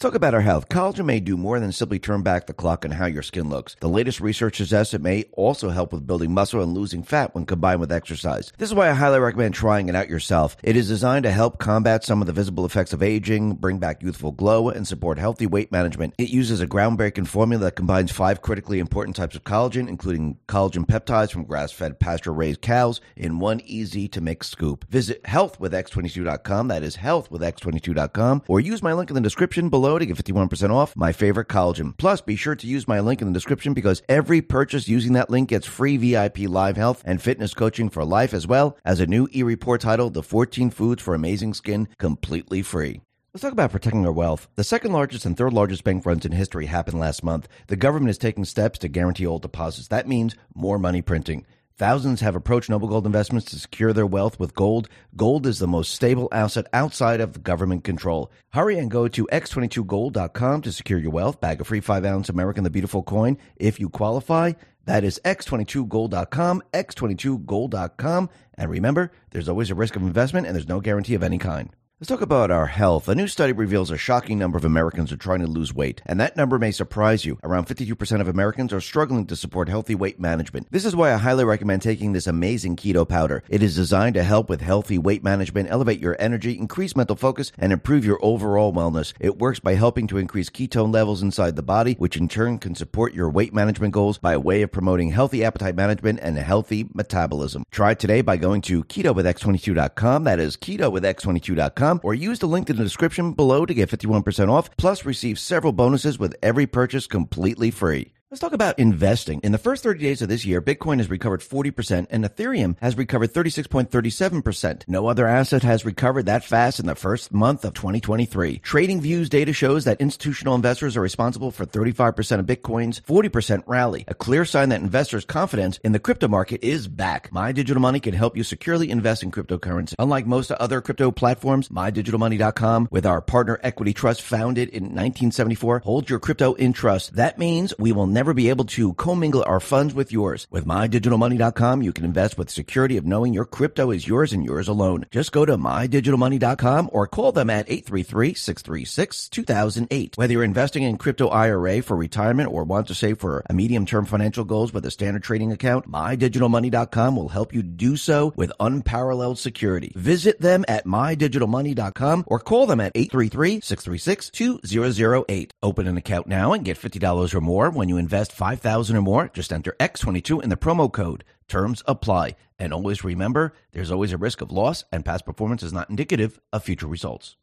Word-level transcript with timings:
Let's 0.00 0.12
talk 0.12 0.16
about 0.16 0.32
our 0.32 0.40
health. 0.40 0.70
Collagen 0.70 1.04
may 1.04 1.20
do 1.20 1.36
more 1.36 1.60
than 1.60 1.72
simply 1.72 1.98
turn 1.98 2.22
back 2.22 2.46
the 2.46 2.54
clock 2.54 2.86
on 2.86 2.90
how 2.90 3.04
your 3.04 3.22
skin 3.22 3.50
looks. 3.50 3.76
The 3.80 3.88
latest 3.90 4.18
research 4.18 4.56
suggests 4.56 4.94
it 4.94 5.02
may 5.02 5.24
also 5.32 5.68
help 5.68 5.92
with 5.92 6.06
building 6.06 6.32
muscle 6.32 6.62
and 6.62 6.72
losing 6.72 7.02
fat 7.02 7.34
when 7.34 7.44
combined 7.44 7.80
with 7.80 7.92
exercise. 7.92 8.50
This 8.56 8.70
is 8.70 8.74
why 8.74 8.88
I 8.88 8.94
highly 8.94 9.18
recommend 9.18 9.52
trying 9.52 9.90
it 9.90 9.94
out 9.94 10.08
yourself. 10.08 10.56
It 10.62 10.74
is 10.74 10.88
designed 10.88 11.24
to 11.24 11.30
help 11.30 11.58
combat 11.58 12.02
some 12.02 12.22
of 12.22 12.26
the 12.26 12.32
visible 12.32 12.64
effects 12.64 12.94
of 12.94 13.02
aging, 13.02 13.56
bring 13.56 13.76
back 13.76 14.02
youthful 14.02 14.32
glow, 14.32 14.70
and 14.70 14.88
support 14.88 15.18
healthy 15.18 15.46
weight 15.46 15.70
management. 15.70 16.14
It 16.16 16.30
uses 16.30 16.62
a 16.62 16.66
groundbreaking 16.66 17.26
formula 17.26 17.64
that 17.64 17.76
combines 17.76 18.10
five 18.10 18.40
critically 18.40 18.78
important 18.78 19.16
types 19.16 19.36
of 19.36 19.44
collagen, 19.44 19.86
including 19.86 20.38
collagen 20.48 20.86
peptides 20.86 21.30
from 21.30 21.44
grass-fed 21.44 22.00
pasture-raised 22.00 22.62
cows, 22.62 23.02
in 23.16 23.38
one 23.38 23.60
easy-to-mix 23.66 24.48
scoop. 24.48 24.86
Visit 24.88 25.22
healthwithx22.com. 25.24 26.68
That 26.68 26.82
is 26.82 26.96
healthwithx22.com, 26.96 28.44
or 28.48 28.60
use 28.60 28.82
my 28.82 28.94
link 28.94 29.10
in 29.10 29.14
the 29.14 29.20
description 29.20 29.68
below 29.68 29.89
to 29.98 30.06
get 30.06 30.16
51% 30.16 30.70
off 30.70 30.96
my 30.96 31.12
favorite 31.12 31.48
collagen. 31.48 31.96
Plus, 31.96 32.20
be 32.20 32.36
sure 32.36 32.54
to 32.54 32.66
use 32.66 32.88
my 32.88 33.00
link 33.00 33.20
in 33.20 33.28
the 33.28 33.34
description 33.34 33.74
because 33.74 34.02
every 34.08 34.42
purchase 34.42 34.88
using 34.88 35.12
that 35.14 35.30
link 35.30 35.48
gets 35.48 35.66
free 35.66 35.96
VIP 35.96 36.40
live 36.40 36.76
health 36.76 37.02
and 37.04 37.20
fitness 37.22 37.54
coaching 37.54 37.88
for 37.88 38.04
life 38.04 38.34
as 38.34 38.46
well 38.46 38.76
as 38.84 39.00
a 39.00 39.06
new 39.06 39.28
e-report 39.32 39.80
titled 39.80 40.14
The 40.14 40.22
14 40.22 40.70
Foods 40.70 41.02
for 41.02 41.14
Amazing 41.14 41.54
Skin 41.54 41.88
completely 41.98 42.62
free. 42.62 43.00
Let's 43.32 43.42
talk 43.42 43.52
about 43.52 43.70
protecting 43.70 44.04
our 44.04 44.12
wealth. 44.12 44.48
The 44.56 44.64
second 44.64 44.92
largest 44.92 45.24
and 45.24 45.36
third 45.36 45.52
largest 45.52 45.84
bank 45.84 46.04
runs 46.04 46.26
in 46.26 46.32
history 46.32 46.66
happened 46.66 46.98
last 46.98 47.22
month. 47.22 47.46
The 47.68 47.76
government 47.76 48.10
is 48.10 48.18
taking 48.18 48.44
steps 48.44 48.80
to 48.80 48.88
guarantee 48.88 49.24
old 49.24 49.42
deposits. 49.42 49.86
That 49.86 50.08
means 50.08 50.34
more 50.52 50.80
money 50.80 51.00
printing. 51.00 51.46
Thousands 51.80 52.20
have 52.20 52.36
approached 52.36 52.68
Noble 52.68 52.88
Gold 52.88 53.06
Investments 53.06 53.50
to 53.50 53.58
secure 53.58 53.94
their 53.94 54.04
wealth 54.04 54.38
with 54.38 54.54
gold. 54.54 54.86
Gold 55.16 55.46
is 55.46 55.60
the 55.60 55.66
most 55.66 55.94
stable 55.94 56.28
asset 56.30 56.66
outside 56.74 57.22
of 57.22 57.42
government 57.42 57.84
control. 57.84 58.30
Hurry 58.50 58.78
and 58.78 58.90
go 58.90 59.08
to 59.08 59.26
x22gold.com 59.32 60.60
to 60.60 60.72
secure 60.72 60.98
your 60.98 61.10
wealth. 61.10 61.40
Bag 61.40 61.58
a 61.58 61.64
free 61.64 61.80
5 61.80 62.04
ounce 62.04 62.28
American 62.28 62.64
the 62.64 62.68
Beautiful 62.68 63.02
coin 63.02 63.38
if 63.56 63.80
you 63.80 63.88
qualify. 63.88 64.52
That 64.84 65.04
is 65.04 65.22
x22gold.com, 65.24 66.64
x22gold.com. 66.74 68.30
And 68.58 68.70
remember, 68.70 69.10
there's 69.30 69.48
always 69.48 69.70
a 69.70 69.74
risk 69.74 69.96
of 69.96 70.02
investment 70.02 70.46
and 70.46 70.54
there's 70.54 70.68
no 70.68 70.80
guarantee 70.82 71.14
of 71.14 71.22
any 71.22 71.38
kind. 71.38 71.70
Let's 72.00 72.08
talk 72.08 72.22
about 72.22 72.50
our 72.50 72.64
health. 72.64 73.10
A 73.10 73.14
new 73.14 73.28
study 73.28 73.52
reveals 73.52 73.90
a 73.90 73.98
shocking 73.98 74.38
number 74.38 74.56
of 74.56 74.64
Americans 74.64 75.12
are 75.12 75.18
trying 75.18 75.40
to 75.40 75.46
lose 75.46 75.74
weight, 75.74 76.00
and 76.06 76.18
that 76.18 76.34
number 76.34 76.58
may 76.58 76.70
surprise 76.70 77.26
you. 77.26 77.38
Around 77.44 77.66
52% 77.66 78.22
of 78.22 78.26
Americans 78.26 78.72
are 78.72 78.80
struggling 78.80 79.26
to 79.26 79.36
support 79.36 79.68
healthy 79.68 79.94
weight 79.94 80.18
management. 80.18 80.68
This 80.70 80.86
is 80.86 80.96
why 80.96 81.12
I 81.12 81.18
highly 81.18 81.44
recommend 81.44 81.82
taking 81.82 82.14
this 82.14 82.26
amazing 82.26 82.76
keto 82.76 83.06
powder. 83.06 83.42
It 83.50 83.62
is 83.62 83.76
designed 83.76 84.14
to 84.14 84.22
help 84.22 84.48
with 84.48 84.62
healthy 84.62 84.96
weight 84.96 85.22
management, 85.22 85.68
elevate 85.70 86.00
your 86.00 86.16
energy, 86.18 86.56
increase 86.56 86.96
mental 86.96 87.16
focus, 87.16 87.52
and 87.58 87.70
improve 87.70 88.06
your 88.06 88.18
overall 88.22 88.72
wellness. 88.72 89.12
It 89.20 89.38
works 89.38 89.60
by 89.60 89.74
helping 89.74 90.06
to 90.06 90.16
increase 90.16 90.48
ketone 90.48 90.94
levels 90.94 91.20
inside 91.20 91.54
the 91.54 91.62
body, 91.62 91.96
which 91.98 92.16
in 92.16 92.28
turn 92.28 92.56
can 92.56 92.74
support 92.74 93.12
your 93.12 93.28
weight 93.28 93.52
management 93.52 93.92
goals 93.92 94.16
by 94.16 94.32
a 94.32 94.40
way 94.40 94.62
of 94.62 94.72
promoting 94.72 95.10
healthy 95.10 95.44
appetite 95.44 95.76
management 95.76 96.18
and 96.22 96.38
healthy 96.38 96.88
metabolism. 96.94 97.62
Try 97.70 97.90
it 97.90 97.98
today 97.98 98.22
by 98.22 98.38
going 98.38 98.62
to 98.62 98.84
ketowithx22.com. 98.84 100.24
That 100.24 100.40
is 100.40 100.56
ketowithx22.com 100.56 101.89
or 102.02 102.14
use 102.14 102.38
the 102.38 102.46
link 102.46 102.70
in 102.70 102.76
the 102.76 102.84
description 102.84 103.32
below 103.32 103.66
to 103.66 103.74
get 103.74 103.90
51% 103.90 104.48
off, 104.48 104.76
plus 104.76 105.04
receive 105.04 105.38
several 105.38 105.72
bonuses 105.72 106.18
with 106.18 106.36
every 106.42 106.66
purchase 106.66 107.06
completely 107.06 107.70
free. 107.70 108.12
Let's 108.30 108.40
talk 108.40 108.52
about 108.52 108.78
investing. 108.78 109.40
In 109.42 109.50
the 109.50 109.58
first 109.58 109.82
30 109.82 109.98
days 109.98 110.22
of 110.22 110.28
this 110.28 110.44
year, 110.44 110.62
Bitcoin 110.62 110.98
has 110.98 111.10
recovered 111.10 111.40
40% 111.40 112.06
and 112.10 112.24
Ethereum 112.24 112.76
has 112.80 112.96
recovered 112.96 113.34
36.37%. 113.34 114.84
No 114.86 115.08
other 115.08 115.26
asset 115.26 115.64
has 115.64 115.84
recovered 115.84 116.26
that 116.26 116.44
fast 116.44 116.78
in 116.78 116.86
the 116.86 116.94
first 116.94 117.32
month 117.32 117.64
of 117.64 117.74
2023. 117.74 118.58
Trading 118.58 119.00
Views 119.00 119.28
data 119.28 119.52
shows 119.52 119.84
that 119.84 120.00
institutional 120.00 120.54
investors 120.54 120.96
are 120.96 121.00
responsible 121.00 121.50
for 121.50 121.66
35% 121.66 122.38
of 122.38 122.46
Bitcoin's 122.46 123.00
40% 123.00 123.64
rally, 123.66 124.04
a 124.06 124.14
clear 124.14 124.44
sign 124.44 124.68
that 124.68 124.80
investors' 124.80 125.24
confidence 125.24 125.80
in 125.82 125.90
the 125.90 125.98
crypto 125.98 126.28
market 126.28 126.62
is 126.62 126.86
back. 126.86 127.32
My 127.32 127.50
Digital 127.50 127.82
Money 127.82 127.98
can 127.98 128.14
help 128.14 128.36
you 128.36 128.44
securely 128.44 128.90
invest 128.90 129.24
in 129.24 129.32
cryptocurrency. 129.32 129.96
Unlike 129.98 130.26
most 130.26 130.52
other 130.52 130.80
crypto 130.80 131.10
platforms, 131.10 131.68
MyDigitalMoney.com, 131.70 132.90
with 132.92 133.06
our 133.06 133.20
partner 133.20 133.58
Equity 133.64 133.92
Trust 133.92 134.22
founded 134.22 134.68
in 134.68 134.84
1974, 134.84 135.80
holds 135.80 136.08
your 136.08 136.20
crypto 136.20 136.54
in 136.54 136.72
trust. 136.72 137.16
That 137.16 137.36
means 137.36 137.74
we 137.76 137.90
will 137.90 138.06
never 138.06 138.19
never 138.20 138.34
be 138.34 138.50
able 138.50 138.66
to 138.66 138.92
commingle 138.94 139.42
our 139.46 139.60
funds 139.60 139.94
with 139.94 140.12
yours. 140.12 140.46
With 140.50 140.66
mydigitalmoney.com, 140.66 141.80
you 141.80 141.90
can 141.90 142.04
invest 142.04 142.36
with 142.36 142.50
security 142.50 142.98
of 142.98 143.06
knowing 143.06 143.32
your 143.32 143.46
crypto 143.46 143.90
is 143.90 144.06
yours 144.06 144.34
and 144.34 144.44
yours 144.44 144.68
alone. 144.68 145.06
Just 145.10 145.32
go 145.32 145.46
to 145.46 145.56
mydigitalmoney.com 145.56 146.90
or 146.92 147.06
call 147.06 147.32
them 147.32 147.48
at 147.48 147.66
833-636-2008. 147.68 150.18
Whether 150.18 150.34
you're 150.34 150.44
investing 150.44 150.82
in 150.82 150.98
crypto 150.98 151.28
IRA 151.28 151.80
for 151.80 151.96
retirement 151.96 152.52
or 152.52 152.64
want 152.64 152.88
to 152.88 152.94
save 152.94 153.20
for 153.20 153.42
a 153.48 153.54
medium-term 153.54 154.04
financial 154.04 154.44
goals 154.44 154.74
with 154.74 154.84
a 154.84 154.90
standard 154.90 155.22
trading 155.22 155.50
account, 155.50 155.90
mydigitalmoney.com 155.90 157.16
will 157.16 157.30
help 157.30 157.54
you 157.54 157.62
do 157.62 157.96
so 157.96 158.34
with 158.36 158.52
unparalleled 158.60 159.38
security. 159.38 159.94
Visit 159.96 160.42
them 160.42 160.66
at 160.68 160.84
mydigitalmoney.com 160.84 162.24
or 162.26 162.38
call 162.38 162.66
them 162.66 162.80
at 162.80 162.92
833-636-2008. 162.92 165.52
Open 165.62 165.86
an 165.86 165.96
account 165.96 166.26
now 166.26 166.52
and 166.52 166.66
get 166.66 166.76
$50 166.76 167.34
or 167.34 167.40
more 167.40 167.70
when 167.70 167.88
you 167.88 167.96
invest 167.96 168.09
invest 168.10 168.32
5000 168.32 168.96
or 168.96 169.02
more, 169.02 169.30
just 169.32 169.52
enter 169.52 169.76
X22 169.78 170.42
in 170.42 170.50
the 170.50 170.56
promo 170.56 170.92
code. 170.92 171.22
Terms 171.46 171.80
apply. 171.86 172.34
And 172.58 172.72
always 172.72 173.04
remember, 173.04 173.52
there's 173.70 173.92
always 173.92 174.12
a 174.12 174.18
risk 174.18 174.40
of 174.40 174.50
loss, 174.50 174.82
and 174.90 175.04
past 175.04 175.24
performance 175.24 175.62
is 175.62 175.72
not 175.72 175.88
indicative 175.88 176.40
of 176.52 176.64
future 176.64 176.88
results. 176.88 177.36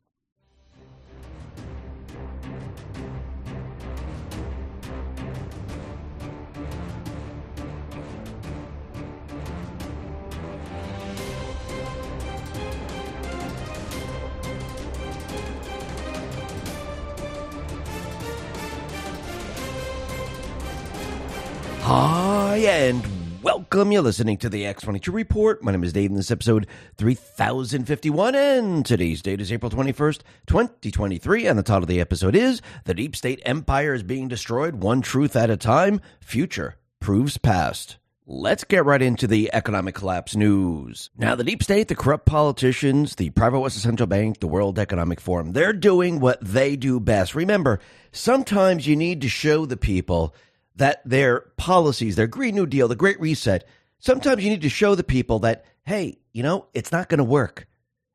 Hi, 21.89 22.57
and 22.57 23.01
welcome. 23.41 23.93
You're 23.93 24.01
listening 24.01 24.35
to 24.39 24.49
the 24.49 24.63
X22 24.63 25.13
Report. 25.13 25.63
My 25.63 25.71
name 25.71 25.85
is 25.85 25.93
Dave, 25.93 26.09
and 26.09 26.19
this 26.19 26.31
episode 26.31 26.67
3051, 26.97 28.35
and 28.35 28.85
today's 28.85 29.21
date 29.21 29.39
is 29.39 29.53
April 29.53 29.71
21st, 29.71 30.19
2023, 30.47 31.47
and 31.47 31.57
the 31.57 31.63
title 31.63 31.83
of 31.83 31.87
the 31.87 32.01
episode 32.01 32.35
is 32.35 32.61
The 32.83 32.93
Deep 32.93 33.15
State 33.15 33.41
Empire 33.45 33.93
is 33.93 34.03
Being 34.03 34.27
Destroyed 34.27 34.75
One 34.75 35.01
Truth 35.01 35.37
at 35.37 35.49
a 35.49 35.55
Time. 35.55 36.01
Future 36.19 36.75
Proves 36.99 37.37
Past. 37.37 37.95
Let's 38.25 38.65
get 38.65 38.83
right 38.83 39.01
into 39.01 39.25
the 39.25 39.49
economic 39.53 39.95
collapse 39.95 40.35
news. 40.35 41.09
Now, 41.17 41.35
the 41.35 41.45
deep 41.45 41.63
state, 41.63 41.87
the 41.87 41.95
corrupt 41.95 42.25
politicians, 42.25 43.15
the 43.15 43.29
private 43.29 43.61
Western 43.61 43.83
Central 43.83 44.07
Bank, 44.07 44.41
the 44.41 44.47
World 44.47 44.77
Economic 44.77 45.21
Forum, 45.21 45.53
they're 45.53 45.71
doing 45.71 46.19
what 46.19 46.41
they 46.41 46.75
do 46.75 46.99
best. 46.99 47.33
Remember, 47.33 47.79
sometimes 48.11 48.85
you 48.85 48.97
need 48.97 49.21
to 49.21 49.29
show 49.29 49.65
the 49.65 49.77
people 49.77 50.35
that 50.77 51.01
their 51.05 51.41
policies, 51.57 52.15
their 52.15 52.27
Green 52.27 52.55
New 52.55 52.65
Deal, 52.65 52.87
the 52.87 52.95
Great 52.95 53.19
Reset, 53.19 53.67
sometimes 53.99 54.43
you 54.43 54.49
need 54.49 54.61
to 54.61 54.69
show 54.69 54.95
the 54.95 55.03
people 55.03 55.39
that, 55.39 55.65
hey, 55.85 56.17
you 56.33 56.43
know, 56.43 56.67
it's 56.73 56.91
not 56.91 57.09
going 57.09 57.17
to 57.19 57.23
work. 57.23 57.67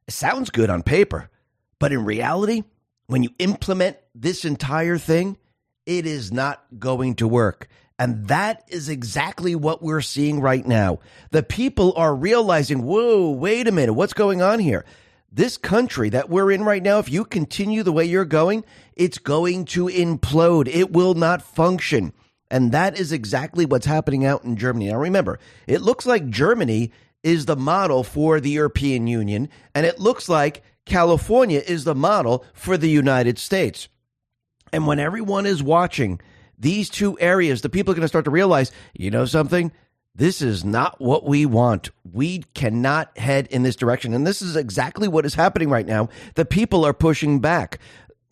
It 0.09 0.15
sounds 0.15 0.51
good 0.51 0.71
on 0.71 0.83
paper, 0.83 1.31
but 1.79 1.93
in 1.93 2.05
reality, 2.05 2.65
when 3.07 3.23
you 3.23 3.31
implement 3.39 3.99
this 4.15 4.45
entire 4.45 4.99
thing, 4.99 5.37
it 5.87 6.07
is 6.07 6.33
not 6.33 6.65
going 6.79 7.17
to 7.17 7.29
work. 7.29 7.69
And 7.99 8.27
that 8.29 8.65
is 8.69 8.89
exactly 8.89 9.55
what 9.55 9.83
we're 9.83 10.01
seeing 10.01 10.41
right 10.41 10.67
now. 10.67 11.01
The 11.31 11.43
people 11.43 11.93
are 11.97 12.15
realizing, 12.15 12.83
whoa, 12.83 13.31
wait 13.31 13.69
a 13.69 13.73
minute, 13.73 13.93
what's 13.93 14.15
going 14.15 14.43
on 14.43 14.59
here? 14.59 14.85
This 15.31 15.57
country 15.57 16.11
that 16.11 16.29
we're 16.29 16.51
in 16.51 16.63
right 16.63 16.83
now, 16.83 16.99
if 16.99 17.11
you 17.11 17.25
continue 17.25 17.83
the 17.83 17.93
way 17.93 18.05
you're 18.05 18.25
going, 18.25 18.65
it's 18.97 19.19
going 19.19 19.65
to 19.67 19.87
implode. 19.87 20.69
It 20.69 20.93
will 20.93 21.15
not 21.15 21.43
function. 21.43 22.13
And 22.53 22.71
that 22.73 23.01
is 23.01 23.13
exactly 23.13 23.65
what's 23.65 23.87
happening 23.87 24.27
out 24.27 24.45
in 24.45 24.57
Germany. 24.57 24.91
Now, 24.91 24.99
remember, 24.99 25.39
it 25.67 25.81
looks 25.81 26.05
like 26.05 26.29
Germany 26.29 26.93
is 27.23 27.47
the 27.47 27.57
model 27.57 28.05
for 28.05 28.41
the 28.41 28.51
European 28.51 29.07
Union, 29.07 29.49
and 29.75 29.87
it 29.87 29.99
looks 29.99 30.29
like 30.29 30.63
California 30.85 31.63
is 31.67 31.85
the 31.85 31.95
model 31.95 32.45
for 32.53 32.77
the 32.77 32.91
United 32.91 33.39
States. 33.39 33.89
And 34.71 34.87
when 34.87 34.99
everyone 34.99 35.47
is 35.47 35.63
watching 35.63 36.21
these 36.59 36.91
two 36.91 37.19
areas, 37.21 37.63
the 37.63 37.71
people 37.71 37.93
are 37.93 37.95
going 37.95 38.03
to 38.03 38.09
start 38.09 38.27
to 38.27 38.31
realize, 38.31 38.71
you 38.93 39.11
know 39.11 39.25
something? 39.25 39.73
This 40.15 40.43
is 40.43 40.63
not 40.63 41.01
what 41.01 41.25
we 41.25 41.47
want. 41.47 41.89
We 42.05 42.45
cannot 42.53 43.17
head 43.17 43.47
in 43.47 43.63
this 43.63 43.77
direction. 43.77 44.13
And 44.13 44.27
this 44.27 44.43
is 44.43 44.57
exactly 44.57 45.09
what 45.09 45.25
is 45.25 45.33
happening 45.35 45.71
right 45.71 45.87
now. 45.87 46.11
The 46.35 46.45
people 46.45 46.85
are 46.85 46.93
pushing 46.93 47.41
back. 47.41 47.79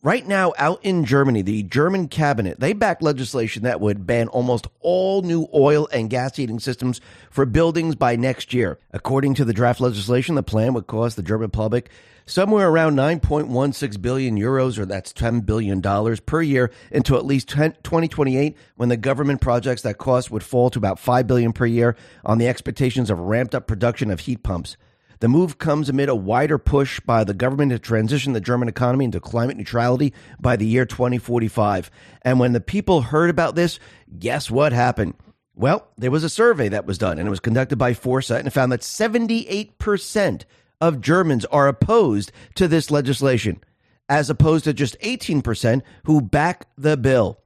Right 0.02 0.26
now, 0.26 0.54
out 0.56 0.82
in 0.82 1.04
Germany, 1.04 1.42
the 1.42 1.62
German 1.62 2.08
cabinet, 2.08 2.58
they 2.58 2.72
back 2.72 3.02
legislation 3.02 3.64
that 3.64 3.82
would 3.82 4.06
ban 4.06 4.28
almost 4.28 4.66
all 4.80 5.20
new 5.20 5.46
oil 5.52 5.90
and 5.92 6.08
gas 6.08 6.36
heating 6.36 6.58
systems 6.58 7.02
for 7.30 7.44
buildings 7.44 7.96
by 7.96 8.16
next 8.16 8.54
year. 8.54 8.78
According 8.94 9.34
to 9.34 9.44
the 9.44 9.52
draft 9.52 9.78
legislation, 9.78 10.36
the 10.36 10.42
plan 10.42 10.72
would 10.72 10.86
cost 10.86 11.16
the 11.16 11.22
German 11.22 11.50
public 11.50 11.90
somewhere 12.24 12.70
around 12.70 12.96
9.16 12.96 14.00
billion 14.00 14.38
euros, 14.38 14.78
or 14.78 14.86
that's 14.86 15.12
$10 15.12 15.44
billion 15.44 15.82
per 16.24 16.40
year 16.40 16.70
until 16.90 17.18
at 17.18 17.26
least 17.26 17.50
10, 17.50 17.72
2028, 17.82 18.56
when 18.76 18.88
the 18.88 18.96
government 18.96 19.42
projects 19.42 19.82
that 19.82 19.98
cost 19.98 20.30
would 20.30 20.42
fall 20.42 20.70
to 20.70 20.78
about 20.78 20.98
5 20.98 21.26
billion 21.26 21.52
per 21.52 21.66
year 21.66 21.94
on 22.24 22.38
the 22.38 22.48
expectations 22.48 23.10
of 23.10 23.18
ramped 23.18 23.54
up 23.54 23.66
production 23.66 24.10
of 24.10 24.20
heat 24.20 24.42
pumps. 24.42 24.78
The 25.20 25.28
move 25.28 25.58
comes 25.58 25.90
amid 25.90 26.08
a 26.08 26.14
wider 26.14 26.56
push 26.56 26.98
by 26.98 27.24
the 27.24 27.34
government 27.34 27.72
to 27.72 27.78
transition 27.78 28.32
the 28.32 28.40
German 28.40 28.68
economy 28.68 29.04
into 29.04 29.20
climate 29.20 29.58
neutrality 29.58 30.14
by 30.40 30.56
the 30.56 30.66
year 30.66 30.86
2045. 30.86 31.90
And 32.22 32.40
when 32.40 32.52
the 32.54 32.60
people 32.60 33.02
heard 33.02 33.28
about 33.28 33.54
this, 33.54 33.78
guess 34.18 34.50
what 34.50 34.72
happened? 34.72 35.14
Well, 35.54 35.86
there 35.98 36.10
was 36.10 36.24
a 36.24 36.30
survey 36.30 36.70
that 36.70 36.86
was 36.86 36.96
done, 36.96 37.18
and 37.18 37.26
it 37.26 37.30
was 37.30 37.38
conducted 37.38 37.76
by 37.76 37.92
Foresight, 37.92 38.38
and 38.38 38.48
it 38.48 38.52
found 38.52 38.72
that 38.72 38.80
78% 38.80 40.44
of 40.80 41.02
Germans 41.02 41.44
are 41.46 41.68
opposed 41.68 42.32
to 42.54 42.66
this 42.66 42.90
legislation, 42.90 43.62
as 44.08 44.30
opposed 44.30 44.64
to 44.64 44.72
just 44.72 44.98
18% 45.00 45.82
who 46.04 46.22
back 46.22 46.66
the 46.78 46.96
bill. 46.96 47.40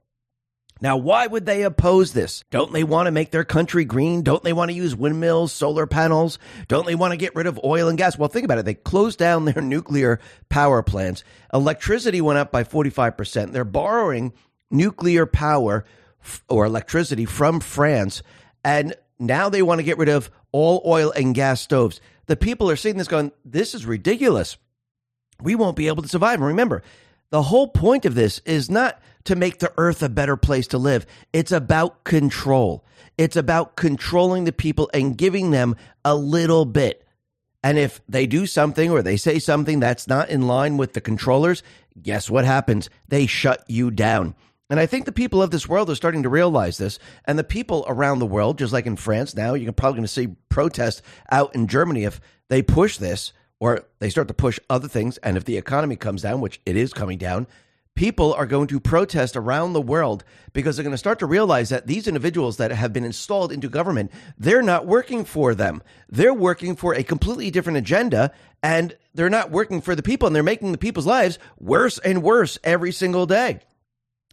Now, 0.85 0.97
why 0.97 1.25
would 1.25 1.47
they 1.47 1.63
oppose 1.63 2.13
this? 2.13 2.43
Don't 2.51 2.71
they 2.71 2.83
want 2.83 3.07
to 3.07 3.11
make 3.11 3.31
their 3.31 3.43
country 3.43 3.85
green? 3.85 4.21
Don't 4.21 4.43
they 4.43 4.53
want 4.53 4.69
to 4.69 4.77
use 4.77 4.95
windmills, 4.95 5.51
solar 5.51 5.87
panels? 5.87 6.37
Don't 6.67 6.85
they 6.85 6.93
want 6.93 7.09
to 7.09 7.17
get 7.17 7.33
rid 7.33 7.47
of 7.47 7.59
oil 7.63 7.87
and 7.87 7.97
gas? 7.97 8.19
Well, 8.19 8.29
think 8.29 8.45
about 8.45 8.59
it. 8.59 8.65
They 8.65 8.75
closed 8.75 9.17
down 9.17 9.45
their 9.45 9.61
nuclear 9.63 10.19
power 10.47 10.83
plants. 10.83 11.23
Electricity 11.51 12.21
went 12.21 12.37
up 12.37 12.51
by 12.51 12.63
45%. 12.63 13.51
They're 13.51 13.63
borrowing 13.63 14.31
nuclear 14.69 15.25
power 15.25 15.85
or 16.49 16.65
electricity 16.65 17.25
from 17.25 17.61
France. 17.61 18.21
And 18.63 18.93
now 19.17 19.49
they 19.49 19.63
want 19.63 19.79
to 19.79 19.83
get 19.83 19.97
rid 19.97 20.09
of 20.09 20.29
all 20.51 20.83
oil 20.85 21.11
and 21.15 21.33
gas 21.33 21.61
stoves. 21.61 21.99
The 22.27 22.37
people 22.37 22.69
are 22.69 22.75
seeing 22.75 22.97
this 22.97 23.07
going, 23.07 23.31
this 23.43 23.73
is 23.73 23.87
ridiculous. 23.87 24.55
We 25.41 25.55
won't 25.55 25.77
be 25.77 25.87
able 25.87 26.03
to 26.03 26.09
survive. 26.09 26.35
And 26.35 26.45
remember, 26.45 26.83
the 27.31 27.41
whole 27.41 27.69
point 27.69 28.05
of 28.05 28.13
this 28.13 28.37
is 28.45 28.69
not 28.69 29.01
to 29.25 29.35
make 29.35 29.59
the 29.59 29.73
earth 29.77 30.01
a 30.01 30.09
better 30.09 30.37
place 30.37 30.67
to 30.67 30.77
live. 30.77 31.05
It's 31.33 31.51
about 31.51 32.03
control. 32.03 32.85
It's 33.17 33.35
about 33.35 33.75
controlling 33.75 34.45
the 34.45 34.51
people 34.51 34.89
and 34.93 35.17
giving 35.17 35.51
them 35.51 35.75
a 36.03 36.15
little 36.15 36.65
bit. 36.65 37.05
And 37.63 37.77
if 37.77 37.99
they 38.07 38.27
do 38.27 38.45
something 38.45 38.91
or 38.91 39.01
they 39.01 39.17
say 39.17 39.39
something 39.39 39.79
that's 39.79 40.07
not 40.07 40.29
in 40.29 40.47
line 40.47 40.77
with 40.77 40.93
the 40.93 41.01
controllers, 41.01 41.63
guess 42.01 42.29
what 42.29 42.45
happens? 42.45 42.89
They 43.07 43.25
shut 43.25 43.63
you 43.67 43.89
down. 43.89 44.35
And 44.69 44.79
I 44.79 44.85
think 44.85 45.05
the 45.05 45.11
people 45.11 45.41
of 45.41 45.51
this 45.51 45.67
world 45.67 45.89
are 45.89 45.95
starting 45.95 46.23
to 46.23 46.29
realize 46.29 46.77
this. 46.77 46.99
And 47.25 47.37
the 47.37 47.43
people 47.43 47.85
around 47.87 48.19
the 48.19 48.25
world, 48.25 48.57
just 48.57 48.73
like 48.73 48.85
in 48.85 48.95
France 48.95 49.35
now, 49.35 49.53
you're 49.53 49.71
probably 49.71 49.97
going 49.97 50.03
to 50.03 50.07
see 50.07 50.35
protests 50.49 51.01
out 51.31 51.55
in 51.55 51.67
Germany 51.67 52.03
if 52.03 52.19
they 52.49 52.61
push 52.61 52.97
this 52.97 53.31
or 53.59 53.85
they 53.99 54.09
start 54.09 54.27
to 54.27 54.33
push 54.33 54.59
other 54.69 54.87
things. 54.87 55.17
And 55.17 55.37
if 55.37 55.45
the 55.45 55.57
economy 55.57 55.95
comes 55.95 56.23
down, 56.23 56.41
which 56.41 56.61
it 56.65 56.75
is 56.75 56.93
coming 56.93 57.17
down, 57.17 57.47
people 57.95 58.33
are 58.33 58.45
going 58.45 58.67
to 58.67 58.79
protest 58.79 59.35
around 59.35 59.73
the 59.73 59.81
world 59.81 60.23
because 60.53 60.75
they're 60.75 60.83
going 60.83 60.91
to 60.91 60.97
start 60.97 61.19
to 61.19 61.25
realize 61.25 61.69
that 61.69 61.87
these 61.87 62.07
individuals 62.07 62.57
that 62.57 62.71
have 62.71 62.93
been 62.93 63.05
installed 63.05 63.51
into 63.51 63.69
government, 63.69 64.11
they're 64.37 64.61
not 64.61 64.85
working 64.85 65.23
for 65.23 65.55
them. 65.55 65.81
They're 66.09 66.33
working 66.33 66.75
for 66.75 66.93
a 66.93 67.03
completely 67.03 67.49
different 67.51 67.77
agenda 67.77 68.31
and 68.61 68.95
they're 69.13 69.29
not 69.29 69.51
working 69.51 69.81
for 69.81 69.95
the 69.95 70.03
people 70.03 70.27
and 70.27 70.35
they're 70.35 70.43
making 70.43 70.73
the 70.73 70.77
people's 70.77 71.05
lives 71.05 71.39
worse 71.57 71.97
and 71.99 72.21
worse 72.21 72.59
every 72.63 72.91
single 72.91 73.25
day. 73.25 73.59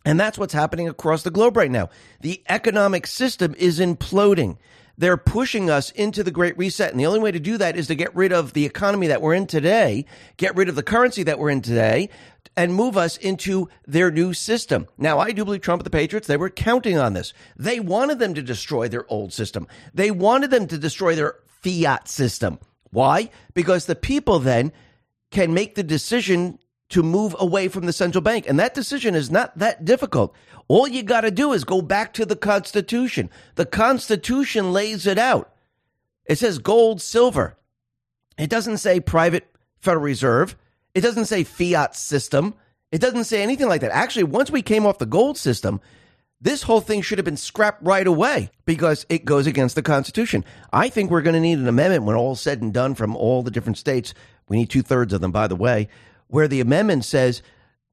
And 0.05 0.19
that's 0.19 0.39
what's 0.39 0.53
happening 0.53 0.89
across 0.89 1.23
the 1.23 1.31
globe 1.31 1.57
right 1.57 1.71
now. 1.71 1.89
The 2.21 2.43
economic 2.49 3.07
system 3.07 3.55
is 3.57 3.79
imploding. 3.79 4.59
They're 5.03 5.17
pushing 5.17 5.69
us 5.69 5.91
into 5.91 6.23
the 6.23 6.31
Great 6.31 6.57
Reset. 6.57 6.93
And 6.93 7.01
the 7.01 7.07
only 7.07 7.19
way 7.19 7.33
to 7.33 7.41
do 7.41 7.59
that 7.59 7.77
is 7.77 7.89
to 7.89 7.97
get 7.97 8.15
rid 8.15 8.33
of 8.33 8.53
the 8.53 8.65
economy 8.65 9.09
that 9.09 9.21
we're 9.21 9.35
in 9.35 9.49
today, 9.49 10.05
get 10.37 10.55
rid 10.55 10.69
of 10.69 10.77
the 10.77 10.83
currency 10.85 11.25
that 11.25 11.41
we're 11.41 11.51
in 11.51 11.61
today, 11.61 12.09
and 12.57 12.73
move 12.73 12.97
us 12.97 13.17
into 13.17 13.69
their 13.85 14.13
new 14.13 14.33
system. 14.33 14.87
Now, 14.97 15.19
I 15.19 15.33
do 15.33 15.45
believe 15.45 15.63
Trump 15.63 15.81
and 15.81 15.87
the 15.87 15.91
Patriots, 15.91 16.29
they 16.29 16.37
were 16.37 16.51
counting 16.51 16.99
on 16.99 17.15
this. 17.15 17.33
They 17.57 17.81
wanted 17.81 18.21
them 18.21 18.35
to 18.35 18.43
destroy 18.43 18.87
their 18.87 19.05
old 19.11 19.33
system. 19.33 19.67
They 19.93 20.13
wanted 20.13 20.53
them 20.53 20.69
to 20.69 20.79
destroy 20.79 21.17
their 21.17 21.35
fiat 21.49 22.07
system. 22.07 22.61
Why? 22.93 23.31
Because 23.55 23.87
the 23.87 23.97
people 23.97 24.39
then 24.39 24.71
can 25.33 25.53
make 25.53 25.75
the 25.75 25.83
decision 25.83 26.61
to 26.93 27.03
move 27.03 27.35
away 27.39 27.69
from 27.69 27.87
the 27.87 27.93
central 27.93 28.23
bank. 28.23 28.47
And 28.49 28.59
that 28.59 28.75
decision 28.75 29.15
is 29.15 29.31
not 29.31 29.57
that 29.59 29.85
difficult. 29.85 30.35
All 30.69 30.87
you 30.87 31.03
got 31.03 31.23
to 31.23 31.31
do 31.31 31.53
is 31.53 31.65
go 31.65 31.83
back 31.83 32.13
to 32.15 32.25
the 32.25 32.37
Constitution. 32.37 33.29
The 33.57 33.67
Constitution 33.67 34.73
lays 34.73 35.07
it 35.07 35.19
out. 35.19 35.53
It 36.25 36.39
says 36.39 36.59
gold, 36.59 37.03
silver. 37.03 37.57
It 38.39 38.49
doesn't 38.49 38.79
say 38.79 39.01
private 39.01 39.49
Federal 39.79 40.05
Reserve. 40.05 40.57
It 40.95 41.01
doesn't 41.01 41.27
say 41.27 41.45
fiat 41.45 41.97
system. 41.97 42.55
It 42.91 43.01
doesn't 43.01 43.25
say 43.25 43.43
anything 43.43 43.69
like 43.69 43.81
that. 43.81 43.91
Actually, 43.91 44.25
once 44.25 44.51
we 44.51 44.63
came 44.63 44.87
off 44.87 44.99
the 44.99 45.07
gold 45.07 45.37
system, 45.37 45.81
this 46.41 46.65
whole 46.65 46.81
thing 46.81 47.03
should 47.03 47.19
have 47.19 47.25
been 47.25 47.37
scrapped 47.37 47.83
right 47.85 48.07
away 48.07 48.51
because 48.65 49.07
it 49.09 49.25
goes 49.25 49.47
against 49.47 49.75
the 49.75 49.83
Constitution. 49.83 50.45
I 50.73 50.89
think 50.89 51.11
we're 51.11 51.23
going 51.23 51.35
to 51.35 51.41
need 51.41 51.59
an 51.59 51.69
amendment 51.69 52.05
when 52.05 52.17
all's 52.17 52.41
said 52.41 52.61
and 52.61 52.75
done 52.75 52.95
from 52.95 53.17
all 53.17 53.43
the 53.43 53.51
different 53.51 53.79
states. 53.79 54.13
We 54.49 54.57
need 54.59 54.69
two 54.69 54.83
thirds 54.83 55.13
of 55.13 55.21
them, 55.21 55.33
by 55.33 55.47
the 55.47 55.57
way, 55.57 55.89
where 56.33 56.49
the 56.49 56.61
amendment 56.61 57.05
says 57.05 57.43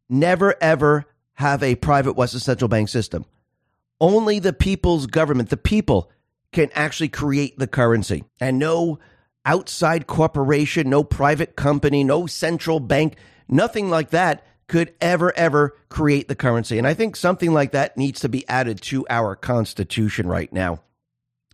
never 0.08 0.56
ever 0.62 1.06
have 1.34 1.62
a 1.62 1.76
private 1.76 2.14
Western 2.14 2.40
central 2.40 2.70
bank 2.70 2.88
system. 2.88 3.26
Only 4.00 4.40
the 4.40 4.54
people's 4.54 5.08
government, 5.08 5.50
the 5.50 5.58
people, 5.58 6.10
can 6.54 6.70
actually 6.74 7.10
create 7.10 7.60
the 7.60 7.68
currency. 7.68 8.24
And 8.40 8.58
no 8.58 8.98
outside 9.44 10.08
corporation, 10.08 10.90
no 10.90 11.04
private 11.04 11.58
company, 11.58 12.02
no 12.06 12.28
central 12.28 12.80
bank, 12.80 13.18
nothing 13.50 13.90
like 13.90 14.12
that 14.12 14.46
could 14.70 14.94
ever, 15.02 15.36
ever 15.36 15.76
create 15.90 16.30
the 16.30 16.36
currency. 16.36 16.78
And 16.78 16.88
I 16.88 16.94
think 16.94 17.18
something 17.18 17.54
like 17.54 17.74
that 17.74 17.98
needs 17.98 18.22
to 18.22 18.30
be 18.30 18.48
added 18.48 18.82
to 18.84 19.06
our 19.10 19.36
Constitution 19.36 20.28
right 20.28 20.52
now 20.54 20.82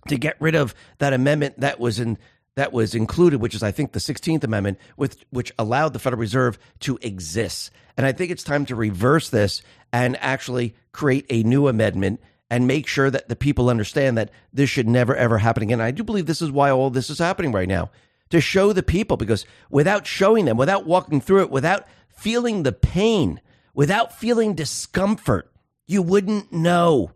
to 0.08 0.18
get 0.18 0.40
rid 0.40 0.54
of 0.54 0.76
that 1.00 1.14
amendment 1.14 1.62
that 1.62 1.80
was 1.80 2.00
in 2.00 2.20
that 2.56 2.74
was 2.74 2.96
included, 2.96 3.42
which 3.42 3.56
is, 3.56 3.64
I 3.64 3.72
think, 3.72 3.92
the 3.92 4.00
16th 4.00 4.44
Amendment, 4.44 4.80
with, 4.98 5.18
which 5.30 5.54
allowed 5.60 5.94
the 5.94 6.00
Federal 6.00 6.20
Reserve 6.20 6.58
to 6.82 6.98
exist. 7.02 7.72
And 7.98 8.06
I 8.06 8.12
think 8.12 8.32
it's 8.32 8.44
time 8.44 8.66
to 8.68 8.76
reverse 8.76 9.30
this 9.30 9.62
and 9.92 10.18
actually 10.22 10.76
create 10.92 11.26
a 11.30 11.44
new 11.44 11.68
amendment 11.68 12.22
and 12.50 12.68
make 12.68 12.88
sure 12.88 13.10
that 13.10 13.28
the 13.28 13.36
people 13.36 13.70
understand 13.70 14.18
that 14.18 14.32
this 14.54 14.70
should 14.70 14.88
never, 14.88 15.16
ever 15.16 15.38
happen 15.38 15.64
again. 15.64 15.82
I 15.82 15.92
do 15.92 16.04
believe 16.04 16.26
this 16.26 16.42
is 16.42 16.52
why 16.52 16.70
all 16.70 16.90
this 16.90 17.10
is 17.10 17.20
happening 17.20 17.52
right 17.52 17.68
now 17.68 17.90
to 18.30 18.40
show 18.42 18.74
the 18.74 18.84
people, 18.84 19.18
because 19.18 19.46
without 19.70 20.08
showing 20.08 20.46
them, 20.46 20.58
without 20.58 20.86
walking 20.86 21.22
through 21.22 21.42
it, 21.42 21.52
without 21.52 21.86
feeling 22.10 22.64
the 22.64 22.72
pain, 22.72 23.42
without 23.74 24.18
feeling 24.18 24.54
discomfort, 24.54 25.52
you 25.88 26.02
wouldn't 26.02 26.52
know. 26.52 27.12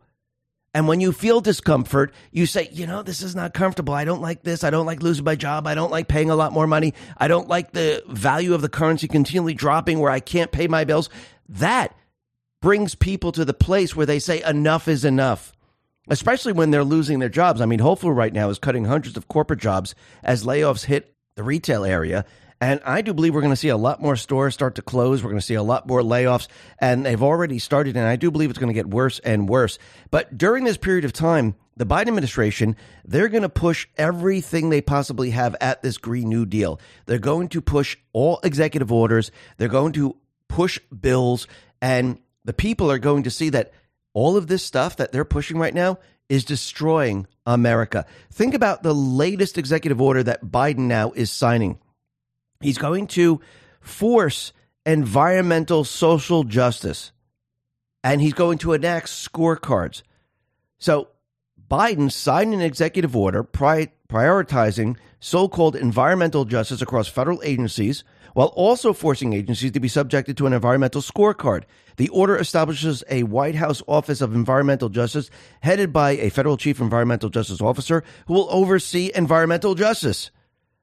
And 0.74 0.88
when 0.88 1.02
you 1.02 1.12
feel 1.12 1.42
discomfort, 1.42 2.14
you 2.32 2.46
say, 2.46 2.70
you 2.72 2.86
know, 2.86 3.02
this 3.02 3.22
is 3.22 3.36
not 3.36 3.54
comfortable. 3.54 3.94
I 3.94 4.06
don't 4.06 4.22
like 4.22 4.44
this. 4.44 4.64
I 4.64 4.70
don't 4.70 4.86
like 4.86 5.02
losing 5.02 5.26
my 5.26 5.36
job. 5.36 5.66
I 5.66 5.74
don't 5.74 5.92
like 5.92 6.08
paying 6.08 6.30
a 6.30 6.36
lot 6.36 6.54
more 6.54 6.68
money. 6.68 6.94
I 7.18 7.28
don't 7.28 7.48
like 7.48 7.72
the 7.72 8.04
value 8.08 8.54
of 8.54 8.62
the 8.62 8.70
currency 8.70 9.08
continually 9.08 9.56
dropping 9.56 10.00
where 10.00 10.12
I 10.12 10.20
can't 10.20 10.52
pay 10.52 10.68
my 10.68 10.84
bills. 10.84 11.10
That 11.48 11.96
brings 12.62 12.94
people 12.94 13.32
to 13.32 13.46
the 13.46 13.54
place 13.54 13.96
where 13.96 14.06
they 14.06 14.20
say 14.20 14.44
enough 14.44 14.88
is 14.88 15.06
enough, 15.06 15.54
especially 16.10 16.54
when 16.54 16.70
they're 16.70 16.84
losing 16.84 17.18
their 17.18 17.30
jobs. 17.30 17.62
I 17.62 17.66
mean, 17.66 17.80
Foods 17.80 18.04
right 18.04 18.34
now 18.34 18.50
is 18.50 18.60
cutting 18.60 18.86
hundreds 18.86 19.18
of 19.18 19.28
corporate 19.28 19.60
jobs 19.60 19.96
as 20.24 20.46
layoffs 20.46 20.86
hit 20.86 21.16
the 21.36 21.44
retail 21.44 21.84
area. 21.84 22.26
And 22.62 22.82
I 22.86 23.02
do 23.02 23.14
believe 23.14 23.34
we're 23.34 23.42
going 23.42 23.54
to 23.54 23.58
see 23.58 23.70
a 23.70 23.78
lot 23.78 24.02
more 24.02 24.18
stores 24.18 24.54
start 24.54 24.76
to 24.76 24.82
close. 24.82 25.24
We're 25.24 25.30
going 25.30 25.40
to 25.40 25.46
see 25.46 25.54
a 25.54 25.64
lot 25.64 25.88
more 25.88 26.02
layoffs, 26.02 26.48
and 26.80 27.06
they've 27.06 27.24
already 27.24 27.58
started. 27.58 27.96
And 27.96 28.06
I 28.06 28.18
do 28.18 28.32
believe 28.32 28.50
it's 28.50 28.60
going 28.60 28.68
to 28.68 28.74
get 28.74 28.90
worse 28.90 29.20
and 29.20 29.48
worse. 29.48 29.80
But 30.12 30.38
during 30.38 30.66
this 30.66 30.76
period 30.76 31.06
of 31.06 31.14
time, 31.14 31.56
the 31.78 31.86
Biden 31.86 32.10
administration, 32.10 32.76
they're 33.06 33.30
going 33.30 33.44
to 33.44 33.50
push 33.50 33.88
everything 33.98 34.70
they 34.70 34.82
possibly 34.82 35.30
have 35.30 35.56
at 35.62 35.82
this 35.82 35.98
Green 35.98 36.28
New 36.28 36.46
Deal. 36.46 36.82
They're 37.06 37.18
going 37.18 37.48
to 37.50 37.62
push 37.62 37.96
all 38.12 38.42
executive 38.44 38.92
orders, 38.92 39.32
they're 39.58 39.70
going 39.70 39.94
to 39.94 40.18
push 40.50 40.80
bills, 40.88 41.48
and 41.82 42.20
the 42.44 42.52
people 42.52 42.92
are 42.92 43.00
going 43.00 43.24
to 43.24 43.32
see 43.32 43.50
that 43.52 43.72
all 44.14 44.36
of 44.36 44.48
this 44.48 44.64
stuff 44.64 44.98
that 44.98 45.14
they're 45.14 45.24
pushing 45.24 45.58
right 45.58 45.74
now 45.74 46.00
is 46.28 46.44
destroying 46.44 47.28
America. 47.46 48.06
Think 48.32 48.54
about 48.54 48.84
the 48.84 48.94
latest 48.94 49.58
executive 49.58 50.02
order 50.02 50.22
that 50.24 50.44
Biden 50.44 50.88
now 50.88 51.12
is 51.12 51.32
signing. 51.32 51.80
He's 52.62 52.78
going 52.78 53.08
to 53.08 53.40
force 53.80 54.52
environmental 54.86 55.84
social 55.84 56.44
justice 56.44 57.12
and 58.04 58.22
he's 58.22 58.34
going 58.34 58.58
to 58.60 58.74
enact 58.74 59.08
scorecards. 59.08 60.04
So 60.78 61.10
Biden 61.70 62.12
signed 62.12 62.54
an 62.54 62.62
executive 62.62 63.16
order 63.16 63.44
pri- 63.44 63.92
prioritizing 64.10 64.98
so 65.20 65.48
called 65.48 65.76
environmental 65.76 66.46
justice 66.46 66.82
across 66.82 67.08
federal 67.08 67.42
agencies 67.44 68.04
while 68.34 68.48
also 68.48 68.94
forcing 68.94 69.34
agencies 69.34 69.72
to 69.72 69.80
be 69.80 69.88
subjected 69.88 70.36
to 70.38 70.48
an 70.48 70.54
environmental 70.54 71.02
scorecard. 71.02 71.64
The 71.98 72.10
order 72.10 72.38
establishes 72.38 73.04
a 73.10 73.24
White 73.24 73.56
House 73.56 73.82
Office 73.88 74.22
of 74.22 74.36
Environmental 74.36 74.90
Justice 74.90 75.30
headed 75.62 75.92
by 75.94 76.12
a 76.12 76.30
federal 76.30 76.58
chief 76.58 76.80
environmental 76.80 77.30
justice 77.30 77.62
officer 77.62 78.04
who 78.28 78.34
will 78.34 78.48
oversee 78.50 79.12
environmental 79.16 79.76
justice. 79.76 80.32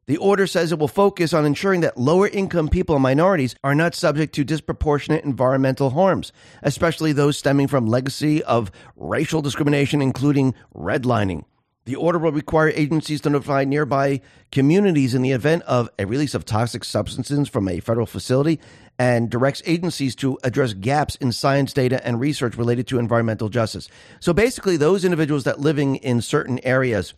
The 0.07 0.19
order 0.19 0.47
says 0.47 0.71
it 0.71 0.79
will 0.79 0.87
focus 0.87 1.33
on 1.33 1.45
ensuring 1.45 1.81
that 1.81 1.99
lower 1.99 2.29
income 2.29 2.69
people 2.69 2.95
and 2.95 3.03
minorities 3.03 3.57
are 3.65 3.75
not 3.75 3.93
subject 3.93 4.37
to 4.37 4.45
disproportionate 4.45 5.25
environmental 5.25 5.91
harms, 5.91 6.33
especially 6.63 7.13
those 7.13 7.37
stemming 7.37 7.67
from 7.67 7.89
legacy 7.89 8.41
of 8.45 8.71
racial 8.95 9.43
discrimination, 9.43 10.01
including 10.01 10.55
redlining. 10.73 11.45
The 11.87 11.97
order 11.97 12.21
will 12.21 12.31
require 12.31 12.69
agencies 12.69 13.21
to 13.23 13.31
notify 13.31 13.65
nearby 13.65 14.21
communities 14.53 15.13
in 15.13 15.23
the 15.23 15.33
event 15.33 15.65
of 15.65 15.89
a 15.99 16.05
release 16.05 16.35
of 16.35 16.45
toxic 16.45 16.85
substances 16.85 17.49
from 17.49 17.69
a 17.69 17.81
federal 17.81 18.07
facility 18.07 18.61
and 19.01 19.29
directs 19.29 19.63
agencies 19.67 20.15
to 20.17 20.39
address 20.45 20.73
gaps 20.73 21.17
in 21.17 21.33
science 21.33 21.73
data 21.73 22.05
and 22.07 22.21
research 22.21 22.57
related 22.57 22.87
to 22.89 23.01
environmental 23.01 23.49
justice. 23.49 23.89
So 24.21 24.33
basically, 24.33 24.77
those 24.77 25.05
individuals 25.05 25.43
that 25.45 25.59
living 25.59 25.97
in 25.97 26.23
certain 26.23 26.61
areas 26.65 27.13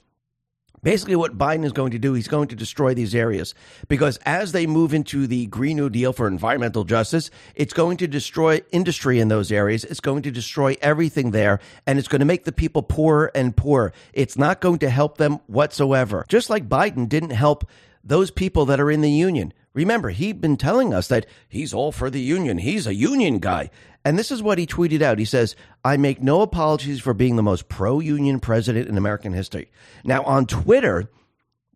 Basically, 0.83 1.17
what 1.17 1.39
Biden 1.39 1.65
is 1.65 1.73
going 1.73 1.93
to 1.93 1.99
do, 1.99 2.15
he's 2.15 2.29
going 2.29 2.49
to 2.49 2.57
destroy 2.57 2.95
these 2.95 3.15
areas 3.15 3.55
because 3.89 4.19
as 4.25 4.53
they 4.53 4.67
move 4.67 4.95
into 4.95 5.27
the 5.27 5.47
Green 5.47 5.77
New 5.77 5.91
Deal 5.91 6.13
for 6.13 6.27
environmental 6.27 6.85
justice, 6.85 7.31
it's 7.55 7.73
going 7.73 7.97
to 7.99 8.07
destroy 8.07 8.61
industry 8.71 9.21
in 9.21 9.29
those 9.29 9.51
areas. 9.51 9.85
It's 9.85 10.01
going 10.01 10.23
to 10.23 10.31
destroy 10.31 10.77
everything 10.81 11.31
there, 11.31 11.61
and 11.87 11.99
it's 11.99 12.09
going 12.09 12.21
to 12.21 12.27
make 12.27 12.45
the 12.45 12.53
people 12.53 12.83
poorer 12.83 13.31
and 13.35 13.57
poorer. 13.57 13.93
It's 14.13 14.39
not 14.39 14.61
going 14.61 14.79
to 14.81 14.91
help 14.91 15.19
them 15.19 15.41
whatsoever. 15.47 16.25
Just 16.29 16.51
like 16.51 16.69
Biden 16.69 17.09
didn't 17.09 17.31
help 17.31 17.69
those 18.05 18.31
people 18.31 18.67
that 18.67 18.81
are 18.81 18.91
in 18.91 19.01
the 19.01 19.11
union. 19.11 19.53
Remember, 19.79 20.11
he'd 20.11 20.41
been 20.41 20.57
telling 20.57 20.93
us 20.93 21.07
that 21.07 21.25
he's 21.49 21.73
all 21.73 21.93
for 21.93 22.11
the 22.11 22.21
union. 22.21 22.59
He's 22.59 22.85
a 22.89 22.95
union 22.95 23.39
guy. 23.39 23.71
And 24.05 24.19
this 24.19 24.33
is 24.33 24.43
what 24.43 24.59
he 24.59 24.67
tweeted 24.67 25.03
out. 25.03 25.21
He 25.21 25.25
says, 25.25 25.55
I 25.85 25.97
make 25.97 26.21
no 26.21 26.41
apologies 26.41 27.01
for 27.01 27.15
being 27.15 27.37
the 27.37 27.45
most 27.45 27.69
pro 27.69 28.01
union 28.01 28.41
president 28.41 28.89
in 28.89 28.99
American 28.99 29.33
history. 29.33 29.71
Now, 30.03 30.25
on 30.25 30.47
Twitter, 30.47 31.09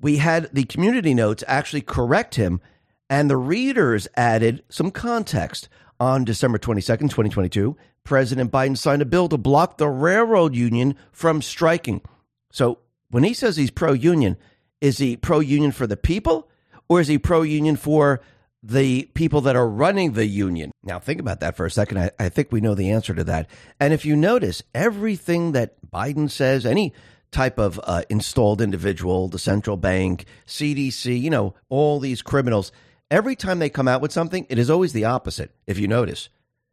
we 0.00 0.16
had 0.16 0.52
the 0.52 0.64
community 0.64 1.14
notes 1.14 1.44
actually 1.46 1.82
correct 1.82 2.34
him, 2.34 2.60
and 3.08 3.30
the 3.30 3.36
readers 3.36 4.08
added 4.16 4.64
some 4.68 4.90
context. 4.90 5.68
On 6.00 6.24
December 6.24 6.58
22nd, 6.58 7.02
2022, 7.02 7.76
President 8.02 8.50
Biden 8.50 8.76
signed 8.76 9.02
a 9.02 9.04
bill 9.04 9.28
to 9.28 9.38
block 9.38 9.78
the 9.78 9.88
railroad 9.88 10.56
union 10.56 10.96
from 11.12 11.40
striking. 11.40 12.00
So 12.50 12.80
when 13.10 13.22
he 13.22 13.32
says 13.32 13.56
he's 13.56 13.70
pro 13.70 13.92
union, 13.92 14.36
is 14.80 14.98
he 14.98 15.16
pro 15.16 15.38
union 15.38 15.70
for 15.70 15.86
the 15.86 15.96
people 15.96 16.48
or 16.92 17.00
is 17.00 17.08
he 17.08 17.18
pro 17.18 17.42
union 17.42 17.76
for 17.76 18.20
the 18.62 19.10
people 19.14 19.40
that 19.40 19.56
are 19.56 19.68
running 19.68 20.12
the 20.12 20.26
union. 20.26 20.70
Now, 20.84 21.00
think 21.00 21.20
about 21.20 21.40
that 21.40 21.56
for 21.56 21.66
a 21.66 21.70
second. 21.70 21.98
I, 21.98 22.10
I, 22.18 22.28
think 22.28 22.52
we 22.52 22.60
know 22.60 22.76
the 22.76 22.90
answer 22.90 23.12
to 23.12 23.24
that. 23.24 23.50
And 23.80 23.92
if 23.92 24.04
you 24.04 24.14
notice, 24.14 24.62
everything 24.72 25.50
that 25.52 25.74
Biden 25.90 26.30
says, 26.30 26.64
any 26.64 26.92
type 27.32 27.58
of 27.58 27.80
uh, 27.82 28.02
installed 28.08 28.60
individual, 28.60 29.26
the 29.26 29.38
central 29.38 29.76
bank, 29.76 30.26
CDC, 30.46 31.20
you 31.20 31.30
know, 31.30 31.54
all 31.70 31.98
these 31.98 32.22
criminals, 32.22 32.70
every 33.10 33.34
time 33.34 33.58
they 33.58 33.70
come 33.70 33.88
out 33.88 34.00
with 34.00 34.12
something, 34.12 34.46
it 34.48 34.60
is 34.60 34.70
always 34.70 34.92
the 34.92 35.06
opposite, 35.06 35.50
if 35.66 35.78
you 35.78 35.88
notice. 35.88 36.28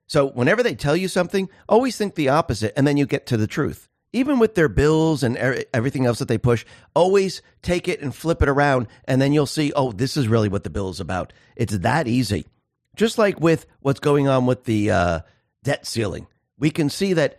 So 0.06 0.28
whenever 0.28 0.62
they 0.62 0.76
tell 0.76 0.96
you 0.96 1.08
something, 1.08 1.50
always 1.68 1.98
think 1.98 2.14
the 2.14 2.30
opposite, 2.30 2.74
and 2.78 2.86
then 2.86 2.98
you 2.98 3.08
get 3.08 3.26
to 3.28 3.38
the 3.38 3.48
truth 3.48 3.88
even 4.12 4.39
with 4.39 4.56
their 4.56 4.70
bills 4.70 5.24
and 5.24 5.38
everything 5.74 6.06
else 6.06 6.20
that 6.20 6.28
they 6.28 6.38
push, 6.38 6.66
always 6.96 7.42
take 7.62 7.88
it 7.88 8.01
and 8.01 8.13
flip 8.13 8.42
it 8.42 8.50
around, 8.50 8.88
and 9.06 9.22
then 9.22 9.34
you'll 9.34 9.46
see, 9.46 9.72
oh, 9.75 9.92
this 9.92 10.18
is 10.18 10.28
really 10.28 10.50
what 10.50 10.63
the 10.63 10.70
bill 10.70 10.89
is 10.89 11.00
about. 11.00 11.34
It's 11.56 11.78
that 11.78 12.08
easy. 12.08 12.48
Just 12.96 13.18
like 13.18 13.39
with 13.39 13.66
what's 13.82 14.00
going 14.00 14.28
on 14.28 14.46
with 14.46 14.63
the 14.63 14.92
uh, 14.92 15.20
debt 15.63 15.86
ceiling, 15.86 16.28
we 16.58 16.72
can 16.72 16.89
see 16.89 17.13
that 17.13 17.38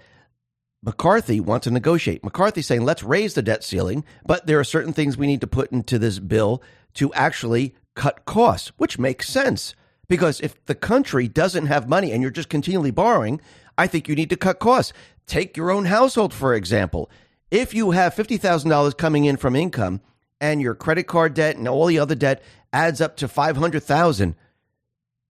McCarthy 0.83 1.41
wants 1.41 1.65
to 1.65 1.71
negotiate. 1.71 2.25
McCarthy 2.25 2.63
saying, 2.63 2.85
let's 2.85 3.03
raise 3.03 3.35
the 3.35 3.43
debt 3.43 3.63
ceiling, 3.63 4.05
but 4.25 4.47
there 4.47 4.59
are 4.59 4.65
certain 4.65 4.93
things 4.93 5.19
we 5.19 5.27
need 5.27 5.43
to 5.43 5.47
put 5.47 5.73
into 5.73 5.99
this 5.99 6.19
bill 6.19 6.63
to 6.95 7.13
actually 7.15 7.75
cut 7.95 8.25
costs, 8.25 8.73
which 8.79 8.99
makes 8.99 9.29
sense. 9.29 9.75
Because 10.09 10.41
if 10.41 10.65
the 10.65 10.75
country 10.75 11.29
doesn't 11.29 11.67
have 11.67 11.89
money 11.89 12.13
and 12.13 12.23
you're 12.23 12.31
just 12.31 12.49
continually 12.49 12.91
borrowing, 12.91 13.41
I 13.77 13.87
think 13.87 14.09
you 14.09 14.15
need 14.15 14.31
to 14.31 14.37
cut 14.37 14.59
costs. 14.59 14.93
Take 15.31 15.57
your 15.57 15.71
own 15.71 15.85
household, 15.85 16.35
for 16.35 16.55
example. 16.55 17.09
If 17.53 17.73
you 17.73 17.93
have 17.93 18.17
$50,000 18.17 18.99
coming 18.99 19.27
in 19.27 19.37
from 19.37 19.55
income 19.55 20.01
and 20.41 20.61
your 20.61 20.75
credit 20.75 21.05
card 21.05 21.35
debt 21.35 21.57
and 21.57 21.69
all 21.69 21.87
the 21.87 22.01
other 22.01 22.17
debt 22.17 22.43
adds 22.73 23.01
up 23.01 23.17
to 23.19 23.29
500,000, 23.29 24.35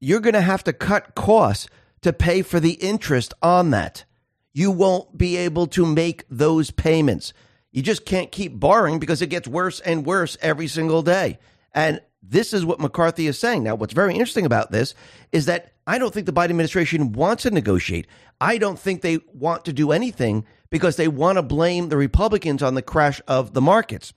you're 0.01 0.21
going 0.21 0.33
to 0.33 0.41
have 0.41 0.65
to 0.65 0.73
cut 0.73 1.15
costs 1.15 1.69
to 2.01 2.15
pay 2.15 2.41
for 2.41 2.59
the 2.59 2.73
interest 2.73 3.35
on 3.43 3.73
that. 3.73 4.07
You 4.55 4.71
won't 4.71 5.19
be 5.19 5.37
able 5.37 5.67
to 5.67 5.85
make 5.85 6.25
those 6.31 6.71
payments. 6.71 7.35
You 7.71 7.83
just 7.83 8.07
can't 8.07 8.33
keep 8.33 8.59
borrowing 8.59 9.01
because 9.01 9.21
it 9.21 9.27
gets 9.27 9.47
worse 9.47 9.81
and 9.81 10.07
worse 10.07 10.39
every 10.41 10.69
single 10.69 11.03
day. 11.03 11.39
And 11.75 12.01
this 12.23 12.53
is 12.53 12.65
what 12.65 12.81
McCarthy 12.81 13.27
is 13.27 13.39
saying. 13.39 13.63
Now, 13.63 13.75
what's 13.75 13.95
very 13.95 14.13
interesting 14.13 14.47
about 14.47 14.71
this 14.71 14.95
is 15.33 15.47
that 15.47 15.73
I 15.87 15.99
don't 15.99 16.13
think 16.13 16.27
the 16.27 16.33
Biden 16.33 16.51
administration 16.51 17.13
wants 17.13 17.45
to 17.45 17.51
negotiate. 17.51 18.07
I 18.41 18.59
don't 18.59 18.79
think 18.79 19.01
they 19.01 19.19
want 19.33 19.65
to 19.65 19.73
do 19.73 19.93
anything 19.93 20.45
because 20.71 20.97
they 20.97 21.09
want 21.09 21.37
to 21.37 21.43
blame 21.43 21.89
the 21.89 21.97
Republicans 21.97 22.63
on 22.63 22.75
the 22.75 22.83
crash 22.83 23.21
of 23.27 23.55
the 23.55 23.61
markets. 23.61 24.13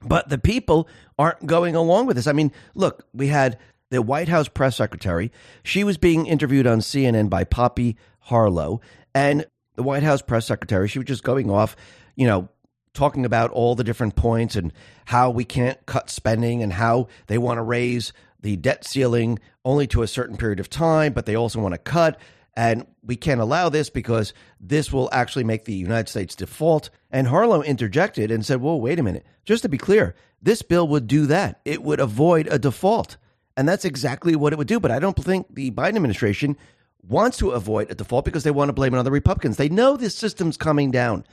But 0.00 0.28
the 0.28 0.38
people 0.38 0.88
aren't 1.18 1.46
going 1.46 1.74
along 1.74 2.06
with 2.06 2.16
this. 2.16 2.26
I 2.26 2.32
mean, 2.32 2.52
look, 2.74 3.06
we 3.12 3.28
had 3.28 3.58
the 3.90 4.02
White 4.02 4.28
House 4.28 4.48
press 4.48 4.76
secretary. 4.76 5.32
She 5.62 5.84
was 5.84 5.98
being 5.98 6.26
interviewed 6.26 6.66
on 6.66 6.78
CNN 6.78 7.30
by 7.30 7.44
Poppy 7.44 7.96
Harlow. 8.20 8.80
And 9.14 9.46
the 9.76 9.82
White 9.82 10.02
House 10.02 10.22
press 10.22 10.46
secretary, 10.46 10.88
she 10.88 10.98
was 10.98 11.06
just 11.06 11.24
going 11.24 11.50
off, 11.50 11.76
you 12.16 12.26
know, 12.26 12.48
talking 12.94 13.24
about 13.24 13.50
all 13.50 13.74
the 13.74 13.84
different 13.84 14.16
points 14.16 14.56
and 14.56 14.72
how 15.06 15.28
we 15.30 15.44
can't 15.44 15.84
cut 15.84 16.08
spending 16.08 16.62
and 16.62 16.72
how 16.72 17.08
they 17.26 17.36
want 17.36 17.58
to 17.58 17.62
raise 17.62 18.12
the 18.40 18.56
debt 18.56 18.84
ceiling 18.84 19.38
only 19.64 19.86
to 19.88 20.02
a 20.02 20.06
certain 20.06 20.36
period 20.36 20.60
of 20.60 20.70
time, 20.70 21.12
but 21.12 21.26
they 21.26 21.34
also 21.34 21.60
want 21.60 21.74
to 21.74 21.78
cut. 21.78 22.18
And 22.56 22.86
we 23.02 23.16
can't 23.16 23.40
allow 23.40 23.68
this 23.68 23.90
because 23.90 24.32
this 24.60 24.92
will 24.92 25.08
actually 25.12 25.44
make 25.44 25.64
the 25.64 25.74
United 25.74 26.08
States 26.08 26.36
default. 26.36 26.90
And 27.10 27.26
Harlow 27.26 27.62
interjected 27.62 28.30
and 28.30 28.46
said, 28.46 28.60
Well, 28.60 28.80
wait 28.80 29.00
a 29.00 29.02
minute. 29.02 29.26
Just 29.44 29.62
to 29.62 29.68
be 29.68 29.78
clear, 29.78 30.14
this 30.40 30.62
bill 30.62 30.86
would 30.88 31.06
do 31.06 31.26
that. 31.26 31.60
It 31.64 31.82
would 31.82 32.00
avoid 32.00 32.46
a 32.50 32.58
default. 32.58 33.16
And 33.56 33.68
that's 33.68 33.84
exactly 33.84 34.36
what 34.36 34.52
it 34.52 34.56
would 34.56 34.68
do. 34.68 34.78
But 34.78 34.92
I 34.92 35.00
don't 35.00 35.16
think 35.16 35.52
the 35.52 35.70
Biden 35.72 35.96
administration 35.96 36.56
wants 37.02 37.38
to 37.38 37.50
avoid 37.50 37.90
a 37.90 37.94
default 37.94 38.24
because 38.24 38.44
they 38.44 38.50
want 38.50 38.68
to 38.68 38.72
blame 38.72 38.94
it 38.94 38.98
on 38.98 39.04
the 39.04 39.10
Republicans. 39.10 39.56
They 39.56 39.68
know 39.68 39.96
this 39.96 40.14
system's 40.14 40.56
coming 40.56 40.90
down. 40.90 41.24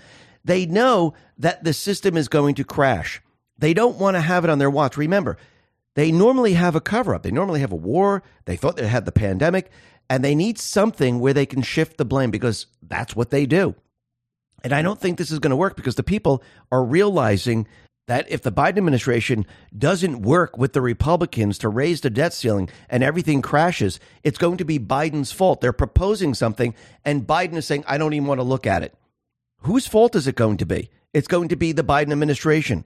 They 0.43 0.65
know 0.65 1.13
that 1.37 1.63
the 1.63 1.73
system 1.73 2.17
is 2.17 2.27
going 2.27 2.55
to 2.55 2.63
crash. 2.63 3.21
They 3.57 3.73
don't 3.73 3.97
want 3.97 4.15
to 4.15 4.21
have 4.21 4.43
it 4.43 4.49
on 4.49 4.59
their 4.59 4.69
watch. 4.69 4.97
Remember, 4.97 5.37
they 5.95 6.11
normally 6.11 6.53
have 6.53 6.75
a 6.75 6.81
cover 6.81 7.13
up. 7.13 7.23
They 7.23 7.31
normally 7.31 7.59
have 7.59 7.71
a 7.71 7.75
war. 7.75 8.23
They 8.45 8.55
thought 8.55 8.77
they 8.77 8.87
had 8.87 9.05
the 9.05 9.11
pandemic, 9.11 9.69
and 10.09 10.23
they 10.23 10.35
need 10.35 10.57
something 10.57 11.19
where 11.19 11.33
they 11.33 11.45
can 11.45 11.61
shift 11.61 11.97
the 11.97 12.05
blame 12.05 12.31
because 12.31 12.67
that's 12.81 13.15
what 13.15 13.29
they 13.29 13.45
do. 13.45 13.75
And 14.63 14.73
I 14.73 14.81
don't 14.81 14.99
think 14.99 15.17
this 15.17 15.31
is 15.31 15.39
going 15.39 15.51
to 15.51 15.55
work 15.55 15.75
because 15.75 15.95
the 15.95 16.03
people 16.03 16.43
are 16.71 16.83
realizing 16.83 17.67
that 18.07 18.29
if 18.29 18.41
the 18.41 18.51
Biden 18.51 18.77
administration 18.77 19.45
doesn't 19.77 20.21
work 20.21 20.57
with 20.57 20.73
the 20.73 20.81
Republicans 20.81 21.57
to 21.59 21.69
raise 21.69 22.01
the 22.01 22.09
debt 22.09 22.33
ceiling 22.33 22.69
and 22.89 23.03
everything 23.03 23.41
crashes, 23.41 23.99
it's 24.23 24.37
going 24.37 24.57
to 24.57 24.65
be 24.65 24.79
Biden's 24.79 25.31
fault. 25.31 25.61
They're 25.61 25.71
proposing 25.71 26.33
something, 26.33 26.73
and 27.05 27.25
Biden 27.25 27.55
is 27.55 27.65
saying, 27.65 27.83
I 27.87 27.97
don't 27.97 28.13
even 28.13 28.27
want 28.27 28.39
to 28.39 28.43
look 28.43 28.67
at 28.67 28.83
it. 28.83 28.93
Whose 29.61 29.87
fault 29.87 30.15
is 30.15 30.27
it 30.27 30.35
going 30.35 30.57
to 30.57 30.65
be? 30.65 30.89
It's 31.13 31.27
going 31.27 31.49
to 31.49 31.55
be 31.55 31.71
the 31.71 31.83
Biden 31.83 32.11
administration. 32.11 32.85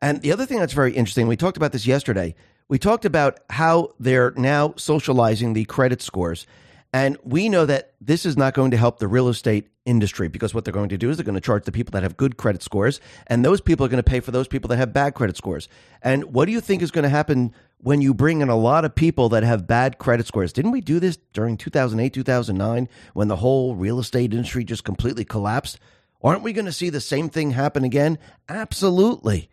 And 0.00 0.20
the 0.20 0.32
other 0.32 0.46
thing 0.46 0.58
that's 0.58 0.72
very 0.72 0.92
interesting, 0.92 1.28
we 1.28 1.36
talked 1.36 1.56
about 1.56 1.72
this 1.72 1.86
yesterday. 1.86 2.34
We 2.68 2.78
talked 2.78 3.04
about 3.04 3.40
how 3.50 3.94
they're 4.00 4.32
now 4.32 4.74
socializing 4.76 5.52
the 5.52 5.64
credit 5.64 6.02
scores. 6.02 6.46
And 6.92 7.16
we 7.24 7.48
know 7.48 7.64
that 7.64 7.94
this 8.00 8.26
is 8.26 8.36
not 8.36 8.54
going 8.54 8.72
to 8.72 8.76
help 8.76 8.98
the 8.98 9.08
real 9.08 9.28
estate 9.28 9.68
industry 9.84 10.28
because 10.28 10.54
what 10.54 10.64
they're 10.64 10.72
going 10.72 10.90
to 10.90 10.98
do 10.98 11.10
is 11.10 11.16
they're 11.16 11.24
going 11.24 11.34
to 11.34 11.40
charge 11.40 11.64
the 11.64 11.72
people 11.72 11.92
that 11.92 12.02
have 12.02 12.16
good 12.16 12.36
credit 12.36 12.62
scores, 12.62 13.00
and 13.26 13.44
those 13.44 13.60
people 13.60 13.86
are 13.86 13.88
going 13.88 14.02
to 14.02 14.08
pay 14.08 14.20
for 14.20 14.30
those 14.30 14.46
people 14.46 14.68
that 14.68 14.76
have 14.76 14.92
bad 14.92 15.14
credit 15.14 15.36
scores. 15.36 15.68
And 16.02 16.24
what 16.34 16.44
do 16.44 16.52
you 16.52 16.60
think 16.60 16.82
is 16.82 16.90
going 16.90 17.04
to 17.04 17.08
happen 17.08 17.52
when 17.82 18.00
you 18.00 18.14
bring 18.14 18.40
in 18.40 18.48
a 18.48 18.56
lot 18.56 18.84
of 18.84 18.94
people 18.94 19.28
that 19.30 19.42
have 19.42 19.66
bad 19.66 19.98
credit 19.98 20.26
scores? 20.26 20.52
Didn't 20.52 20.70
we 20.70 20.80
do 20.80 21.00
this 21.00 21.18
during 21.32 21.56
2008, 21.56 22.12
2009 22.12 22.88
when 23.12 23.28
the 23.28 23.36
whole 23.36 23.74
real 23.74 23.98
estate 23.98 24.32
industry 24.32 24.64
just 24.64 24.84
completely 24.84 25.24
collapsed? 25.24 25.78
Aren't 26.22 26.42
we 26.42 26.52
going 26.52 26.66
to 26.66 26.72
see 26.72 26.90
the 26.90 27.00
same 27.00 27.28
thing 27.28 27.50
happen 27.50 27.82
again? 27.82 28.18
Absolutely. 28.48 29.50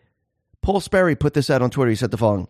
Paul 0.61 0.79
Sperry 0.79 1.15
put 1.15 1.33
this 1.33 1.49
out 1.49 1.63
on 1.63 1.71
Twitter. 1.71 1.89
He 1.89 1.95
said 1.95 2.11
the 2.11 2.17
following 2.17 2.47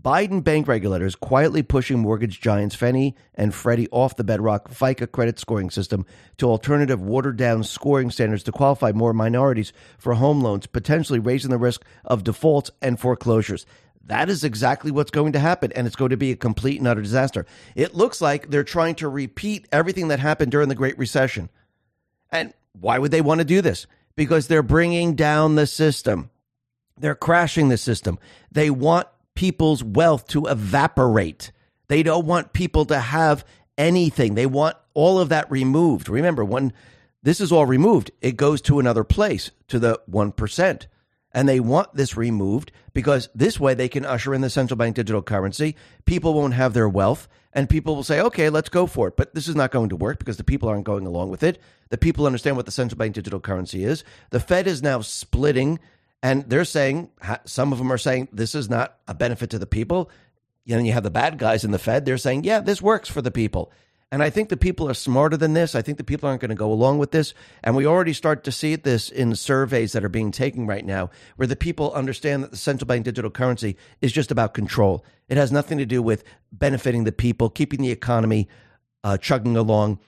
Biden 0.00 0.42
bank 0.42 0.66
regulators 0.66 1.14
quietly 1.14 1.62
pushing 1.62 1.98
mortgage 1.98 2.40
giants 2.40 2.74
Fannie 2.74 3.14
and 3.34 3.54
Freddie 3.54 3.88
off 3.90 4.16
the 4.16 4.24
bedrock 4.24 4.68
FICO 4.68 5.06
credit 5.06 5.38
scoring 5.38 5.70
system 5.70 6.06
to 6.38 6.48
alternative 6.48 7.02
watered 7.02 7.36
down 7.36 7.62
scoring 7.64 8.10
standards 8.10 8.42
to 8.44 8.52
qualify 8.52 8.92
more 8.92 9.12
minorities 9.12 9.72
for 9.98 10.14
home 10.14 10.40
loans, 10.40 10.66
potentially 10.66 11.18
raising 11.18 11.50
the 11.50 11.58
risk 11.58 11.84
of 12.04 12.24
defaults 12.24 12.70
and 12.80 12.98
foreclosures. 12.98 13.66
That 14.06 14.28
is 14.28 14.44
exactly 14.44 14.90
what's 14.90 15.10
going 15.10 15.32
to 15.32 15.38
happen, 15.38 15.72
and 15.72 15.86
it's 15.86 15.96
going 15.96 16.10
to 16.10 16.16
be 16.16 16.32
a 16.32 16.36
complete 16.36 16.78
and 16.78 16.88
utter 16.88 17.02
disaster. 17.02 17.46
It 17.74 17.94
looks 17.94 18.20
like 18.20 18.50
they're 18.50 18.64
trying 18.64 18.96
to 18.96 19.08
repeat 19.08 19.68
everything 19.70 20.08
that 20.08 20.18
happened 20.18 20.50
during 20.50 20.68
the 20.68 20.74
Great 20.74 20.98
Recession. 20.98 21.48
And 22.30 22.52
why 22.72 22.98
would 22.98 23.10
they 23.10 23.20
want 23.20 23.40
to 23.40 23.44
do 23.44 23.60
this? 23.60 23.86
Because 24.16 24.46
they're 24.46 24.62
bringing 24.62 25.14
down 25.14 25.54
the 25.54 25.66
system. 25.66 26.30
They're 26.98 27.14
crashing 27.14 27.68
the 27.68 27.78
system. 27.78 28.18
They 28.50 28.70
want 28.70 29.08
people's 29.34 29.82
wealth 29.82 30.26
to 30.28 30.46
evaporate. 30.46 31.52
They 31.88 32.02
don't 32.02 32.26
want 32.26 32.52
people 32.52 32.84
to 32.86 32.98
have 32.98 33.44
anything. 33.78 34.34
They 34.34 34.46
want 34.46 34.76
all 34.94 35.18
of 35.18 35.28
that 35.30 35.50
removed. 35.50 36.08
Remember, 36.08 36.44
when 36.44 36.72
this 37.22 37.40
is 37.40 37.52
all 37.52 37.66
removed, 37.66 38.10
it 38.20 38.36
goes 38.36 38.60
to 38.62 38.78
another 38.78 39.04
place, 39.04 39.50
to 39.68 39.78
the 39.78 40.00
1%. 40.10 40.86
And 41.32 41.48
they 41.48 41.60
want 41.60 41.94
this 41.94 42.16
removed 42.16 42.72
because 42.92 43.28
this 43.34 43.60
way 43.60 43.74
they 43.74 43.88
can 43.88 44.04
usher 44.04 44.34
in 44.34 44.40
the 44.40 44.50
central 44.50 44.76
bank 44.76 44.96
digital 44.96 45.22
currency. 45.22 45.76
People 46.04 46.34
won't 46.34 46.54
have 46.54 46.74
their 46.74 46.88
wealth, 46.88 47.28
and 47.52 47.68
people 47.68 47.94
will 47.94 48.02
say, 48.02 48.20
okay, 48.20 48.50
let's 48.50 48.68
go 48.68 48.86
for 48.86 49.08
it. 49.08 49.16
But 49.16 49.34
this 49.34 49.46
is 49.46 49.54
not 49.54 49.70
going 49.70 49.90
to 49.90 49.96
work 49.96 50.18
because 50.18 50.36
the 50.38 50.44
people 50.44 50.68
aren't 50.68 50.84
going 50.84 51.06
along 51.06 51.30
with 51.30 51.42
it. 51.42 51.60
The 51.90 51.98
people 51.98 52.26
understand 52.26 52.56
what 52.56 52.66
the 52.66 52.72
central 52.72 52.98
bank 52.98 53.14
digital 53.14 53.40
currency 53.40 53.84
is. 53.84 54.04
The 54.30 54.40
Fed 54.40 54.66
is 54.66 54.82
now 54.82 55.00
splitting 55.00 55.78
and 56.22 56.48
they're 56.48 56.64
saying, 56.64 57.10
some 57.44 57.72
of 57.72 57.78
them 57.78 57.92
are 57.92 57.98
saying 57.98 58.28
this 58.32 58.54
is 58.54 58.68
not 58.68 58.98
a 59.08 59.14
benefit 59.14 59.50
to 59.50 59.58
the 59.58 59.66
people. 59.66 60.10
And 60.68 60.78
then 60.78 60.84
you 60.84 60.92
have 60.92 61.02
the 61.02 61.10
bad 61.10 61.38
guys 61.38 61.64
in 61.64 61.70
the 61.70 61.78
Fed. 61.78 62.04
They're 62.04 62.18
saying, 62.18 62.44
yeah, 62.44 62.60
this 62.60 62.82
works 62.82 63.08
for 63.08 63.22
the 63.22 63.30
people. 63.30 63.72
And 64.12 64.24
I 64.24 64.30
think 64.30 64.48
the 64.48 64.56
people 64.56 64.88
are 64.88 64.94
smarter 64.94 65.36
than 65.36 65.52
this. 65.52 65.76
I 65.76 65.82
think 65.82 65.96
the 65.96 66.04
people 66.04 66.28
aren't 66.28 66.40
going 66.40 66.48
to 66.48 66.56
go 66.56 66.72
along 66.72 66.98
with 66.98 67.12
this. 67.12 67.32
And 67.62 67.76
we 67.76 67.86
already 67.86 68.12
start 68.12 68.42
to 68.44 68.52
see 68.52 68.74
this 68.74 69.08
in 69.08 69.36
surveys 69.36 69.92
that 69.92 70.04
are 70.04 70.08
being 70.08 70.32
taken 70.32 70.66
right 70.66 70.84
now, 70.84 71.10
where 71.36 71.46
the 71.46 71.54
people 71.54 71.92
understand 71.92 72.42
that 72.42 72.50
the 72.50 72.56
central 72.56 72.86
bank 72.86 73.04
digital 73.04 73.30
currency 73.30 73.76
is 74.00 74.12
just 74.12 74.32
about 74.32 74.52
control. 74.52 75.04
It 75.28 75.36
has 75.36 75.52
nothing 75.52 75.78
to 75.78 75.86
do 75.86 76.02
with 76.02 76.24
benefiting 76.50 77.04
the 77.04 77.12
people, 77.12 77.50
keeping 77.50 77.82
the 77.82 77.92
economy 77.92 78.48
uh, 79.04 79.16
chugging 79.16 79.56
along. 79.56 80.00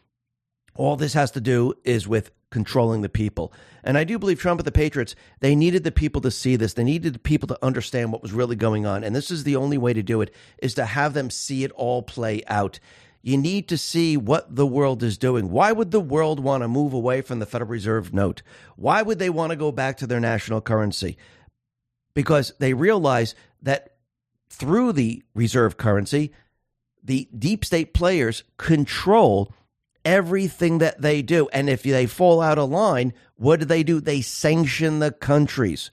All 0.74 0.96
this 0.96 1.12
has 1.12 1.30
to 1.32 1.40
do 1.40 1.74
is 1.84 2.08
with 2.08 2.32
controlling 2.50 3.02
the 3.02 3.08
people. 3.08 3.52
And 3.82 3.98
I 3.98 4.04
do 4.04 4.18
believe 4.18 4.38
Trump 4.38 4.60
and 4.60 4.66
the 4.66 4.72
Patriots, 4.72 5.16
they 5.40 5.56
needed 5.56 5.84
the 5.84 5.90
people 5.90 6.20
to 6.22 6.30
see 6.30 6.54
this. 6.54 6.74
They 6.74 6.84
needed 6.84 7.14
the 7.14 7.18
people 7.18 7.48
to 7.48 7.58
understand 7.64 8.12
what 8.12 8.22
was 8.22 8.32
really 8.32 8.56
going 8.56 8.86
on. 8.86 9.02
And 9.02 9.14
this 9.14 9.30
is 9.30 9.44
the 9.44 9.56
only 9.56 9.78
way 9.78 9.92
to 9.92 10.02
do 10.02 10.20
it 10.20 10.32
is 10.58 10.74
to 10.74 10.84
have 10.84 11.14
them 11.14 11.30
see 11.30 11.64
it 11.64 11.72
all 11.72 12.02
play 12.02 12.42
out. 12.46 12.78
You 13.22 13.36
need 13.36 13.68
to 13.68 13.78
see 13.78 14.16
what 14.16 14.54
the 14.54 14.66
world 14.66 15.02
is 15.02 15.16
doing. 15.16 15.50
Why 15.50 15.70
would 15.70 15.92
the 15.92 16.00
world 16.00 16.40
want 16.40 16.62
to 16.62 16.68
move 16.68 16.92
away 16.92 17.22
from 17.22 17.38
the 17.38 17.46
Federal 17.46 17.70
Reserve 17.70 18.12
note? 18.12 18.42
Why 18.76 19.00
would 19.00 19.20
they 19.20 19.30
want 19.30 19.50
to 19.50 19.56
go 19.56 19.70
back 19.70 19.98
to 19.98 20.08
their 20.08 20.20
national 20.20 20.60
currency? 20.60 21.16
Because 22.14 22.52
they 22.58 22.74
realize 22.74 23.36
that 23.62 23.94
through 24.50 24.92
the 24.92 25.22
reserve 25.34 25.76
currency, 25.76 26.32
the 27.02 27.28
deep 27.36 27.64
state 27.64 27.94
players 27.94 28.42
control 28.58 29.54
everything 30.04 30.78
that 30.78 31.00
they 31.00 31.22
do. 31.22 31.48
And 31.52 31.70
if 31.70 31.84
they 31.84 32.06
fall 32.06 32.40
out 32.40 32.58
of 32.58 32.70
line, 32.70 33.14
what 33.36 33.60
do 33.60 33.66
they 33.66 33.82
do? 33.82 34.00
They 34.00 34.20
sanction 34.20 34.98
the 34.98 35.12
countries. 35.12 35.90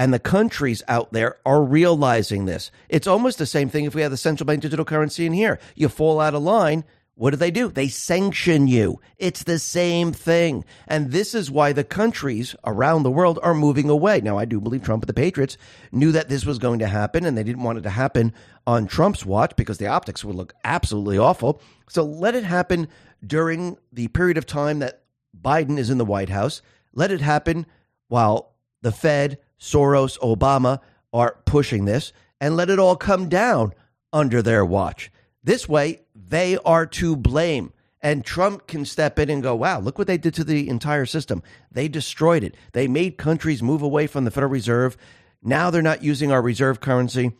And 0.00 0.14
the 0.14 0.18
countries 0.18 0.82
out 0.88 1.12
there 1.12 1.36
are 1.44 1.62
realizing 1.62 2.46
this. 2.46 2.70
It's 2.88 3.06
almost 3.06 3.36
the 3.36 3.44
same 3.44 3.68
thing 3.68 3.84
if 3.84 3.94
we 3.94 4.00
have 4.00 4.10
the 4.10 4.16
central 4.16 4.46
bank 4.46 4.62
digital 4.62 4.86
currency 4.86 5.26
in 5.26 5.34
here. 5.34 5.60
You 5.74 5.90
fall 5.90 6.20
out 6.20 6.34
of 6.34 6.42
line, 6.42 6.84
what 7.16 7.32
do 7.32 7.36
they 7.36 7.50
do? 7.50 7.68
They 7.68 7.88
sanction 7.88 8.66
you. 8.66 8.98
It's 9.18 9.42
the 9.42 9.58
same 9.58 10.10
thing. 10.12 10.64
And 10.88 11.10
this 11.10 11.34
is 11.34 11.50
why 11.50 11.74
the 11.74 11.84
countries 11.84 12.56
around 12.64 13.02
the 13.02 13.10
world 13.10 13.38
are 13.42 13.52
moving 13.52 13.90
away. 13.90 14.22
Now, 14.22 14.38
I 14.38 14.46
do 14.46 14.58
believe 14.58 14.82
Trump 14.82 15.02
and 15.02 15.08
the 15.08 15.12
Patriots 15.12 15.58
knew 15.92 16.12
that 16.12 16.30
this 16.30 16.46
was 16.46 16.58
going 16.58 16.78
to 16.78 16.88
happen 16.88 17.26
and 17.26 17.36
they 17.36 17.44
didn't 17.44 17.62
want 17.62 17.76
it 17.76 17.82
to 17.82 17.90
happen 17.90 18.32
on 18.66 18.86
Trump's 18.86 19.26
watch 19.26 19.54
because 19.54 19.76
the 19.76 19.88
optics 19.88 20.24
would 20.24 20.34
look 20.34 20.54
absolutely 20.64 21.18
awful. 21.18 21.60
So 21.90 22.04
let 22.04 22.34
it 22.34 22.44
happen 22.44 22.88
during 23.26 23.76
the 23.92 24.08
period 24.08 24.38
of 24.38 24.46
time 24.46 24.78
that 24.78 25.02
Biden 25.38 25.76
is 25.76 25.90
in 25.90 25.98
the 25.98 26.06
White 26.06 26.30
House. 26.30 26.62
Let 26.94 27.10
it 27.10 27.20
happen 27.20 27.66
while 28.08 28.54
the 28.80 28.92
Fed, 28.92 29.38
Soros, 29.60 30.18
Obama 30.18 30.80
are 31.12 31.36
pushing 31.44 31.84
this 31.84 32.12
and 32.40 32.56
let 32.56 32.70
it 32.70 32.78
all 32.78 32.96
come 32.96 33.28
down 33.28 33.72
under 34.12 34.42
their 34.42 34.64
watch. 34.64 35.10
This 35.44 35.68
way, 35.68 36.00
they 36.14 36.56
are 36.58 36.86
to 36.86 37.16
blame. 37.16 37.72
And 38.02 38.24
Trump 38.24 38.66
can 38.66 38.86
step 38.86 39.18
in 39.18 39.28
and 39.28 39.42
go, 39.42 39.54
wow, 39.54 39.78
look 39.78 39.98
what 39.98 40.06
they 40.06 40.16
did 40.16 40.34
to 40.34 40.44
the 40.44 40.68
entire 40.68 41.04
system. 41.04 41.42
They 41.70 41.86
destroyed 41.86 42.42
it. 42.42 42.54
They 42.72 42.88
made 42.88 43.18
countries 43.18 43.62
move 43.62 43.82
away 43.82 44.06
from 44.06 44.24
the 44.24 44.30
Federal 44.30 44.50
Reserve. 44.50 44.96
Now 45.42 45.70
they're 45.70 45.82
not 45.82 46.02
using 46.02 46.32
our 46.32 46.40
reserve 46.40 46.80
currency. 46.80 47.32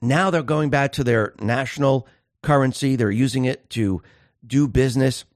Now 0.00 0.30
they're 0.30 0.42
going 0.42 0.70
back 0.70 0.92
to 0.92 1.04
their 1.04 1.34
national 1.38 2.08
currency. 2.42 2.96
They're 2.96 3.10
using 3.10 3.44
it 3.44 3.68
to 3.70 4.02
do 4.46 4.68
business. 4.68 5.26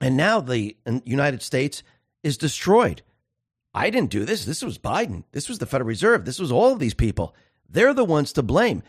And 0.00 0.16
now 0.16 0.40
the 0.40 0.76
United 1.04 1.42
States 1.42 1.82
is 2.22 2.38
destroyed. 2.38 3.02
I 3.74 3.90
didn't 3.90 4.10
do 4.10 4.24
this. 4.24 4.44
This 4.44 4.62
was 4.62 4.78
Biden. 4.78 5.24
This 5.32 5.48
was 5.48 5.58
the 5.58 5.66
Federal 5.66 5.88
Reserve. 5.88 6.24
This 6.24 6.38
was 6.38 6.52
all 6.52 6.72
of 6.72 6.78
these 6.78 6.94
people. 6.94 7.34
They're 7.68 7.94
the 7.94 8.04
ones 8.04 8.32
to 8.34 8.42
blame. 8.42 8.82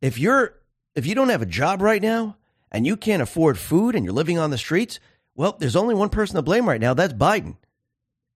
If 0.00 0.18
you're 0.18 0.54
if 0.94 1.06
you 1.06 1.14
don't 1.14 1.30
have 1.30 1.42
a 1.42 1.46
job 1.46 1.82
right 1.82 2.00
now 2.00 2.36
and 2.70 2.86
you 2.86 2.96
can't 2.96 3.22
afford 3.22 3.58
food 3.58 3.94
and 3.94 4.04
you're 4.04 4.14
living 4.14 4.38
on 4.38 4.50
the 4.50 4.58
streets, 4.58 5.00
well, 5.34 5.56
there's 5.58 5.76
only 5.76 5.94
one 5.94 6.08
person 6.08 6.36
to 6.36 6.42
blame 6.42 6.68
right 6.68 6.80
now. 6.80 6.94
That's 6.94 7.14
Biden. 7.14 7.56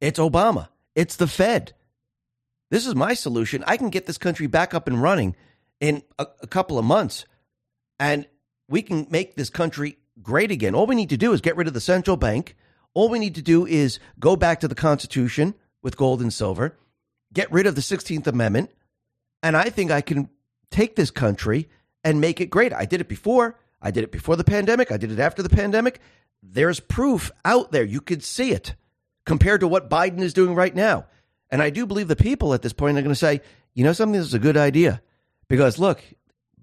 It's 0.01 0.19
Obama. 0.19 0.69
It's 0.95 1.17
the 1.17 1.29
Fed. 1.29 1.73
This 2.71 2.87
is 2.87 2.95
my 2.95 3.15
solution. 3.15 3.62
I 3.67 3.77
can 3.77 3.91
get 3.91 4.07
this 4.07 4.19
country 4.19 4.47
back 4.47 4.75
up 4.75 4.88
and 4.88 5.01
running 5.01 5.37
in 5.81 6.03
a, 6.19 6.27
a 6.41 6.47
couple 6.47 6.79
of 6.79 6.85
months 6.85 7.27
and 8.01 8.27
we 8.69 8.83
can 8.83 9.07
make 9.11 9.37
this 9.37 9.51
country 9.51 9.99
great 10.21 10.51
again. 10.51 10.75
All 10.75 10.87
we 10.87 10.97
need 10.97 11.11
to 11.11 11.17
do 11.17 11.33
is 11.33 11.41
get 11.41 11.57
rid 11.57 11.69
of 11.69 11.75
the 11.75 11.81
central 11.81 12.17
bank. 12.17 12.57
All 12.95 13.09
we 13.09 13.19
need 13.19 13.37
to 13.37 13.43
do 13.43 13.67
is 13.67 13.99
go 14.19 14.35
back 14.35 14.61
to 14.61 14.69
the 14.69 14.75
Constitution 14.75 15.55
with 15.83 15.97
gold 15.97 16.21
and 16.21 16.33
silver, 16.33 16.77
get 17.33 17.51
rid 17.53 17.66
of 17.66 17.75
the 17.75 17.81
16th 17.81 18.27
Amendment, 18.27 18.71
and 19.42 19.57
I 19.57 19.71
think 19.71 19.90
I 19.90 20.01
can 20.01 20.29
take 20.71 20.97
this 20.97 21.11
country 21.11 21.68
and 22.05 22.21
make 22.21 22.40
it 22.40 22.47
great. 22.47 22.73
I 22.73 22.85
did 22.85 23.01
it 23.01 23.09
before. 23.09 23.59
I 23.81 23.90
did 23.90 24.05
it 24.05 24.12
before 24.12 24.37
the 24.37 24.45
pandemic. 24.45 24.92
I 24.92 24.97
did 24.97 25.11
it 25.11 25.18
after 25.18 25.42
the 25.42 25.49
pandemic. 25.49 26.01
There's 26.42 26.81
proof 26.81 27.31
out 27.45 27.73
there. 27.73 27.85
You 27.85 28.01
could 28.01 28.23
see 28.23 28.53
it 28.53 28.75
compared 29.25 29.61
to 29.61 29.68
what 29.68 29.90
Biden 29.90 30.21
is 30.21 30.35
doing 30.35 30.55
right 30.55 30.75
now. 30.75 31.07
And 31.51 31.62
I 31.62 31.71
do 31.71 31.87
believe 31.87 32.09
the 32.09 32.16
people 32.16 32.55
at 32.55 32.62
this 32.62 32.73
point 32.73 32.97
are 32.99 33.03
going 33.03 33.12
to 33.12 33.18
say, 33.18 33.40
you 33.75 33.85
know, 33.85 33.92
something 33.92 34.18
this 34.18 34.29
is 34.29 34.35
a 34.35 34.38
good 34.38 34.57
idea. 34.57 35.03
Because 35.49 35.79
look, 35.79 36.03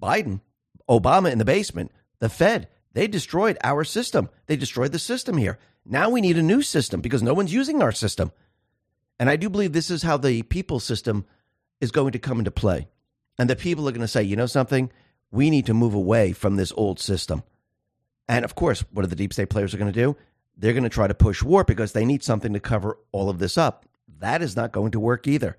Biden, 0.01 0.41
Obama 0.89 1.31
in 1.31 1.37
the 1.37 1.45
basement, 1.45 1.91
the 2.19 2.29
Fed, 2.29 2.67
they 2.93 3.07
destroyed 3.07 3.57
our 3.63 3.83
system. 3.83 4.29
They 4.47 4.55
destroyed 4.55 4.91
the 4.91 4.99
system 4.99 5.37
here. 5.37 5.59
Now 5.85 6.09
we 6.09 6.21
need 6.21 6.37
a 6.37 6.43
new 6.43 6.61
system 6.61 7.01
because 7.01 7.21
no 7.21 7.33
one's 7.33 7.53
using 7.53 7.81
our 7.81 7.91
system. 7.91 8.31
And 9.19 9.29
I 9.29 9.35
do 9.35 9.49
believe 9.49 9.73
this 9.73 9.91
is 9.91 10.03
how 10.03 10.17
the 10.17 10.43
people 10.43 10.79
system 10.79 11.25
is 11.81 11.91
going 11.91 12.13
to 12.13 12.19
come 12.19 12.39
into 12.39 12.51
play. 12.51 12.87
And 13.37 13.49
the 13.49 13.55
people 13.55 13.87
are 13.87 13.91
going 13.91 14.01
to 14.01 14.07
say, 14.07 14.23
you 14.23 14.35
know 14.35 14.45
something? 14.45 14.91
we 15.31 15.49
need 15.49 15.65
to 15.67 15.73
move 15.73 15.93
away 15.93 16.33
from 16.33 16.55
this 16.55 16.73
old 16.75 16.99
system. 16.99 17.43
And 18.27 18.45
of 18.45 18.55
course, 18.55 18.83
what 18.91 19.03
are 19.05 19.09
the 19.09 19.15
deep 19.15 19.33
state 19.33 19.49
players 19.49 19.73
are 19.73 19.77
going 19.77 19.91
to 19.91 19.99
do? 19.99 20.15
They're 20.57 20.73
going 20.73 20.83
to 20.83 20.89
try 20.89 21.07
to 21.07 21.13
push 21.13 21.41
war 21.41 21.63
because 21.63 21.93
they 21.93 22.05
need 22.05 22.23
something 22.23 22.53
to 22.53 22.59
cover 22.59 22.97
all 23.11 23.29
of 23.29 23.39
this 23.39 23.57
up. 23.57 23.85
That 24.19 24.41
is 24.41 24.55
not 24.55 24.71
going 24.71 24.91
to 24.91 24.99
work 24.99 25.27
either. 25.27 25.57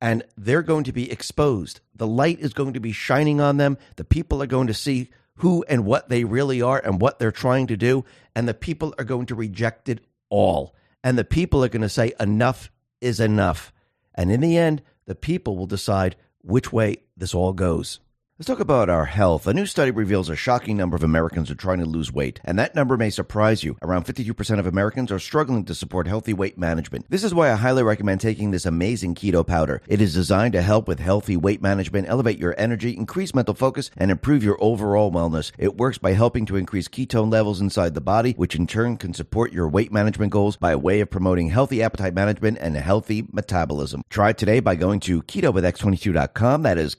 And 0.00 0.22
they're 0.36 0.62
going 0.62 0.84
to 0.84 0.92
be 0.92 1.10
exposed. 1.10 1.80
The 1.94 2.06
light 2.06 2.38
is 2.40 2.52
going 2.52 2.74
to 2.74 2.80
be 2.80 2.92
shining 2.92 3.40
on 3.40 3.56
them. 3.56 3.78
The 3.96 4.04
people 4.04 4.42
are 4.42 4.46
going 4.46 4.66
to 4.66 4.74
see 4.74 5.10
who 5.36 5.64
and 5.68 5.84
what 5.84 6.08
they 6.08 6.24
really 6.24 6.62
are 6.62 6.78
and 6.78 7.00
what 7.00 7.18
they're 7.18 7.32
trying 7.32 7.66
to 7.68 7.76
do. 7.76 8.04
And 8.34 8.46
the 8.46 8.54
people 8.54 8.94
are 8.98 9.04
going 9.04 9.26
to 9.26 9.34
reject 9.34 9.88
it 9.88 10.00
all. 10.28 10.74
And 11.02 11.18
the 11.18 11.24
people 11.24 11.64
are 11.64 11.68
going 11.68 11.82
to 11.82 11.88
say, 11.88 12.12
enough 12.20 12.70
is 13.06 13.20
enough. 13.20 13.72
And 14.14 14.30
in 14.30 14.40
the 14.40 14.58
end, 14.58 14.82
the 15.06 15.14
people 15.14 15.56
will 15.56 15.66
decide 15.66 16.16
which 16.42 16.72
way 16.72 16.98
this 17.16 17.34
all 17.34 17.52
goes. 17.52 18.00
Let's 18.38 18.48
talk 18.48 18.60
about 18.60 18.90
our 18.90 19.06
health. 19.06 19.46
A 19.46 19.54
new 19.54 19.64
study 19.64 19.90
reveals 19.90 20.28
a 20.28 20.36
shocking 20.36 20.76
number 20.76 20.94
of 20.94 21.02
Americans 21.02 21.50
are 21.50 21.54
trying 21.54 21.78
to 21.78 21.86
lose 21.86 22.12
weight, 22.12 22.38
and 22.44 22.58
that 22.58 22.74
number 22.74 22.98
may 22.98 23.08
surprise 23.08 23.64
you. 23.64 23.78
Around 23.80 24.04
52% 24.04 24.58
of 24.58 24.66
Americans 24.66 25.10
are 25.10 25.18
struggling 25.18 25.64
to 25.64 25.74
support 25.74 26.06
healthy 26.06 26.34
weight 26.34 26.58
management. 26.58 27.06
This 27.08 27.24
is 27.24 27.32
why 27.32 27.50
I 27.50 27.54
highly 27.54 27.82
recommend 27.82 28.20
taking 28.20 28.50
this 28.50 28.66
amazing 28.66 29.14
keto 29.14 29.46
powder. 29.46 29.80
It 29.88 30.02
is 30.02 30.12
designed 30.12 30.52
to 30.52 30.60
help 30.60 30.86
with 30.86 30.98
healthy 30.98 31.34
weight 31.34 31.62
management, 31.62 32.10
elevate 32.10 32.38
your 32.38 32.54
energy, 32.58 32.94
increase 32.94 33.34
mental 33.34 33.54
focus, 33.54 33.90
and 33.96 34.10
improve 34.10 34.44
your 34.44 34.62
overall 34.62 35.10
wellness. 35.10 35.50
It 35.56 35.78
works 35.78 35.96
by 35.96 36.12
helping 36.12 36.44
to 36.44 36.56
increase 36.56 36.88
ketone 36.88 37.32
levels 37.32 37.62
inside 37.62 37.94
the 37.94 38.02
body, 38.02 38.32
which 38.32 38.54
in 38.54 38.66
turn 38.66 38.98
can 38.98 39.14
support 39.14 39.50
your 39.50 39.66
weight 39.66 39.92
management 39.92 40.30
goals 40.30 40.58
by 40.58 40.76
way 40.76 41.00
of 41.00 41.08
promoting 41.08 41.48
healthy 41.48 41.82
appetite 41.82 42.12
management 42.12 42.58
and 42.60 42.76
healthy 42.76 43.26
metabolism. 43.32 44.02
Try 44.10 44.28
it 44.28 44.36
today 44.36 44.60
by 44.60 44.74
going 44.74 45.00
to 45.00 45.22
ketowithx22.com. 45.22 46.64
That 46.64 46.76
is 46.76 46.94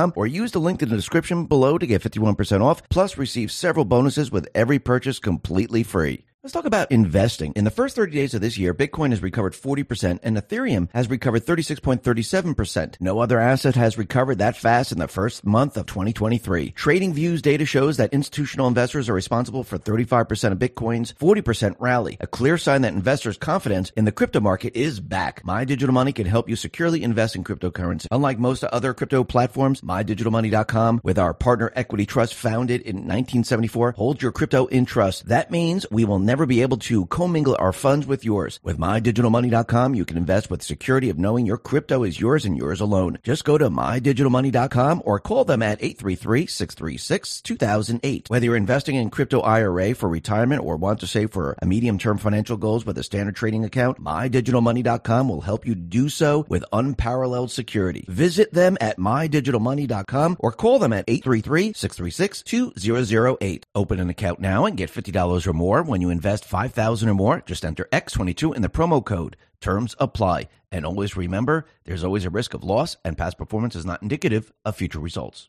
ketowithx22.com 0.00 0.12
or 0.16 0.26
use 0.26 0.52
the 0.52 0.58
link 0.58 0.82
in 0.82 0.88
the 0.88 0.96
description 0.96 1.46
below 1.46 1.78
to 1.78 1.86
get 1.86 2.02
51% 2.02 2.62
off, 2.62 2.88
plus 2.88 3.18
receive 3.18 3.50
several 3.50 3.84
bonuses 3.84 4.30
with 4.30 4.48
every 4.54 4.78
purchase 4.78 5.18
completely 5.18 5.82
free. 5.82 6.24
Let's 6.42 6.54
talk 6.54 6.64
about 6.64 6.90
investing. 6.90 7.52
In 7.54 7.64
the 7.64 7.70
first 7.70 7.96
30 7.96 8.12
days 8.12 8.32
of 8.32 8.40
this 8.40 8.56
year, 8.56 8.72
Bitcoin 8.72 9.10
has 9.10 9.20
recovered 9.20 9.52
40% 9.52 10.20
and 10.22 10.38
Ethereum 10.38 10.88
has 10.94 11.10
recovered 11.10 11.44
36.37%. 11.44 12.94
No 12.98 13.18
other 13.18 13.38
asset 13.38 13.74
has 13.74 13.98
recovered 13.98 14.38
that 14.38 14.56
fast 14.56 14.90
in 14.90 14.98
the 14.98 15.06
first 15.06 15.44
month 15.44 15.76
of 15.76 15.84
2023. 15.84 16.70
Trading 16.70 17.12
Views 17.12 17.42
data 17.42 17.66
shows 17.66 17.98
that 17.98 18.14
institutional 18.14 18.68
investors 18.68 19.10
are 19.10 19.12
responsible 19.12 19.64
for 19.64 19.76
35% 19.76 20.52
of 20.52 20.58
Bitcoin's 20.58 21.12
40% 21.20 21.76
rally, 21.78 22.16
a 22.20 22.26
clear 22.26 22.56
sign 22.56 22.80
that 22.82 22.94
investors' 22.94 23.36
confidence 23.36 23.92
in 23.94 24.06
the 24.06 24.12
crypto 24.12 24.40
market 24.40 24.74
is 24.74 24.98
back. 24.98 25.44
My 25.44 25.66
Digital 25.66 25.92
Money 25.92 26.14
can 26.14 26.24
help 26.24 26.48
you 26.48 26.56
securely 26.56 27.02
invest 27.02 27.36
in 27.36 27.44
cryptocurrency. 27.44 28.06
Unlike 28.10 28.38
most 28.38 28.64
other 28.64 28.94
crypto 28.94 29.24
platforms, 29.24 29.82
MyDigitalMoney.com, 29.82 31.02
with 31.04 31.18
our 31.18 31.34
partner 31.34 31.70
Equity 31.76 32.06
Trust 32.06 32.34
founded 32.34 32.80
in 32.80 32.96
1974, 32.96 33.92
holds 33.92 34.22
your 34.22 34.32
crypto 34.32 34.64
in 34.68 34.86
trust. 34.86 35.26
That 35.26 35.50
means 35.50 35.84
we 35.90 36.06
will 36.06 36.29
never 36.30 36.46
be 36.46 36.62
able 36.62 36.76
to 36.76 37.06
commingle 37.06 37.56
our 37.58 37.72
funds 37.72 38.06
with 38.06 38.24
yours. 38.24 38.60
With 38.62 38.78
MyDigitalMoney.com, 38.78 39.96
you 39.96 40.04
can 40.04 40.16
invest 40.16 40.48
with 40.48 40.62
security 40.62 41.10
of 41.10 41.18
knowing 41.18 41.44
your 41.44 41.58
crypto 41.58 42.04
is 42.04 42.20
yours 42.20 42.44
and 42.44 42.56
yours 42.56 42.80
alone. 42.80 43.18
Just 43.24 43.44
go 43.44 43.58
to 43.58 43.68
MyDigitalMoney.com 43.68 45.02
or 45.04 45.18
call 45.18 45.44
them 45.44 45.60
at 45.60 45.80
833-636-2008. 45.80 48.30
Whether 48.30 48.44
you're 48.44 48.54
investing 48.54 48.94
in 48.94 49.10
crypto 49.10 49.40
IRA 49.40 49.96
for 49.96 50.08
retirement 50.08 50.62
or 50.62 50.76
want 50.76 51.00
to 51.00 51.08
save 51.08 51.32
for 51.32 51.56
a 51.60 51.66
medium-term 51.66 52.18
financial 52.18 52.56
goals 52.56 52.86
with 52.86 52.96
a 52.96 53.02
standard 53.02 53.34
trading 53.34 53.64
account, 53.64 54.00
MyDigitalMoney.com 54.00 55.28
will 55.28 55.40
help 55.40 55.66
you 55.66 55.74
do 55.74 56.08
so 56.08 56.46
with 56.48 56.64
unparalleled 56.72 57.50
security. 57.50 58.04
Visit 58.06 58.54
them 58.54 58.78
at 58.80 58.98
MyDigitalMoney.com 58.98 60.36
or 60.38 60.52
call 60.52 60.78
them 60.78 60.92
at 60.92 61.08
833-636-2008. 61.08 63.64
Open 63.74 63.98
an 63.98 64.10
account 64.10 64.38
now 64.38 64.66
and 64.66 64.76
get 64.76 64.92
$50 64.92 65.46
or 65.48 65.52
more 65.52 65.82
when 65.82 66.00
you 66.00 66.10
invest 66.10 66.19
invest 66.20 66.44
5000 66.44 67.08
or 67.08 67.14
more, 67.14 67.42
just 67.46 67.64
enter 67.64 67.88
X22 67.90 68.54
in 68.54 68.60
the 68.60 68.68
promo 68.68 69.02
code. 69.02 69.38
Terms 69.58 69.96
apply. 69.98 70.48
And 70.70 70.84
always 70.84 71.16
remember, 71.16 71.64
there's 71.84 72.04
always 72.04 72.26
a 72.26 72.30
risk 72.30 72.52
of 72.52 72.62
loss, 72.62 72.98
and 73.02 73.16
past 73.16 73.38
performance 73.38 73.74
is 73.74 73.86
not 73.86 74.02
indicative 74.02 74.52
of 74.62 74.76
future 74.76 74.98
results. 74.98 75.48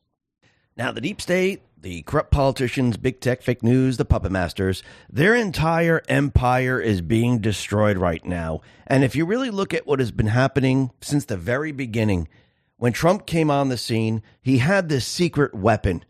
Now, 0.77 0.93
the 0.93 1.01
deep 1.01 1.19
state, 1.19 1.61
the 1.77 2.03
corrupt 2.03 2.31
politicians, 2.31 2.95
big 2.95 3.19
tech, 3.19 3.41
fake 3.41 3.63
news, 3.63 3.97
the 3.97 4.05
puppet 4.05 4.31
masters, 4.31 4.81
their 5.09 5.35
entire 5.35 6.03
empire 6.07 6.79
is 6.79 7.01
being 7.01 7.39
destroyed 7.39 7.97
right 7.97 8.23
now. 8.23 8.61
And 8.87 9.03
if 9.03 9.13
you 9.13 9.25
really 9.25 9.49
look 9.49 9.73
at 9.73 9.85
what 9.85 9.99
has 9.99 10.11
been 10.11 10.27
happening 10.27 10.91
since 11.01 11.25
the 11.25 11.35
very 11.35 11.73
beginning, 11.73 12.29
when 12.77 12.93
Trump 12.93 13.25
came 13.25 13.51
on 13.51 13.67
the 13.67 13.75
scene, 13.75 14.23
he 14.41 14.59
had 14.59 14.87
this 14.87 15.05
secret 15.05 15.53
weapon 15.53 16.05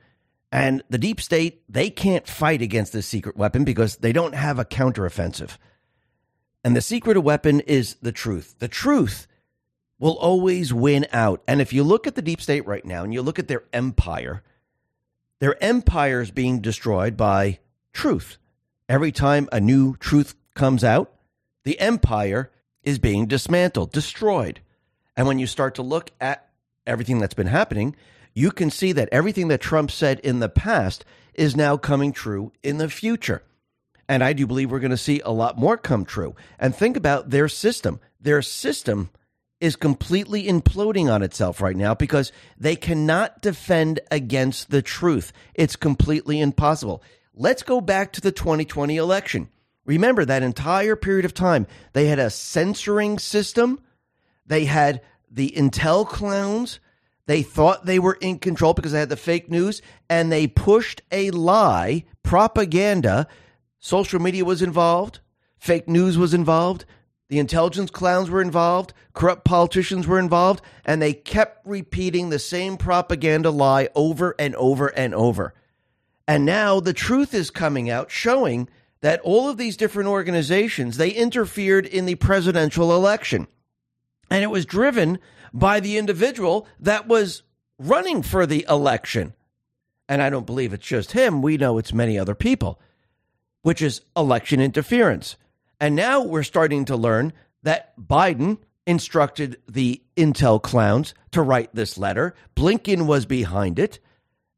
and 0.51 0.83
the 0.89 0.97
deep 0.97 1.21
state, 1.21 1.63
they 1.69 1.89
can't 1.89 2.27
fight 2.27 2.61
against 2.61 2.91
this 2.91 3.07
secret 3.07 3.37
weapon 3.37 3.63
because 3.63 3.97
they 3.97 4.11
don't 4.11 4.35
have 4.35 4.59
a 4.59 4.65
counteroffensive. 4.65 5.57
And 6.63 6.75
the 6.75 6.81
secret 6.81 7.17
weapon 7.19 7.61
is 7.61 7.95
the 8.01 8.11
truth. 8.11 8.55
The 8.59 8.67
truth 8.67 9.27
will 9.97 10.17
always 10.17 10.73
win 10.73 11.07
out. 11.13 11.41
And 11.47 11.61
if 11.61 11.71
you 11.71 11.83
look 11.83 12.05
at 12.05 12.15
the 12.15 12.21
deep 12.21 12.41
state 12.41 12.67
right 12.67 12.83
now 12.83 13.03
and 13.03 13.13
you 13.13 13.21
look 13.21 13.39
at 13.39 13.47
their 13.47 13.63
empire, 13.71 14.43
their 15.39 15.61
empire 15.63 16.21
is 16.21 16.31
being 16.31 16.59
destroyed 16.59 17.15
by 17.15 17.59
truth. 17.93 18.37
Every 18.89 19.11
time 19.11 19.47
a 19.51 19.61
new 19.61 19.95
truth 19.97 20.35
comes 20.53 20.83
out, 20.83 21.13
the 21.63 21.79
empire 21.79 22.51
is 22.83 22.99
being 22.99 23.25
dismantled, 23.25 23.91
destroyed. 23.91 24.59
And 25.15 25.27
when 25.27 25.39
you 25.39 25.47
start 25.47 25.75
to 25.75 25.81
look 25.81 26.11
at 26.19 26.49
everything 26.85 27.19
that's 27.19 27.33
been 27.33 27.47
happening, 27.47 27.95
you 28.33 28.51
can 28.51 28.69
see 28.69 28.91
that 28.93 29.09
everything 29.11 29.47
that 29.49 29.61
Trump 29.61 29.91
said 29.91 30.19
in 30.19 30.39
the 30.39 30.49
past 30.49 31.05
is 31.33 31.55
now 31.55 31.77
coming 31.77 32.11
true 32.11 32.51
in 32.63 32.77
the 32.77 32.89
future. 32.89 33.43
And 34.07 34.23
I 34.23 34.33
do 34.33 34.45
believe 34.45 34.71
we're 34.71 34.79
going 34.79 34.91
to 34.91 34.97
see 34.97 35.21
a 35.23 35.31
lot 35.31 35.57
more 35.57 35.77
come 35.77 36.05
true. 36.05 36.35
And 36.59 36.75
think 36.75 36.97
about 36.97 37.29
their 37.29 37.47
system. 37.47 37.99
Their 38.19 38.41
system 38.41 39.09
is 39.61 39.75
completely 39.75 40.47
imploding 40.47 41.09
on 41.09 41.21
itself 41.21 41.61
right 41.61 41.75
now 41.75 41.93
because 41.93 42.31
they 42.57 42.75
cannot 42.75 43.41
defend 43.41 43.99
against 44.09 44.71
the 44.71 44.81
truth. 44.81 45.31
It's 45.53 45.75
completely 45.75 46.41
impossible. 46.41 47.03
Let's 47.33 47.63
go 47.63 47.79
back 47.79 48.11
to 48.13 48.21
the 48.21 48.31
2020 48.31 48.97
election. 48.97 49.49
Remember 49.85 50.25
that 50.25 50.43
entire 50.43 50.95
period 50.95 51.25
of 51.25 51.33
time, 51.33 51.67
they 51.93 52.07
had 52.07 52.19
a 52.19 52.29
censoring 52.29 53.17
system, 53.17 53.79
they 54.45 54.65
had 54.65 55.01
the 55.29 55.51
intel 55.51 56.07
clowns 56.07 56.79
they 57.25 57.43
thought 57.43 57.85
they 57.85 57.99
were 57.99 58.17
in 58.21 58.39
control 58.39 58.73
because 58.73 58.91
they 58.91 58.99
had 58.99 59.09
the 59.09 59.15
fake 59.15 59.49
news 59.49 59.81
and 60.09 60.31
they 60.31 60.47
pushed 60.47 61.01
a 61.11 61.31
lie, 61.31 62.03
propaganda. 62.23 63.27
Social 63.79 64.19
media 64.19 64.45
was 64.45 64.61
involved, 64.61 65.19
fake 65.57 65.87
news 65.87 66.17
was 66.17 66.33
involved, 66.33 66.85
the 67.29 67.39
intelligence 67.39 67.89
clowns 67.89 68.29
were 68.29 68.41
involved, 68.41 68.93
corrupt 69.13 69.45
politicians 69.45 70.05
were 70.05 70.19
involved, 70.19 70.61
and 70.83 71.01
they 71.01 71.13
kept 71.13 71.65
repeating 71.65 72.29
the 72.29 72.39
same 72.39 72.75
propaganda 72.75 73.49
lie 73.49 73.87
over 73.95 74.35
and 74.37 74.53
over 74.55 74.87
and 74.87 75.15
over. 75.15 75.53
And 76.27 76.45
now 76.45 76.81
the 76.81 76.93
truth 76.93 77.33
is 77.33 77.49
coming 77.49 77.89
out 77.89 78.11
showing 78.11 78.67
that 78.99 79.21
all 79.21 79.49
of 79.49 79.57
these 79.57 79.77
different 79.77 80.09
organizations 80.09 80.97
they 80.97 81.09
interfered 81.09 81.85
in 81.85 82.05
the 82.05 82.15
presidential 82.15 82.93
election. 82.93 83.47
And 84.29 84.43
it 84.43 84.49
was 84.49 84.65
driven 84.65 85.17
by 85.53 85.79
the 85.79 85.97
individual 85.97 86.67
that 86.79 87.07
was 87.07 87.43
running 87.77 88.21
for 88.21 88.45
the 88.45 88.65
election. 88.69 89.33
And 90.07 90.21
I 90.21 90.29
don't 90.29 90.45
believe 90.45 90.73
it's 90.73 90.85
just 90.85 91.11
him. 91.13 91.41
We 91.41 91.57
know 91.57 91.77
it's 91.77 91.93
many 91.93 92.17
other 92.17 92.35
people, 92.35 92.79
which 93.61 93.81
is 93.81 94.01
election 94.15 94.59
interference. 94.59 95.37
And 95.79 95.95
now 95.95 96.21
we're 96.23 96.43
starting 96.43 96.85
to 96.85 96.95
learn 96.95 97.33
that 97.63 97.99
Biden 97.99 98.57
instructed 98.85 99.57
the 99.67 100.01
intel 100.17 100.61
clowns 100.61 101.13
to 101.31 101.41
write 101.41 101.73
this 101.73 101.97
letter. 101.97 102.35
Blinken 102.55 103.05
was 103.07 103.25
behind 103.25 103.79
it. 103.79 103.99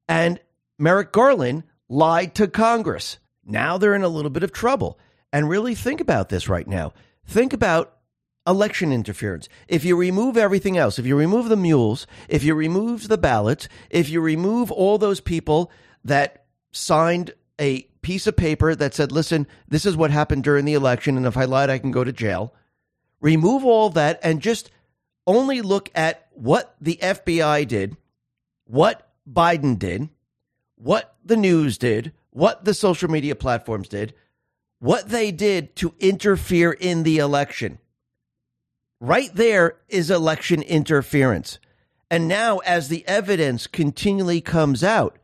And 0.07 0.39
Merrick 0.79 1.11
Garland 1.11 1.63
lied 1.89 2.35
to 2.35 2.47
Congress. 2.47 3.19
Now 3.45 3.77
they're 3.77 3.95
in 3.95 4.03
a 4.03 4.09
little 4.09 4.31
bit 4.31 4.43
of 4.43 4.51
trouble. 4.51 4.97
And 5.31 5.49
really 5.49 5.75
think 5.75 6.01
about 6.01 6.29
this 6.29 6.49
right 6.49 6.67
now. 6.67 6.93
Think 7.25 7.53
about 7.53 7.92
election 8.45 8.91
interference. 8.91 9.47
If 9.67 9.85
you 9.85 9.95
remove 9.95 10.37
everything 10.37 10.77
else, 10.77 10.99
if 10.99 11.05
you 11.05 11.15
remove 11.15 11.49
the 11.49 11.55
mules, 11.55 12.05
if 12.27 12.43
you 12.43 12.55
remove 12.55 13.07
the 13.07 13.17
ballots, 13.17 13.67
if 13.89 14.09
you 14.09 14.21
remove 14.21 14.71
all 14.71 14.97
those 14.97 15.21
people 15.21 15.71
that 16.03 16.45
signed 16.71 17.33
a 17.59 17.83
piece 18.01 18.27
of 18.27 18.35
paper 18.35 18.75
that 18.75 18.93
said, 18.93 19.11
listen, 19.11 19.47
this 19.67 19.85
is 19.85 19.95
what 19.95 20.11
happened 20.11 20.43
during 20.43 20.65
the 20.65 20.73
election, 20.73 21.17
and 21.17 21.25
if 21.25 21.37
I 21.37 21.45
lied, 21.45 21.69
I 21.69 21.79
can 21.79 21.91
go 21.91 22.03
to 22.03 22.11
jail. 22.11 22.53
Remove 23.21 23.63
all 23.63 23.89
that 23.91 24.19
and 24.21 24.41
just 24.41 24.69
only 25.25 25.61
look 25.61 25.89
at 25.95 26.27
what 26.31 26.75
the 26.81 26.99
FBI 27.01 27.67
did, 27.67 27.95
what 28.65 29.09
Biden 29.31 29.79
did, 29.79 30.09
what 30.75 31.15
the 31.23 31.37
news 31.37 31.77
did, 31.77 32.11
what 32.31 32.65
the 32.65 32.73
social 32.73 33.09
media 33.09 33.35
platforms 33.35 33.87
did, 33.87 34.13
what 34.79 35.07
they 35.07 35.31
did 35.31 35.75
to 35.77 35.93
interfere 35.99 36.73
in 36.73 37.03
the 37.03 37.19
election. 37.19 37.79
Right 39.03 39.35
there 39.35 39.75
is 39.89 40.09
election 40.09 40.61
interference. 40.61 41.59
And 42.09 42.25
now, 42.25 42.59
as 42.59 42.87
the 42.87 43.05
evidence 43.05 43.67
continually 43.67 44.39
comes 44.39 44.81
out, 44.81 45.19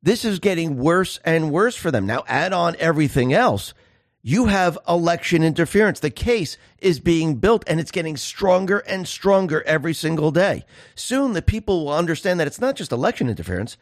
this 0.00 0.24
is 0.24 0.38
getting 0.38 0.76
worse 0.76 1.18
and 1.24 1.50
worse 1.50 1.74
for 1.74 1.90
them. 1.90 2.06
Now, 2.06 2.22
add 2.28 2.52
on 2.52 2.76
everything 2.78 3.32
else. 3.32 3.74
You 4.22 4.46
have 4.46 4.78
election 4.88 5.42
interference. 5.42 5.98
The 5.98 6.08
case 6.08 6.56
is 6.78 7.00
being 7.00 7.34
built 7.34 7.64
and 7.66 7.80
it's 7.80 7.90
getting 7.90 8.16
stronger 8.16 8.78
and 8.78 9.08
stronger 9.08 9.60
every 9.64 9.92
single 9.92 10.30
day. 10.30 10.64
Soon, 10.94 11.32
the 11.32 11.42
people 11.42 11.86
will 11.86 11.94
understand 11.94 12.38
that 12.38 12.46
it's 12.46 12.60
not 12.60 12.76
just 12.76 12.92
election 12.92 13.28
interference. 13.28 13.76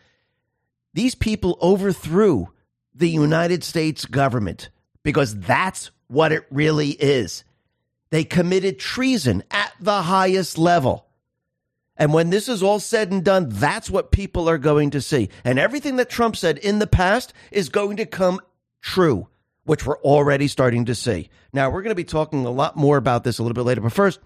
These 0.95 1.17
people 1.17 1.59
overthrew 1.61 2.49
the 2.95 3.11
United 3.11 3.63
States 3.63 4.07
government 4.07 4.71
because 5.03 5.39
that's 5.39 5.91
what 6.09 6.33
it 6.33 6.47
really 6.51 6.93
is. 6.93 7.45
They 8.15 8.23
committed 8.23 8.79
treason 8.79 9.43
at 9.51 9.73
the 9.81 10.03
highest 10.03 10.57
level. 10.57 11.09
And 11.97 12.13
when 12.15 12.31
this 12.31 12.49
is 12.49 12.63
all 12.63 12.79
said 12.79 13.11
and 13.11 13.25
done, 13.25 13.49
that's 13.49 13.91
what 13.91 14.13
people 14.13 14.49
are 14.49 14.57
going 14.57 14.91
to 14.91 15.01
see. 15.01 15.31
And 15.43 15.59
everything 15.59 15.97
that 15.97 16.11
Trump 16.11 16.37
said 16.37 16.59
in 16.59 16.79
the 16.79 16.87
past 16.87 17.33
is 17.51 17.71
going 17.71 17.97
to 17.97 18.07
come 18.07 18.41
true, 18.81 19.27
which 19.65 19.85
we're 19.85 19.99
already 19.99 20.47
starting 20.47 20.85
to 20.85 20.95
see. 20.95 21.29
Now, 21.53 21.71
we're 21.71 21.83
going 21.83 21.91
to 21.91 21.97
be 21.97 22.05
talking 22.05 22.47
a 22.47 22.53
lot 22.53 22.77
more 22.77 22.99
about 22.99 23.25
this 23.25 23.41
a 23.41 23.43
little 23.43 23.53
bit 23.55 23.65
later. 23.65 23.81
But 23.81 23.93
first, 23.93 24.21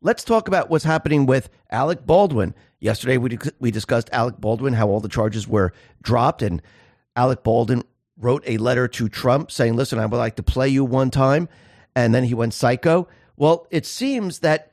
let's 0.00 0.24
talk 0.24 0.48
about 0.48 0.70
what's 0.70 0.84
happening 0.84 1.26
with 1.26 1.50
Alec 1.70 2.06
Baldwin. 2.06 2.54
Yesterday, 2.80 3.18
we, 3.18 3.36
we 3.58 3.70
discussed 3.70 4.08
Alec 4.10 4.38
Baldwin, 4.38 4.72
how 4.72 4.88
all 4.88 5.00
the 5.00 5.08
charges 5.10 5.46
were 5.46 5.74
dropped. 6.02 6.40
And 6.40 6.62
Alec 7.14 7.42
Baldwin 7.42 7.82
wrote 8.16 8.42
a 8.46 8.56
letter 8.56 8.88
to 8.88 9.10
Trump 9.10 9.50
saying, 9.50 9.76
listen, 9.76 9.98
I 9.98 10.06
would 10.06 10.16
like 10.16 10.36
to 10.36 10.42
play 10.42 10.70
you 10.70 10.82
one 10.82 11.10
time. 11.10 11.50
And 11.94 12.14
then 12.14 12.24
he 12.24 12.32
went 12.32 12.54
psycho. 12.54 13.06
Well, 13.36 13.66
it 13.70 13.86
seems 13.86 14.40
that 14.40 14.70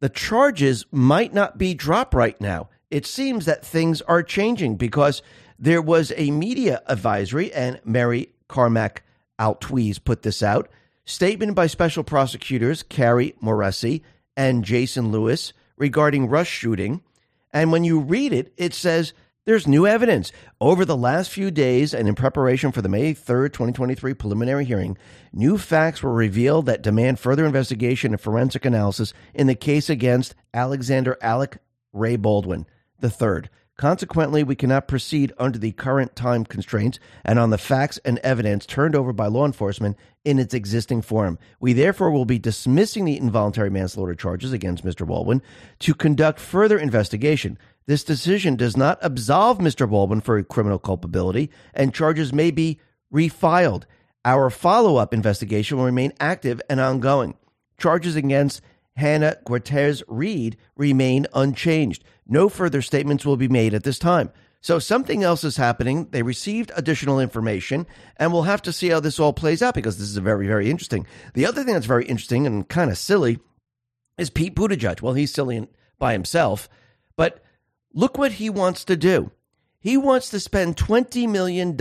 the 0.00 0.08
charges 0.08 0.86
might 0.90 1.34
not 1.34 1.58
be 1.58 1.74
dropped 1.74 2.14
right 2.14 2.40
now. 2.40 2.68
It 2.90 3.04
seems 3.04 3.44
that 3.44 3.64
things 3.64 4.00
are 4.02 4.22
changing 4.22 4.76
because 4.76 5.22
there 5.58 5.82
was 5.82 6.12
a 6.16 6.30
media 6.30 6.82
advisory, 6.86 7.52
and 7.52 7.80
Mary 7.84 8.30
Carmack 8.48 9.02
Altwies 9.38 10.02
put 10.02 10.22
this 10.22 10.42
out. 10.42 10.70
Statement 11.04 11.54
by 11.54 11.66
special 11.66 12.04
prosecutors 12.04 12.82
Kari 12.82 13.34
Morrissey 13.40 14.02
and 14.36 14.64
Jason 14.64 15.10
Lewis 15.10 15.52
regarding 15.76 16.28
Rust 16.28 16.50
shooting. 16.50 17.02
And 17.52 17.72
when 17.72 17.82
you 17.82 17.98
read 18.00 18.32
it, 18.32 18.52
it 18.56 18.74
says 18.74 19.12
there's 19.48 19.66
new 19.66 19.86
evidence. 19.86 20.30
Over 20.60 20.84
the 20.84 20.94
last 20.94 21.30
few 21.30 21.50
days 21.50 21.94
and 21.94 22.06
in 22.06 22.14
preparation 22.14 22.70
for 22.70 22.82
the 22.82 22.88
May 22.90 23.14
3rd, 23.14 23.54
2023 23.54 24.12
preliminary 24.12 24.66
hearing, 24.66 24.98
new 25.32 25.56
facts 25.56 26.02
were 26.02 26.12
revealed 26.12 26.66
that 26.66 26.82
demand 26.82 27.18
further 27.18 27.46
investigation 27.46 28.12
and 28.12 28.20
forensic 28.20 28.66
analysis 28.66 29.14
in 29.32 29.46
the 29.46 29.54
case 29.54 29.88
against 29.88 30.34
Alexander 30.52 31.16
Alec 31.22 31.62
Ray 31.94 32.16
Baldwin 32.16 32.66
III. 33.02 33.48
Consequently, 33.78 34.42
we 34.42 34.54
cannot 34.54 34.86
proceed 34.86 35.32
under 35.38 35.58
the 35.58 35.72
current 35.72 36.14
time 36.14 36.44
constraints 36.44 36.98
and 37.24 37.38
on 37.38 37.48
the 37.48 37.56
facts 37.56 37.98
and 38.04 38.18
evidence 38.18 38.66
turned 38.66 38.94
over 38.94 39.14
by 39.14 39.28
law 39.28 39.46
enforcement 39.46 39.96
in 40.26 40.38
its 40.38 40.52
existing 40.52 41.00
form. 41.00 41.38
We 41.58 41.72
therefore 41.72 42.10
will 42.10 42.26
be 42.26 42.38
dismissing 42.38 43.06
the 43.06 43.16
involuntary 43.16 43.70
manslaughter 43.70 44.14
charges 44.14 44.52
against 44.52 44.84
Mr. 44.84 45.06
Baldwin 45.06 45.40
to 45.78 45.94
conduct 45.94 46.38
further 46.38 46.78
investigation. 46.78 47.56
This 47.88 48.04
decision 48.04 48.54
does 48.54 48.76
not 48.76 48.98
absolve 49.00 49.60
Mr. 49.60 49.88
Baldwin 49.88 50.20
for 50.20 50.42
criminal 50.42 50.78
culpability, 50.78 51.50
and 51.72 51.94
charges 51.94 52.34
may 52.34 52.50
be 52.50 52.78
refiled. 53.10 53.84
Our 54.26 54.50
follow 54.50 54.96
up 54.96 55.14
investigation 55.14 55.78
will 55.78 55.86
remain 55.86 56.12
active 56.20 56.60
and 56.68 56.80
ongoing. 56.80 57.34
Charges 57.78 58.14
against 58.14 58.60
Hannah 58.96 59.38
Gutierrez 59.46 60.02
Reed 60.06 60.58
remain 60.76 61.26
unchanged. 61.32 62.04
No 62.26 62.50
further 62.50 62.82
statements 62.82 63.24
will 63.24 63.38
be 63.38 63.48
made 63.48 63.72
at 63.72 63.84
this 63.84 63.98
time. 63.98 64.32
So 64.60 64.78
something 64.78 65.22
else 65.22 65.42
is 65.42 65.56
happening. 65.56 66.08
They 66.10 66.22
received 66.22 66.70
additional 66.76 67.18
information, 67.18 67.86
and 68.18 68.34
we'll 68.34 68.42
have 68.42 68.60
to 68.62 68.72
see 68.72 68.90
how 68.90 69.00
this 69.00 69.18
all 69.18 69.32
plays 69.32 69.62
out 69.62 69.72
because 69.72 69.96
this 69.96 70.10
is 70.10 70.18
very, 70.18 70.46
very 70.46 70.70
interesting. 70.70 71.06
The 71.32 71.46
other 71.46 71.64
thing 71.64 71.72
that's 71.72 71.86
very 71.86 72.04
interesting 72.04 72.46
and 72.46 72.68
kind 72.68 72.90
of 72.90 72.98
silly 72.98 73.38
is 74.18 74.28
Pete 74.28 74.54
Buttigieg. 74.54 75.00
Well, 75.00 75.14
he's 75.14 75.32
silly 75.32 75.66
by 75.98 76.12
himself, 76.12 76.68
but 77.16 77.42
Look 77.92 78.18
what 78.18 78.32
he 78.32 78.50
wants 78.50 78.84
to 78.84 78.96
do. 78.96 79.30
He 79.80 79.96
wants 79.96 80.30
to 80.30 80.40
spend 80.40 80.76
$20 80.76 81.28
million 81.28 81.76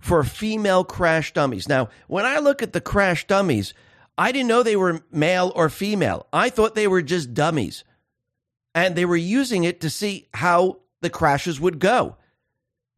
for 0.00 0.22
female 0.22 0.84
crash 0.84 1.32
dummies. 1.32 1.68
Now, 1.68 1.88
when 2.06 2.24
I 2.24 2.38
look 2.38 2.62
at 2.62 2.72
the 2.72 2.80
crash 2.80 3.26
dummies, 3.26 3.74
I 4.18 4.32
didn't 4.32 4.48
know 4.48 4.62
they 4.62 4.76
were 4.76 5.02
male 5.10 5.52
or 5.54 5.68
female. 5.68 6.26
I 6.32 6.50
thought 6.50 6.74
they 6.74 6.86
were 6.86 7.02
just 7.02 7.34
dummies. 7.34 7.84
And 8.74 8.94
they 8.94 9.04
were 9.04 9.16
using 9.16 9.64
it 9.64 9.80
to 9.80 9.90
see 9.90 10.28
how 10.34 10.80
the 11.00 11.10
crashes 11.10 11.60
would 11.60 11.78
go. 11.78 12.16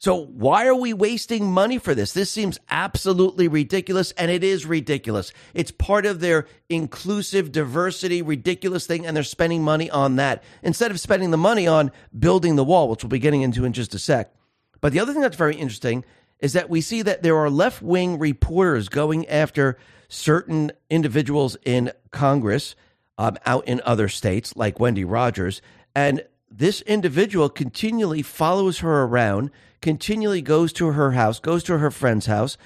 So, 0.01 0.15
why 0.15 0.67
are 0.69 0.77
we 0.77 0.93
wasting 0.93 1.51
money 1.51 1.79
for 1.79 1.93
this? 1.93 2.13
This 2.13 2.31
seems 2.31 2.61
absolutely 2.71 3.49
ridiculous, 3.49 4.13
and 4.13 4.31
it 4.31 4.45
is 4.45 4.65
ridiculous. 4.65 5.33
It's 5.55 5.73
part 5.73 6.07
of 6.07 6.21
their 6.21 6.47
inclusive 6.69 7.51
diversity, 7.51 8.23
ridiculous 8.23 8.87
thing, 8.87 9.05
and 9.05 9.17
they're 9.17 9.25
spending 9.25 9.65
money 9.65 9.91
on 9.91 10.15
that 10.17 10.45
instead 10.63 10.93
of 10.93 11.01
spending 11.01 11.33
the 11.33 11.37
money 11.37 11.67
on 11.67 11.91
building 12.17 12.55
the 12.55 12.65
wall, 12.65 12.89
which 12.89 13.03
we'll 13.03 13.09
be 13.09 13.19
getting 13.19 13.43
into 13.43 13.65
in 13.65 13.73
just 13.73 13.93
a 13.93 13.99
sec. 13.99 14.33
But 14.81 14.93
the 14.93 15.01
other 15.01 15.13
thing 15.13 15.23
that's 15.23 15.37
very 15.37 15.57
interesting 15.57 16.05
is 16.39 16.53
that 16.53 16.71
we 16.71 16.81
see 16.81 17.03
that 17.03 17.25
there 17.25 17.37
are 17.37 17.51
left 17.51 17.83
wing 17.83 18.21
reporters 18.21 18.89
going 18.89 19.27
after 19.29 19.77
certain 20.09 20.71
individuals 20.89 21.57
in 21.65 21.91
Congress 22.13 22.77
um, 23.19 23.37
out 23.45 23.67
in 23.67 23.81
other 23.85 24.09
states, 24.09 24.55
like 24.55 24.79
Wendy 24.79 25.05
Rogers. 25.05 25.61
And 25.97 26.25
this 26.51 26.83
individual 26.83 27.49
continually 27.49 28.23
follows 28.23 28.79
her 28.79 29.03
around, 29.03 29.51
continually 29.81 30.43
goes 30.43 30.73
to 30.75 30.89
her 30.89 31.13
house, 31.13 31.41
goes 31.41 31.63
to 31.65 31.79
her 31.79 31.91
friend's 31.91 32.27
house, 32.27 32.57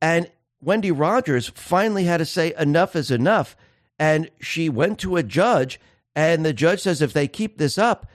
and 0.00 0.30
Wendy 0.60 0.90
Rogers 0.90 1.50
finally 1.54 2.04
had 2.04 2.18
to 2.18 2.24
say 2.24 2.54
enough 2.58 2.94
is 2.94 3.10
enough. 3.10 3.56
And 3.98 4.30
she 4.40 4.68
went 4.68 4.98
to 5.00 5.16
a 5.16 5.22
judge, 5.22 5.80
and 6.14 6.44
the 6.44 6.52
judge 6.52 6.80
says, 6.80 7.02
if 7.02 7.12
they 7.12 7.28
keep 7.28 7.58
this 7.58 7.78
up, 7.78 8.06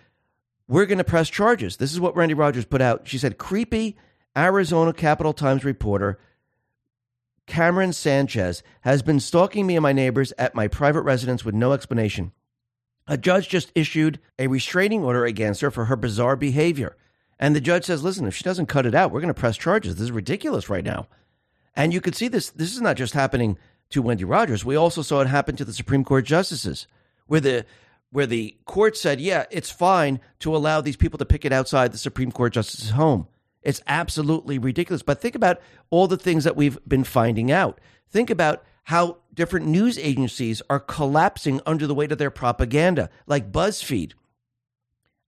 we're 0.68 0.86
going 0.86 0.98
to 0.98 1.04
press 1.04 1.30
charges. 1.30 1.78
This 1.78 1.92
is 1.92 2.00
what 2.00 2.16
Wendy 2.16 2.34
Rogers 2.34 2.66
put 2.66 2.82
out. 2.82 3.08
She 3.08 3.18
said, 3.18 3.38
creepy 3.38 3.98
Arizona 4.36 4.94
Capitol 4.94 5.34
Times 5.34 5.64
reporter 5.64 6.20
Camryn 7.48 7.94
Sanchez 7.94 8.62
has 8.82 9.02
been 9.02 9.22
stalking 9.22 9.66
me 9.66 9.78
and 9.78 9.84
my 9.84 9.94
neighbors 9.94 10.34
at 10.38 10.54
my 10.54 10.68
private 10.68 11.02
residence 11.02 11.46
with 11.46 11.56
no 11.56 11.72
explanation. 11.72 12.34
A 13.08 13.18
judge 13.18 13.48
just 13.48 13.72
issued 13.74 14.20
a 14.38 14.48
restraining 14.48 15.04
order 15.04 15.26
against 15.26 15.62
her 15.62 15.72
for 15.72 15.86
her 15.86 15.96
bizarre 15.96 16.36
behavior. 16.36 16.96
And 17.40 17.56
the 17.56 17.62
judge 17.62 17.86
says, 17.86 18.04
listen, 18.04 18.28
if 18.28 18.36
she 18.36 18.44
doesn't 18.44 18.66
cut 18.66 18.86
it 18.86 18.96
out, 18.96 19.12
we're 19.12 19.22
going 19.22 19.34
to 19.34 19.40
press 19.40 19.58
charges. 19.58 19.96
This 19.96 20.06
is 20.06 20.12
ridiculous 20.12 20.70
right 20.70 20.84
now. 20.84 21.08
And 21.76 21.94
you 21.94 22.02
could 22.02 22.16
see 22.16 22.28
this. 22.28 22.50
This 22.50 22.74
is 22.74 22.82
not 22.82 22.98
just 22.98 23.14
happening 23.14 23.58
to 23.92 24.02
Wendy 24.02 24.26
Rogers. 24.26 24.66
We 24.66 24.76
also 24.76 25.02
saw 25.02 25.22
it 25.22 25.28
happen 25.28 25.56
to 25.56 25.66
the 25.66 25.74
Supreme 25.74 26.04
Court 26.04 26.26
justices, 26.26 26.88
where 27.28 27.40
the 27.40 27.66
where 28.10 28.26
the 28.26 28.56
court 28.66 28.98
said, 28.98 29.20
yeah, 29.20 29.46
it's 29.52 29.70
fine 29.70 30.20
to 30.40 30.56
allow 30.56 30.82
these 30.82 30.96
people 30.96 31.18
to 31.20 31.26
picket 31.26 31.52
outside 31.52 31.92
the 31.92 31.98
Supreme 31.98 32.32
Court 32.32 32.54
justice's 32.54 32.92
home. 32.92 33.28
It's 33.62 33.82
absolutely 33.86 34.58
ridiculous. 34.58 35.04
But 35.04 35.20
think 35.20 35.36
about 35.36 35.60
all 35.90 36.08
the 36.08 36.18
things 36.18 36.46
that 36.46 36.56
we've 36.56 36.80
been 36.88 37.04
finding 37.04 37.52
out. 37.52 37.80
Think 38.10 38.30
about 38.30 38.64
how 38.88 39.18
different 39.34 39.66
news 39.66 39.98
agencies 39.98 40.62
are 40.70 40.80
collapsing 40.80 41.60
under 41.66 41.86
the 41.86 41.94
weight 41.94 42.10
of 42.14 42.18
their 42.18 42.32
propaganda, 42.32 43.10
like 43.26 43.52
BuzzFeed. 43.52 44.14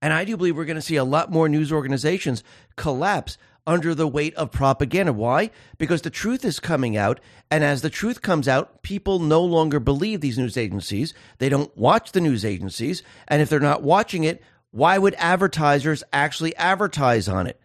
And 0.00 0.14
I 0.14 0.24
do 0.24 0.38
believe 0.38 0.56
we're 0.56 0.64
going 0.64 0.76
to 0.76 0.82
see 0.82 0.96
a 0.96 1.04
lot 1.04 1.30
more 1.30 1.46
news 1.46 1.70
organizations 1.70 2.42
collapse 2.76 3.36
under 3.66 3.94
the 3.94 4.08
weight 4.08 4.34
of 4.36 4.50
propaganda. 4.50 5.12
Why? 5.12 5.50
Because 5.76 6.00
the 6.00 6.08
truth 6.08 6.42
is 6.42 6.58
coming 6.58 6.96
out. 6.96 7.20
And 7.50 7.62
as 7.62 7.82
the 7.82 7.90
truth 7.90 8.22
comes 8.22 8.48
out, 8.48 8.80
people 8.82 9.18
no 9.18 9.44
longer 9.44 9.78
believe 9.78 10.22
these 10.22 10.38
news 10.38 10.56
agencies. 10.56 11.12
They 11.36 11.50
don't 11.50 11.76
watch 11.76 12.12
the 12.12 12.22
news 12.22 12.46
agencies. 12.46 13.02
And 13.28 13.42
if 13.42 13.50
they're 13.50 13.60
not 13.60 13.82
watching 13.82 14.24
it, 14.24 14.42
why 14.70 14.96
would 14.96 15.14
advertisers 15.18 16.02
actually 16.14 16.56
advertise 16.56 17.28
on 17.28 17.46
it? 17.46 17.60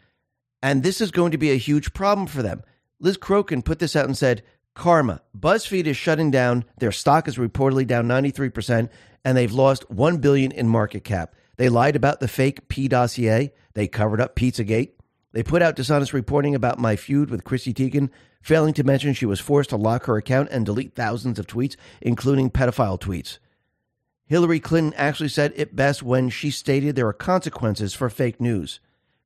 And 0.61 0.83
this 0.83 0.99
is 0.99 1.11
going 1.11 1.31
to 1.31 1.37
be 1.37 1.51
a 1.51 1.57
huge 1.57 1.93
problem 1.93 2.27
for 2.27 2.41
them. 2.41 2.63
Liz 2.99 3.17
Crokin 3.17 3.63
put 3.63 3.79
this 3.79 3.95
out 3.95 4.07
and 4.07 4.17
said, 4.17 4.43
Karma. 4.75 5.21
BuzzFeed 5.37 5.85
is 5.85 5.97
shutting 5.97 6.29
down. 6.29 6.65
Their 6.77 6.91
stock 6.91 7.27
is 7.27 7.37
reportedly 7.37 7.87
down 7.87 8.07
93%, 8.07 8.89
and 9.23 9.37
they've 9.37 9.51
lost 9.51 9.89
1 9.89 10.17
billion 10.17 10.51
in 10.51 10.67
market 10.67 11.03
cap. 11.03 11.33
They 11.57 11.69
lied 11.69 11.95
about 11.95 12.19
the 12.19 12.27
fake 12.27 12.67
P 12.67 12.87
dossier. 12.87 13.53
They 13.73 13.87
covered 13.87 14.21
up 14.21 14.35
Pizzagate. 14.35 14.91
They 15.31 15.43
put 15.43 15.61
out 15.61 15.75
dishonest 15.75 16.13
reporting 16.13 16.55
about 16.55 16.79
my 16.79 16.95
feud 16.95 17.29
with 17.29 17.43
Chrissy 17.43 17.73
Teigen, 17.73 18.09
failing 18.41 18.73
to 18.75 18.83
mention 18.83 19.13
she 19.13 19.25
was 19.25 19.39
forced 19.39 19.71
to 19.71 19.77
lock 19.77 20.05
her 20.05 20.17
account 20.17 20.49
and 20.51 20.65
delete 20.65 20.95
thousands 20.95 21.39
of 21.39 21.47
tweets, 21.47 21.75
including 22.01 22.49
pedophile 22.49 22.99
tweets. 22.99 23.39
Hillary 24.27 24.59
Clinton 24.59 24.93
actually 24.95 25.29
said 25.29 25.53
it 25.55 25.75
best 25.75 26.03
when 26.03 26.29
she 26.29 26.51
stated 26.51 26.95
there 26.95 27.07
are 27.07 27.13
consequences 27.13 27.93
for 27.93 28.09
fake 28.09 28.41
news. 28.41 28.79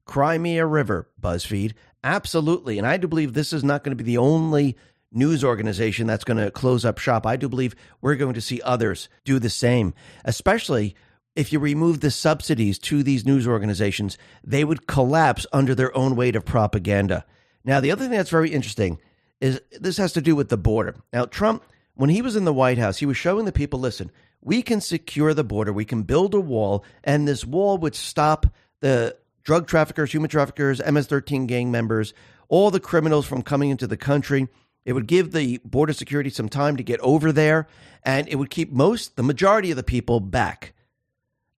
Cry 0.05 0.37
me 0.37 0.57
a 0.57 0.65
river, 0.65 1.09
BuzzFeed. 1.21 1.73
Absolutely. 2.03 2.77
And 2.77 2.87
I 2.87 2.97
do 2.97 3.07
believe 3.07 3.33
this 3.33 3.53
is 3.53 3.63
not 3.63 3.83
going 3.83 3.95
to 3.95 4.03
be 4.03 4.07
the 4.07 4.17
only 4.17 4.77
news 5.11 5.43
organization 5.43 6.07
that's 6.07 6.23
going 6.23 6.43
to 6.43 6.51
close 6.51 6.85
up 6.85 6.97
shop. 6.97 7.25
I 7.25 7.35
do 7.35 7.49
believe 7.49 7.75
we're 8.01 8.15
going 8.15 8.35
to 8.35 8.41
see 8.41 8.61
others 8.61 9.09
do 9.23 9.39
the 9.39 9.49
same, 9.49 9.93
especially 10.25 10.95
if 11.35 11.53
you 11.53 11.59
remove 11.59 12.01
the 12.01 12.11
subsidies 12.11 12.77
to 12.79 13.03
these 13.03 13.25
news 13.25 13.47
organizations, 13.47 14.17
they 14.43 14.63
would 14.63 14.87
collapse 14.87 15.45
under 15.53 15.73
their 15.73 15.95
own 15.95 16.15
weight 16.15 16.35
of 16.35 16.45
propaganda. 16.45 17.25
Now, 17.63 17.79
the 17.79 17.91
other 17.91 18.03
thing 18.03 18.11
that's 18.11 18.29
very 18.29 18.51
interesting 18.51 18.99
is 19.39 19.61
this 19.79 19.97
has 19.97 20.13
to 20.13 20.21
do 20.21 20.35
with 20.35 20.49
the 20.49 20.57
border. 20.57 20.95
Now, 21.13 21.25
Trump, 21.25 21.63
when 21.93 22.09
he 22.09 22.21
was 22.21 22.35
in 22.35 22.45
the 22.45 22.53
White 22.53 22.77
House, 22.77 22.97
he 22.97 23.05
was 23.05 23.17
showing 23.17 23.45
the 23.45 23.51
people 23.51 23.79
listen, 23.79 24.11
we 24.41 24.61
can 24.61 24.81
secure 24.81 25.33
the 25.33 25.43
border, 25.43 25.71
we 25.71 25.85
can 25.85 26.03
build 26.03 26.33
a 26.33 26.39
wall, 26.39 26.83
and 27.03 27.27
this 27.27 27.45
wall 27.45 27.77
would 27.77 27.95
stop 27.95 28.45
the 28.81 29.17
drug 29.43 29.67
traffickers, 29.67 30.11
human 30.11 30.29
traffickers, 30.29 30.81
MS 30.85 31.07
13 31.07 31.47
gang 31.47 31.71
members, 31.71 32.13
all 32.47 32.71
the 32.71 32.79
criminals 32.79 33.25
from 33.25 33.41
coming 33.41 33.69
into 33.69 33.87
the 33.87 33.97
country. 33.97 34.47
It 34.85 34.93
would 34.93 35.07
give 35.07 35.31
the 35.31 35.59
border 35.63 35.93
security 35.93 36.29
some 36.29 36.49
time 36.49 36.77
to 36.77 36.83
get 36.83 36.99
over 37.01 37.31
there, 37.31 37.67
and 38.03 38.27
it 38.27 38.35
would 38.35 38.49
keep 38.49 38.71
most, 38.71 39.15
the 39.15 39.23
majority 39.23 39.71
of 39.71 39.77
the 39.77 39.83
people 39.83 40.19
back. 40.19 40.73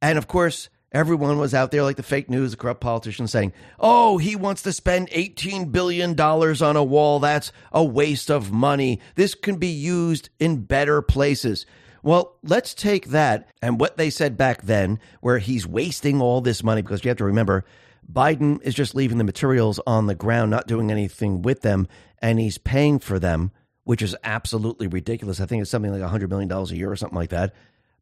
And 0.02 0.18
of 0.18 0.28
course, 0.28 0.70
Everyone 0.94 1.38
was 1.38 1.54
out 1.54 1.72
there 1.72 1.84
like 1.84 1.96
the 1.96 2.04
fake 2.04 2.30
news, 2.30 2.52
the 2.52 2.58
corrupt 2.58 2.82
politicians 2.82 3.32
saying, 3.32 3.54
oh, 3.80 4.18
he 4.18 4.36
wants 4.36 4.62
to 4.64 4.74
spend 4.74 5.10
$18 5.12 5.72
billion 5.72 6.20
on 6.20 6.76
a 6.76 6.84
wall. 6.84 7.20
That's 7.20 7.54
a 7.72 7.82
waste 7.82 8.30
of 8.30 8.52
money. 8.52 9.00
This 9.16 9.34
can 9.34 9.56
be 9.56 9.70
used 9.70 10.30
in 10.38 10.64
better 10.64 11.02
places. 11.02 11.66
Well, 12.04 12.36
let's 12.44 12.74
take 12.74 13.08
that 13.08 13.48
and 13.62 13.80
what 13.80 13.96
they 13.96 14.10
said 14.10 14.36
back 14.36 14.64
then, 14.64 15.00
where 15.22 15.38
he's 15.38 15.66
wasting 15.66 16.20
all 16.20 16.42
this 16.42 16.62
money, 16.62 16.82
because 16.82 17.06
you 17.06 17.10
have 17.10 17.18
to 17.20 17.26
remember, 17.26 17.64
Biden 18.10 18.62
is 18.64 18.74
just 18.74 18.96
leaving 18.96 19.18
the 19.18 19.24
materials 19.24 19.80
on 19.88 20.08
the 20.08 20.16
ground, 20.16 20.52
not 20.52 20.68
doing 20.68 20.92
anything 20.92 21.42
with 21.42 21.62
them, 21.62 21.88
and 22.20 22.40
he's 22.40 22.58
paying 22.58 23.00
for 23.00 23.20
them, 23.20 23.52
which 23.84 24.02
is 24.02 24.16
absolutely 24.24 24.88
ridiculous. 24.88 25.40
I 25.40 25.46
think 25.46 25.62
it's 25.62 25.72
something 25.72 25.92
like 25.92 26.02
$100 26.02 26.30
million 26.30 26.52
a 26.52 26.66
year 26.74 26.92
or 26.92 26.96
something 26.96 27.18
like 27.18 27.30
that. 27.30 27.54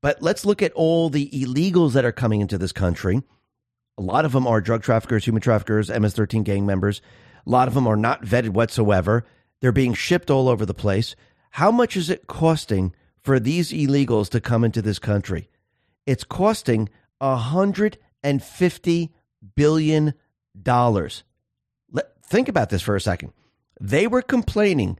But 0.01 0.21
let's 0.21 0.45
look 0.45 0.61
at 0.61 0.71
all 0.73 1.09
the 1.09 1.29
illegals 1.29 1.93
that 1.93 2.05
are 2.05 2.11
coming 2.11 2.41
into 2.41 2.57
this 2.57 2.71
country. 2.71 3.21
A 3.97 4.01
lot 4.01 4.25
of 4.25 4.31
them 4.31 4.47
are 4.47 4.61
drug 4.61 4.81
traffickers, 4.81 5.25
human 5.25 5.41
traffickers, 5.41 5.89
MS 5.89 6.13
13 6.13 6.43
gang 6.43 6.65
members. 6.65 7.01
A 7.45 7.49
lot 7.49 7.67
of 7.67 7.73
them 7.73 7.87
are 7.87 7.97
not 7.97 8.23
vetted 8.23 8.49
whatsoever. 8.49 9.25
They're 9.59 9.71
being 9.71 9.93
shipped 9.93 10.29
all 10.29 10.47
over 10.47 10.65
the 10.65 10.73
place. 10.73 11.15
How 11.51 11.71
much 11.71 11.97
is 11.97 12.09
it 12.09 12.27
costing 12.27 12.93
for 13.21 13.39
these 13.39 13.71
illegals 13.71 14.29
to 14.29 14.39
come 14.39 14.63
into 14.63 14.81
this 14.81 14.99
country? 14.99 15.49
It's 16.05 16.23
costing 16.23 16.87
$150 17.21 19.09
billion. 19.55 20.13
Let, 20.65 22.23
think 22.23 22.47
about 22.47 22.69
this 22.69 22.81
for 22.81 22.95
a 22.95 23.01
second. 23.01 23.33
They 23.79 24.07
were 24.07 24.21
complaining 24.21 24.99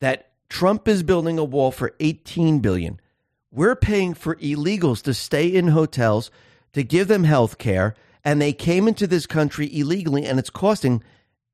that 0.00 0.30
Trump 0.48 0.88
is 0.88 1.02
building 1.02 1.38
a 1.38 1.44
wall 1.44 1.70
for 1.70 1.94
18 2.00 2.60
billion. 2.60 3.00
We're 3.50 3.76
paying 3.76 4.14
for 4.14 4.36
illegals 4.36 5.02
to 5.02 5.14
stay 5.14 5.48
in 5.48 5.68
hotels, 5.68 6.30
to 6.72 6.82
give 6.82 7.08
them 7.08 7.24
health 7.24 7.58
care, 7.58 7.94
and 8.24 8.40
they 8.40 8.52
came 8.52 8.88
into 8.88 9.06
this 9.06 9.26
country 9.26 9.68
illegally, 9.74 10.26
and 10.26 10.38
it's 10.38 10.50
costing 10.50 11.02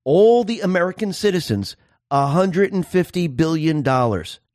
all 0.04 0.44
the 0.44 0.60
American 0.60 1.12
citizens 1.12 1.76
$150 2.10 3.36
billion. 3.36 3.84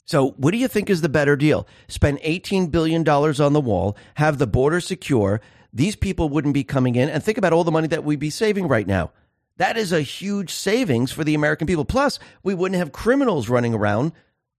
So, 0.06 0.32
what 0.32 0.52
do 0.52 0.58
you 0.58 0.68
think 0.68 0.90
is 0.90 1.02
the 1.02 1.10
better 1.10 1.36
deal? 1.36 1.68
Spend 1.88 2.20
$18 2.20 2.72
billion 2.72 3.08
on 3.08 3.54
the 3.54 3.62
wall, 3.62 3.96
have 4.16 4.38
the 4.38 4.48
border 4.48 4.82
secure. 4.82 5.42
These 5.74 5.96
people 5.96 6.30
wouldn't 6.30 6.54
be 6.54 6.64
coming 6.64 6.96
in, 6.96 7.10
and 7.10 7.24
think 7.24 7.38
about 7.38 7.54
all 7.54 7.64
the 7.64 7.72
money 7.72 7.88
that 7.88 8.04
we'd 8.04 8.20
be 8.20 8.30
saving 8.30 8.68
right 8.68 8.88
now. 8.88 9.12
That 9.58 9.78
is 9.78 9.92
a 9.92 10.02
huge 10.02 10.52
savings 10.52 11.12
for 11.12 11.24
the 11.24 11.36
American 11.36 11.68
people. 11.68 11.86
Plus, 11.86 12.18
we 12.44 12.56
wouldn't 12.56 12.80
have 12.80 12.92
criminals 12.92 13.50
running 13.50 13.74
around 13.74 14.14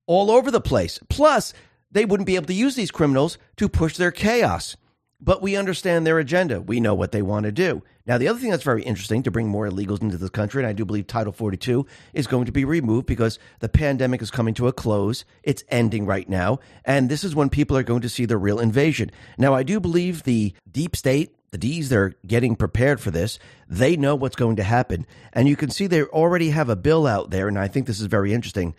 all 0.06 0.30
over 0.30 0.50
the 0.50 0.60
place. 0.60 0.98
Plus, 1.08 1.54
they 1.90 2.04
wouldn't 2.04 2.26
be 2.26 2.36
able 2.36 2.46
to 2.46 2.54
use 2.54 2.76
these 2.76 2.90
criminals 2.90 3.38
to 3.56 3.68
push 3.68 3.96
their 3.96 4.10
chaos. 4.10 4.76
But 5.22 5.42
we 5.42 5.56
understand 5.56 6.06
their 6.06 6.18
agenda. 6.18 6.60
We 6.60 6.80
know 6.80 6.94
what 6.94 7.12
they 7.12 7.22
want 7.22 7.44
to 7.44 7.52
do. 7.52 7.82
Now, 8.06 8.18
the 8.18 8.28
other 8.28 8.38
thing 8.38 8.50
that's 8.50 8.62
very 8.62 8.82
interesting 8.82 9.22
to 9.24 9.30
bring 9.30 9.48
more 9.48 9.68
illegals 9.68 10.00
into 10.00 10.16
this 10.16 10.30
country, 10.30 10.62
and 10.62 10.68
I 10.68 10.72
do 10.72 10.84
believe 10.84 11.06
Title 11.06 11.32
42 11.32 11.86
is 12.14 12.26
going 12.26 12.46
to 12.46 12.52
be 12.52 12.64
removed 12.64 13.06
because 13.06 13.38
the 13.60 13.68
pandemic 13.68 14.22
is 14.22 14.30
coming 14.30 14.54
to 14.54 14.66
a 14.68 14.72
close. 14.72 15.24
It's 15.42 15.62
ending 15.68 16.06
right 16.06 16.28
now. 16.28 16.60
And 16.84 17.08
this 17.08 17.22
is 17.22 17.34
when 17.34 17.50
people 17.50 17.76
are 17.76 17.82
going 17.82 18.00
to 18.00 18.08
see 18.08 18.24
the 18.24 18.38
real 18.38 18.58
invasion. 18.58 19.10
Now, 19.36 19.54
I 19.54 19.62
do 19.62 19.78
believe 19.78 20.22
the 20.22 20.54
deep 20.70 20.96
state, 20.96 21.36
the 21.50 21.58
D's, 21.58 21.90
they're 21.90 22.14
getting 22.26 22.56
prepared 22.56 23.00
for 23.00 23.10
this. 23.10 23.38
They 23.68 23.96
know 23.96 24.14
what's 24.14 24.36
going 24.36 24.56
to 24.56 24.64
happen. 24.64 25.06
And 25.32 25.48
you 25.48 25.56
can 25.56 25.70
see 25.70 25.86
they 25.86 26.02
already 26.02 26.50
have 26.50 26.68
a 26.70 26.76
bill 26.76 27.06
out 27.06 27.30
there, 27.30 27.46
and 27.46 27.58
I 27.58 27.68
think 27.68 27.86
this 27.86 28.00
is 28.00 28.06
very 28.06 28.32
interesting 28.32 28.74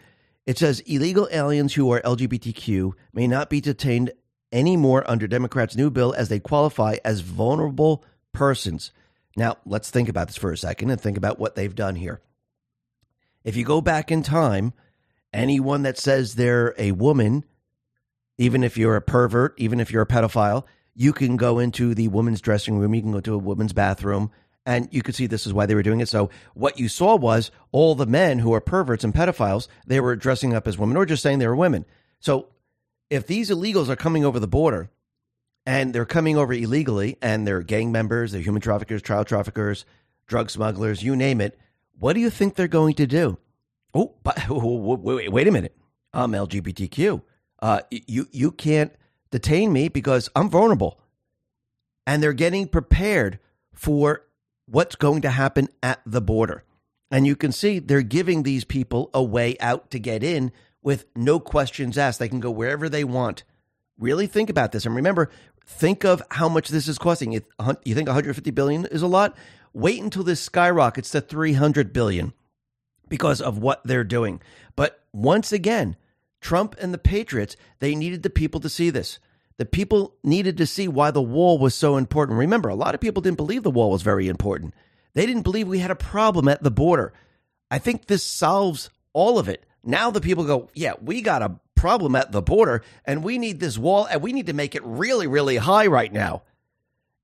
it 0.45 0.58
says 0.58 0.80
illegal 0.82 1.27
aliens 1.32 1.75
who 1.75 1.91
are 1.91 2.01
LGBTQ 2.01 2.93
may 3.13 3.27
not 3.27 3.49
be 3.49 3.62
detained 3.62 4.12
anymore 4.52 5.04
under 5.08 5.28
Democrats' 5.28 5.76
new 5.76 5.90
bill 5.90 6.14
as 6.14 6.30
they 6.30 6.40
qualify 6.40 6.98
as 7.04 7.22
vulnerable 7.22 8.04
persons. 8.34 8.92
Now, 9.36 9.58
let's 9.66 9.90
think 9.90 10.10
about 10.10 10.28
this 10.28 10.38
for 10.38 10.52
a 10.52 10.58
second 10.58 10.90
and 10.90 11.00
think 11.00 11.18
about 11.18 11.40
what 11.40 11.56
they've 11.56 11.74
done 11.74 11.96
here. 11.96 12.22
If 13.44 13.56
you 13.56 13.64
go 13.64 13.82
back 13.82 14.12
in 14.12 14.24
time, 14.24 14.74
anyone 15.34 15.84
that 15.84 15.98
says 15.98 16.36
they're 16.36 16.76
a 16.78 16.92
woman, 16.92 17.46
even 18.38 18.64
if 18.64 18.78
you're 18.78 18.96
a 18.96 19.02
pervert, 19.02 19.54
even 19.58 19.80
if 19.80 19.92
you're 19.92 20.04
a 20.04 20.08
pedophile, 20.08 20.66
you 20.94 21.14
can 21.14 21.38
go 21.38 21.60
into 21.60 21.96
the 21.96 22.10
woman's 22.10 22.42
dressing 22.42 22.78
room, 22.78 22.94
you 22.94 23.02
can 23.02 23.12
go 23.12 23.22
to 23.22 23.34
a 23.34 23.40
woman's 23.40 23.74
bathroom, 23.74 24.32
and 24.66 24.88
you 24.92 25.02
could 25.02 25.16
see 25.16 25.26
this 25.26 25.48
is 25.48 25.54
why 25.54 25.66
they 25.66 25.76
were 25.76 25.84
doing 25.84 26.02
it. 26.02 26.10
So 26.10 26.30
what 26.54 26.80
you 26.80 26.88
saw 26.88 27.16
was 27.16 27.50
all 27.72 27.96
the 27.96 28.06
men 28.06 28.40
who 28.40 28.54
are 28.54 28.62
perverts 28.62 29.04
and 29.04 29.14
pedophiles, 29.14 29.68
they 29.88 30.00
were 30.00 30.16
dressing 30.16 30.54
up 30.54 30.68
as 30.68 30.78
women 30.78 30.98
or 30.98 31.06
just 31.06 31.24
saying 31.24 31.40
they 31.40 31.48
were 31.48 31.56
women. 31.56 31.86
So 32.20 32.48
if 33.12 33.28
these 33.28 33.50
illegals 33.52 33.89
are 33.89 33.97
coming 33.97 34.24
over 34.24 34.39
the 34.39 34.47
border 34.47 34.89
and 35.65 35.93
they're 35.93 36.06
coming 36.06 36.38
over 36.38 36.54
illegally 36.54 37.17
and 37.21 37.45
they're 37.45 37.62
gang 37.62 37.91
members, 37.91 38.32
they're 38.32 38.41
human 38.41 38.62
traffickers, 38.62 39.02
child 39.02 39.28
traffickers, 39.28 39.86
drug 40.28 40.50
smugglers, 40.50 41.04
you 41.04 41.15
name 41.15 41.41
it, 41.41 41.60
what 42.00 42.13
do 42.13 42.21
you 42.21 42.30
think 42.30 42.56
they're 42.56 42.69
going 42.69 42.95
to 42.95 43.06
do? 43.06 43.38
Oh, 43.93 44.15
but 44.24 44.41
wait, 44.50 45.30
wait 45.30 45.47
a 45.47 45.52
minute. 45.52 45.76
I'm 46.13 46.32
LGBTQ. 46.32 47.21
Uh, 47.62 47.82
you 47.91 48.28
you 48.32 48.52
can't 48.52 48.93
detain 49.30 49.71
me 49.71 49.89
because 49.89 50.30
I'm 50.36 50.50
vulnerable. 50.50 51.00
And 52.08 52.24
they're 52.24 52.34
getting 52.34 52.67
prepared 52.67 53.39
for 53.74 54.24
what's 54.65 54.95
going 54.95 55.21
to 55.21 55.30
happen 55.30 55.67
at 55.84 56.02
the 56.06 56.21
border. 56.21 56.63
And 57.12 57.28
you 57.28 57.36
can 57.36 57.52
see 57.52 57.80
they're 57.80 58.02
giving 58.02 58.43
these 58.43 58.63
people 58.63 59.10
a 59.13 59.21
way 59.21 59.58
out 59.60 59.91
to 59.91 60.00
get 60.00 60.24
in 60.24 60.52
with 60.82 61.06
no 61.15 61.39
questions 61.39 61.98
asked. 61.98 62.20
They 62.20 62.30
can 62.30 62.39
go 62.39 62.52
wherever 62.52 62.89
they 62.89 63.04
want. 63.04 63.44
Really 63.98 64.28
think 64.28 64.50
about 64.50 64.72
this. 64.72 64.86
And 64.86 64.96
remember, 64.96 65.30
think 65.65 66.04
of 66.04 66.24
how 66.32 66.50
much 66.50 66.70
this 66.70 66.88
is 66.88 66.98
costing. 66.98 67.34
You 67.34 67.96
think 67.96 68.08
150 68.08 68.52
billion 68.52 68.86
is 68.88 69.02
a 69.02 69.08
lot? 69.08 69.38
Wait 69.74 70.02
until 70.02 70.24
this 70.24 70.41
skyrockets 70.41 71.12
to 71.12 71.22
300 71.22 71.94
billion 71.94 72.34
because 73.08 73.41
of 73.41 73.58
what 73.58 73.82
they're 73.84 74.04
doing. 74.04 74.41
But 74.76 75.04
once 75.13 75.52
again, 75.52 75.96
Trump 76.39 76.76
and 76.80 76.94
the 76.94 76.98
Patriots, 76.98 77.56
they 77.80 77.96
needed 77.96 78.24
the 78.24 78.30
people 78.30 78.60
to 78.62 78.70
see 78.70 78.89
this 78.89 79.20
the 79.62 79.65
people 79.65 80.15
needed 80.24 80.58
to 80.58 80.65
see 80.65 80.88
why 80.88 81.12
the 81.12 81.22
wall 81.22 81.60
was 81.60 81.76
so 81.76 81.96
important. 81.98 82.39
Remember, 82.39 82.67
a 82.70 82.74
lot 82.74 82.96
of 82.96 83.00
people 83.00 83.22
didn't 83.22 83.38
believe 83.38 83.62
the 83.62 83.70
wall 83.70 83.91
was 83.91 84.02
very 84.02 84.28
important. 84.28 84.74
They 85.13 85.28
didn't 85.28 85.44
believe 85.44 85.67
we 85.67 85.78
had 85.78 85.91
a 85.91 85.96
problem 85.96 86.48
at 86.48 86.63
the 86.63 86.72
border. 86.72 87.13
I 87.70 87.78
think 87.78 88.08
this 88.08 88.24
solves 88.24 88.89
all 89.13 89.38
of 89.38 89.48
it. 89.48 89.63
Now 89.84 90.12
the 90.12 90.22
people 90.22 90.44
go, 90.44 90.70
yeah, 90.74 90.94
we 91.02 91.22
got 91.22 91.41
a 91.41 91.60
problem 91.76 92.15
at 92.15 92.32
the 92.32 92.41
border 92.41 92.84
and 93.06 93.24
we 93.24 93.38
need 93.38 93.60
this 93.60 93.78
wall 93.78 94.06
and 94.06 94.22
we 94.22 94.34
need 94.34 94.46
to 94.48 94.54
make 94.54 94.76
it 94.76 94.84
really, 94.84 95.28
really 95.28 95.58
high 95.58 95.88
right 95.88 96.12
now. 96.12 96.44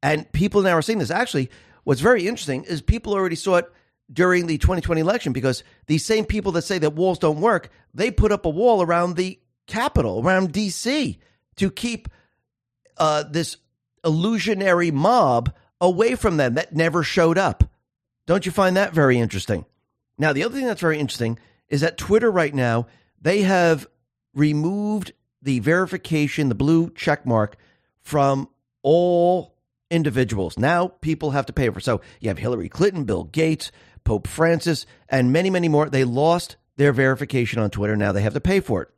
And 0.02 0.32
people 0.32 0.62
now 0.62 0.74
are 0.74 0.82
seeing 0.82 1.00
this. 1.00 1.12
Actually, 1.12 1.52
what's 1.84 2.02
very 2.02 2.28
interesting 2.28 2.64
is 2.64 2.82
people 2.82 3.14
already 3.14 3.36
saw 3.36 3.58
it 3.58 3.72
during 4.12 4.48
the 4.48 4.58
2020 4.58 5.02
election 5.02 5.34
because 5.34 5.64
these 5.88 6.06
same 6.06 6.26
people 6.26 6.52
that 6.54 6.64
say 6.64 6.78
that 6.80 6.94
walls 6.94 7.20
don't 7.20 7.42
work, 7.42 7.70
they 7.94 8.10
put 8.10 8.32
up 8.32 8.46
a 8.46 8.50
wall 8.50 8.82
around 8.82 9.16
the 9.16 9.40
Capitol, 9.68 10.22
around 10.24 10.54
DC 10.54 11.18
to 11.58 11.72
keep 11.72 12.08
uh, 12.98 13.24
this 13.24 13.58
illusionary 14.06 14.92
mob 14.92 15.54
away 15.82 16.16
from 16.16 16.38
them 16.38 16.56
that 16.56 16.74
never 16.74 17.04
showed 17.04 17.38
up. 17.38 17.64
Don't 18.26 18.46
you 18.46 18.52
find 18.52 18.78
that 18.78 18.94
very 18.94 19.20
interesting? 19.20 19.66
Now, 20.18 20.34
the 20.34 20.44
other 20.44 20.56
thing 20.56 20.66
that's 20.66 20.82
very 20.82 21.00
interesting 21.00 21.38
is 21.70 21.82
that 21.82 21.98
Twitter 21.98 22.32
right 22.32 22.54
now, 22.54 22.88
they 23.22 23.42
have 23.42 23.88
removed 24.34 25.12
the 25.42 25.60
verification, 25.60 26.50
the 26.50 26.56
blue 26.56 26.90
check 26.92 27.26
mark 27.26 27.58
from 28.02 28.50
all 28.84 29.56
individuals. 29.90 30.58
Now 30.58 30.88
people 30.88 31.32
have 31.32 31.46
to 31.48 31.54
pay 31.54 31.70
for. 31.70 31.80
So 31.80 32.02
you 32.20 32.30
have 32.30 32.38
Hillary 32.38 32.70
Clinton, 32.70 33.06
Bill 33.06 33.24
Gates, 33.24 33.72
Pope 34.04 34.28
Francis, 34.28 34.86
and 35.10 35.32
many, 35.32 35.50
many 35.50 35.68
more. 35.68 35.90
They 35.90 36.04
lost 36.04 36.58
their 36.78 36.94
verification 36.94 37.60
on 37.60 37.70
Twitter. 37.70 37.96
Now 37.96 38.12
they 38.12 38.22
have 38.22 38.34
to 38.34 38.42
pay 38.42 38.60
for 38.60 38.82
it. 38.84 38.90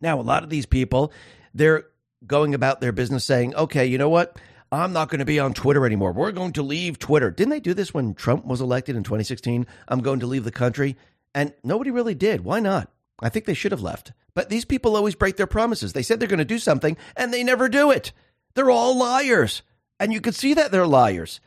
Now, 0.00 0.20
a 0.20 0.22
lot 0.22 0.42
of 0.42 0.50
these 0.50 0.66
people, 0.66 1.12
they're 1.54 1.86
going 2.26 2.54
about 2.54 2.80
their 2.80 2.92
business 2.92 3.24
saying, 3.24 3.54
okay, 3.54 3.86
you 3.86 3.98
know 3.98 4.08
what? 4.08 4.38
I'm 4.72 4.92
not 4.92 5.08
going 5.08 5.20
to 5.20 5.24
be 5.24 5.38
on 5.38 5.54
Twitter 5.54 5.86
anymore. 5.86 6.12
We're 6.12 6.32
going 6.32 6.52
to 6.54 6.62
leave 6.62 6.98
Twitter. 6.98 7.30
Didn't 7.30 7.50
they 7.50 7.60
do 7.60 7.74
this 7.74 7.94
when 7.94 8.14
Trump 8.14 8.44
was 8.44 8.60
elected 8.60 8.96
in 8.96 9.04
2016? 9.04 9.66
I'm 9.86 10.00
going 10.00 10.20
to 10.20 10.26
leave 10.26 10.44
the 10.44 10.50
country. 10.50 10.96
And 11.34 11.52
nobody 11.64 11.90
really 11.90 12.14
did. 12.14 12.42
Why 12.44 12.60
not? 12.60 12.90
I 13.20 13.28
think 13.28 13.44
they 13.44 13.54
should 13.54 13.72
have 13.72 13.82
left. 13.82 14.12
But 14.34 14.48
these 14.48 14.64
people 14.64 14.96
always 14.96 15.14
break 15.14 15.36
their 15.36 15.46
promises. 15.46 15.92
They 15.92 16.02
said 16.02 16.20
they're 16.20 16.28
going 16.28 16.38
to 16.38 16.44
do 16.44 16.58
something 16.58 16.96
and 17.16 17.32
they 17.32 17.44
never 17.44 17.68
do 17.68 17.90
it. 17.90 18.12
They're 18.54 18.70
all 18.70 18.96
liars. 18.96 19.62
And 19.98 20.12
you 20.12 20.20
can 20.20 20.32
see 20.32 20.54
that 20.54 20.70
they're 20.70 20.86
liars. 20.86 21.40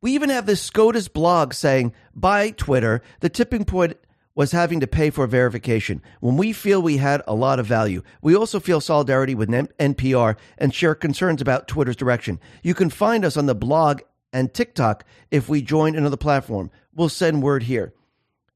We 0.00 0.12
even 0.12 0.30
have 0.30 0.46
this 0.46 0.62
SCOTUS 0.62 1.08
blog 1.08 1.52
saying, 1.52 1.92
by 2.14 2.50
Twitter, 2.50 3.02
the 3.20 3.28
tipping 3.28 3.64
point 3.64 3.96
was 4.36 4.52
having 4.52 4.78
to 4.78 4.86
pay 4.86 5.10
for 5.10 5.26
verification. 5.26 6.00
When 6.20 6.36
we 6.36 6.52
feel 6.52 6.80
we 6.80 6.98
had 6.98 7.22
a 7.26 7.34
lot 7.34 7.58
of 7.58 7.66
value, 7.66 8.02
we 8.22 8.36
also 8.36 8.60
feel 8.60 8.80
solidarity 8.80 9.34
with 9.34 9.48
NPR 9.48 10.36
and 10.56 10.72
share 10.72 10.94
concerns 10.94 11.42
about 11.42 11.66
Twitter's 11.66 11.96
direction. 11.96 12.38
You 12.62 12.74
can 12.74 12.90
find 12.90 13.24
us 13.24 13.36
on 13.36 13.46
the 13.46 13.56
blog 13.56 14.02
and 14.32 14.54
TikTok 14.54 15.04
if 15.32 15.48
we 15.48 15.60
join 15.60 15.96
another 15.96 16.16
platform. 16.16 16.70
We'll 16.94 17.08
send 17.08 17.42
word 17.42 17.64
here. 17.64 17.92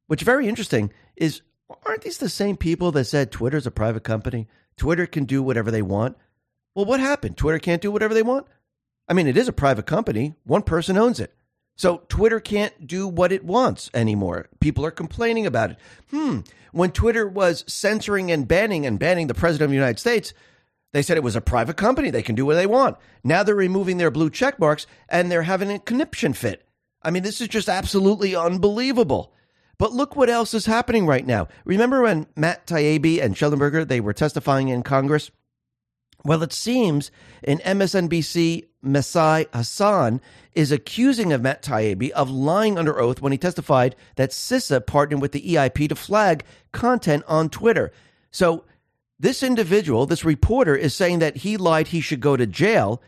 What's 0.06 0.22
very 0.22 0.48
interesting 0.48 0.92
is 1.16 1.42
aren't 1.86 2.02
these 2.02 2.18
the 2.18 2.28
same 2.28 2.56
people 2.56 2.92
that 2.92 3.04
said 3.04 3.30
Twitter's 3.30 3.66
a 3.66 3.70
private 3.70 4.04
company? 4.04 4.48
Twitter 4.76 5.06
can 5.06 5.24
do 5.24 5.42
whatever 5.42 5.70
they 5.70 5.82
want. 5.82 6.16
Well, 6.74 6.84
what 6.84 7.00
happened? 7.00 7.36
Twitter 7.36 7.58
can't 7.58 7.82
do 7.82 7.90
whatever 7.90 8.14
they 8.14 8.22
want? 8.22 8.46
I 9.08 9.14
mean, 9.14 9.26
it 9.26 9.36
is 9.36 9.48
a 9.48 9.52
private 9.52 9.86
company, 9.86 10.34
one 10.44 10.62
person 10.62 10.96
owns 10.96 11.20
it. 11.20 11.34
So 11.76 12.02
Twitter 12.08 12.40
can't 12.40 12.86
do 12.86 13.08
what 13.08 13.32
it 13.32 13.44
wants 13.44 13.90
anymore. 13.94 14.48
People 14.60 14.84
are 14.84 14.90
complaining 14.90 15.46
about 15.46 15.72
it. 15.72 15.76
Hmm. 16.10 16.40
When 16.72 16.92
Twitter 16.92 17.26
was 17.26 17.64
censoring 17.66 18.30
and 18.30 18.48
banning 18.48 18.86
and 18.86 18.98
banning 18.98 19.26
the 19.26 19.34
president 19.34 19.64
of 19.66 19.70
the 19.70 19.76
United 19.76 19.98
States, 19.98 20.32
they 20.92 21.02
said 21.02 21.16
it 21.16 21.22
was 21.22 21.36
a 21.36 21.40
private 21.40 21.76
company. 21.76 22.10
They 22.10 22.22
can 22.22 22.34
do 22.34 22.46
what 22.46 22.54
they 22.54 22.66
want. 22.66 22.96
Now 23.24 23.42
they're 23.42 23.54
removing 23.54 23.96
their 23.96 24.10
blue 24.10 24.30
check 24.30 24.58
marks 24.58 24.86
and 25.08 25.30
they're 25.30 25.42
having 25.42 25.70
a 25.70 25.78
conniption 25.78 26.34
fit. 26.34 26.66
I 27.02 27.10
mean, 27.10 27.22
this 27.22 27.40
is 27.40 27.48
just 27.48 27.68
absolutely 27.68 28.36
unbelievable. 28.36 29.32
But 29.78 29.92
look 29.92 30.14
what 30.16 30.30
else 30.30 30.54
is 30.54 30.66
happening 30.66 31.06
right 31.06 31.26
now. 31.26 31.48
Remember 31.64 32.02
when 32.02 32.26
Matt 32.36 32.66
Taibbi 32.66 33.22
and 33.22 33.34
Shellenberger, 33.34 33.86
they 33.86 34.00
were 34.00 34.12
testifying 34.12 34.68
in 34.68 34.82
Congress? 34.82 35.30
Well, 36.24 36.42
it 36.42 36.52
seems 36.52 37.10
in 37.42 37.58
MSNBC, 37.58 38.66
Mehdi 38.84 39.46
Hasan 39.54 40.20
is 40.54 40.72
accusing 40.72 41.32
of 41.32 41.42
Matt 41.42 41.62
Taibbi 41.62 42.10
of 42.10 42.30
lying 42.30 42.78
under 42.78 42.98
oath 43.00 43.20
when 43.20 43.32
he 43.32 43.38
testified 43.38 43.96
that 44.16 44.30
CISA 44.30 44.86
partnered 44.86 45.20
with 45.20 45.32
the 45.32 45.54
EIP 45.54 45.88
to 45.88 45.94
flag 45.94 46.44
content 46.72 47.24
on 47.26 47.48
Twitter. 47.48 47.92
So 48.30 48.64
this 49.18 49.42
individual, 49.42 50.06
this 50.06 50.24
reporter, 50.24 50.74
is 50.74 50.94
saying 50.94 51.20
that 51.20 51.38
he 51.38 51.56
lied 51.56 51.88
he 51.88 52.00
should 52.00 52.20
go 52.20 52.36
to 52.36 52.46
jail, 52.46 53.00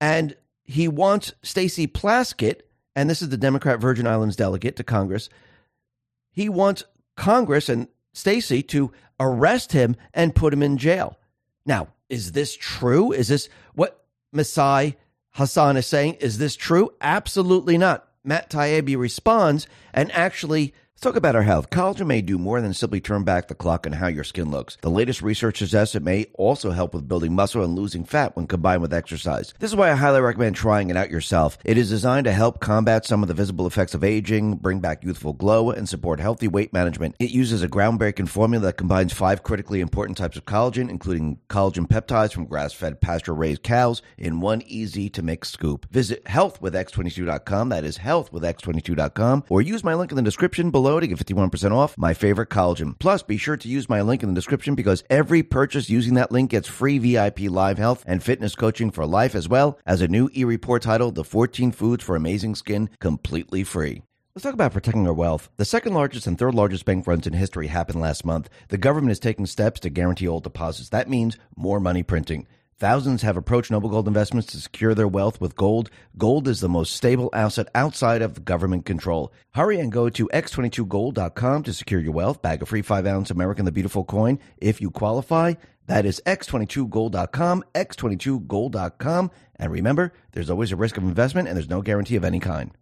and 0.00 0.36
he 0.64 0.88
wants 0.88 1.32
Stacey 1.42 1.86
Plaskett, 1.86 2.62
and 2.96 3.08
this 3.08 3.22
is 3.22 3.28
the 3.28 3.36
Democrat 3.36 3.80
Virgin 3.80 4.06
Islands 4.06 4.36
delegate 4.36 4.76
to 4.76 4.84
Congress. 4.84 5.28
He 6.36 6.50
wants 6.50 6.84
Congress 7.16 7.70
and 7.70 7.88
Stacey 8.12 8.62
to 8.64 8.92
arrest 9.18 9.72
him 9.72 9.96
and 10.12 10.34
put 10.34 10.52
him 10.52 10.62
in 10.62 10.76
jail. 10.76 11.18
Now, 11.64 11.88
is 12.10 12.32
this 12.32 12.54
true? 12.54 13.10
Is 13.10 13.28
this 13.28 13.48
what 13.74 14.04
Mehdi 14.34 14.96
Hasan 15.32 15.78
is 15.78 15.86
saying? 15.86 16.14
Is 16.20 16.36
this 16.36 16.54
true? 16.54 16.92
Absolutely 17.00 17.78
not. 17.78 18.06
Matt 18.22 18.50
Taibbi 18.50 18.98
responds 18.98 19.66
and 19.94 20.12
actually 20.12 20.74
Let's 20.96 21.02
talk 21.02 21.16
about 21.16 21.36
our 21.36 21.42
health. 21.42 21.68
Collagen 21.68 22.06
may 22.06 22.22
do 22.22 22.38
more 22.38 22.62
than 22.62 22.72
simply 22.72 23.02
turn 23.02 23.22
back 23.22 23.48
the 23.48 23.54
clock 23.54 23.86
on 23.86 23.92
how 23.92 24.06
your 24.06 24.24
skin 24.24 24.50
looks. 24.50 24.78
The 24.80 24.88
latest 24.88 25.20
research 25.20 25.58
suggests 25.58 25.94
it 25.94 26.02
may 26.02 26.24
also 26.32 26.70
help 26.70 26.94
with 26.94 27.06
building 27.06 27.34
muscle 27.34 27.62
and 27.62 27.74
losing 27.74 28.02
fat 28.02 28.34
when 28.34 28.46
combined 28.46 28.80
with 28.80 28.94
exercise. 28.94 29.52
This 29.58 29.70
is 29.70 29.76
why 29.76 29.90
I 29.90 29.94
highly 29.94 30.22
recommend 30.22 30.56
trying 30.56 30.88
it 30.88 30.96
out 30.96 31.10
yourself. 31.10 31.58
It 31.66 31.76
is 31.76 31.90
designed 31.90 32.24
to 32.24 32.32
help 32.32 32.60
combat 32.60 33.04
some 33.04 33.20
of 33.20 33.28
the 33.28 33.34
visible 33.34 33.66
effects 33.66 33.92
of 33.92 34.04
aging, 34.04 34.54
bring 34.54 34.80
back 34.80 35.04
youthful 35.04 35.34
glow, 35.34 35.70
and 35.70 35.86
support 35.86 36.18
healthy 36.18 36.48
weight 36.48 36.72
management. 36.72 37.14
It 37.18 37.30
uses 37.30 37.62
a 37.62 37.68
groundbreaking 37.68 38.30
formula 38.30 38.64
that 38.64 38.78
combines 38.78 39.12
five 39.12 39.42
critically 39.42 39.80
important 39.80 40.16
types 40.16 40.38
of 40.38 40.46
collagen, 40.46 40.88
including 40.88 41.40
collagen 41.50 41.86
peptides 41.86 42.32
from 42.32 42.46
grass-fed 42.46 43.02
pasture-raised 43.02 43.62
cows 43.62 44.00
in 44.16 44.40
one 44.40 44.62
easy 44.62 45.10
to 45.10 45.20
mix 45.20 45.50
scoop. 45.50 45.86
Visit 45.90 46.24
healthwithx22.com, 46.24 47.68
that 47.68 47.84
is 47.84 47.98
healthwithx22.com, 47.98 49.44
or 49.50 49.60
use 49.60 49.84
my 49.84 49.92
link 49.92 50.10
in 50.10 50.16
the 50.16 50.22
description 50.22 50.70
below 50.70 50.85
below 50.86 51.00
to 51.00 51.06
get 51.08 51.18
51% 51.18 51.72
off 51.72 51.98
my 51.98 52.14
favorite 52.14 52.48
collagen. 52.48 52.96
Plus, 53.00 53.20
be 53.24 53.36
sure 53.36 53.56
to 53.56 53.68
use 53.68 53.88
my 53.88 54.02
link 54.02 54.22
in 54.22 54.28
the 54.28 54.34
description 54.36 54.76
because 54.76 55.02
every 55.10 55.42
purchase 55.42 55.90
using 55.90 56.14
that 56.14 56.30
link 56.30 56.50
gets 56.50 56.68
free 56.68 56.98
VIP 56.98 57.40
live 57.50 57.76
health 57.76 58.04
and 58.06 58.22
fitness 58.22 58.54
coaching 58.54 58.92
for 58.92 59.04
life 59.04 59.34
as 59.34 59.48
well 59.48 59.80
as 59.84 60.00
a 60.00 60.06
new 60.06 60.30
e-report 60.32 60.82
titled 60.82 61.16
The 61.16 61.24
14 61.24 61.72
Foods 61.72 62.04
for 62.04 62.14
Amazing 62.14 62.54
Skin 62.54 62.88
completely 63.00 63.64
free. 63.64 64.02
Let's 64.36 64.44
talk 64.44 64.54
about 64.54 64.74
protecting 64.74 65.08
our 65.08 65.12
wealth. 65.12 65.48
The 65.56 65.64
second 65.64 65.92
largest 65.92 66.28
and 66.28 66.38
third 66.38 66.54
largest 66.54 66.84
bank 66.84 67.04
runs 67.08 67.26
in 67.26 67.32
history 67.32 67.66
happened 67.66 68.00
last 68.00 68.24
month. 68.24 68.48
The 68.68 68.78
government 68.78 69.10
is 69.10 69.18
taking 69.18 69.46
steps 69.46 69.80
to 69.80 69.90
guarantee 69.90 70.28
all 70.28 70.38
deposits. 70.38 70.90
That 70.90 71.10
means 71.10 71.36
more 71.56 71.80
money 71.80 72.04
printing. 72.04 72.46
Thousands 72.78 73.22
have 73.22 73.38
approached 73.38 73.70
Noble 73.70 73.88
Gold 73.88 74.06
Investments 74.06 74.48
to 74.48 74.60
secure 74.60 74.94
their 74.94 75.08
wealth 75.08 75.40
with 75.40 75.56
gold. 75.56 75.88
Gold 76.18 76.46
is 76.46 76.60
the 76.60 76.68
most 76.68 76.94
stable 76.94 77.30
asset 77.32 77.68
outside 77.74 78.20
of 78.20 78.44
government 78.44 78.84
control. 78.84 79.32
Hurry 79.54 79.80
and 79.80 79.90
go 79.90 80.10
to 80.10 80.28
x22gold.com 80.28 81.62
to 81.62 81.72
secure 81.72 82.00
your 82.00 82.12
wealth. 82.12 82.42
Bag 82.42 82.60
a 82.60 82.66
free 82.66 82.82
5 82.82 83.06
ounce 83.06 83.30
American 83.30 83.64
the 83.64 83.72
Beautiful 83.72 84.04
coin 84.04 84.38
if 84.58 84.82
you 84.82 84.90
qualify. 84.90 85.54
That 85.86 86.04
is 86.04 86.20
x22gold.com, 86.26 87.64
x22gold.com. 87.74 89.30
And 89.58 89.72
remember, 89.72 90.12
there's 90.32 90.50
always 90.50 90.72
a 90.72 90.76
risk 90.76 90.98
of 90.98 91.04
investment 91.04 91.48
and 91.48 91.56
there's 91.56 91.70
no 91.70 91.80
guarantee 91.80 92.16
of 92.16 92.24
any 92.24 92.40
kind. 92.40 92.72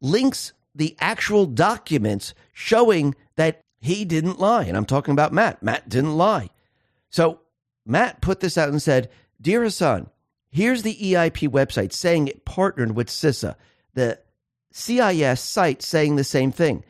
Links 0.00 0.54
the 0.74 0.96
actual 0.98 1.44
documents 1.44 2.32
showing 2.54 3.14
that 3.36 3.60
he 3.80 4.06
didn't 4.06 4.40
lie. 4.40 4.64
And 4.64 4.78
I'm 4.78 4.86
talking 4.86 5.12
about 5.12 5.34
Matt. 5.34 5.62
Matt 5.62 5.90
didn't 5.90 6.16
lie. 6.16 6.48
So 7.10 7.40
Matt 7.84 8.22
put 8.22 8.40
this 8.40 8.56
out 8.56 8.70
and 8.70 8.80
said, 8.80 9.10
Dear 9.42 9.64
Hasan, 9.64 10.08
here's 10.50 10.84
the 10.84 10.94
EIP 10.94 11.48
website 11.48 11.92
saying 11.92 12.28
it 12.28 12.44
partnered 12.44 12.94
with 12.94 13.08
CISA, 13.08 13.56
the 13.92 14.20
CIS 14.70 15.40
site 15.40 15.82
saying 15.82 16.14
the 16.14 16.22
same 16.22 16.52
thing, 16.52 16.84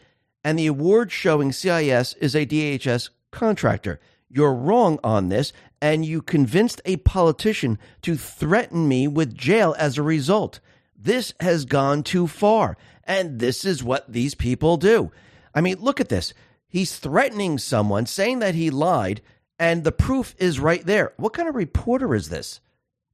and 0.44 0.58
the 0.58 0.66
award 0.66 1.10
showing 1.10 1.50
CIS 1.50 2.12
is 2.20 2.36
a 2.36 2.44
DHS 2.44 3.08
contractor. 3.30 4.00
You're 4.28 4.52
wrong 4.52 4.98
on 5.02 5.30
this, 5.30 5.54
and 5.80 6.04
you 6.04 6.20
convinced 6.20 6.82
a 6.84 6.98
politician 6.98 7.78
to 8.02 8.16
threaten 8.16 8.86
me 8.86 9.08
with 9.08 9.34
jail 9.34 9.74
as 9.78 9.96
a 9.96 10.02
result. 10.02 10.60
This 10.94 11.32
has 11.40 11.64
gone 11.64 12.02
too 12.02 12.26
far, 12.26 12.76
and 13.04 13.38
this 13.38 13.64
is 13.64 13.82
what 13.82 14.12
these 14.12 14.34
people 14.34 14.76
do. 14.76 15.10
I 15.54 15.62
mean, 15.62 15.78
look 15.80 16.00
at 16.02 16.10
this. 16.10 16.34
He's 16.68 16.98
threatening 16.98 17.56
someone, 17.56 18.04
saying 18.04 18.40
that 18.40 18.54
he 18.54 18.68
lied, 18.68 19.22
and 19.62 19.84
the 19.84 19.92
proof 19.92 20.34
is 20.38 20.58
right 20.58 20.84
there. 20.84 21.12
What 21.18 21.34
kind 21.34 21.48
of 21.48 21.54
reporter 21.54 22.16
is 22.16 22.30
this? 22.30 22.58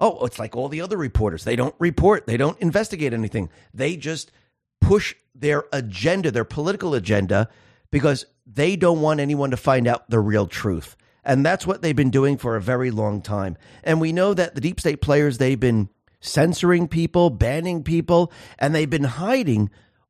Oh, 0.00 0.24
it's 0.24 0.38
like 0.38 0.56
all 0.56 0.70
the 0.70 0.80
other 0.80 0.96
reporters. 0.96 1.44
They 1.44 1.56
don't 1.56 1.74
report, 1.78 2.26
they 2.26 2.38
don't 2.38 2.58
investigate 2.58 3.12
anything. 3.12 3.50
They 3.74 3.98
just 3.98 4.32
push 4.80 5.14
their 5.34 5.64
agenda, 5.74 6.30
their 6.30 6.46
political 6.46 6.94
agenda, 6.94 7.50
because 7.90 8.24
they 8.46 8.76
don't 8.76 9.02
want 9.02 9.20
anyone 9.20 9.50
to 9.50 9.58
find 9.58 9.86
out 9.86 10.08
the 10.08 10.20
real 10.20 10.46
truth. 10.46 10.96
And 11.22 11.44
that's 11.44 11.66
what 11.66 11.82
they've 11.82 11.94
been 11.94 12.08
doing 12.08 12.38
for 12.38 12.56
a 12.56 12.62
very 12.62 12.90
long 12.90 13.20
time. 13.20 13.58
And 13.84 14.00
we 14.00 14.12
know 14.12 14.32
that 14.32 14.54
the 14.54 14.62
deep 14.62 14.80
state 14.80 15.02
players, 15.02 15.36
they've 15.36 15.60
been 15.60 15.90
censoring 16.20 16.88
people, 16.88 17.28
banning 17.28 17.82
people, 17.82 18.32
and 18.58 18.74
they've 18.74 18.88
been 18.88 19.04
hiding 19.04 19.68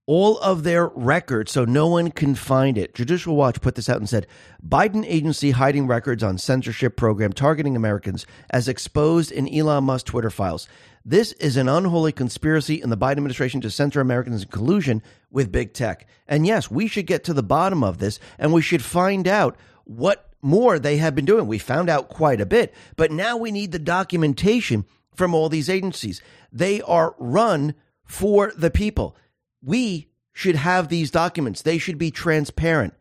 all 0.09 0.39
of 0.39 0.63
their 0.63 0.89
records 0.89 1.53
so 1.53 1.67
no 1.67 1.87
one 1.87 2.11
can 2.11 2.35
find 2.35 2.79
it. 2.79 2.95
Judicial 2.95 3.37
Watch 3.37 3.61
put 3.61 3.75
this 3.75 3.91
out 3.91 3.99
and 3.99 4.09
said 4.09 4.27
Biden 4.67 5.05
agency 5.07 5.51
hiding 5.51 5.87
records 5.87 6.23
on 6.23 6.39
censorship 6.39 6.97
program 6.97 7.31
targeting 7.31 7.77
Americans 7.77 8.25
as 8.49 8.69
exposed 8.69 9.31
in 9.31 9.47
Elon 9.55 9.85
Musk 9.85 10.07
Twitter 10.07 10.31
files. 10.31 10.67
This 11.05 11.33
is 11.33 11.59
an 11.59 11.69
unholy 11.69 12.13
conspiracy 12.13 12.81
in 12.81 12.89
the 12.89 12.97
Biden 12.97 13.19
administration 13.19 13.61
to 13.61 13.71
censor 13.71 14.01
Americans 14.01 14.45
in 14.45 14.49
collusion 14.49 15.03
with 15.31 15.53
big 15.53 15.75
tech. 15.75 16.07
And 16.27 16.47
yes, 16.47 16.71
we 16.71 16.89
should 16.89 17.07
get 17.07 17.23
to 17.25 17.35
the 17.35 17.43
bottom 17.43 17.85
of 17.85 17.99
this 17.99 18.19
and 18.39 18.51
we 18.51 18.63
should 18.63 18.83
find 18.83 19.29
out 19.29 19.59
what 19.85 20.31
more 20.41 20.79
they 20.79 20.97
have 20.97 21.15
been 21.15 21.27
doing. 21.27 21.47
We 21.47 21.59
found 21.59 21.91
out 21.91 22.09
quite 22.09 22.41
a 22.41 22.47
bit, 22.47 22.75
but 22.97 23.13
now 23.13 23.37
we 23.37 23.51
need 23.51 23.73
the 23.73 23.79
documentation 23.79 24.87
from 25.15 25.35
all 25.35 25.51
these 25.51 25.69
agencies. 25.69 26.23
They 26.51 26.81
are 26.81 27.15
run 27.19 27.75
for 28.07 28.55
the 28.57 28.71
people 28.71 29.15
we 29.63 30.09
should 30.33 30.57
have 30.57 30.89
these 30.89 31.11
documents. 31.11 31.63
They 31.63 31.79
should 31.79 31.99
be 31.99 32.11
transparent. 32.11 32.95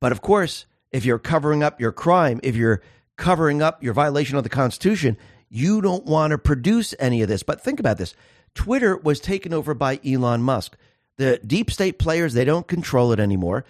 But 0.00 0.12
of 0.12 0.20
course, 0.20 0.66
if 0.90 1.04
you're 1.04 1.18
covering 1.18 1.62
up 1.62 1.80
your 1.80 1.92
crime, 1.92 2.40
if 2.42 2.54
you're 2.56 2.82
covering 3.16 3.62
up 3.62 3.82
your 3.82 3.94
violation 3.94 4.36
of 4.36 4.42
the 4.42 4.50
Constitution, 4.50 5.16
you 5.48 5.80
don't 5.80 6.04
want 6.04 6.32
to 6.32 6.38
produce 6.38 6.94
any 6.98 7.22
of 7.22 7.28
this. 7.28 7.42
But 7.42 7.60
think 7.60 7.80
about 7.80 7.98
this 7.98 8.14
Twitter 8.54 8.96
was 8.96 9.20
taken 9.20 9.52
over 9.52 9.74
by 9.74 10.00
Elon 10.04 10.42
Musk. 10.42 10.76
The 11.16 11.38
deep 11.46 11.70
state 11.70 11.98
players, 11.98 12.34
they 12.34 12.44
don't 12.44 12.66
control 12.66 13.12
it 13.12 13.20
anymore. 13.20 13.64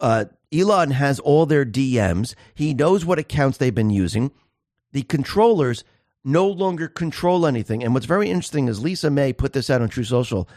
Uh, 0.00 0.26
Elon 0.52 0.90
has 0.92 1.20
all 1.20 1.46
their 1.46 1.64
DMs, 1.64 2.34
he 2.54 2.74
knows 2.74 3.04
what 3.04 3.18
accounts 3.18 3.58
they've 3.58 3.74
been 3.74 3.90
using. 3.90 4.30
The 4.92 5.02
controllers 5.02 5.84
no 6.24 6.46
longer 6.46 6.88
control 6.88 7.46
anything. 7.46 7.82
And 7.82 7.94
what's 7.94 8.06
very 8.06 8.30
interesting 8.30 8.68
is 8.68 8.82
Lisa 8.82 9.10
May 9.10 9.32
put 9.32 9.52
this 9.52 9.70
out 9.70 9.82
on 9.82 9.88
Truth 9.88 10.08
Social. 10.08 10.48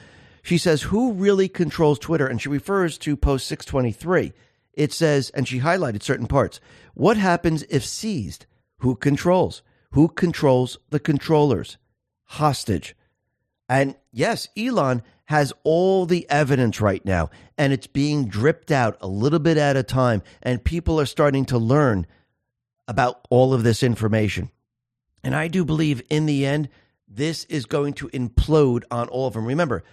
She 0.44 0.58
says, 0.58 0.84
Who 0.84 1.14
really 1.14 1.48
controls 1.48 2.00
Twitter? 2.00 2.28
And 2.28 2.42
she 2.42 2.50
refers 2.50 2.98
to 3.00 3.16
post 3.16 3.48
623. 3.48 4.34
It 4.74 4.94
says, 4.94 5.30
and 5.32 5.48
she 5.48 5.60
highlighted 5.60 6.02
certain 6.02 6.28
parts. 6.28 6.60
What 6.94 7.18
happens 7.18 7.64
if 7.70 7.86
seized? 7.86 8.46
Who 8.78 8.96
controls? 8.96 9.62
Who 9.92 10.08
controls 10.08 10.78
the 10.90 11.00
controllers? 11.00 11.78
Hostage. 12.24 12.96
And 13.68 13.96
yes, 14.12 14.48
Elon 14.58 15.04
has 15.26 15.54
all 15.64 16.06
the 16.06 16.30
evidence 16.30 16.82
right 16.82 17.06
now, 17.06 17.30
and 17.58 17.72
it's 17.72 17.88
being 17.88 18.28
dripped 18.28 18.72
out 18.72 18.98
a 19.00 19.08
little 19.08 19.40
bit 19.40 19.58
at 19.58 19.78
a 19.78 19.84
time, 19.84 20.22
and 20.42 20.64
people 20.64 21.00
are 21.00 21.06
starting 21.06 21.46
to 21.46 21.58
learn 21.58 22.06
about 22.88 23.26
all 23.30 23.54
of 23.54 23.64
this 23.64 23.84
information. 23.84 24.52
And 25.24 25.36
I 25.36 25.48
do 25.48 25.64
believe 25.64 26.02
in 26.10 26.26
the 26.26 26.46
end, 26.46 26.68
this 27.08 27.46
is 27.46 27.66
going 27.66 27.94
to 27.94 28.10
implode 28.10 28.84
on 28.92 29.08
all 29.08 29.28
of 29.28 29.34
them. 29.34 29.46
Remember, 29.46 29.84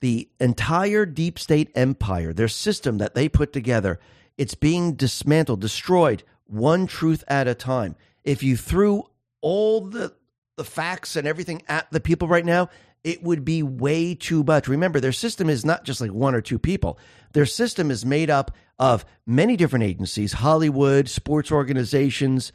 the 0.00 0.28
entire 0.40 1.06
deep 1.06 1.38
state 1.38 1.70
empire, 1.74 2.32
their 2.32 2.48
system 2.48 2.98
that 2.98 3.14
they 3.14 3.28
put 3.28 3.52
together, 3.52 3.98
it's 4.36 4.54
being 4.54 4.94
dismantled, 4.94 5.60
destroyed, 5.60 6.22
one 6.46 6.86
truth 6.86 7.24
at 7.28 7.48
a 7.48 7.54
time. 7.54 7.96
If 8.24 8.42
you 8.42 8.56
threw 8.56 9.04
all 9.40 9.80
the 9.82 10.14
the 10.56 10.64
facts 10.64 11.16
and 11.16 11.26
everything 11.26 11.62
at 11.68 11.90
the 11.90 12.00
people 12.00 12.28
right 12.28 12.44
now, 12.44 12.70
it 13.04 13.22
would 13.22 13.44
be 13.44 13.62
way 13.62 14.14
too 14.14 14.42
much. 14.42 14.68
Remember, 14.68 15.00
their 15.00 15.12
system 15.12 15.48
is 15.48 15.64
not 15.64 15.84
just 15.84 16.00
like 16.00 16.12
one 16.12 16.34
or 16.34 16.40
two 16.40 16.58
people. 16.58 16.98
Their 17.34 17.46
system 17.46 17.90
is 17.90 18.06
made 18.06 18.30
up 18.30 18.50
of 18.78 19.04
many 19.26 19.56
different 19.56 19.84
agencies 19.84 20.32
Hollywood, 20.34 21.08
sports 21.08 21.52
organizations, 21.52 22.52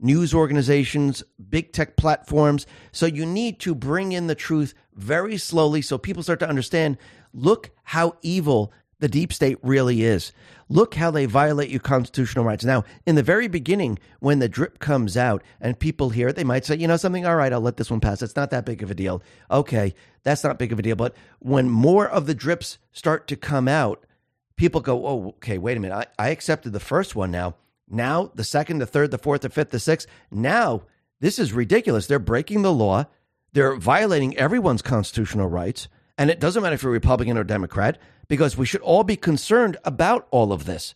news 0.00 0.34
organizations, 0.34 1.22
big 1.48 1.72
tech 1.72 1.96
platforms. 1.96 2.66
So 2.92 3.06
you 3.06 3.26
need 3.26 3.60
to 3.60 3.74
bring 3.74 4.12
in 4.12 4.26
the 4.26 4.34
truth 4.34 4.74
very 4.94 5.36
slowly 5.36 5.82
so 5.82 5.98
people 5.98 6.22
start 6.22 6.40
to 6.40 6.48
understand 6.48 6.98
look 7.32 7.70
how 7.82 8.16
evil 8.22 8.72
the 9.00 9.08
deep 9.08 9.32
state 9.32 9.58
really 9.62 10.02
is. 10.02 10.32
Look 10.68 10.94
how 10.94 11.10
they 11.10 11.26
violate 11.26 11.68
your 11.68 11.80
constitutional 11.80 12.44
rights. 12.44 12.64
Now, 12.64 12.84
in 13.06 13.16
the 13.16 13.22
very 13.22 13.48
beginning, 13.48 13.98
when 14.20 14.38
the 14.38 14.48
drip 14.48 14.78
comes 14.78 15.16
out 15.16 15.42
and 15.60 15.78
people 15.78 16.10
hear 16.10 16.28
it, 16.28 16.36
they 16.36 16.44
might 16.44 16.64
say, 16.64 16.76
you 16.76 16.88
know, 16.88 16.96
something, 16.96 17.26
all 17.26 17.36
right, 17.36 17.52
I'll 17.52 17.60
let 17.60 17.76
this 17.76 17.90
one 17.90 18.00
pass. 18.00 18.22
It's 18.22 18.36
not 18.36 18.50
that 18.50 18.64
big 18.64 18.82
of 18.82 18.90
a 18.90 18.94
deal. 18.94 19.22
Okay, 19.50 19.94
that's 20.22 20.42
not 20.42 20.58
big 20.58 20.72
of 20.72 20.78
a 20.78 20.82
deal. 20.82 20.96
But 20.96 21.14
when 21.40 21.68
more 21.68 22.08
of 22.08 22.26
the 22.26 22.34
drips 22.34 22.78
start 22.92 23.26
to 23.28 23.36
come 23.36 23.68
out, 23.68 24.06
people 24.56 24.80
go, 24.80 25.06
oh, 25.06 25.28
okay, 25.36 25.58
wait 25.58 25.76
a 25.76 25.80
minute. 25.80 26.08
I, 26.18 26.26
I 26.26 26.28
accepted 26.30 26.72
the 26.72 26.80
first 26.80 27.14
one 27.14 27.30
now. 27.30 27.56
Now, 27.88 28.30
the 28.34 28.44
second, 28.44 28.78
the 28.78 28.86
third, 28.86 29.10
the 29.10 29.18
fourth, 29.18 29.42
the 29.42 29.50
fifth, 29.50 29.70
the 29.70 29.78
sixth. 29.78 30.08
Now, 30.30 30.82
this 31.20 31.38
is 31.38 31.52
ridiculous. 31.52 32.06
They're 32.06 32.18
breaking 32.18 32.62
the 32.62 32.72
law. 32.72 33.04
They're 33.52 33.76
violating 33.76 34.36
everyone's 34.36 34.82
constitutional 34.82 35.48
rights. 35.48 35.88
And 36.16 36.30
it 36.30 36.40
doesn't 36.40 36.62
matter 36.62 36.74
if 36.74 36.82
you're 36.82 36.92
Republican 36.92 37.36
or 37.36 37.44
Democrat, 37.44 37.98
because 38.28 38.56
we 38.56 38.66
should 38.66 38.80
all 38.80 39.04
be 39.04 39.16
concerned 39.16 39.76
about 39.84 40.28
all 40.30 40.52
of 40.52 40.64
this. 40.64 40.94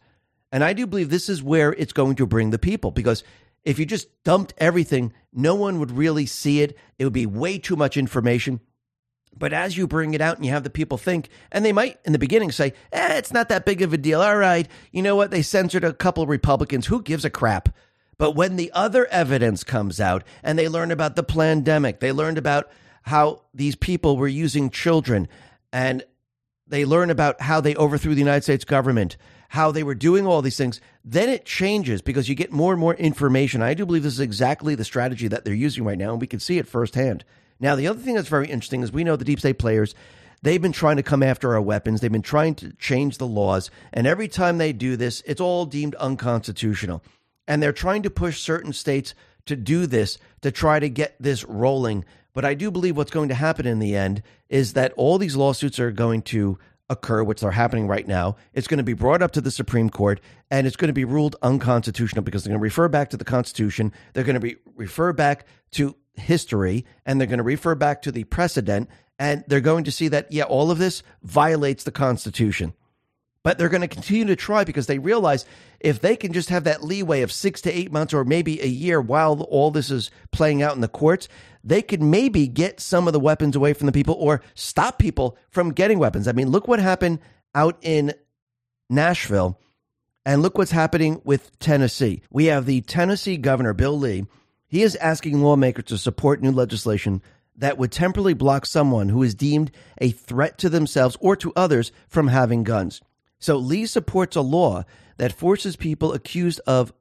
And 0.50 0.64
I 0.64 0.72
do 0.72 0.86
believe 0.86 1.10
this 1.10 1.28
is 1.28 1.42
where 1.42 1.72
it's 1.74 1.92
going 1.92 2.16
to 2.16 2.26
bring 2.26 2.50
the 2.50 2.58
people, 2.58 2.90
because 2.90 3.22
if 3.64 3.78
you 3.78 3.84
just 3.84 4.08
dumped 4.24 4.54
everything, 4.58 5.12
no 5.32 5.54
one 5.54 5.78
would 5.78 5.90
really 5.90 6.24
see 6.24 6.62
it. 6.62 6.76
It 6.98 7.04
would 7.04 7.12
be 7.12 7.26
way 7.26 7.58
too 7.58 7.76
much 7.76 7.96
information. 7.96 8.60
But 9.36 9.52
as 9.52 9.76
you 9.76 9.86
bring 9.86 10.14
it 10.14 10.20
out 10.20 10.36
and 10.36 10.44
you 10.44 10.52
have 10.52 10.64
the 10.64 10.70
people 10.70 10.98
think, 10.98 11.28
and 11.52 11.64
they 11.64 11.72
might 11.72 11.98
in 12.04 12.12
the 12.12 12.18
beginning 12.18 12.50
say, 12.50 12.74
eh, 12.92 13.16
it's 13.16 13.32
not 13.32 13.48
that 13.48 13.64
big 13.64 13.82
of 13.82 13.92
a 13.92 13.98
deal. 13.98 14.20
All 14.20 14.36
right. 14.36 14.68
You 14.90 15.02
know 15.02 15.16
what? 15.16 15.30
They 15.30 15.42
censored 15.42 15.84
a 15.84 15.92
couple 15.92 16.26
Republicans. 16.26 16.86
Who 16.86 17.02
gives 17.02 17.24
a 17.24 17.30
crap? 17.30 17.68
But 18.18 18.32
when 18.32 18.56
the 18.56 18.72
other 18.74 19.06
evidence 19.06 19.62
comes 19.62 20.00
out 20.00 20.24
and 20.42 20.58
they 20.58 20.68
learn 20.68 20.90
about 20.90 21.14
the 21.14 21.22
pandemic, 21.22 22.00
they 22.00 22.10
learned 22.10 22.36
about 22.36 22.68
how 23.02 23.42
these 23.54 23.76
people 23.76 24.16
were 24.16 24.28
using 24.28 24.70
children 24.70 25.28
and 25.72 26.02
they 26.66 26.84
learn 26.84 27.10
about 27.10 27.40
how 27.40 27.60
they 27.60 27.74
overthrew 27.76 28.14
the 28.14 28.20
United 28.20 28.42
States 28.42 28.64
government, 28.64 29.16
how 29.50 29.70
they 29.70 29.82
were 29.82 29.94
doing 29.94 30.26
all 30.26 30.42
these 30.42 30.56
things, 30.56 30.80
then 31.04 31.28
it 31.28 31.44
changes 31.44 32.02
because 32.02 32.28
you 32.28 32.34
get 32.34 32.52
more 32.52 32.72
and 32.72 32.80
more 32.80 32.94
information. 32.94 33.62
I 33.62 33.74
do 33.74 33.86
believe 33.86 34.02
this 34.02 34.12
is 34.12 34.20
exactly 34.20 34.74
the 34.74 34.84
strategy 34.84 35.28
that 35.28 35.44
they're 35.44 35.54
using 35.54 35.84
right 35.84 35.96
now, 35.96 36.12
and 36.12 36.20
we 36.20 36.26
can 36.26 36.40
see 36.40 36.58
it 36.58 36.68
firsthand. 36.68 37.24
Now, 37.60 37.74
the 37.74 37.88
other 37.88 38.00
thing 38.00 38.14
that's 38.14 38.28
very 38.28 38.48
interesting 38.48 38.82
is 38.82 38.92
we 38.92 39.04
know 39.04 39.16
the 39.16 39.24
deep 39.24 39.40
state 39.40 39.58
players, 39.58 39.94
they've 40.42 40.62
been 40.62 40.72
trying 40.72 40.96
to 40.96 41.02
come 41.02 41.22
after 41.22 41.54
our 41.54 41.60
weapons. 41.60 42.00
They've 42.00 42.12
been 42.12 42.22
trying 42.22 42.54
to 42.56 42.72
change 42.74 43.18
the 43.18 43.26
laws. 43.26 43.70
And 43.92 44.06
every 44.06 44.28
time 44.28 44.58
they 44.58 44.72
do 44.72 44.96
this, 44.96 45.22
it's 45.26 45.40
all 45.40 45.66
deemed 45.66 45.94
unconstitutional. 45.96 47.02
And 47.46 47.62
they're 47.62 47.72
trying 47.72 48.02
to 48.02 48.10
push 48.10 48.40
certain 48.40 48.72
states 48.72 49.14
to 49.46 49.56
do 49.56 49.86
this 49.86 50.18
to 50.42 50.52
try 50.52 50.78
to 50.78 50.88
get 50.88 51.16
this 51.18 51.44
rolling. 51.44 52.04
But 52.34 52.44
I 52.44 52.54
do 52.54 52.70
believe 52.70 52.96
what's 52.96 53.10
going 53.10 53.30
to 53.30 53.34
happen 53.34 53.66
in 53.66 53.78
the 53.78 53.96
end 53.96 54.22
is 54.48 54.74
that 54.74 54.92
all 54.92 55.18
these 55.18 55.36
lawsuits 55.36 55.80
are 55.80 55.90
going 55.90 56.22
to 56.22 56.58
occur, 56.90 57.22
which 57.22 57.42
are 57.42 57.50
happening 57.50 57.86
right 57.86 58.06
now. 58.06 58.36
It's 58.54 58.66
going 58.66 58.78
to 58.78 58.84
be 58.84 58.94
brought 58.94 59.22
up 59.22 59.32
to 59.32 59.40
the 59.40 59.50
Supreme 59.50 59.90
Court 59.90 60.20
and 60.50 60.66
it's 60.66 60.76
going 60.76 60.88
to 60.88 60.94
be 60.94 61.04
ruled 61.04 61.36
unconstitutional 61.42 62.22
because 62.22 62.44
they're 62.44 62.50
going 62.50 62.60
to 62.60 62.62
refer 62.62 62.88
back 62.88 63.10
to 63.10 63.16
the 63.16 63.24
Constitution. 63.24 63.92
They're 64.12 64.24
going 64.24 64.34
to 64.34 64.40
be 64.40 64.56
refer 64.76 65.12
back 65.12 65.46
to 65.72 65.96
history 66.18 66.84
and 67.06 67.20
they're 67.20 67.26
going 67.26 67.38
to 67.38 67.44
refer 67.44 67.74
back 67.74 68.02
to 68.02 68.12
the 68.12 68.24
precedent 68.24 68.88
and 69.18 69.44
they're 69.48 69.60
going 69.60 69.84
to 69.84 69.92
see 69.92 70.08
that, 70.08 70.30
yeah, 70.30 70.44
all 70.44 70.70
of 70.70 70.78
this 70.78 71.02
violates 71.22 71.84
the 71.84 71.90
Constitution. 71.90 72.72
But 73.42 73.56
they're 73.56 73.68
going 73.68 73.82
to 73.82 73.88
continue 73.88 74.26
to 74.26 74.36
try 74.36 74.64
because 74.64 74.86
they 74.86 74.98
realize 74.98 75.46
if 75.80 76.00
they 76.00 76.16
can 76.16 76.32
just 76.32 76.50
have 76.50 76.64
that 76.64 76.84
leeway 76.84 77.22
of 77.22 77.32
six 77.32 77.60
to 77.62 77.72
eight 77.72 77.90
months 77.90 78.12
or 78.12 78.24
maybe 78.24 78.60
a 78.60 78.66
year 78.66 79.00
while 79.00 79.40
all 79.42 79.70
this 79.70 79.90
is 79.90 80.10
playing 80.32 80.62
out 80.62 80.74
in 80.74 80.80
the 80.80 80.88
courts, 80.88 81.28
they 81.64 81.82
could 81.82 82.02
maybe 82.02 82.46
get 82.46 82.80
some 82.80 83.06
of 83.06 83.12
the 83.12 83.20
weapons 83.20 83.56
away 83.56 83.72
from 83.72 83.86
the 83.86 83.92
people 83.92 84.16
or 84.18 84.42
stop 84.54 84.98
people 84.98 85.36
from 85.50 85.72
getting 85.72 85.98
weapons. 85.98 86.28
I 86.28 86.32
mean, 86.32 86.50
look 86.50 86.68
what 86.68 86.78
happened 86.78 87.20
out 87.54 87.78
in 87.80 88.12
Nashville 88.90 89.58
and 90.26 90.42
look 90.42 90.58
what's 90.58 90.70
happening 90.70 91.20
with 91.24 91.58
Tennessee. 91.58 92.22
We 92.30 92.46
have 92.46 92.66
the 92.66 92.82
Tennessee 92.82 93.36
governor, 93.36 93.72
Bill 93.72 93.98
Lee, 93.98 94.26
he 94.68 94.82
is 94.82 94.94
asking 94.96 95.42
lawmakers 95.42 95.86
to 95.86 95.98
support 95.98 96.40
new 96.40 96.52
legislation 96.52 97.22
that 97.56 97.76
would 97.76 97.90
temporarily 97.90 98.34
block 98.34 98.66
someone 98.66 99.08
who 99.08 99.22
is 99.22 99.34
deemed 99.34 99.72
a 99.98 100.10
threat 100.10 100.58
to 100.58 100.68
themselves 100.68 101.16
or 101.20 101.34
to 101.36 101.52
others 101.56 101.90
from 102.06 102.28
having 102.28 102.62
guns. 102.62 103.00
So 103.40 103.56
Lee 103.56 103.86
supports 103.86 104.36
a 104.36 104.40
law 104.40 104.84
that 105.16 105.32
forces 105.32 105.74
people 105.74 106.12
accused 106.12 106.60
of 106.66 106.92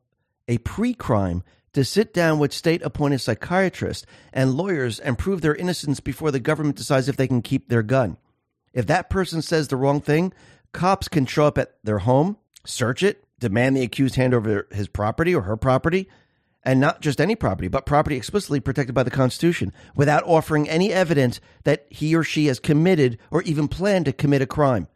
a 0.48 0.58
pre 0.60 0.94
crime 0.94 1.44
to 1.74 1.84
sit 1.84 2.14
down 2.14 2.40
with 2.40 2.54
state 2.54 2.82
appointed 2.82 3.20
psychiatrists 3.20 4.06
and 4.34 4.56
lawyers 4.56 5.00
and 5.00 5.18
prove 5.18 5.42
their 5.42 5.54
innocence 5.54 6.00
before 6.00 6.32
the 6.32 6.40
government 6.40 6.76
decides 6.76 7.08
if 7.08 7.18
they 7.18 7.28
can 7.28 7.42
keep 7.42 7.70
their 7.70 7.84
gun. 7.84 8.18
If 8.74 8.88
that 8.88 9.10
person 9.10 9.42
says 9.42 9.68
the 9.68 9.76
wrong 9.76 10.02
thing, 10.02 10.34
cops 10.72 11.08
can 11.08 11.26
show 11.26 11.46
up 11.46 11.58
at 11.58 11.76
their 11.84 12.00
home, 12.00 12.38
search 12.66 13.04
it, 13.04 13.24
demand 13.40 13.78
the 13.78 13.84
accused 13.84 14.16
hand 14.16 14.34
over 14.34 14.68
his 14.72 14.88
property 14.88 15.36
or 15.36 15.44
her 15.44 15.58
property, 15.58 16.08
and 16.68 16.82
not 16.82 17.00
just 17.00 17.22
any 17.22 17.34
property, 17.34 17.70
but 17.70 17.86
property 17.86 18.18
explicitly 18.18 18.60
protected 18.60 18.94
by 18.94 19.02
the 19.02 19.10
Constitution, 19.10 19.72
without 19.96 20.22
offering 20.26 20.68
any 20.68 20.92
evidence 20.92 21.40
that 21.64 21.88
he 21.90 22.14
or 22.14 22.26
she 22.26 22.48
has 22.48 22.60
committed 22.60 23.18
or 23.32 23.42
even 23.44 23.70
planned 23.70 24.04
to 24.04 24.12
commit 24.12 24.42
a 24.42 24.46
crime. 24.46 24.90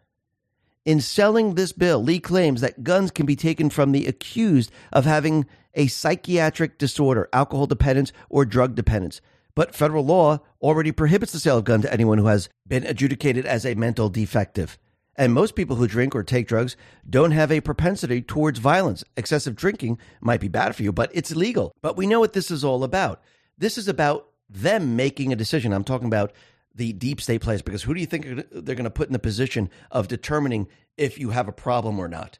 In 0.84 0.99
selling 0.99 1.55
this 1.55 1.72
bill, 1.72 2.03
Lee 2.03 2.19
claims 2.19 2.59
that 2.59 2.84
guns 2.84 3.09
can 3.09 3.26
be 3.26 3.38
taken 3.38 3.69
from 3.69 3.93
the 3.93 4.05
accused 4.05 4.69
of 4.91 5.05
having 5.05 5.45
a 5.74 5.88
psychiatric 5.88 6.78
disorder, 6.78 7.30
alcohol 7.32 7.67
dependence, 7.67 8.11
or 8.30 8.43
drug 8.43 8.76
dependence. 8.76 9.22
But 9.55 9.74
federal 9.74 10.05
law 10.05 10.41
already 10.61 10.91
prohibits 10.91 11.32
the 11.32 11.39
sale 11.39 11.57
of 11.57 11.63
guns 11.63 11.86
to 11.86 11.93
anyone 11.93 12.17
who 12.17 12.28
has 12.28 12.49
been 12.67 12.86
adjudicated 12.86 13.45
as 13.45 13.65
a 13.65 13.76
mental 13.76 14.09
defective. 14.09 14.78
And 15.16 15.34
most 15.34 15.55
people 15.55 15.76
who 15.76 15.88
drink 15.88 16.16
or 16.16 16.24
take 16.24 16.47
drugs 16.47 16.78
don't 17.09 17.32
have 17.32 17.51
a 17.51 17.62
propensity 17.62 18.22
towards 18.22 18.59
violence. 18.59 19.03
Excessive 19.18 19.55
drinking 19.55 19.99
might 20.22 20.39
be 20.39 20.47
bad 20.47 20.76
for 20.76 20.84
you, 20.84 20.91
but 20.91 21.12
it's 21.14 21.36
legal. 21.36 21.74
But 21.82 21.97
we 21.97 22.07
know 22.07 22.20
what 22.20 22.34
this 22.34 22.49
is 22.49 22.64
all 22.64 22.84
about. 22.84 23.22
This 23.57 23.78
is 23.78 23.88
about 23.88 24.30
them 24.49 24.95
making 24.95 25.32
a 25.32 25.36
decision. 25.36 25.74
I'm 25.74 25.84
talking 25.84 26.07
about 26.07 26.34
the 26.74 26.93
deep 26.93 27.20
state 27.20 27.41
players 27.41 27.62
because 27.62 27.84
who 27.84 27.93
do 27.93 27.99
you 27.99 28.05
think 28.05 28.26
they're 28.51 28.76
going 28.76 28.86
to 28.86 28.89
put 28.89 29.07
in 29.07 29.14
the 29.14 29.20
position 29.20 29.70
of 29.91 30.07
determining 30.07 30.68
if 30.97 31.20
you 31.20 31.32
have 31.32 31.47
a 31.47 31.53
problem 31.53 31.99
or 31.99 32.07
not? 32.07 32.39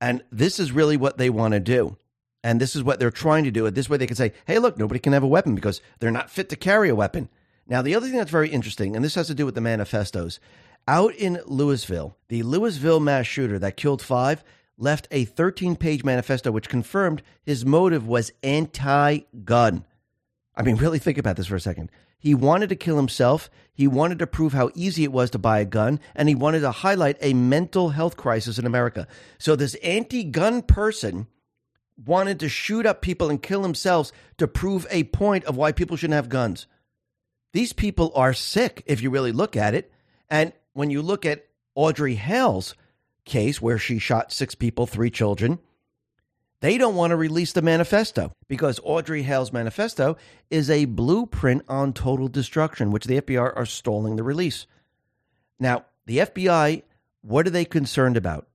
And 0.00 0.24
this 0.32 0.58
is 0.58 0.72
really 0.72 0.96
what 0.96 1.18
they 1.18 1.30
want 1.30 1.52
to 1.52 1.60
do. 1.60 1.96
And 2.42 2.60
this 2.60 2.74
is 2.74 2.82
what 2.82 2.98
they're 2.98 3.12
trying 3.12 3.44
to 3.44 3.52
do. 3.52 3.70
This 3.70 3.88
way 3.88 3.96
they 3.96 4.06
can 4.06 4.16
say, 4.16 4.32
hey, 4.46 4.58
look, 4.58 4.76
nobody 4.76 4.98
can 4.98 5.12
have 5.12 5.22
a 5.22 5.28
weapon 5.28 5.54
because 5.54 5.80
they're 6.00 6.10
not 6.10 6.30
fit 6.30 6.48
to 6.48 6.56
carry 6.56 6.88
a 6.88 6.94
weapon. 6.94 7.28
Now, 7.68 7.82
the 7.82 7.94
other 7.94 8.08
thing 8.08 8.16
that's 8.16 8.30
very 8.30 8.48
interesting, 8.48 8.96
and 8.96 9.04
this 9.04 9.14
has 9.14 9.28
to 9.28 9.34
do 9.34 9.46
with 9.46 9.54
the 9.54 9.60
manifestos, 9.60 10.40
out 10.88 11.14
in 11.14 11.40
Louisville, 11.46 12.16
the 12.28 12.42
Louisville 12.42 13.00
mass 13.00 13.26
shooter 13.26 13.58
that 13.58 13.76
killed 13.76 14.02
five 14.02 14.42
left 14.78 15.06
a 15.10 15.24
13 15.24 15.76
page 15.76 16.04
manifesto 16.04 16.50
which 16.50 16.68
confirmed 16.68 17.22
his 17.42 17.64
motive 17.64 18.06
was 18.06 18.32
anti 18.42 19.20
gun. 19.44 19.84
I 20.54 20.62
mean, 20.62 20.76
really 20.78 20.98
think 20.98 21.18
about 21.18 21.36
this 21.36 21.46
for 21.46 21.56
a 21.56 21.60
second. 21.60 21.90
He 22.18 22.34
wanted 22.34 22.68
to 22.68 22.76
kill 22.76 22.96
himself. 22.96 23.50
He 23.74 23.88
wanted 23.88 24.20
to 24.20 24.28
prove 24.28 24.52
how 24.52 24.70
easy 24.74 25.02
it 25.02 25.12
was 25.12 25.30
to 25.30 25.38
buy 25.38 25.58
a 25.58 25.64
gun, 25.64 25.98
and 26.14 26.28
he 26.28 26.36
wanted 26.36 26.60
to 26.60 26.70
highlight 26.70 27.16
a 27.20 27.34
mental 27.34 27.88
health 27.88 28.16
crisis 28.16 28.58
in 28.58 28.66
America. 28.66 29.08
So, 29.38 29.56
this 29.56 29.74
anti 29.76 30.22
gun 30.22 30.62
person 30.62 31.26
wanted 31.96 32.40
to 32.40 32.48
shoot 32.48 32.86
up 32.86 33.02
people 33.02 33.28
and 33.28 33.42
kill 33.42 33.62
themselves 33.62 34.12
to 34.38 34.46
prove 34.46 34.86
a 34.90 35.04
point 35.04 35.44
of 35.44 35.56
why 35.56 35.72
people 35.72 35.96
shouldn't 35.96 36.14
have 36.14 36.28
guns. 36.28 36.66
These 37.52 37.72
people 37.72 38.12
are 38.14 38.32
sick 38.32 38.82
if 38.86 39.02
you 39.02 39.10
really 39.10 39.32
look 39.32 39.56
at 39.56 39.74
it. 39.74 39.92
And 40.30 40.52
when 40.72 40.90
you 40.90 41.02
look 41.02 41.24
at 41.24 41.46
Audrey 41.74 42.14
Hale's 42.14 42.74
case, 43.24 43.60
where 43.60 43.78
she 43.78 43.98
shot 43.98 44.32
six 44.32 44.54
people, 44.54 44.86
three 44.86 45.10
children, 45.10 45.58
they 46.60 46.78
don't 46.78 46.94
want 46.94 47.10
to 47.10 47.16
release 47.16 47.52
the 47.52 47.62
manifesto 47.62 48.32
because 48.46 48.78
Audrey 48.84 49.22
Hale's 49.22 49.52
manifesto 49.52 50.16
is 50.48 50.70
a 50.70 50.84
blueprint 50.84 51.62
on 51.68 51.92
total 51.92 52.28
destruction, 52.28 52.92
which 52.92 53.06
the 53.06 53.20
FBI 53.20 53.52
are 53.56 53.66
stalling 53.66 54.14
the 54.14 54.22
release. 54.22 54.66
Now, 55.58 55.84
the 56.06 56.18
FBI, 56.18 56.82
what 57.22 57.46
are 57.46 57.50
they 57.50 57.64
concerned 57.64 58.16
about? 58.16 58.46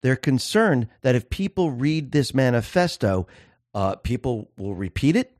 They're 0.00 0.16
concerned 0.16 0.88
that 1.02 1.14
if 1.14 1.30
people 1.30 1.70
read 1.70 2.10
this 2.10 2.34
manifesto, 2.34 3.28
uh, 3.72 3.96
people 3.96 4.50
will 4.56 4.74
repeat 4.74 5.14
it, 5.14 5.37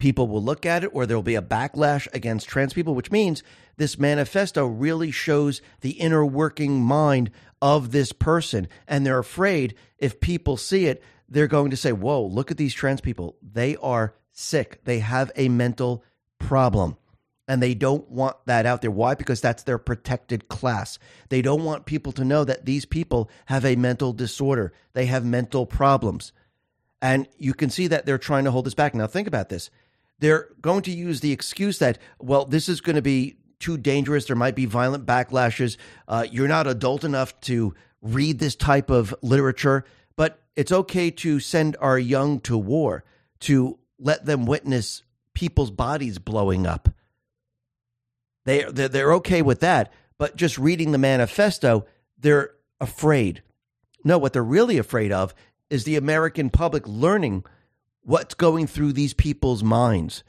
people 0.00 0.26
will 0.26 0.42
look 0.42 0.66
at 0.66 0.82
it, 0.82 0.90
or 0.92 1.06
there 1.06 1.16
will 1.16 1.22
be 1.22 1.36
a 1.36 1.42
backlash 1.42 2.08
against 2.12 2.48
trans 2.48 2.72
people, 2.72 2.94
which 2.94 3.12
means 3.12 3.44
this 3.76 3.98
manifesto 3.98 4.66
really 4.66 5.12
shows 5.12 5.62
the 5.80 5.92
inner 5.92 6.26
working 6.26 6.82
mind 6.82 7.30
of 7.62 7.92
this 7.92 8.12
person. 8.12 8.66
And 8.88 9.06
they're 9.06 9.18
afraid 9.18 9.76
if 9.98 10.20
people 10.20 10.56
see 10.56 10.86
it, 10.86 11.02
they're 11.28 11.46
going 11.46 11.70
to 11.70 11.76
say, 11.76 11.92
Whoa, 11.92 12.22
look 12.22 12.50
at 12.50 12.56
these 12.56 12.74
trans 12.74 13.00
people. 13.00 13.36
They 13.40 13.76
are 13.76 14.14
sick. 14.32 14.80
They 14.84 14.98
have 14.98 15.30
a 15.36 15.48
mental 15.48 16.02
problem. 16.38 16.96
And 17.46 17.62
they 17.62 17.74
don't 17.74 18.08
want 18.08 18.36
that 18.46 18.64
out 18.64 18.80
there. 18.80 18.92
Why? 18.92 19.14
Because 19.14 19.40
that's 19.40 19.64
their 19.64 19.78
protected 19.78 20.48
class. 20.48 20.98
They 21.30 21.42
don't 21.42 21.64
want 21.64 21.84
people 21.84 22.12
to 22.12 22.24
know 22.24 22.44
that 22.44 22.64
these 22.64 22.84
people 22.84 23.28
have 23.46 23.64
a 23.64 23.76
mental 23.76 24.12
disorder, 24.12 24.72
they 24.92 25.06
have 25.06 25.24
mental 25.24 25.66
problems. 25.66 26.32
And 27.02 27.26
you 27.38 27.54
can 27.54 27.70
see 27.70 27.86
that 27.86 28.06
they're 28.06 28.18
trying 28.18 28.44
to 28.44 28.50
hold 28.50 28.66
this 28.66 28.74
back. 28.74 28.94
Now, 28.94 29.06
think 29.06 29.26
about 29.26 29.48
this. 29.48 29.70
They're 30.20 30.48
going 30.60 30.82
to 30.82 30.90
use 30.90 31.20
the 31.20 31.32
excuse 31.32 31.78
that, 31.78 31.98
well, 32.18 32.44
this 32.44 32.68
is 32.68 32.80
going 32.80 32.96
to 32.96 33.02
be 33.02 33.36
too 33.58 33.76
dangerous. 33.76 34.26
There 34.26 34.36
might 34.36 34.54
be 34.54 34.66
violent 34.66 35.04
backlashes. 35.04 35.76
Uh, 36.06 36.26
you're 36.30 36.48
not 36.48 36.66
adult 36.66 37.04
enough 37.04 37.38
to 37.42 37.74
read 38.00 38.38
this 38.38 38.54
type 38.54 38.90
of 38.90 39.14
literature, 39.22 39.84
but 40.16 40.42
it's 40.56 40.72
okay 40.72 41.10
to 41.10 41.40
send 41.40 41.76
our 41.80 41.98
young 41.98 42.40
to 42.40 42.56
war, 42.56 43.04
to 43.40 43.78
let 43.98 44.24
them 44.24 44.46
witness 44.46 45.02
people's 45.34 45.70
bodies 45.70 46.18
blowing 46.18 46.66
up 46.66 46.88
they 48.44 48.64
they're, 48.64 48.88
they're 48.88 49.12
okay 49.14 49.42
with 49.42 49.60
that, 49.60 49.92
but 50.18 50.36
just 50.36 50.58
reading 50.58 50.92
the 50.92 50.98
manifesto, 50.98 51.86
they're 52.18 52.52
afraid. 52.80 53.42
No, 54.04 54.18
what 54.18 54.32
they're 54.32 54.42
really 54.42 54.78
afraid 54.78 55.12
of 55.12 55.34
is 55.68 55.84
the 55.84 55.96
American 55.96 56.50
public 56.50 56.86
learning 56.86 57.44
what's 58.02 58.34
going 58.34 58.66
through 58.66 58.92
these 58.92 59.14
people's 59.14 59.62
minds 59.62 60.24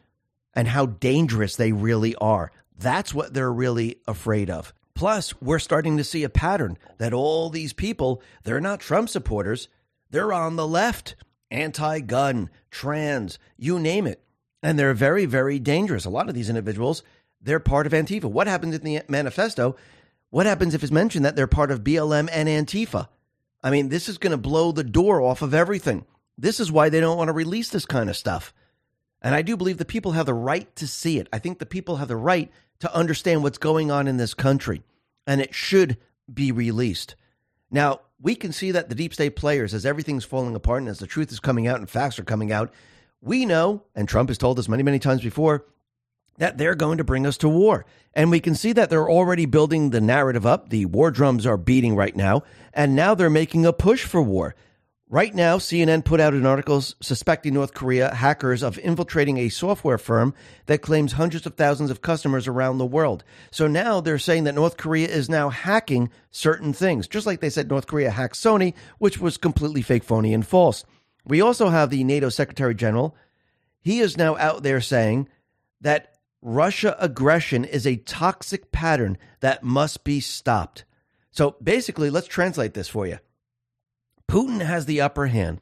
and 0.54 0.68
how 0.68 0.86
dangerous 0.86 1.56
they 1.56 1.72
really 1.72 2.16
are. 2.16 2.52
That's 2.78 3.14
what 3.14 3.34
they're 3.34 3.52
really 3.52 3.98
afraid 4.08 4.50
of. 4.50 4.74
Plus, 4.96 5.40
we're 5.42 5.60
starting 5.60 5.98
to 5.98 6.04
see 6.04 6.24
a 6.24 6.30
pattern 6.30 6.78
that 6.98 7.14
all 7.14 7.50
these 7.50 7.74
people, 7.74 8.22
they're 8.44 8.62
not 8.62 8.80
Trump 8.80 9.10
supporters. 9.10 9.68
They're 10.10 10.34
on 10.34 10.58
the 10.58 10.68
left, 10.68 11.16
anti 11.50 12.02
gun, 12.02 12.50
trans, 12.70 13.40
you 13.58 13.80
name 13.80 14.06
it. 14.06 14.22
And 14.62 14.78
they're 14.78 14.94
very, 14.94 15.26
very 15.26 15.58
dangerous. 15.58 16.06
A 16.06 16.10
lot 16.10 16.30
of 16.30 16.36
these 16.36 16.50
individuals 16.50 17.04
they're 17.42 17.60
part 17.60 17.88
of 17.88 17.94
Antifa. 17.94 18.26
What 18.26 18.48
happens 18.48 18.76
in 18.76 18.84
the 18.84 19.02
manifesto? 19.08 19.76
What 20.30 20.46
happens 20.46 20.74
if 20.74 20.84
it's 20.84 20.92
mentioned 20.92 21.26
that 21.26 21.36
they're 21.36 21.48
part 21.48 21.72
of 21.72 21.84
BLM 21.84 22.30
and 22.32 22.48
Antifa? 22.48 23.08
I 23.64 23.72
mean, 23.72 23.90
this 23.90 24.08
is 24.08 24.18
going 24.18 24.32
to 24.32 24.38
blow 24.38 24.72
the 24.72 24.84
door 24.84 25.22
off 25.22 25.42
of 25.42 25.54
everything. 25.54 26.06
This 26.42 26.60
is 26.60 26.72
why 26.72 26.90
they 26.90 27.00
don't 27.00 27.18
want 27.18 27.28
to 27.28 27.34
release 27.34 27.70
this 27.70 27.86
kind 27.86 28.10
of 28.10 28.18
stuff. 28.18 28.52
And 29.22 29.36
I 29.36 29.44
do 29.44 29.56
believe 29.56 29.78
the 29.78 29.86
people 29.86 30.14
have 30.14 30.26
the 30.26 30.34
right 30.34 30.76
to 30.78 30.88
see 30.88 31.20
it. 31.20 31.30
I 31.32 31.38
think 31.38 31.60
the 31.60 31.68
people 31.68 31.98
have 31.98 32.08
the 32.08 32.16
right 32.16 32.52
to 32.80 32.94
understand 32.96 33.44
what's 33.44 33.60
going 33.60 33.92
on 33.92 34.08
in 34.08 34.18
this 34.18 34.34
country, 34.34 34.82
and 35.28 35.40
it 35.40 35.54
should 35.54 35.98
be 36.34 36.52
released. 36.52 37.16
Now, 37.70 38.02
we 38.20 38.34
can 38.34 38.54
see 38.54 38.72
that 38.72 38.90
the 38.90 38.96
deep 38.96 39.14
state 39.14 39.36
players, 39.36 39.76
as 39.76 39.86
everything's 39.86 40.26
falling 40.26 40.56
apart 40.56 40.82
and 40.82 40.90
as 40.90 40.98
the 40.98 41.06
truth 41.06 41.32
is 41.32 41.40
coming 41.40 41.68
out 41.68 41.78
and 41.78 41.88
facts 41.88 42.18
are 42.18 42.24
coming 42.24 42.52
out, 42.52 42.74
we 43.22 43.46
know, 43.46 43.84
and 43.94 44.10
Trump 44.10 44.30
has 44.30 44.40
told 44.40 44.58
us 44.58 44.68
many, 44.68 44.82
many 44.82 44.98
times 44.98 45.22
before, 45.22 45.66
that 46.40 46.58
they're 46.58 46.74
going 46.74 46.98
to 46.98 47.04
bring 47.04 47.28
us 47.28 47.38
to 47.38 47.50
war. 47.50 47.86
And 48.16 48.32
we 48.32 48.40
can 48.40 48.56
see 48.56 48.74
that 48.74 48.90
they're 48.90 49.10
already 49.10 49.46
building 49.46 49.92
the 49.92 50.02
narrative 50.02 50.48
up. 50.48 50.70
The 50.70 50.86
war 50.86 51.12
drums 51.12 51.46
are 51.46 51.58
beating 51.58 51.96
right 51.96 52.16
now. 52.16 52.42
And 52.74 52.96
now 52.96 53.14
they're 53.14 53.30
making 53.30 53.68
a 53.68 53.74
push 53.74 54.06
for 54.06 54.24
war. 54.24 54.56
Right 55.14 55.36
now, 55.36 55.58
CNN 55.58 56.06
put 56.06 56.22
out 56.22 56.34
an 56.34 56.46
article 56.46 56.80
suspecting 56.80 57.54
North 57.54 57.74
Korea 57.74 58.16
hackers 58.16 58.64
of 58.64 58.80
infiltrating 58.80 59.40
a 59.40 59.50
software 59.50 59.98
firm 59.98 60.34
that 60.68 60.82
claims 60.82 61.12
hundreds 61.12 61.46
of 61.46 61.56
thousands 61.56 61.92
of 61.92 62.02
customers 62.02 62.48
around 62.48 62.78
the 62.78 62.86
world. 62.86 63.26
So 63.52 63.68
now 63.68 64.00
they're 64.00 64.18
saying 64.18 64.46
that 64.46 64.56
North 64.56 64.78
Korea 64.78 65.10
is 65.10 65.28
now 65.28 65.50
hacking 65.50 66.12
certain 66.30 66.72
things, 66.72 67.10
just 67.10 67.28
like 67.28 67.42
they 67.42 67.50
said 67.50 67.70
North 67.70 67.88
Korea 67.88 68.10
hacked 68.10 68.36
Sony, 68.36 68.74
which 69.00 69.20
was 69.20 69.36
completely 69.36 69.82
fake, 69.82 70.06
phony, 70.06 70.34
and 70.34 70.48
false. 70.48 70.86
We 71.26 71.42
also 71.42 71.68
have 71.68 71.90
the 71.90 72.06
NATO 72.06 72.30
Secretary 72.30 72.74
General. 72.74 73.14
He 73.82 74.00
is 74.00 74.16
now 74.16 74.38
out 74.38 74.64
there 74.64 74.80
saying 74.80 75.28
that 75.82 76.14
Russia 76.42 76.96
aggression 77.00 77.66
is 77.66 77.86
a 77.86 77.98
toxic 77.98 78.72
pattern 78.72 79.18
that 79.42 79.62
must 79.62 80.06
be 80.06 80.22
stopped. 80.22 80.86
So 81.32 81.58
basically, 81.62 82.10
let's 82.10 82.28
translate 82.28 82.76
this 82.76 82.88
for 82.88 83.06
you. 83.06 83.18
Putin 84.32 84.62
has 84.62 84.86
the 84.86 85.02
upper 85.02 85.28
hand. 85.28 85.60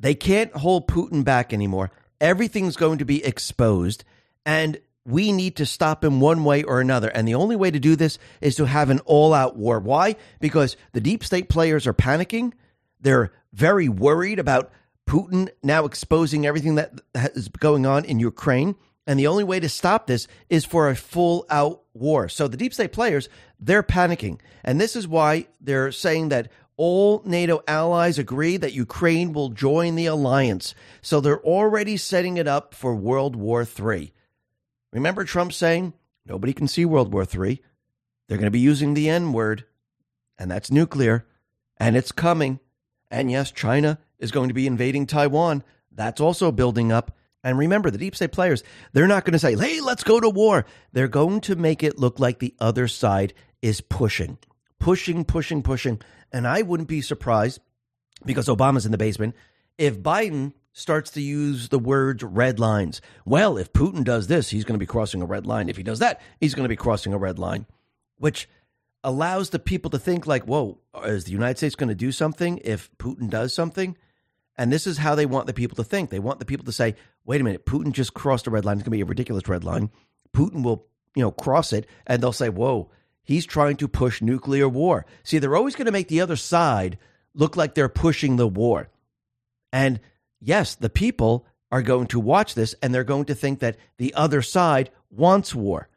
They 0.00 0.14
can't 0.14 0.56
hold 0.56 0.88
Putin 0.88 1.24
back 1.24 1.52
anymore. 1.52 1.90
Everything's 2.22 2.76
going 2.76 2.96
to 2.98 3.04
be 3.04 3.22
exposed, 3.22 4.02
and 4.46 4.80
we 5.04 5.30
need 5.30 5.56
to 5.56 5.66
stop 5.66 6.02
him 6.02 6.18
one 6.18 6.42
way 6.42 6.62
or 6.62 6.80
another. 6.80 7.08
And 7.08 7.28
the 7.28 7.34
only 7.34 7.54
way 7.54 7.70
to 7.70 7.78
do 7.78 7.94
this 7.94 8.18
is 8.40 8.56
to 8.56 8.64
have 8.64 8.88
an 8.88 9.00
all 9.00 9.34
out 9.34 9.56
war. 9.58 9.78
Why? 9.78 10.16
Because 10.40 10.78
the 10.92 11.02
deep 11.02 11.22
state 11.22 11.50
players 11.50 11.86
are 11.86 11.92
panicking. 11.92 12.54
They're 12.98 13.30
very 13.52 13.90
worried 13.90 14.38
about 14.38 14.72
Putin 15.06 15.50
now 15.62 15.84
exposing 15.84 16.46
everything 16.46 16.76
that 16.76 16.98
is 17.14 17.48
going 17.48 17.84
on 17.84 18.06
in 18.06 18.18
Ukraine. 18.20 18.74
And 19.06 19.18
the 19.18 19.26
only 19.26 19.44
way 19.44 19.60
to 19.60 19.68
stop 19.68 20.06
this 20.06 20.28
is 20.48 20.64
for 20.64 20.88
a 20.88 20.96
full 20.96 21.44
out 21.50 21.82
war. 21.92 22.28
So 22.30 22.48
the 22.48 22.56
deep 22.56 22.72
state 22.72 22.92
players, 22.92 23.28
they're 23.60 23.82
panicking. 23.82 24.38
And 24.64 24.80
this 24.80 24.96
is 24.96 25.06
why 25.06 25.48
they're 25.60 25.92
saying 25.92 26.30
that 26.30 26.50
all 26.76 27.22
NATO 27.24 27.62
allies 27.68 28.18
agree 28.18 28.56
that 28.56 28.72
Ukraine 28.72 29.32
will 29.32 29.50
join 29.50 29.94
the 29.94 30.06
alliance. 30.06 30.74
So 31.00 31.20
they're 31.20 31.42
already 31.42 31.96
setting 31.96 32.36
it 32.36 32.48
up 32.48 32.74
for 32.74 32.94
World 32.94 33.36
War 33.36 33.62
III. 33.62 34.12
Remember 34.92 35.24
Trump 35.24 35.52
saying 35.52 35.92
nobody 36.26 36.52
can 36.52 36.68
see 36.68 36.84
World 36.84 37.12
War 37.12 37.24
III? 37.24 37.62
They're 38.28 38.38
going 38.38 38.46
to 38.46 38.50
be 38.50 38.60
using 38.60 38.94
the 38.94 39.08
N 39.08 39.32
word, 39.32 39.64
and 40.38 40.50
that's 40.50 40.70
nuclear, 40.70 41.26
and 41.76 41.96
it's 41.96 42.12
coming. 42.12 42.60
And 43.10 43.30
yes, 43.30 43.50
China 43.50 43.98
is 44.18 44.30
going 44.30 44.48
to 44.48 44.54
be 44.54 44.66
invading 44.66 45.06
Taiwan. 45.06 45.62
That's 45.90 46.20
also 46.20 46.50
building 46.50 46.90
up. 46.92 47.16
And 47.44 47.58
remember, 47.58 47.90
the 47.90 47.98
deep 47.98 48.14
state 48.14 48.32
players, 48.32 48.62
they're 48.92 49.08
not 49.08 49.24
going 49.24 49.32
to 49.32 49.38
say, 49.38 49.56
hey, 49.56 49.80
let's 49.80 50.04
go 50.04 50.20
to 50.20 50.30
war. 50.30 50.64
They're 50.92 51.08
going 51.08 51.40
to 51.42 51.56
make 51.56 51.82
it 51.82 51.98
look 51.98 52.20
like 52.20 52.38
the 52.38 52.54
other 52.60 52.86
side 52.86 53.34
is 53.60 53.80
pushing, 53.80 54.38
pushing, 54.78 55.24
pushing, 55.24 55.62
pushing. 55.62 56.00
And 56.32 56.46
I 56.46 56.62
wouldn't 56.62 56.88
be 56.88 57.00
surprised 57.00 57.60
because 58.24 58.46
Obama's 58.46 58.86
in 58.86 58.92
the 58.92 58.98
basement 58.98 59.34
if 59.78 59.98
Biden 59.98 60.52
starts 60.72 61.10
to 61.12 61.20
use 61.20 61.68
the 61.68 61.78
words 61.78 62.22
red 62.22 62.58
lines. 62.58 63.00
Well, 63.24 63.58
if 63.58 63.72
Putin 63.72 64.04
does 64.04 64.26
this, 64.26 64.48
he's 64.48 64.64
going 64.64 64.74
to 64.74 64.82
be 64.82 64.86
crossing 64.86 65.22
a 65.22 65.26
red 65.26 65.46
line. 65.46 65.68
If 65.68 65.76
he 65.76 65.82
does 65.82 65.98
that, 65.98 66.20
he's 66.40 66.54
going 66.54 66.64
to 66.64 66.68
be 66.68 66.76
crossing 66.76 67.12
a 67.12 67.18
red 67.18 67.38
line, 67.38 67.66
which 68.16 68.48
allows 69.04 69.50
the 69.50 69.58
people 69.58 69.90
to 69.90 69.98
think 69.98 70.26
like, 70.26 70.44
whoa, 70.44 70.78
is 71.04 71.24
the 71.24 71.32
United 71.32 71.58
States 71.58 71.74
going 71.74 71.88
to 71.88 71.94
do 71.94 72.12
something 72.12 72.58
if 72.64 72.90
Putin 72.98 73.28
does 73.28 73.52
something? 73.52 73.96
And 74.56 74.72
this 74.72 74.86
is 74.86 74.98
how 74.98 75.14
they 75.14 75.26
want 75.26 75.46
the 75.46 75.54
people 75.54 75.76
to 75.76 75.84
think. 75.84 76.10
They 76.10 76.18
want 76.18 76.38
the 76.38 76.44
people 76.44 76.64
to 76.66 76.72
say, 76.72 76.94
wait 77.24 77.40
a 77.40 77.44
minute, 77.44 77.66
Putin 77.66 77.92
just 77.92 78.14
crossed 78.14 78.46
a 78.46 78.50
red 78.50 78.64
line. 78.64 78.76
It's 78.76 78.82
going 78.82 78.92
to 78.92 78.98
be 78.98 79.02
a 79.02 79.06
ridiculous 79.06 79.48
red 79.48 79.64
line. 79.64 79.90
Putin 80.34 80.62
will, 80.62 80.86
you 81.14 81.22
know, 81.22 81.30
cross 81.30 81.72
it 81.72 81.86
and 82.06 82.22
they'll 82.22 82.32
say, 82.32 82.48
whoa, 82.48 82.90
he's 83.22 83.46
trying 83.46 83.76
to 83.76 83.88
push 83.88 84.22
nuclear 84.22 84.68
war. 84.68 85.06
See, 85.22 85.38
they're 85.38 85.56
always 85.56 85.74
going 85.74 85.86
to 85.86 85.92
make 85.92 86.08
the 86.08 86.20
other 86.20 86.36
side 86.36 86.98
look 87.34 87.56
like 87.56 87.74
they're 87.74 87.88
pushing 87.88 88.36
the 88.36 88.48
war. 88.48 88.88
And 89.72 90.00
yes, 90.40 90.74
the 90.74 90.90
people 90.90 91.46
are 91.70 91.82
going 91.82 92.06
to 92.08 92.20
watch 92.20 92.54
this 92.54 92.74
and 92.82 92.94
they're 92.94 93.04
going 93.04 93.24
to 93.26 93.34
think 93.34 93.60
that 93.60 93.76
the 93.96 94.12
other 94.14 94.42
side 94.42 94.90
wants 95.10 95.54
war. 95.54 95.88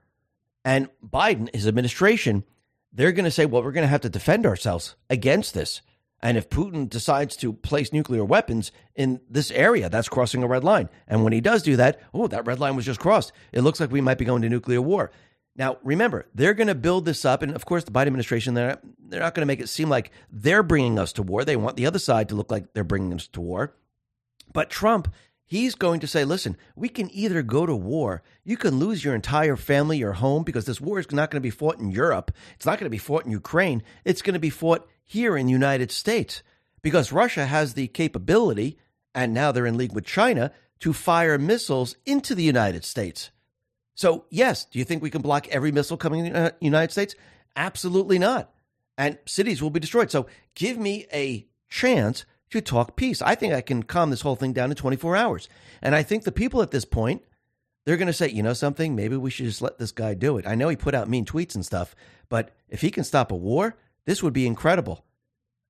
And 0.64 0.90
Biden, 1.06 1.54
his 1.54 1.68
administration, 1.68 2.44
they're 2.92 3.12
going 3.12 3.26
to 3.26 3.32
say, 3.32 3.46
well, 3.46 3.62
we're 3.62 3.74
going 3.74 3.84
to 3.84 3.90
have 3.90 4.02
to 4.02 4.10
defend 4.10 4.46
ourselves 4.46 4.96
against 5.10 5.54
this. 5.54 5.82
And 6.22 6.38
if 6.38 6.50
Putin 6.50 6.90
decides 6.90 7.36
to 7.38 7.54
place 7.54 7.94
nuclear 7.94 8.24
weapons 8.26 8.72
in 8.96 9.20
this 9.30 9.52
area, 9.52 9.90
that's 9.90 10.10
crossing 10.10 10.42
a 10.42 10.48
red 10.48 10.64
line. 10.64 10.90
And 11.08 11.24
when 11.24 11.34
he 11.34 11.42
does 11.42 11.62
do 11.62 11.76
that, 11.76 12.02
oh, 12.14 12.28
that 12.28 12.48
red 12.48 12.60
line 12.60 12.76
was 12.76 12.86
just 12.86 13.00
crossed. 13.00 13.32
It 13.52 13.62
looks 13.62 13.80
like 13.80 13.92
we 13.92 14.02
might 14.02 14.18
be 14.18 14.26
going 14.26 14.42
to 14.42 14.50
nuclear 14.50 14.82
war. 14.82 15.12
Now, 15.58 15.78
remember, 15.84 16.28
they're 16.36 16.53
going 16.53 16.68
to 16.68 16.76
build 16.76 17.06
this 17.06 17.24
up. 17.24 17.41
And 17.41 17.56
of 17.56 17.66
course, 17.66 17.84
the 17.84 17.91
Biden 17.91 18.08
administration, 18.08 18.53
they're, 18.56 18.80
they're 19.08 19.22
not 19.22 19.36
going 19.36 19.43
to 19.43 19.47
make 19.47 19.62
it 19.62 19.70
seem 19.70 19.89
like 19.89 20.12
they're 20.30 20.64
bringing 20.64 20.99
us 20.99 21.14
to 21.14 21.24
war. 21.24 21.45
They 21.45 21.56
want 21.56 21.78
the 21.78 21.86
other 21.86 21.99
side 21.99 22.30
to 22.30 22.36
look 22.36 22.51
like 22.51 22.74
they're 22.74 22.84
bringing 22.84 23.14
us 23.14 23.28
to 23.28 23.41
war. 23.41 23.74
But 24.51 24.70
Trump 24.70 25.14
He's 25.47 25.76
going 25.76 25.99
to 25.99 26.08
say, 26.08 26.26
listen, 26.26 26.58
we 26.76 26.89
can 26.89 27.12
either 27.12 27.43
go 27.43 27.68
to 27.68 27.76
war, 27.76 28.24
you 28.43 28.58
can 28.58 28.80
lose 28.80 29.06
your 29.06 29.14
entire 29.14 29.56
family, 29.56 29.99
your 29.99 30.14
home, 30.14 30.43
because 30.43 30.66
this 30.66 30.82
war 30.82 30.99
is 30.99 31.12
not 31.12 31.30
going 31.30 31.39
to 31.39 31.45
be 31.45 31.51
fought 31.51 31.78
in 31.78 31.91
Europe. 31.91 32.32
It's 32.56 32.66
not 32.66 32.80
going 32.80 32.88
to 32.88 32.89
be 32.89 32.97
fought 32.97 33.26
in 33.26 33.32
Ukraine. 33.32 33.84
It's 34.03 34.24
going 34.24 34.34
to 34.34 34.39
be 34.39 34.49
fought 34.49 34.88
here 35.03 35.38
in 35.38 35.45
the 35.45 35.51
United 35.51 35.91
States 35.91 36.41
because 36.82 37.12
Russia 37.12 37.45
has 37.45 37.76
the 37.76 37.88
capability, 37.88 38.80
and 39.14 39.34
now 39.34 39.51
they're 39.51 39.68
in 39.68 39.78
league 39.78 39.93
with 39.93 40.06
China, 40.06 40.51
to 40.80 40.93
fire 40.93 41.38
missiles 41.38 41.95
into 42.08 42.34
the 42.34 42.43
United 42.43 42.84
States. 42.84 43.30
So, 43.96 44.26
yes, 44.30 44.66
do 44.66 44.78
you 44.78 44.86
think 44.86 45.02
we 45.02 45.10
can 45.10 45.22
block 45.22 45.48
every 45.48 45.72
missile 45.72 45.98
coming 45.98 46.26
in 46.26 46.34
the 46.34 46.39
uh, 46.39 46.52
United 46.60 46.91
States? 46.91 47.16
Absolutely 47.56 48.20
not. 48.20 48.52
And 48.98 49.18
cities 49.26 49.62
will 49.62 49.70
be 49.70 49.80
destroyed. 49.80 50.12
So, 50.12 50.28
give 50.54 50.78
me 50.78 51.08
a 51.14 51.48
chance 51.70 52.26
to 52.52 52.62
talk 52.62 52.96
peace. 52.96 53.22
I 53.22 53.36
think 53.36 53.54
I 53.54 53.62
can 53.62 53.84
calm 53.84 54.10
this 54.10 54.22
whole 54.22 54.36
thing 54.36 54.54
down 54.54 54.70
in 54.70 54.76
24 54.76 55.16
hours. 55.16 55.50
And 55.82 55.96
I 55.96 56.04
think 56.04 56.24
the 56.24 56.32
people 56.32 56.62
at 56.62 56.72
this 56.72 56.86
point, 56.86 57.24
they're 57.86 57.98
going 57.98 58.08
to 58.08 58.14
say, 58.14 58.30
you 58.30 58.43
know 58.43 58.54
something, 58.54 58.96
maybe 58.96 59.16
we 59.16 59.30
should 59.30 59.46
just 59.46 59.62
let 59.62 59.78
this 59.78 59.91
guy 59.91 60.14
do 60.14 60.38
it. 60.38 60.48
I 60.48 60.56
know 60.56 60.70
he 60.70 60.76
put 60.76 60.96
out 60.96 61.10
mean 61.10 61.26
tweets 61.26 61.56
and 61.56 61.66
stuff, 61.66 61.96
but 62.30 62.52
if 62.70 62.82
he 62.82 62.91
can 62.91 63.04
stop 63.04 63.32
a 63.32 63.36
war, 63.36 63.76
this 64.06 64.22
would 64.22 64.34
be 64.34 64.48
incredible. 64.48 65.06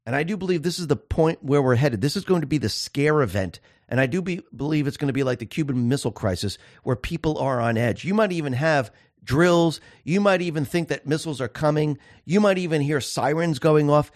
And 0.05 0.15
I 0.15 0.23
do 0.23 0.37
believe 0.37 0.61
this 0.61 0.79
is 0.79 0.87
the 0.87 0.95
point 0.95 1.43
where 1.43 1.61
we're 1.61 1.75
headed. 1.75 2.01
This 2.01 2.15
is 2.15 2.25
going 2.25 2.41
to 2.41 2.47
be 2.47 2.57
the 2.57 2.69
scare 2.69 3.21
event 3.21 3.59
And 3.87 3.99
I 3.99 4.07
do 4.07 4.21
be, 4.21 4.41
believe 4.55 4.87
it's 4.87 4.97
going 4.97 5.07
to 5.07 5.13
be 5.13 5.23
like 5.23 5.39
the 5.39 5.45
Cuban 5.45 5.87
Missile 5.87 6.11
Crisis, 6.11 6.57
where 6.83 6.95
people 6.95 7.37
are 7.37 7.61
on 7.61 7.77
edge. 7.77 8.03
You 8.03 8.13
might 8.13 8.31
even 8.31 8.53
have 8.53 8.91
drills. 9.23 9.81
You 10.03 10.21
might 10.21 10.41
even 10.41 10.65
think 10.65 10.87
that 10.87 11.07
missiles 11.07 11.41
are 11.41 11.47
coming. 11.47 11.97
You 12.25 12.39
might 12.39 12.57
even 12.57 12.81
hear 12.81 13.01
sirens 13.01 13.59
going 13.59 13.89
off 13.89 14.11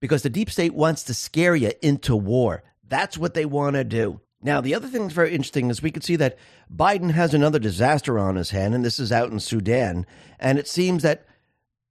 because 0.00 0.22
the 0.22 0.30
deep 0.30 0.50
state 0.50 0.74
wants 0.74 1.04
to 1.04 1.14
scare 1.14 1.56
you 1.56 1.72
into 1.82 2.14
war. 2.14 2.62
That's 2.86 3.18
what 3.18 3.34
they 3.34 3.44
want 3.44 3.74
to 3.74 3.84
do. 3.84 4.20
Now, 4.40 4.60
the 4.60 4.74
other 4.74 4.86
thing 4.86 5.02
that's 5.02 5.14
very 5.14 5.34
interesting 5.34 5.68
is 5.68 5.82
we 5.82 5.90
can 5.90 6.02
see 6.02 6.16
that 6.16 6.38
Biden 6.72 7.10
has 7.10 7.34
another 7.34 7.58
disaster 7.58 8.18
on 8.18 8.36
his 8.36 8.50
hand, 8.50 8.74
and 8.74 8.84
this 8.84 9.00
is 9.00 9.10
out 9.10 9.32
in 9.32 9.40
Sudan. 9.40 10.06
And 10.38 10.58
it 10.58 10.68
seems 10.68 11.02
that 11.02 11.26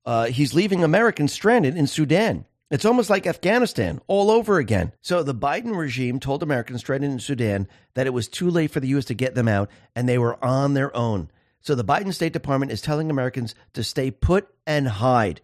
uh, 0.05 0.27
he's 0.27 0.53
leaving 0.53 0.83
Americans 0.83 1.33
stranded 1.33 1.75
in 1.75 1.87
Sudan. 1.87 2.45
It's 2.69 2.85
almost 2.85 3.09
like 3.09 3.25
Afghanistan 3.25 4.01
all 4.07 4.29
over 4.29 4.57
again. 4.57 4.91
So 5.01 5.23
the 5.23 5.33
Biden 5.33 5.77
regime 5.77 6.19
told 6.19 6.43
Americans 6.43 6.81
stranded 6.81 7.11
in 7.11 7.19
Sudan 7.19 7.67
that 7.93 8.07
it 8.07 8.13
was 8.13 8.27
too 8.27 8.49
late 8.49 8.71
for 8.71 8.81
the 8.81 8.89
U.S. 8.89 9.05
to 9.05 9.13
get 9.13 9.35
them 9.35 9.47
out, 9.47 9.69
and 9.95 10.07
they 10.07 10.17
were 10.17 10.43
on 10.43 10.73
their 10.73 10.95
own. 10.95 11.31
So 11.61 11.75
the 11.75 11.85
Biden 11.85 12.13
State 12.13 12.33
Department 12.33 12.71
is 12.71 12.81
telling 12.81 13.09
Americans 13.09 13.55
to 13.73 13.83
stay 13.83 14.11
put 14.11 14.47
and 14.65 14.87
hide. 14.87 15.41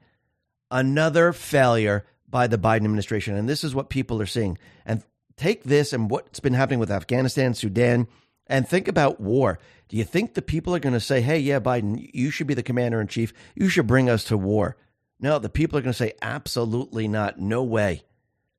Another 0.70 1.32
failure 1.32 2.06
by 2.28 2.48
the 2.48 2.58
Biden 2.58 2.84
administration. 2.86 3.36
And 3.36 3.48
this 3.48 3.64
is 3.64 3.76
what 3.76 3.90
people 3.90 4.22
are 4.22 4.26
seeing. 4.26 4.58
And 4.86 5.04
take 5.38 5.64
this 5.64 5.94
and 5.94 6.10
what's 6.10 6.40
been 6.40 6.54
happening 6.54 6.80
with 6.80 6.92
Afghanistan, 6.92 7.54
Sudan, 7.54 8.08
and 8.48 8.68
think 8.68 8.88
about 8.88 9.22
war. 9.22 9.60
Do 9.88 9.98
you 9.98 10.04
think 10.04 10.34
the 10.34 10.42
people 10.42 10.76
are 10.76 10.80
going 10.80 10.94
to 10.94 11.00
say, 11.00 11.22
hey, 11.22 11.40
yeah, 11.40 11.60
Biden, 11.60 12.10
you 12.14 12.32
should 12.32 12.48
be 12.48 12.54
the 12.54 12.64
commander 12.64 13.00
in 13.00 13.08
chief. 13.08 13.34
You 13.56 13.70
should 13.70 13.88
bring 13.88 14.10
us 14.10 14.26
to 14.26 14.38
war? 14.38 14.76
No, 15.24 15.40
the 15.40 15.48
people 15.48 15.80
are 15.80 15.82
going 15.82 15.94
to 15.94 15.98
say, 15.98 16.16
absolutely 16.22 17.08
not. 17.08 17.40
No 17.40 17.64
way. 17.64 18.04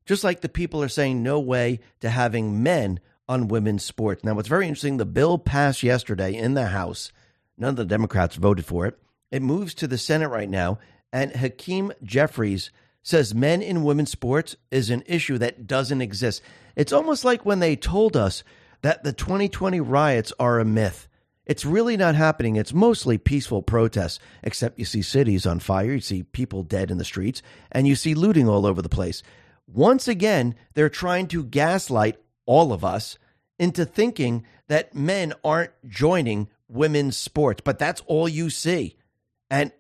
Just 0.07 0.25
like 0.25 0.41
the 0.41 0.49
people 0.49 0.83
are 0.83 0.89
saying 0.89 1.23
no 1.23 1.39
way 1.39 1.81
to 2.01 2.09
having 2.09 2.63
men 2.63 3.01
on 3.29 3.49
women's 3.49 3.85
sports. 3.85 4.25
Now, 4.25 4.33
what's 4.33 4.49
very 4.49 4.67
interesting, 4.67 4.97
the 4.97 5.05
bill 5.05 5.37
passed 5.37 5.83
yesterday 5.83 6.35
in 6.35 6.55
the 6.55 6.69
House. 6.69 7.13
None 7.59 7.69
of 7.69 7.77
the 7.77 7.85
Democrats 7.85 8.37
voted 8.37 8.65
for 8.65 8.87
it. 8.87 8.99
It 9.31 9.43
moves 9.43 9.75
to 9.75 9.87
the 9.87 9.99
Senate 9.99 10.31
right 10.31 10.49
now, 10.49 10.79
and 11.13 11.37
Hakeem 11.37 11.93
Jeffries 12.03 12.71
says 13.03 13.35
men 13.35 13.61
in 13.61 13.85
women's 13.85 14.11
sports 14.11 14.57
is 14.71 14.89
an 14.89 15.03
issue 15.05 15.37
that 15.37 15.67
doesn't 15.67 16.01
exist. 16.01 16.41
It's 16.77 16.95
almost 16.95 17.27
like 17.27 17.45
when 17.45 17.61
they 17.61 17.77
told 17.77 18.17
us 18.17 18.43
that 18.81 19.05
the 19.05 19.13
2020 19.13 19.83
riots 19.83 20.33
are 20.39 20.61
a 20.61 20.65
myth. 20.65 21.09
It's 21.47 21.65
really 21.65 21.97
not 21.97 22.15
happening. 22.15 22.57
It's 22.57 22.73
mostly 22.73 23.19
peaceful 23.19 23.63
protests, 23.63 24.19
except 24.43 24.79
you 24.79 24.85
see 24.85 25.03
cities 25.03 25.45
on 25.47 25.61
fire, 25.61 25.93
you 25.93 26.01
see 26.01 26.23
people 26.23 26.63
dead 26.63 26.91
in 26.91 26.99
the 26.99 27.05
streets, 27.05 27.43
and 27.71 27.87
you 27.87 27.95
see 27.95 28.15
looting 28.15 28.49
all 28.49 28.65
over 28.65 28.81
the 28.81 28.89
place. 28.89 29.23
Once 29.67 30.09
again, 30.09 30.55
they're 30.75 30.89
trying 30.89 31.27
to 31.29 31.45
gaslight 31.45 32.17
all 32.47 32.73
of 32.73 32.85
us 32.85 33.19
into 33.59 33.85
thinking 33.85 34.45
that 34.69 34.95
men 34.95 35.33
aren't 35.45 35.73
joining 35.87 36.49
women's 36.69 37.17
sports, 37.17 37.61
but 37.65 37.79
that's 37.79 38.03
all 38.07 38.29
you 38.29 38.51
see. 38.51 38.97
And 39.51 39.71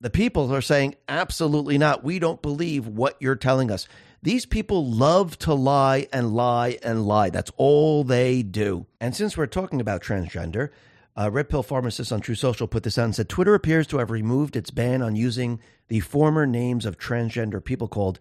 the 0.00 0.10
people 0.10 0.52
are 0.52 0.60
saying, 0.60 0.96
absolutely 1.08 1.78
not. 1.78 2.04
We 2.04 2.18
don't 2.18 2.42
believe 2.42 2.86
what 2.86 3.16
you're 3.20 3.36
telling 3.36 3.70
us. 3.70 3.88
These 4.22 4.44
people 4.46 4.84
love 4.84 5.38
to 5.40 5.54
lie 5.54 6.08
and 6.12 6.34
lie 6.34 6.78
and 6.82 7.06
lie. 7.06 7.30
That's 7.30 7.52
all 7.56 8.04
they 8.04 8.42
do. 8.42 8.86
And 9.00 9.14
since 9.14 9.36
we're 9.36 9.46
talking 9.46 9.80
about 9.80 10.02
transgender, 10.02 10.70
uh, 11.16 11.30
Red 11.30 11.48
Pill 11.48 11.62
Pharmacist 11.62 12.12
on 12.12 12.20
Truth 12.20 12.38
Social 12.38 12.66
put 12.66 12.82
this 12.82 12.98
out 12.98 13.04
and 13.04 13.14
said 13.14 13.28
Twitter 13.28 13.54
appears 13.54 13.86
to 13.88 13.98
have 13.98 14.10
removed 14.10 14.56
its 14.56 14.70
ban 14.70 15.02
on 15.02 15.16
using 15.16 15.60
the 15.88 16.00
former 16.00 16.46
names 16.46 16.84
of 16.84 16.98
transgender 16.98 17.64
people 17.64 17.88
called 17.88 18.18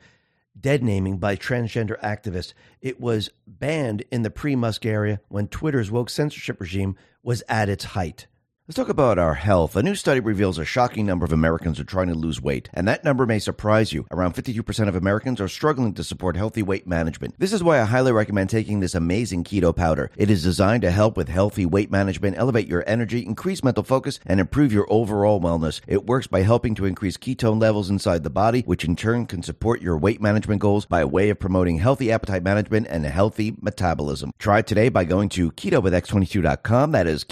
dead 0.60 0.84
naming 0.84 1.18
by 1.18 1.36
transgender 1.36 2.00
activists. 2.00 2.54
It 2.82 3.00
was 3.00 3.30
banned 3.46 4.04
in 4.12 4.22
the 4.22 4.30
pre 4.30 4.56
Musk 4.56 4.86
area 4.86 5.20
when 5.28 5.48
Twitter's 5.48 5.92
woke 5.92 6.10
censorship 6.10 6.62
regime 6.62 6.96
was 7.22 7.44
at 7.50 7.70
its 7.70 7.84
height. 7.86 8.28
Let's 8.68 8.78
talk 8.78 8.90
about 8.90 9.20
our 9.20 9.36
health. 9.36 9.76
A 9.76 9.84
new 9.84 9.94
study 9.94 10.20
reveals 10.20 10.58
a 10.58 10.66
shocking 10.66 11.06
number 11.06 11.24
of 11.24 11.32
Americans 11.32 11.80
are 11.80 11.84
trying 11.84 12.08
to 12.08 12.16
lose 12.16 12.42
weight, 12.42 12.68
and 12.74 12.88
that 12.88 13.04
number 13.04 13.28
may 13.28 13.38
surprise 13.38 13.94
you. 13.94 14.08
Around 14.10 14.34
52% 14.34 14.88
of 14.88 14.96
Americans 14.96 15.40
are 15.40 15.48
struggling 15.48 15.94
to 15.94 16.04
support 16.04 16.36
healthy 16.36 16.64
weight 16.64 16.88
management. 16.88 17.36
This 17.38 17.54
is 17.54 17.64
why 17.64 17.80
I 17.80 17.84
highly 17.84 18.12
recommend 18.12 18.50
taking 18.50 18.80
this 18.80 18.96
amazing 18.96 19.44
keto 19.44 19.76
powder. 19.76 20.10
It 20.18 20.32
is 20.32 20.42
designed 20.42 20.82
to 20.82 20.90
help 20.90 21.16
with 21.16 21.30
healthy 21.30 21.68
weight 21.68 21.92
management, 21.92 22.40
elevate 22.40 22.68
your 22.68 22.84
energy, 22.88 23.24
increase 23.24 23.64
mental 23.64 23.84
focus, 23.84 24.20
and 24.26 24.40
improve 24.40 24.74
your 24.74 24.88
overall 24.90 25.40
wellness. 25.40 25.80
It 25.86 26.08
works 26.08 26.26
by 26.26 26.42
helping 26.42 26.74
to 26.74 26.86
increase 26.86 27.18
ketone 27.18 27.62
levels 27.62 27.92
inside 27.92 28.24
the 28.24 28.32
body, 28.32 28.62
which 28.62 28.84
in 28.84 28.96
turn 28.96 29.28
can 29.28 29.44
support 29.44 29.80
your 29.80 29.96
weight 29.96 30.24
management 30.24 30.62
goals 30.62 30.88
by 30.88 31.06
way 31.06 31.30
of 31.30 31.40
promoting 31.40 31.78
healthy 31.78 32.12
appetite 32.12 32.42
management 32.42 32.88
and 32.90 33.06
healthy 33.06 33.56
metabolism. 33.62 34.32
Try 34.40 34.58
it 34.58 34.66
today 34.66 34.90
by 34.90 35.04
going 35.04 35.30
to 35.30 35.52
keto 35.52 35.84
with 35.84 35.94
ketowithx22.com. 35.94 36.94
That 36.94 37.06
is 37.06 37.24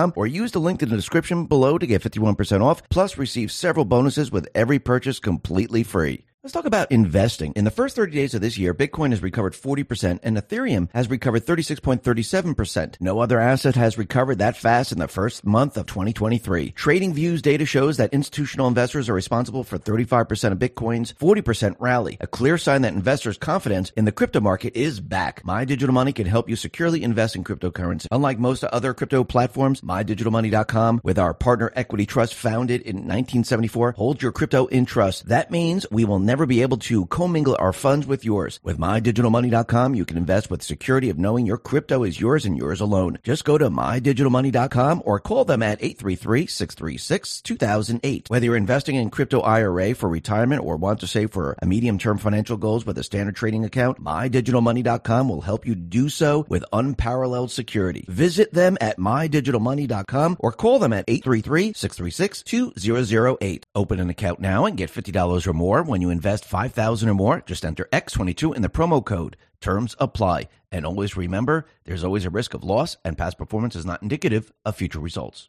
ketowithx22.com 0.00 0.12
or 0.16 0.26
use 0.26 0.52
the 0.52 0.58
link 0.58 0.82
in 0.82 0.88
the 0.88 0.96
description 0.96 1.46
below 1.46 1.78
to 1.78 1.86
get 1.86 2.02
51% 2.02 2.62
off, 2.62 2.88
plus 2.88 3.18
receive 3.18 3.52
several 3.52 3.84
bonuses 3.84 4.30
with 4.32 4.48
every 4.54 4.78
purchase 4.78 5.20
completely 5.20 5.82
free. 5.82 6.24
Let's 6.42 6.54
talk 6.54 6.64
about 6.64 6.90
investing. 6.90 7.52
In 7.54 7.66
the 7.66 7.70
first 7.70 7.96
30 7.96 8.12
days 8.12 8.32
of 8.32 8.40
this 8.40 8.56
year, 8.56 8.72
Bitcoin 8.72 9.10
has 9.10 9.20
recovered 9.20 9.52
40% 9.52 10.20
and 10.22 10.38
Ethereum 10.38 10.88
has 10.94 11.10
recovered 11.10 11.44
36.37%. 11.44 12.94
No 12.98 13.18
other 13.18 13.38
asset 13.38 13.74
has 13.74 13.98
recovered 13.98 14.38
that 14.38 14.56
fast 14.56 14.90
in 14.90 14.98
the 14.98 15.06
first 15.06 15.44
month 15.44 15.76
of 15.76 15.84
2023. 15.84 16.70
Trading 16.70 17.12
Views 17.12 17.42
data 17.42 17.66
shows 17.66 17.98
that 17.98 18.14
institutional 18.14 18.68
investors 18.68 19.10
are 19.10 19.12
responsible 19.12 19.64
for 19.64 19.76
35% 19.76 20.52
of 20.52 20.58
Bitcoin's 20.58 21.12
40% 21.12 21.76
rally, 21.78 22.16
a 22.22 22.26
clear 22.26 22.56
sign 22.56 22.80
that 22.82 22.94
investors' 22.94 23.36
confidence 23.36 23.92
in 23.94 24.06
the 24.06 24.12
crypto 24.12 24.40
market 24.40 24.74
is 24.74 24.98
back. 24.98 25.44
My 25.44 25.66
Digital 25.66 25.92
Money 25.92 26.14
can 26.14 26.24
help 26.24 26.48
you 26.48 26.56
securely 26.56 27.02
invest 27.02 27.36
in 27.36 27.44
cryptocurrency. 27.44 28.06
Unlike 28.10 28.38
most 28.38 28.64
other 28.64 28.94
crypto 28.94 29.24
platforms, 29.24 29.82
MyDigitalMoney.com, 29.82 31.02
with 31.04 31.18
our 31.18 31.34
partner 31.34 31.70
Equity 31.76 32.06
Trust 32.06 32.34
founded 32.34 32.80
in 32.80 32.96
1974, 32.96 33.92
holds 33.92 34.22
your 34.22 34.32
crypto 34.32 34.64
in 34.68 34.86
trust. 34.86 35.26
That 35.28 35.50
means 35.50 35.84
we 35.90 36.06
will 36.06 36.30
never 36.30 36.39
be 36.46 36.62
able 36.62 36.78
to 36.78 37.06
commingle 37.06 37.56
our 37.58 37.72
funds 37.72 38.06
with 38.06 38.24
yours. 38.24 38.60
With 38.62 38.78
MyDigitalMoney.com, 38.78 39.94
you 39.94 40.04
can 40.04 40.16
invest 40.16 40.48
with 40.50 40.62
security 40.62 41.10
of 41.10 41.18
knowing 41.18 41.46
your 41.46 41.58
crypto 41.58 42.04
is 42.04 42.20
yours 42.20 42.46
and 42.46 42.56
yours 42.56 42.80
alone. 42.80 43.18
Just 43.22 43.44
go 43.44 43.58
to 43.58 43.68
MyDigitalMoney.com 43.68 45.02
or 45.04 45.20
call 45.20 45.44
them 45.44 45.62
at 45.62 45.80
833-636-2008. 45.80 48.30
Whether 48.30 48.46
you're 48.46 48.56
investing 48.56 48.94
in 48.94 49.10
crypto 49.10 49.40
IRA 49.40 49.94
for 49.94 50.08
retirement 50.08 50.64
or 50.64 50.76
want 50.76 51.00
to 51.00 51.06
save 51.06 51.32
for 51.32 51.54
a 51.60 51.66
medium-term 51.66 52.16
financial 52.18 52.56
goals 52.56 52.86
with 52.86 52.96
a 52.98 53.02
standard 53.02 53.34
trading 53.36 53.64
account, 53.64 54.02
MyDigitalMoney.com 54.02 55.28
will 55.28 55.40
help 55.40 55.66
you 55.66 55.74
do 55.74 56.08
so 56.08 56.46
with 56.48 56.64
unparalleled 56.72 57.50
security. 57.50 58.04
Visit 58.08 58.54
them 58.54 58.78
at 58.80 58.98
MyDigitalMoney.com 58.98 60.36
or 60.38 60.52
call 60.52 60.78
them 60.78 60.92
at 60.92 61.08
833-636-2008. 61.08 63.64
Open 63.74 63.98
an 64.00 64.10
account 64.10 64.40
now 64.40 64.66
and 64.66 64.76
get 64.76 64.90
$50 64.90 65.46
or 65.46 65.52
more 65.52 65.82
when 65.82 66.00
you 66.00 66.10
invest 66.10 66.19
invest 66.20 66.44
5000 66.44 67.08
or 67.08 67.14
more, 67.14 67.42
just 67.46 67.64
enter 67.64 67.88
X22 67.94 68.54
in 68.54 68.60
the 68.60 68.68
promo 68.68 69.02
code. 69.02 69.38
Terms 69.58 69.96
apply. 69.98 70.48
And 70.70 70.84
always 70.84 71.16
remember, 71.16 71.64
there's 71.84 72.04
always 72.04 72.26
a 72.26 72.30
risk 72.30 72.52
of 72.52 72.62
loss, 72.62 72.98
and 73.06 73.16
past 73.16 73.38
performance 73.38 73.74
is 73.74 73.86
not 73.86 74.02
indicative 74.02 74.52
of 74.66 74.76
future 74.76 74.98
results. 74.98 75.48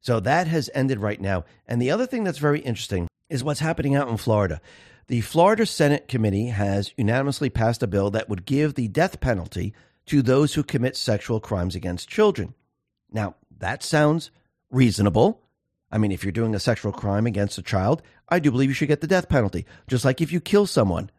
So 0.00 0.18
that 0.18 0.48
has 0.48 0.68
ended 0.74 0.98
right 0.98 1.20
now. 1.20 1.44
And 1.68 1.80
the 1.80 1.92
other 1.92 2.06
thing 2.06 2.24
that's 2.24 2.38
very 2.38 2.58
interesting 2.58 3.06
is 3.30 3.44
what's 3.44 3.60
happening 3.60 3.94
out 3.94 4.08
in 4.08 4.16
Florida. 4.16 4.60
The 5.06 5.20
Florida 5.20 5.64
Senate 5.64 6.08
committee 6.08 6.48
has 6.48 6.92
unanimously 6.96 7.48
passed 7.48 7.84
a 7.84 7.86
bill 7.86 8.10
that 8.10 8.28
would 8.28 8.46
give 8.46 8.74
the 8.74 8.88
death 8.88 9.20
penalty 9.20 9.74
to 10.06 10.22
those 10.22 10.54
who 10.54 10.64
commit 10.64 10.96
sexual 10.96 11.38
crimes 11.38 11.76
against 11.76 12.08
children. 12.08 12.54
Now, 13.12 13.36
that 13.58 13.84
sounds 13.84 14.32
reasonable. 14.72 15.40
I 15.88 15.98
mean, 15.98 16.10
if 16.10 16.24
you're 16.24 16.32
doing 16.32 16.56
a 16.56 16.60
sexual 16.60 16.90
crime 16.90 17.26
against 17.26 17.58
a 17.58 17.62
child, 17.62 18.02
I 18.28 18.38
do 18.38 18.50
believe 18.50 18.70
you 18.70 18.74
should 18.74 18.88
get 18.88 19.00
the 19.00 19.06
death 19.06 19.28
penalty, 19.28 19.66
just 19.86 20.04
like 20.04 20.20
if 20.20 20.32
you 20.32 20.40
kill 20.40 20.66
someone. 20.66 21.10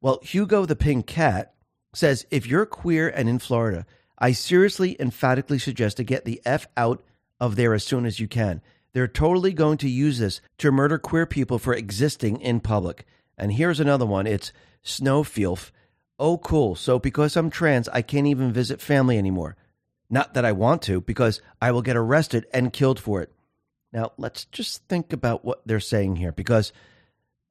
Well, 0.00 0.20
Hugo 0.22 0.64
the 0.64 0.76
Pink 0.76 1.06
Cat 1.06 1.54
says 1.92 2.26
if 2.30 2.46
you're 2.46 2.66
queer 2.66 3.08
and 3.08 3.28
in 3.28 3.38
Florida, 3.38 3.86
I 4.18 4.32
seriously, 4.32 4.96
emphatically 5.00 5.58
suggest 5.58 5.96
to 5.96 6.04
get 6.04 6.24
the 6.24 6.40
F 6.44 6.66
out 6.76 7.02
of 7.40 7.56
there 7.56 7.74
as 7.74 7.84
soon 7.84 8.06
as 8.06 8.20
you 8.20 8.28
can. 8.28 8.60
They're 8.92 9.08
totally 9.08 9.52
going 9.52 9.78
to 9.78 9.88
use 9.88 10.18
this 10.18 10.40
to 10.58 10.72
murder 10.72 10.98
queer 10.98 11.26
people 11.26 11.58
for 11.58 11.74
existing 11.74 12.40
in 12.40 12.60
public. 12.60 13.06
And 13.36 13.52
here's 13.52 13.80
another 13.80 14.06
one 14.06 14.26
it's 14.26 14.52
Snowfielf. 14.84 15.70
Oh, 16.18 16.38
cool. 16.38 16.74
So 16.74 16.98
because 16.98 17.36
I'm 17.36 17.50
trans, 17.50 17.88
I 17.90 18.02
can't 18.02 18.26
even 18.26 18.52
visit 18.52 18.80
family 18.80 19.18
anymore. 19.18 19.56
Not 20.10 20.34
that 20.34 20.44
I 20.44 20.52
want 20.52 20.82
to, 20.82 21.00
because 21.00 21.40
I 21.60 21.70
will 21.70 21.82
get 21.82 21.96
arrested 21.96 22.46
and 22.52 22.72
killed 22.72 22.98
for 22.98 23.20
it. 23.20 23.30
Now, 23.92 24.12
let's 24.18 24.44
just 24.46 24.84
think 24.88 25.12
about 25.12 25.44
what 25.44 25.62
they're 25.66 25.80
saying 25.80 26.16
here 26.16 26.32
because 26.32 26.72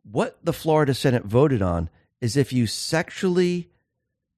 what 0.03 0.37
the 0.43 0.53
Florida 0.53 0.93
Senate 0.93 1.25
voted 1.25 1.61
on 1.61 1.89
is 2.21 2.37
if 2.37 2.53
you 2.53 2.67
sexually 2.67 3.69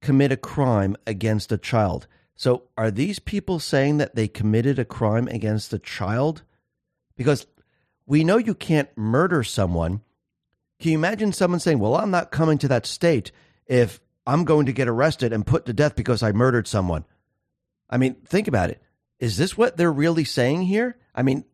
commit 0.00 0.32
a 0.32 0.36
crime 0.36 0.96
against 1.06 1.52
a 1.52 1.58
child. 1.58 2.06
So, 2.34 2.64
are 2.76 2.90
these 2.90 3.18
people 3.18 3.58
saying 3.58 3.98
that 3.98 4.14
they 4.14 4.26
committed 4.26 4.78
a 4.78 4.84
crime 4.84 5.28
against 5.28 5.72
a 5.74 5.78
child? 5.78 6.42
Because 7.16 7.46
we 8.06 8.24
know 8.24 8.38
you 8.38 8.54
can't 8.54 8.88
murder 8.96 9.44
someone. 9.44 10.00
Can 10.80 10.92
you 10.92 10.98
imagine 10.98 11.32
someone 11.32 11.60
saying, 11.60 11.78
Well, 11.78 11.96
I'm 11.96 12.10
not 12.10 12.30
coming 12.30 12.56
to 12.58 12.68
that 12.68 12.86
state 12.86 13.30
if 13.66 14.00
I'm 14.26 14.44
going 14.44 14.66
to 14.66 14.72
get 14.72 14.88
arrested 14.88 15.32
and 15.32 15.46
put 15.46 15.66
to 15.66 15.72
death 15.72 15.96
because 15.96 16.22
I 16.22 16.32
murdered 16.32 16.66
someone. 16.66 17.04
I 17.90 17.98
mean, 17.98 18.14
think 18.24 18.48
about 18.48 18.70
it. 18.70 18.82
Is 19.18 19.36
this 19.36 19.58
what 19.58 19.76
they're 19.76 19.92
really 19.92 20.24
saying 20.24 20.62
here? 20.62 20.96
I 21.14 21.22
mean, 21.22 21.44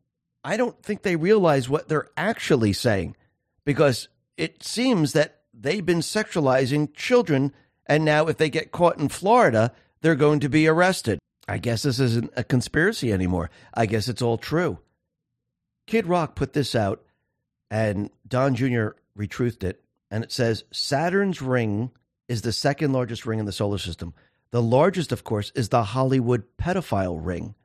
I 0.46 0.56
don't 0.56 0.80
think 0.80 1.02
they 1.02 1.16
realize 1.16 1.68
what 1.68 1.88
they're 1.88 2.08
actually 2.16 2.72
saying 2.72 3.16
because 3.64 4.06
it 4.36 4.62
seems 4.62 5.12
that 5.12 5.40
they've 5.52 5.84
been 5.84 5.98
sexualizing 5.98 6.94
children. 6.94 7.52
And 7.84 8.04
now, 8.04 8.28
if 8.28 8.36
they 8.36 8.48
get 8.48 8.70
caught 8.70 8.96
in 8.96 9.08
Florida, 9.08 9.72
they're 10.02 10.14
going 10.14 10.38
to 10.38 10.48
be 10.48 10.68
arrested. 10.68 11.18
I 11.48 11.58
guess 11.58 11.82
this 11.82 11.98
isn't 11.98 12.32
a 12.36 12.44
conspiracy 12.44 13.12
anymore. 13.12 13.50
I 13.74 13.86
guess 13.86 14.06
it's 14.06 14.22
all 14.22 14.38
true. 14.38 14.78
Kid 15.88 16.06
Rock 16.06 16.36
put 16.36 16.52
this 16.52 16.76
out, 16.76 17.02
and 17.68 18.10
Don 18.26 18.54
Jr. 18.54 18.90
retruthed 19.18 19.64
it, 19.64 19.82
and 20.12 20.22
it 20.22 20.30
says 20.30 20.62
Saturn's 20.70 21.42
ring 21.42 21.90
is 22.28 22.42
the 22.42 22.52
second 22.52 22.92
largest 22.92 23.26
ring 23.26 23.40
in 23.40 23.46
the 23.46 23.52
solar 23.52 23.78
system. 23.78 24.14
The 24.52 24.62
largest, 24.62 25.10
of 25.10 25.24
course, 25.24 25.50
is 25.56 25.70
the 25.70 25.82
Hollywood 25.82 26.44
pedophile 26.56 27.18
ring. 27.20 27.56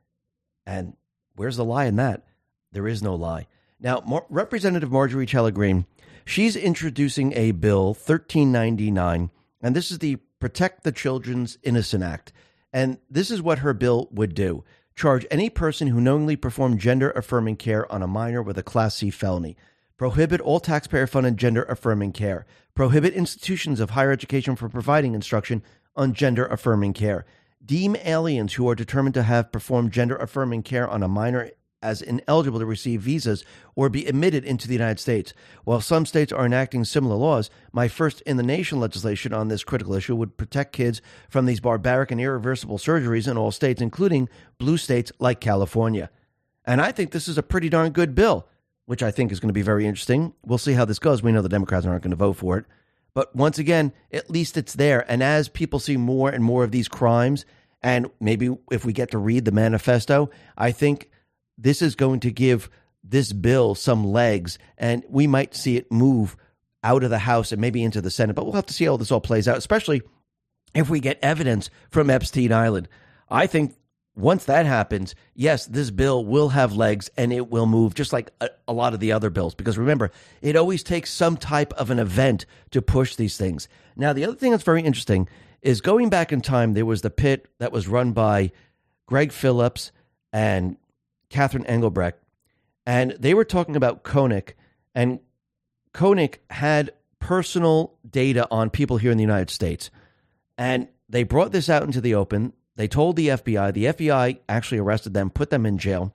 And 0.66 0.96
where's 1.36 1.56
the 1.56 1.64
lie 1.64 1.84
in 1.84 1.94
that? 1.96 2.24
There 2.72 2.88
is 2.88 3.02
no 3.02 3.14
lie. 3.14 3.46
Now, 3.80 4.02
Mar- 4.06 4.26
Representative 4.28 4.90
Marjorie 4.90 5.26
Taylor 5.26 5.50
Greene, 5.50 5.86
she's 6.24 6.56
introducing 6.56 7.32
a 7.34 7.52
bill, 7.52 7.88
1399, 7.88 9.30
and 9.60 9.76
this 9.76 9.90
is 9.90 9.98
the 9.98 10.16
Protect 10.40 10.82
the 10.82 10.92
Children's 10.92 11.58
Innocent 11.62 12.02
Act. 12.02 12.32
And 12.72 12.98
this 13.08 13.30
is 13.30 13.40
what 13.42 13.60
her 13.60 13.74
bill 13.74 14.08
would 14.10 14.34
do 14.34 14.64
charge 14.94 15.26
any 15.30 15.48
person 15.48 15.88
who 15.88 16.00
knowingly 16.00 16.36
performed 16.36 16.78
gender 16.78 17.10
affirming 17.12 17.56
care 17.56 17.90
on 17.90 18.02
a 18.02 18.06
minor 18.06 18.42
with 18.42 18.58
a 18.58 18.62
Class 18.62 18.96
C 18.96 19.10
felony. 19.10 19.56
Prohibit 19.96 20.40
all 20.40 20.60
taxpayer 20.60 21.06
funded 21.06 21.36
gender 21.36 21.62
affirming 21.64 22.12
care. 22.12 22.44
Prohibit 22.74 23.14
institutions 23.14 23.80
of 23.80 23.90
higher 23.90 24.10
education 24.10 24.56
from 24.56 24.70
providing 24.70 25.14
instruction 25.14 25.62
on 25.94 26.12
gender 26.12 26.44
affirming 26.46 26.92
care. 26.92 27.24
Deem 27.64 27.96
aliens 28.04 28.54
who 28.54 28.68
are 28.68 28.74
determined 28.74 29.14
to 29.14 29.22
have 29.22 29.52
performed 29.52 29.92
gender 29.92 30.16
affirming 30.16 30.62
care 30.62 30.88
on 30.88 31.02
a 31.02 31.08
minor 31.08 31.50
as 31.82 32.00
ineligible 32.00 32.60
to 32.60 32.66
receive 32.66 33.02
visas 33.02 33.44
or 33.74 33.88
be 33.88 34.06
admitted 34.06 34.44
into 34.44 34.66
the 34.66 34.74
United 34.74 35.00
States. 35.00 35.34
While 35.64 35.80
some 35.80 36.06
states 36.06 36.32
are 36.32 36.46
enacting 36.46 36.84
similar 36.84 37.16
laws, 37.16 37.50
my 37.72 37.88
first 37.88 38.20
in 38.22 38.36
the 38.36 38.42
nation 38.42 38.80
legislation 38.80 39.32
on 39.32 39.48
this 39.48 39.64
critical 39.64 39.94
issue 39.94 40.16
would 40.16 40.36
protect 40.36 40.72
kids 40.72 41.02
from 41.28 41.46
these 41.46 41.60
barbaric 41.60 42.10
and 42.10 42.20
irreversible 42.20 42.78
surgeries 42.78 43.30
in 43.30 43.36
all 43.36 43.50
states, 43.50 43.82
including 43.82 44.28
blue 44.58 44.76
states 44.76 45.12
like 45.18 45.40
California. 45.40 46.10
And 46.64 46.80
I 46.80 46.92
think 46.92 47.10
this 47.10 47.28
is 47.28 47.38
a 47.38 47.42
pretty 47.42 47.68
darn 47.68 47.90
good 47.90 48.14
bill, 48.14 48.46
which 48.86 49.02
I 49.02 49.10
think 49.10 49.32
is 49.32 49.40
going 49.40 49.48
to 49.48 49.54
be 49.54 49.62
very 49.62 49.86
interesting. 49.86 50.34
We'll 50.44 50.58
see 50.58 50.74
how 50.74 50.84
this 50.84 50.98
goes. 50.98 51.22
We 51.22 51.32
know 51.32 51.42
the 51.42 51.48
Democrats 51.48 51.86
aren't 51.86 52.02
going 52.02 52.10
to 52.10 52.16
vote 52.16 52.34
for 52.34 52.58
it. 52.58 52.66
But 53.14 53.34
once 53.36 53.58
again, 53.58 53.92
at 54.12 54.30
least 54.30 54.56
it's 54.56 54.74
there. 54.74 55.04
And 55.10 55.22
as 55.22 55.48
people 55.48 55.78
see 55.78 55.96
more 55.96 56.30
and 56.30 56.42
more 56.42 56.64
of 56.64 56.70
these 56.70 56.88
crimes, 56.88 57.44
and 57.82 58.08
maybe 58.20 58.56
if 58.70 58.84
we 58.84 58.92
get 58.92 59.10
to 59.10 59.18
read 59.18 59.44
the 59.44 59.52
manifesto, 59.52 60.30
I 60.56 60.72
think 60.72 61.10
this 61.62 61.82
is 61.82 61.94
going 61.94 62.20
to 62.20 62.30
give 62.30 62.68
this 63.04 63.32
bill 63.32 63.74
some 63.74 64.04
legs, 64.04 64.58
and 64.78 65.04
we 65.08 65.26
might 65.26 65.54
see 65.54 65.76
it 65.76 65.90
move 65.90 66.36
out 66.84 67.04
of 67.04 67.10
the 67.10 67.18
House 67.18 67.52
and 67.52 67.60
maybe 67.60 67.82
into 67.82 68.00
the 68.00 68.10
Senate. 68.10 68.34
But 68.34 68.44
we'll 68.44 68.54
have 68.54 68.66
to 68.66 68.74
see 68.74 68.84
how 68.84 68.96
this 68.96 69.12
all 69.12 69.20
plays 69.20 69.48
out, 69.48 69.58
especially 69.58 70.02
if 70.74 70.90
we 70.90 71.00
get 71.00 71.18
evidence 71.22 71.70
from 71.90 72.10
Epstein 72.10 72.52
Island. 72.52 72.88
I 73.30 73.46
think 73.46 73.74
once 74.14 74.44
that 74.44 74.66
happens, 74.66 75.14
yes, 75.34 75.66
this 75.66 75.90
bill 75.90 76.24
will 76.24 76.50
have 76.50 76.74
legs 76.74 77.10
and 77.16 77.32
it 77.32 77.50
will 77.50 77.66
move 77.66 77.94
just 77.94 78.12
like 78.12 78.30
a, 78.40 78.50
a, 78.68 78.72
lot 78.72 78.92
of 78.92 79.00
the 79.00 79.12
other 79.12 79.30
bills. 79.30 79.54
Because 79.54 79.78
remember, 79.78 80.10
it 80.42 80.56
always 80.56 80.82
takes 80.82 81.10
some 81.10 81.36
type 81.36 81.72
of 81.74 81.90
an 81.90 81.98
event 81.98 82.44
to 82.72 82.82
push 82.82 83.16
these 83.16 83.36
things. 83.36 83.68
Now, 83.96 84.12
the 84.12 84.24
other 84.24 84.34
thing 84.34 84.50
that's 84.50 84.64
very 84.64 84.82
interesting 84.82 85.28
is 85.62 85.80
going 85.80 86.10
back 86.10 86.32
in 86.32 86.40
time, 86.40 86.74
there 86.74 86.84
was 86.84 87.02
the 87.02 87.10
pit 87.10 87.46
that 87.58 87.72
was 87.72 87.88
run 87.88 88.12
by 88.12 88.52
Greg 89.06 89.32
Phillips 89.32 89.92
and 90.32 90.76
Catherine 91.32 91.66
Engelbrecht, 91.66 92.22
and 92.86 93.16
they 93.18 93.34
were 93.34 93.44
talking 93.44 93.76
about 93.76 94.04
Konnech, 94.04 94.50
and 94.94 95.20
Konnech 95.92 96.36
had 96.50 96.92
personal 97.18 97.94
data 98.08 98.48
on 98.50 98.70
people 98.70 98.96
here 98.96 99.10
in 99.10 99.16
the 99.16 99.22
United 99.22 99.50
States. 99.50 99.90
And 100.58 100.88
they 101.08 101.22
brought 101.22 101.52
this 101.52 101.68
out 101.68 101.84
into 101.84 102.00
the 102.00 102.14
open. 102.14 102.52
They 102.76 102.88
told 102.88 103.16
the 103.16 103.28
FBI. 103.28 103.72
The 103.72 103.84
FBI 103.86 104.40
actually 104.48 104.78
arrested 104.78 105.14
them, 105.14 105.30
put 105.30 105.50
them 105.50 105.64
in 105.64 105.78
jail. 105.78 106.14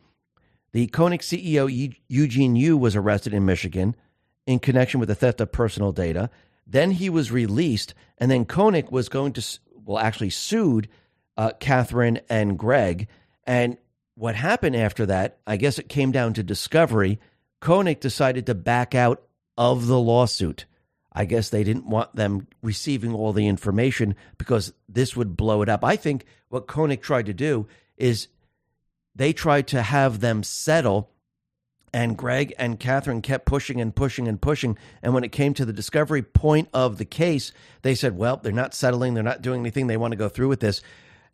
The 0.74 0.88
Konnech 0.88 1.22
CEO, 1.22 1.96
Eugene 2.08 2.56
Yu, 2.56 2.78
was 2.78 2.96
arrested 2.96 3.34
in 3.34 3.46
Michigan 3.46 3.96
in 4.46 4.60
connection 4.60 5.00
with 5.00 5.10
the 5.10 5.16
theft 5.16 5.42
of 5.42 5.52
personal 5.52 5.92
data. 5.92 6.30
Then 6.66 6.92
he 6.92 7.10
was 7.10 7.32
released, 7.32 7.94
and 8.18 8.30
then 8.30 8.46
Konnech 8.46 8.92
was 8.92 9.08
going 9.08 9.34
to, 9.34 9.60
well, 9.86 10.00
actually 10.00 10.30
sued 10.30 10.90
uh, 11.38 11.52
Catherine 11.60 12.20
and 12.30 12.60
Greg. 12.60 13.08
And 13.46 13.78
what 14.18 14.36
happened 14.36 14.76
after 14.76 15.06
that, 15.06 15.38
I 15.46 15.58
guess 15.58 15.78
it 15.78 15.90
came 15.90 16.12
down 16.12 16.34
to 16.34 16.44
discovery. 16.44 17.20
Konnech 17.62 18.00
decided 18.00 18.48
to 18.48 18.56
back 18.56 18.96
out 18.96 19.22
of 19.58 19.86
the 19.86 20.00
lawsuit. 20.00 20.66
I 21.14 21.26
guess 21.26 21.50
they 21.50 21.64
didn't 21.64 21.88
want 21.88 22.16
them 22.16 22.48
receiving 22.64 23.14
all 23.14 23.32
the 23.32 23.48
information 23.48 24.16
because 24.40 24.74
this 24.90 25.16
would 25.16 25.38
blow 25.38 25.62
it 25.62 25.70
up. 25.70 25.84
I 25.84 25.96
think 25.98 26.26
what 26.50 26.68
Konnech 26.68 27.02
tried 27.02 27.28
to 27.28 27.34
do 27.34 27.68
is 27.96 28.28
they 29.16 29.34
tried 29.34 29.68
to 29.68 29.84
have 29.84 30.20
them 30.20 30.42
settle, 30.42 31.12
and 31.94 32.18
Greg 32.18 32.56
and 32.58 32.80
Catherine 32.80 33.22
kept 33.22 33.46
pushing 33.46 33.80
and 33.80 33.96
pushing 33.96 34.28
and 34.28 34.42
pushing. 34.42 34.80
And 35.04 35.14
when 35.14 35.24
it 35.24 35.32
came 35.32 35.54
to 35.56 35.66
the 35.66 35.74
discovery 35.74 36.24
point 36.24 36.70
of 36.74 36.98
the 36.98 37.06
case, 37.06 37.52
they 37.84 37.94
said, 37.94 38.18
well, 38.18 38.38
they're 38.38 38.52
not 38.52 38.74
settling, 38.74 39.14
they're 39.14 39.24
not 39.24 39.44
doing 39.44 39.62
anything, 39.62 39.86
they 39.86 39.98
want 39.98 40.12
to 40.12 40.18
go 40.18 40.30
through 40.30 40.50
with 40.50 40.60
this 40.60 40.82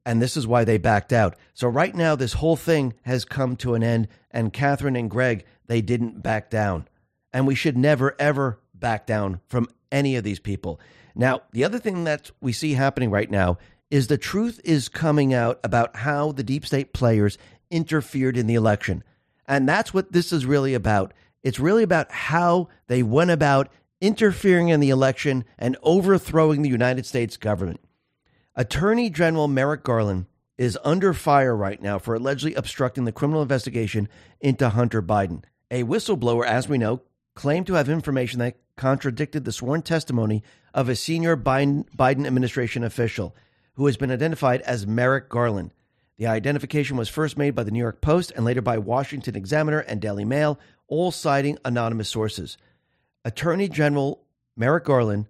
and 0.05 0.21
this 0.21 0.35
is 0.35 0.47
why 0.47 0.63
they 0.63 0.77
backed 0.77 1.13
out. 1.13 1.35
So 1.53 1.67
right 1.67 1.95
now, 1.95 2.15
this 2.15 2.33
whole 2.33 2.55
thing 2.55 2.93
has 3.03 3.25
come 3.25 3.55
to 3.57 3.73
an 3.73 3.83
end, 3.83 4.07
and 4.31 4.53
Catherine 4.53 4.95
and 4.95 5.09
Greg, 5.09 5.45
they 5.67 5.81
didn't 5.81 6.21
back 6.21 6.49
down. 6.49 6.87
And 7.31 7.47
we 7.47 7.55
should 7.55 7.77
never, 7.77 8.15
ever 8.19 8.59
back 8.73 9.07
down 9.07 9.39
from 9.47 9.67
any 9.91 10.15
of 10.15 10.23
these 10.23 10.39
people. 10.39 10.79
Now, 11.15 11.41
the 11.51 11.63
other 11.63 11.79
thing 11.79 12.03
that 12.03 12.31
we 12.41 12.51
see 12.53 12.73
happening 12.73 13.11
right 13.11 13.29
now 13.29 13.57
is 13.89 14.07
the 14.07 14.17
truth 14.17 14.59
is 14.63 14.89
coming 14.89 15.33
out 15.33 15.59
about 15.63 15.97
how 15.97 16.31
the 16.31 16.43
deep 16.43 16.65
state 16.65 16.93
players 16.93 17.37
interfered 17.69 18.37
in 18.37 18.47
the 18.47 18.55
election. 18.55 19.03
And 19.47 19.69
that's 19.69 19.93
what 19.93 20.11
this 20.11 20.33
is 20.33 20.45
really 20.45 20.73
about. 20.73 21.13
It's 21.43 21.59
really 21.59 21.83
about 21.83 22.11
how 22.11 22.69
they 22.87 23.03
went 23.03 23.31
about 23.31 23.69
interfering 24.01 24.69
in 24.69 24.79
the 24.79 24.89
election 24.89 25.45
and 25.57 25.77
overthrowing 25.83 26.61
the 26.61 26.69
United 26.69 27.05
States 27.05 27.37
government. 27.37 27.79
Attorney 28.55 29.09
General 29.09 29.47
Merrick 29.47 29.81
Garland 29.81 30.27
is 30.59 30.77
under 30.83 31.11
fire 31.15 31.55
right 31.55 31.81
now 31.81 31.97
for 31.97 32.13
allegedly 32.13 32.53
obstructing 32.53 33.05
the 33.05 33.11
criminal 33.11 33.41
investigation 33.41 34.07
into 34.39 34.69
Hunter 34.69 35.01
Biden. 35.01 35.43
A 35.71 35.81
whistleblower, 35.83 36.45
as 36.45 36.69
we 36.69 36.77
know, 36.77 37.01
claimed 37.33 37.65
to 37.65 37.73
have 37.73 37.89
information 37.89 38.37
that 38.39 38.57
contradicted 38.75 39.43
the 39.43 39.51
sworn 39.51 39.81
testimony 39.81 40.43
of 40.71 40.87
a 40.87 40.95
senior 40.95 41.35
Biden, 41.35 41.87
administration 41.99 42.83
official 42.83 43.35
who 43.73 43.87
has 43.87 43.97
been 43.97 44.11
identified 44.11 44.61
as 44.61 44.85
Merrick 44.85 45.29
Garland. 45.29 45.73
The 46.17 46.27
identification 46.27 46.95
was 46.95 47.09
first 47.09 47.39
made 47.39 47.55
by 47.55 47.63
the 47.63 47.71
New 47.71 47.79
York 47.79 48.01
Post 48.01 48.33
and 48.35 48.45
later 48.45 48.61
by 48.61 48.77
Washington 48.77 49.35
Examiner 49.35 49.79
and 49.79 49.99
Daily 49.99 50.25
Mail, 50.25 50.59
all 50.87 51.09
citing 51.09 51.57
anonymous 51.65 52.09
sources. 52.09 52.59
Attorney 53.25 53.67
General 53.67 54.21
Merrick 54.55 54.83
Garland 54.83 55.25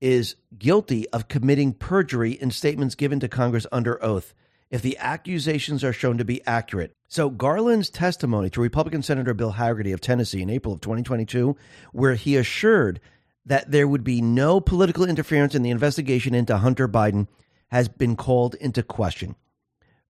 is 0.00 0.36
guilty 0.58 1.08
of 1.10 1.28
committing 1.28 1.72
perjury 1.72 2.32
in 2.32 2.50
statements 2.50 2.94
given 2.94 3.20
to 3.20 3.28
Congress 3.28 3.66
under 3.72 4.02
oath 4.02 4.34
if 4.70 4.82
the 4.82 4.98
accusations 4.98 5.82
are 5.82 5.92
shown 5.92 6.18
to 6.18 6.24
be 6.24 6.46
accurate. 6.46 6.92
So, 7.08 7.30
Garland's 7.30 7.88
testimony 7.88 8.50
to 8.50 8.60
Republican 8.60 9.02
Senator 9.02 9.32
Bill 9.32 9.54
Hagerty 9.54 9.94
of 9.94 10.00
Tennessee 10.00 10.42
in 10.42 10.50
April 10.50 10.74
of 10.74 10.80
2022, 10.80 11.56
where 11.92 12.14
he 12.14 12.36
assured 12.36 13.00
that 13.46 13.70
there 13.70 13.88
would 13.88 14.04
be 14.04 14.20
no 14.20 14.60
political 14.60 15.04
interference 15.04 15.54
in 15.54 15.62
the 15.62 15.70
investigation 15.70 16.34
into 16.34 16.58
Hunter 16.58 16.86
Biden, 16.86 17.28
has 17.68 17.88
been 17.88 18.14
called 18.14 18.54
into 18.56 18.82
question. 18.82 19.36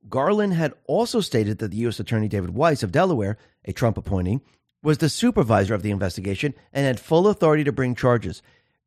Garland 0.08 0.54
had 0.54 0.72
also 0.86 1.20
stated 1.20 1.58
that 1.58 1.70
the 1.70 1.76
U.S. 1.78 2.00
Attorney 2.00 2.28
David 2.28 2.50
Weiss 2.50 2.82
of 2.82 2.92
Delaware, 2.92 3.36
a 3.64 3.72
Trump 3.72 3.96
appointee, 3.96 4.40
was 4.82 4.98
the 4.98 5.08
supervisor 5.08 5.74
of 5.74 5.82
the 5.82 5.90
investigation 5.90 6.54
and 6.72 6.86
had 6.86 7.00
full 7.00 7.28
authority 7.28 7.64
to 7.64 7.72
bring 7.72 7.94
charges. 7.94 8.42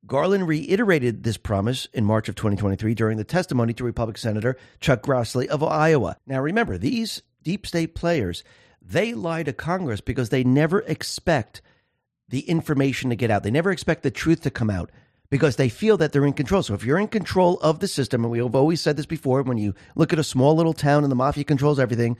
Garland 0.06 0.48
reiterated 0.48 1.24
this 1.24 1.38
promise 1.38 1.88
in 1.94 2.06
March 2.06 2.28
of 2.28 2.36
2023 2.36 2.96
during 2.96 3.18
the 3.18 3.24
testimony 3.24 3.74
to 3.74 3.84
Republican 3.84 4.20
Senator 4.20 4.58
Chuck 4.80 5.04
Grassley 5.04 5.48
of 5.48 5.64
Iowa. 5.64 6.18
Now, 6.26 6.42
remember, 6.42 6.78
these 6.78 7.22
deep 7.44 7.68
state 7.68 7.94
players, 7.94 8.44
they 8.82 9.14
lie 9.14 9.44
to 9.44 9.54
Congress 9.54 10.02
because 10.02 10.30
they 10.30 10.44
never 10.44 10.82
expect 10.82 11.62
the 12.30 12.42
information 12.42 13.10
to 13.10 13.16
get 13.16 13.30
out. 13.30 13.44
They 13.44 13.52
never 13.52 13.72
expect 13.72 14.04
the 14.04 14.12
truth 14.12 14.42
to 14.42 14.50
come 14.50 14.70
out 14.70 14.90
because 15.30 15.58
they 15.58 15.70
feel 15.70 15.98
that 15.98 16.12
they're 16.12 16.26
in 16.26 16.34
control. 16.34 16.64
So 16.64 16.74
if 16.74 16.84
you're 16.84 17.00
in 17.00 17.08
control 17.08 17.60
of 17.60 17.80
the 17.80 17.88
system, 17.88 18.24
and 18.24 18.32
we 18.32 18.40
have 18.40 18.56
always 18.56 18.82
said 18.82 18.98
this 18.98 19.06
before, 19.06 19.44
when 19.44 19.58
you 19.58 19.76
look 19.96 20.12
at 20.12 20.20
a 20.20 20.24
small 20.24 20.56
little 20.56 20.74
town 20.74 21.04
and 21.04 21.12
the 21.12 21.16
mafia 21.16 21.44
controls 21.44 21.80
everything, 21.80 22.18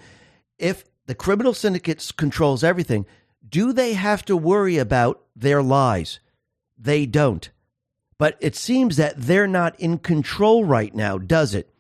if 0.60 0.84
the 1.08 1.16
criminal 1.16 1.54
syndicates 1.54 2.12
controls 2.12 2.64
everything, 2.64 3.06
do 3.48 3.74
they 3.74 3.94
have 3.94 4.24
to 4.26 4.38
worry 4.38 4.78
about 4.78 5.24
their 5.36 5.64
lies? 5.64 6.20
They 6.78 7.06
don't. 7.06 7.50
But 8.22 8.38
it 8.40 8.56
seems 8.56 8.98
that 8.98 9.16
they're 9.18 9.48
not 9.48 9.80
in 9.80 9.98
control 9.98 10.64
right 10.64 10.94
now, 10.94 11.18
does 11.18 11.56
it? 11.56 11.74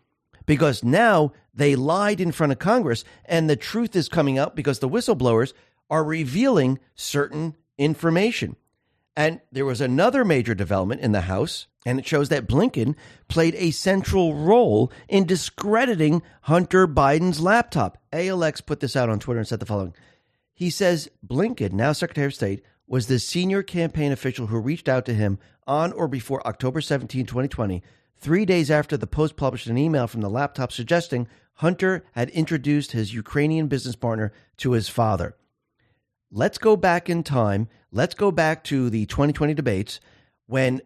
Because 0.47 0.83
now 0.83 1.33
they 1.53 1.75
lied 1.75 2.19
in 2.19 2.31
front 2.31 2.51
of 2.51 2.57
Congress 2.57 3.03
and 3.25 3.47
the 3.47 3.55
truth 3.55 3.95
is 3.95 4.09
coming 4.09 4.39
out 4.39 4.55
because 4.55 4.79
the 4.79 4.89
whistleblowers 4.89 5.53
are 5.87 6.03
revealing 6.03 6.79
certain 6.95 7.55
information. 7.77 8.55
And 9.15 9.39
there 9.51 9.67
was 9.67 9.81
another 9.81 10.25
major 10.25 10.55
development 10.55 11.01
in 11.01 11.11
the 11.11 11.21
House, 11.21 11.67
and 11.85 11.99
it 11.99 12.07
shows 12.07 12.29
that 12.29 12.47
Blinken 12.47 12.95
played 13.27 13.53
a 13.53 13.69
central 13.69 14.33
role 14.33 14.91
in 15.07 15.27
discrediting 15.27 16.23
Hunter 16.41 16.87
Biden's 16.87 17.39
laptop. 17.39 17.99
ALX 18.11 18.65
put 18.65 18.79
this 18.79 18.95
out 18.95 19.09
on 19.09 19.19
Twitter 19.19 19.41
and 19.41 19.47
said 19.47 19.59
the 19.59 19.67
following 19.67 19.93
He 20.55 20.71
says 20.71 21.07
Blinken, 21.23 21.73
now 21.73 21.91
Secretary 21.91 22.25
of 22.25 22.33
State, 22.33 22.63
was 22.87 23.05
the 23.05 23.19
senior 23.19 23.61
campaign 23.61 24.11
official 24.11 24.47
who 24.47 24.59
reached 24.59 24.89
out 24.89 25.05
to 25.05 25.13
him 25.13 25.37
on 25.67 25.91
or 25.93 26.07
before 26.07 26.45
October 26.47 26.81
17, 26.81 27.25
2020, 27.25 27.83
three 28.17 28.45
days 28.45 28.71
after 28.71 28.97
the 28.97 29.07
Post 29.07 29.35
published 29.35 29.67
an 29.67 29.77
email 29.77 30.07
from 30.07 30.21
the 30.21 30.29
laptop 30.29 30.71
suggesting 30.71 31.27
Hunter 31.55 32.03
had 32.13 32.29
introduced 32.29 32.91
his 32.91 33.13
Ukrainian 33.13 33.67
business 33.67 33.95
partner 33.95 34.31
to 34.57 34.71
his 34.71 34.89
father. 34.89 35.35
Let's 36.31 36.57
go 36.57 36.75
back 36.75 37.09
in 37.09 37.23
time. 37.23 37.67
Let's 37.91 38.15
go 38.15 38.31
back 38.31 38.63
to 38.65 38.89
the 38.89 39.05
2020 39.05 39.53
debates 39.53 39.99
when 40.47 40.81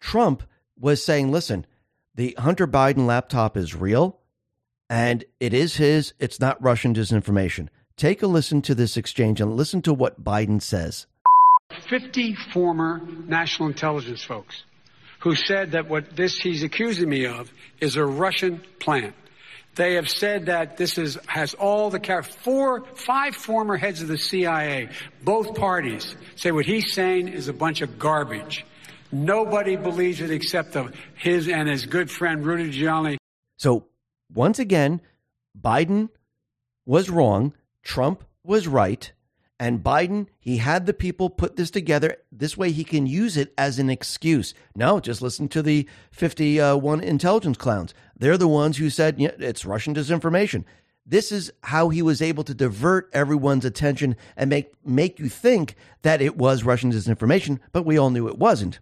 Trump 0.00 0.42
was 0.78 1.04
saying, 1.04 1.30
listen, 1.30 1.66
the 2.14 2.34
Hunter 2.38 2.66
Biden 2.66 3.06
laptop 3.06 3.56
is 3.56 3.74
real 3.74 4.20
and 4.88 5.24
it 5.38 5.52
is 5.52 5.76
his. 5.76 6.14
It's 6.18 6.40
not 6.40 6.62
Russian 6.62 6.94
disinformation. 6.94 7.68
Take 7.96 8.22
a 8.22 8.26
listen 8.26 8.62
to 8.62 8.74
this 8.74 8.96
exchange 8.96 9.40
and 9.40 9.56
listen 9.56 9.82
to 9.82 9.94
what 9.94 10.22
Biden 10.24 10.60
says. 10.60 11.06
50 11.88 12.34
former 12.52 13.00
national 13.26 13.68
intelligence 13.68 14.22
folks 14.22 14.64
who 15.20 15.34
said 15.34 15.72
that 15.72 15.88
what 15.88 16.14
this 16.14 16.38
he's 16.38 16.62
accusing 16.62 17.08
me 17.08 17.26
of 17.26 17.50
is 17.80 17.96
a 17.96 18.04
Russian 18.04 18.60
plan. 18.80 19.14
They 19.74 19.94
have 19.94 20.08
said 20.08 20.46
that 20.46 20.78
this 20.78 20.96
is, 20.96 21.18
has 21.26 21.54
all 21.54 21.90
the 21.90 22.00
character. 22.00 22.32
Four, 22.42 22.84
five 22.94 23.36
former 23.36 23.76
heads 23.76 24.00
of 24.00 24.08
the 24.08 24.16
CIA, 24.16 24.88
both 25.22 25.54
parties, 25.54 26.16
say 26.34 26.50
what 26.50 26.64
he's 26.64 26.92
saying 26.92 27.28
is 27.28 27.48
a 27.48 27.52
bunch 27.52 27.82
of 27.82 27.98
garbage. 27.98 28.64
Nobody 29.12 29.76
believes 29.76 30.20
it 30.20 30.30
except 30.30 30.72
the, 30.72 30.92
his 31.14 31.48
and 31.48 31.68
his 31.68 31.84
good 31.84 32.10
friend 32.10 32.44
Rudy 32.44 32.70
Giuliani. 32.72 33.18
So 33.58 33.86
once 34.34 34.58
again, 34.58 35.02
Biden 35.60 36.08
was 36.86 37.10
wrong. 37.10 37.52
Trump 37.82 38.24
was 38.42 38.66
right. 38.66 39.12
And 39.58 39.82
Biden, 39.82 40.26
he 40.38 40.58
had 40.58 40.84
the 40.84 40.92
people 40.92 41.30
put 41.30 41.56
this 41.56 41.70
together. 41.70 42.18
This 42.30 42.58
way 42.58 42.72
he 42.72 42.84
can 42.84 43.06
use 43.06 43.36
it 43.36 43.54
as 43.56 43.78
an 43.78 43.88
excuse. 43.88 44.52
No, 44.74 45.00
just 45.00 45.22
listen 45.22 45.48
to 45.48 45.62
the 45.62 45.88
51 46.12 47.00
intelligence 47.00 47.56
clowns. 47.56 47.94
They're 48.18 48.36
the 48.36 48.48
ones 48.48 48.76
who 48.76 48.90
said 48.90 49.18
yeah, 49.18 49.30
it's 49.38 49.64
Russian 49.64 49.94
disinformation. 49.94 50.64
This 51.06 51.30
is 51.30 51.52
how 51.62 51.88
he 51.88 52.02
was 52.02 52.20
able 52.20 52.44
to 52.44 52.54
divert 52.54 53.08
everyone's 53.12 53.64
attention 53.64 54.16
and 54.36 54.50
make, 54.50 54.72
make 54.84 55.20
you 55.20 55.28
think 55.28 55.76
that 56.02 56.20
it 56.20 56.36
was 56.36 56.64
Russian 56.64 56.92
disinformation, 56.92 57.60
but 57.72 57.86
we 57.86 57.96
all 57.96 58.10
knew 58.10 58.26
it 58.26 58.38
wasn't. 58.38 58.80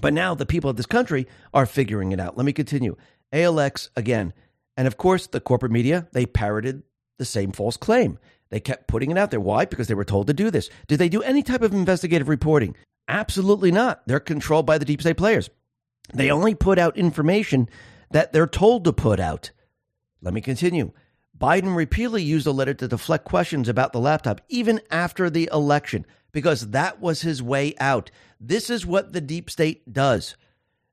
But 0.00 0.14
now 0.14 0.34
the 0.34 0.46
people 0.46 0.70
of 0.70 0.76
this 0.76 0.86
country 0.86 1.26
are 1.52 1.66
figuring 1.66 2.12
it 2.12 2.20
out. 2.20 2.36
Let 2.36 2.46
me 2.46 2.52
continue. 2.52 2.96
ALX 3.32 3.90
again. 3.96 4.32
And 4.76 4.86
of 4.86 4.96
course, 4.96 5.26
the 5.26 5.40
corporate 5.40 5.72
media, 5.72 6.08
they 6.12 6.26
parroted 6.26 6.82
the 7.18 7.24
same 7.24 7.52
false 7.52 7.76
claim. 7.76 8.18
They 8.50 8.60
kept 8.60 8.86
putting 8.86 9.10
it 9.10 9.18
out 9.18 9.30
there. 9.30 9.40
Why? 9.40 9.64
Because 9.64 9.88
they 9.88 9.94
were 9.94 10.04
told 10.04 10.28
to 10.28 10.34
do 10.34 10.50
this. 10.50 10.70
Did 10.86 10.98
they 10.98 11.08
do 11.08 11.22
any 11.22 11.42
type 11.42 11.62
of 11.62 11.72
investigative 11.72 12.28
reporting? 12.28 12.76
Absolutely 13.08 13.70
not. 13.70 14.06
They're 14.06 14.20
controlled 14.20 14.66
by 14.66 14.78
the 14.78 14.84
deep 14.84 15.00
state 15.00 15.16
players. 15.16 15.50
They 16.14 16.30
only 16.30 16.54
put 16.54 16.78
out 16.78 16.96
information 16.96 17.68
that 18.10 18.32
they're 18.32 18.46
told 18.46 18.84
to 18.84 18.92
put 18.92 19.18
out. 19.18 19.50
Let 20.22 20.34
me 20.34 20.40
continue. 20.40 20.92
Biden 21.38 21.76
repeatedly 21.76 22.22
used 22.22 22.46
a 22.46 22.52
letter 22.52 22.74
to 22.74 22.88
deflect 22.88 23.24
questions 23.24 23.68
about 23.68 23.92
the 23.92 24.00
laptop, 24.00 24.40
even 24.48 24.80
after 24.90 25.28
the 25.28 25.50
election, 25.52 26.06
because 26.32 26.70
that 26.70 27.00
was 27.00 27.22
his 27.22 27.42
way 27.42 27.74
out. 27.78 28.10
This 28.40 28.70
is 28.70 28.86
what 28.86 29.12
the 29.12 29.20
deep 29.20 29.50
state 29.50 29.92
does. 29.92 30.36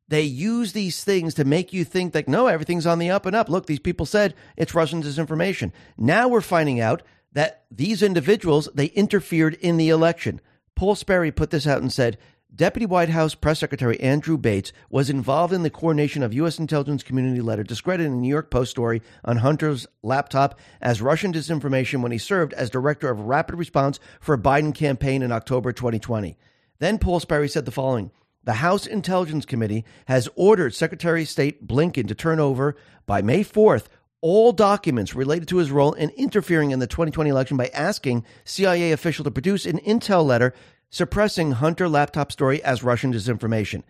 They 0.09 0.23
use 0.23 0.73
these 0.73 1.03
things 1.03 1.33
to 1.35 1.45
make 1.45 1.71
you 1.71 1.85
think 1.85 2.13
that, 2.13 2.27
no, 2.27 2.47
everything's 2.47 2.85
on 2.85 2.99
the 2.99 3.09
up 3.09 3.25
and 3.25 3.35
up. 3.35 3.47
Look, 3.47 3.67
these 3.67 3.79
people 3.79 4.05
said 4.05 4.35
it's 4.57 4.75
Russian 4.75 5.01
disinformation. 5.01 5.71
Now 5.97 6.27
we're 6.27 6.41
finding 6.41 6.81
out 6.81 7.03
that 7.33 7.65
these 7.69 8.01
individuals 8.01 8.69
they 8.73 8.87
interfered 8.87 9.55
in 9.55 9.77
the 9.77 9.89
election. 9.89 10.39
Paul 10.75 10.95
Sperry 10.95 11.31
put 11.31 11.49
this 11.49 11.67
out 11.67 11.81
and 11.81 11.91
said 11.91 12.17
Deputy 12.55 12.85
White 12.85 13.09
House 13.09 13.33
Press 13.33 13.59
Secretary 13.59 13.99
Andrew 13.99 14.37
Bates 14.37 14.71
was 14.89 15.09
involved 15.09 15.53
in 15.53 15.63
the 15.63 15.71
coordination 15.71 16.21
of 16.21 16.35
U.S. 16.35 16.59
intelligence 16.59 17.01
community 17.01 17.41
letter 17.41 17.63
discrediting 17.63 18.11
the 18.13 18.19
New 18.19 18.29
York 18.29 18.51
Post 18.51 18.69
story 18.69 19.01
on 19.25 19.37
Hunter's 19.37 19.87
laptop 20.03 20.59
as 20.79 21.01
Russian 21.01 21.33
disinformation 21.33 22.01
when 22.01 22.11
he 22.11 22.19
served 22.19 22.53
as 22.53 22.69
director 22.69 23.09
of 23.09 23.21
rapid 23.21 23.55
response 23.55 23.99
for 24.19 24.35
a 24.35 24.39
Biden 24.39 24.73
campaign 24.73 25.23
in 25.23 25.31
October 25.31 25.71
2020. 25.71 26.37
Then 26.77 26.99
Paul 26.99 27.19
Sperry 27.19 27.49
said 27.49 27.65
the 27.65 27.71
following. 27.71 28.11
The 28.43 28.53
House 28.53 28.85
Intelligence 28.85 29.45
Committee 29.45 29.85
has 30.05 30.29
ordered 30.35 30.75
Secretary 30.75 31.23
of 31.23 31.29
State 31.29 31.65
Blinken 31.65 32.07
to 32.07 32.13
turn 32.13 32.39
over 32.39 32.75
by 33.07 33.21
May 33.21 33.43
4th 33.43 33.85
all 34.23 34.53
documents 34.53 35.13
related 35.13 35.49
to 35.49 35.57
his 35.57 35.69
role 35.69 35.91
in 35.91 36.09
interfering 36.11 36.71
in 36.71 36.79
the 36.79 36.87
2020 36.87 37.29
election 37.29 37.57
by 37.57 37.67
asking 37.73 38.23
CIA 38.45 38.93
official 38.93 39.25
to 39.25 39.31
produce 39.31 39.65
an 39.65 39.79
intel 39.79 40.25
letter 40.25 40.53
suppressing 40.89 41.51
Hunter 41.51 41.89
laptop 41.89 42.31
story 42.31 42.63
as 42.63 42.83
Russian 42.83 43.11
disinformation. 43.11 43.83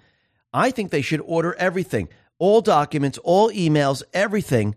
I 0.52 0.72
think 0.72 0.90
they 0.90 1.04
should 1.04 1.22
order 1.22 1.54
everything, 1.60 2.10
all 2.40 2.62
documents, 2.62 3.20
all 3.20 3.52
emails, 3.52 4.02
everything. 4.12 4.74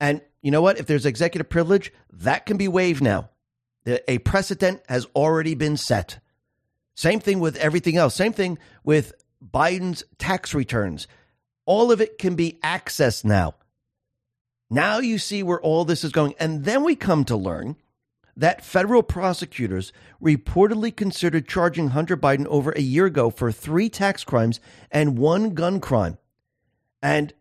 And 0.00 0.20
you 0.42 0.50
know 0.50 0.60
what? 0.60 0.78
If 0.78 0.86
there's 0.86 1.06
executive 1.06 1.48
privilege, 1.48 1.94
that 2.12 2.44
can 2.44 2.58
be 2.58 2.68
waived 2.68 3.02
now. 3.02 3.30
A 3.86 4.18
precedent 4.18 4.82
has 4.86 5.06
already 5.16 5.54
been 5.54 5.78
set. 5.78 6.18
Same 6.94 7.20
thing 7.20 7.40
with 7.40 7.56
everything 7.56 7.96
else. 7.96 8.14
Same 8.14 8.34
thing 8.34 8.58
with 8.84 9.14
Biden's 9.42 10.04
tax 10.18 10.52
returns. 10.52 11.08
All 11.64 11.90
of 11.90 12.02
it 12.02 12.18
can 12.18 12.34
be 12.34 12.58
accessed 12.62 13.24
now. 13.24 13.54
Now 14.70 14.98
you 14.98 15.18
see 15.18 15.42
where 15.42 15.60
all 15.60 15.84
this 15.84 16.04
is 16.04 16.12
going. 16.12 16.34
And 16.38 16.64
then 16.64 16.84
we 16.84 16.94
come 16.94 17.24
to 17.24 17.36
learn 17.36 17.76
that 18.36 18.64
federal 18.64 19.02
prosecutors 19.02 19.92
reportedly 20.22 20.96
considered 20.96 21.48
charging 21.48 21.88
Hunter 21.88 22.16
Biden 22.16 22.46
over 22.46 22.70
a 22.70 22.80
year 22.80 23.06
ago 23.06 23.28
for 23.30 23.50
three 23.50 23.88
tax 23.88 24.22
crimes 24.22 24.60
and 24.90 25.18
one 25.18 25.50
gun 25.50 25.80
crime. 25.80 26.16
And 27.02 27.34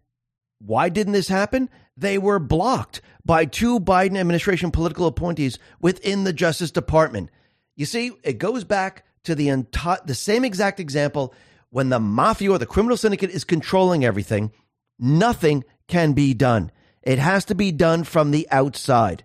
why 0.57 0.89
didn't 0.89 1.13
this 1.13 1.27
happen? 1.27 1.69
They 1.95 2.17
were 2.17 2.39
blocked 2.39 3.01
by 3.23 3.45
two 3.45 3.79
Biden 3.79 4.17
administration 4.17 4.71
political 4.71 5.05
appointees 5.05 5.59
within 5.79 6.23
the 6.23 6.33
Justice 6.33 6.71
Department. 6.71 7.29
You 7.75 7.85
see, 7.85 8.11
it 8.23 8.39
goes 8.39 8.63
back 8.63 9.05
to 9.23 9.35
the 9.35 9.47
enti- 9.47 10.05
the 10.05 10.15
same 10.15 10.43
exact 10.43 10.79
example 10.79 11.33
when 11.69 11.89
the 11.89 11.99
mafia 11.99 12.51
or 12.51 12.57
the 12.57 12.65
criminal 12.65 12.97
syndicate 12.97 13.29
is 13.29 13.43
controlling 13.43 14.03
everything, 14.03 14.51
nothing 14.97 15.63
can 15.87 16.13
be 16.13 16.33
done. 16.33 16.71
It 17.03 17.19
has 17.19 17.45
to 17.45 17.55
be 17.55 17.71
done 17.71 18.03
from 18.03 18.31
the 18.31 18.47
outside. 18.51 19.23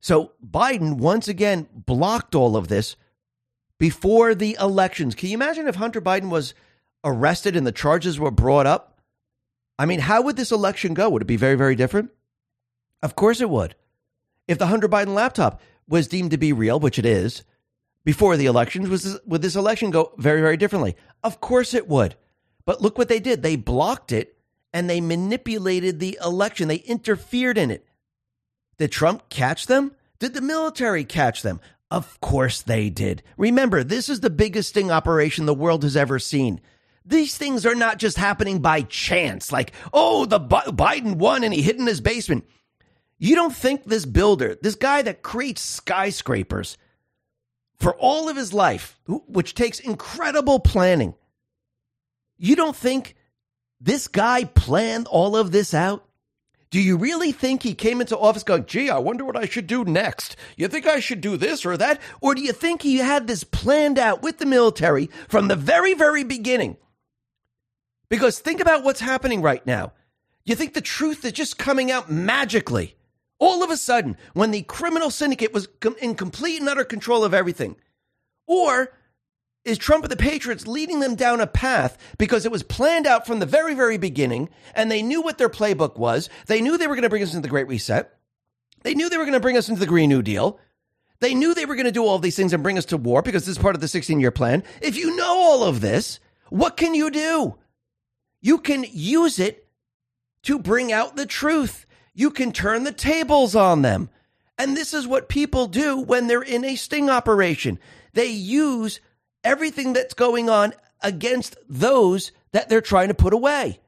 So 0.00 0.32
Biden 0.44 0.98
once 0.98 1.28
again 1.28 1.68
blocked 1.74 2.34
all 2.34 2.56
of 2.56 2.68
this 2.68 2.96
before 3.78 4.34
the 4.34 4.56
elections. 4.60 5.14
Can 5.14 5.28
you 5.28 5.34
imagine 5.34 5.68
if 5.68 5.74
Hunter 5.74 6.00
Biden 6.00 6.30
was 6.30 6.54
arrested 7.04 7.56
and 7.56 7.66
the 7.66 7.72
charges 7.72 8.18
were 8.18 8.30
brought 8.30 8.66
up? 8.66 9.00
I 9.78 9.86
mean, 9.86 10.00
how 10.00 10.22
would 10.22 10.36
this 10.36 10.52
election 10.52 10.94
go? 10.94 11.10
Would 11.10 11.22
it 11.22 11.26
be 11.26 11.36
very, 11.36 11.56
very 11.56 11.74
different? 11.74 12.10
Of 13.02 13.14
course 13.14 13.40
it 13.40 13.50
would. 13.50 13.74
If 14.48 14.58
the 14.58 14.68
Hunter 14.68 14.88
Biden 14.88 15.14
laptop 15.14 15.60
was 15.88 16.08
deemed 16.08 16.30
to 16.30 16.38
be 16.38 16.52
real, 16.52 16.80
which 16.80 16.98
it 16.98 17.04
is, 17.04 17.42
before 18.04 18.36
the 18.36 18.46
elections, 18.46 18.88
was 18.88 19.02
this, 19.02 19.18
would 19.26 19.42
this 19.42 19.56
election 19.56 19.90
go 19.90 20.12
very, 20.16 20.40
very 20.40 20.56
differently? 20.56 20.96
Of 21.22 21.40
course 21.40 21.74
it 21.74 21.88
would. 21.88 22.14
But 22.64 22.80
look 22.80 22.96
what 22.96 23.08
they 23.08 23.20
did. 23.20 23.42
They 23.42 23.56
blocked 23.56 24.12
it 24.12 24.35
and 24.76 24.90
they 24.90 25.00
manipulated 25.00 26.00
the 26.00 26.18
election. 26.22 26.68
They 26.68 26.76
interfered 26.76 27.56
in 27.56 27.70
it. 27.70 27.86
Did 28.76 28.92
Trump 28.92 29.30
catch 29.30 29.68
them? 29.68 29.92
Did 30.18 30.34
the 30.34 30.42
military 30.42 31.02
catch 31.02 31.40
them? 31.40 31.62
Of 31.90 32.20
course 32.20 32.60
they 32.60 32.90
did. 32.90 33.22
Remember, 33.38 33.82
this 33.82 34.10
is 34.10 34.20
the 34.20 34.28
biggest 34.28 34.68
sting 34.68 34.90
operation 34.90 35.46
the 35.46 35.54
world 35.54 35.82
has 35.82 35.96
ever 35.96 36.18
seen. 36.18 36.60
These 37.06 37.38
things 37.38 37.64
are 37.64 37.74
not 37.74 37.96
just 37.96 38.18
happening 38.18 38.58
by 38.58 38.82
chance, 38.82 39.50
like, 39.50 39.72
oh, 39.94 40.26
the 40.26 40.38
Biden 40.38 41.16
won 41.16 41.42
and 41.42 41.54
he 41.54 41.62
hid 41.62 41.76
in 41.76 41.86
his 41.86 42.02
basement. 42.02 42.44
You 43.16 43.34
don't 43.34 43.56
think 43.56 43.84
this 43.84 44.04
builder, 44.04 44.58
this 44.60 44.74
guy 44.74 45.00
that 45.00 45.22
creates 45.22 45.62
skyscrapers 45.62 46.76
for 47.78 47.94
all 47.94 48.28
of 48.28 48.36
his 48.36 48.52
life, 48.52 49.00
which 49.06 49.54
takes 49.54 49.80
incredible 49.80 50.60
planning, 50.60 51.14
you 52.36 52.56
don't 52.56 52.76
think 52.76 53.15
this 53.86 54.08
guy 54.08 54.44
planned 54.44 55.06
all 55.06 55.36
of 55.36 55.52
this 55.52 55.72
out? 55.72 56.04
Do 56.70 56.80
you 56.80 56.96
really 56.96 57.30
think 57.30 57.62
he 57.62 57.72
came 57.72 58.00
into 58.00 58.18
office 58.18 58.42
going, 58.42 58.66
gee, 58.66 58.90
I 58.90 58.98
wonder 58.98 59.24
what 59.24 59.36
I 59.36 59.46
should 59.46 59.68
do 59.68 59.84
next? 59.84 60.36
You 60.56 60.66
think 60.66 60.86
I 60.86 60.98
should 60.98 61.20
do 61.20 61.36
this 61.36 61.64
or 61.64 61.76
that? 61.76 62.00
Or 62.20 62.34
do 62.34 62.42
you 62.42 62.52
think 62.52 62.82
he 62.82 62.96
had 62.96 63.28
this 63.28 63.44
planned 63.44 63.98
out 63.98 64.22
with 64.22 64.38
the 64.38 64.44
military 64.44 65.08
from 65.28 65.46
the 65.46 65.54
very, 65.54 65.94
very 65.94 66.24
beginning? 66.24 66.76
Because 68.08 68.40
think 68.40 68.60
about 68.60 68.82
what's 68.82 69.00
happening 69.00 69.40
right 69.40 69.64
now. 69.64 69.92
You 70.44 70.56
think 70.56 70.74
the 70.74 70.80
truth 70.80 71.24
is 71.24 71.32
just 71.32 71.56
coming 71.56 71.90
out 71.90 72.10
magically. 72.10 72.96
All 73.38 73.62
of 73.62 73.70
a 73.70 73.76
sudden, 73.76 74.16
when 74.32 74.50
the 74.50 74.62
criminal 74.62 75.10
syndicate 75.10 75.52
was 75.52 75.68
in 76.02 76.16
complete 76.16 76.58
and 76.58 76.68
utter 76.68 76.84
control 76.84 77.22
of 77.22 77.34
everything. 77.34 77.76
Or 78.48 78.92
is 79.66 79.76
Trump 79.76 80.04
and 80.04 80.12
the 80.12 80.16
Patriots 80.16 80.66
leading 80.66 81.00
them 81.00 81.16
down 81.16 81.40
a 81.40 81.46
path 81.46 81.98
because 82.18 82.46
it 82.46 82.52
was 82.52 82.62
planned 82.62 83.06
out 83.06 83.26
from 83.26 83.40
the 83.40 83.46
very, 83.46 83.74
very 83.74 83.98
beginning 83.98 84.48
and 84.74 84.90
they 84.90 85.02
knew 85.02 85.20
what 85.20 85.38
their 85.38 85.48
playbook 85.48 85.96
was? 85.96 86.30
They 86.46 86.60
knew 86.60 86.78
they 86.78 86.86
were 86.86 86.94
going 86.94 87.02
to 87.02 87.10
bring 87.10 87.22
us 87.22 87.34
into 87.34 87.42
the 87.42 87.50
Great 87.50 87.68
Reset. 87.68 88.16
They 88.82 88.94
knew 88.94 89.10
they 89.10 89.18
were 89.18 89.24
going 89.24 89.34
to 89.34 89.40
bring 89.40 89.56
us 89.56 89.68
into 89.68 89.80
the 89.80 89.86
Green 89.86 90.08
New 90.08 90.22
Deal. 90.22 90.60
They 91.20 91.34
knew 91.34 91.52
they 91.52 91.66
were 91.66 91.74
going 91.74 91.86
to 91.86 91.92
do 91.92 92.04
all 92.04 92.18
these 92.18 92.36
things 92.36 92.52
and 92.52 92.62
bring 92.62 92.78
us 92.78 92.84
to 92.86 92.96
war 92.96 93.22
because 93.22 93.44
this 93.44 93.56
is 93.56 93.62
part 93.62 93.74
of 93.74 93.80
the 93.80 93.88
16 93.88 94.20
year 94.20 94.30
plan. 94.30 94.62
If 94.80 94.96
you 94.96 95.16
know 95.16 95.36
all 95.36 95.64
of 95.64 95.80
this, 95.80 96.20
what 96.50 96.76
can 96.76 96.94
you 96.94 97.10
do? 97.10 97.56
You 98.40 98.58
can 98.58 98.84
use 98.88 99.40
it 99.40 99.66
to 100.42 100.58
bring 100.58 100.92
out 100.92 101.16
the 101.16 101.26
truth. 101.26 101.86
You 102.14 102.30
can 102.30 102.52
turn 102.52 102.84
the 102.84 102.92
tables 102.92 103.56
on 103.56 103.82
them. 103.82 104.10
And 104.58 104.76
this 104.76 104.94
is 104.94 105.06
what 105.06 105.28
people 105.28 105.66
do 105.66 105.98
when 105.98 106.28
they're 106.28 106.40
in 106.40 106.64
a 106.64 106.76
sting 106.76 107.10
operation. 107.10 107.78
They 108.12 108.28
use 108.28 109.00
everything 109.46 109.92
that's 109.92 110.12
going 110.12 110.50
on 110.50 110.74
against 111.00 111.56
those 111.68 112.32
that 112.52 112.68
they're 112.68 112.80
trying 112.80 113.08
to 113.08 113.14
put 113.14 113.32
away. 113.32 113.80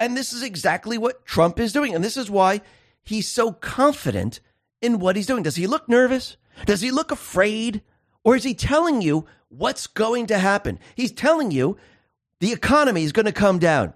And 0.00 0.16
this 0.16 0.32
is 0.32 0.42
exactly 0.42 0.98
what 0.98 1.26
Trump 1.26 1.60
is 1.60 1.72
doing. 1.72 1.94
And 1.94 2.02
this 2.02 2.16
is 2.16 2.30
why 2.30 2.62
he's 3.04 3.28
so 3.28 3.52
confident 3.52 4.40
in 4.80 4.98
what 4.98 5.14
he's 5.14 5.26
doing. 5.26 5.42
Does 5.42 5.56
he 5.56 5.66
look 5.66 5.88
nervous? 5.88 6.36
Does 6.66 6.80
he 6.80 6.90
look 6.90 7.12
afraid? 7.12 7.82
Or 8.24 8.34
is 8.34 8.42
he 8.42 8.54
telling 8.54 9.02
you 9.02 9.26
what's 9.48 9.86
going 9.86 10.26
to 10.26 10.38
happen? 10.38 10.78
He's 10.94 11.12
telling 11.12 11.50
you 11.50 11.76
the 12.40 12.52
economy 12.52 13.04
is 13.04 13.12
going 13.12 13.26
to 13.26 13.32
come 13.32 13.58
down. 13.58 13.94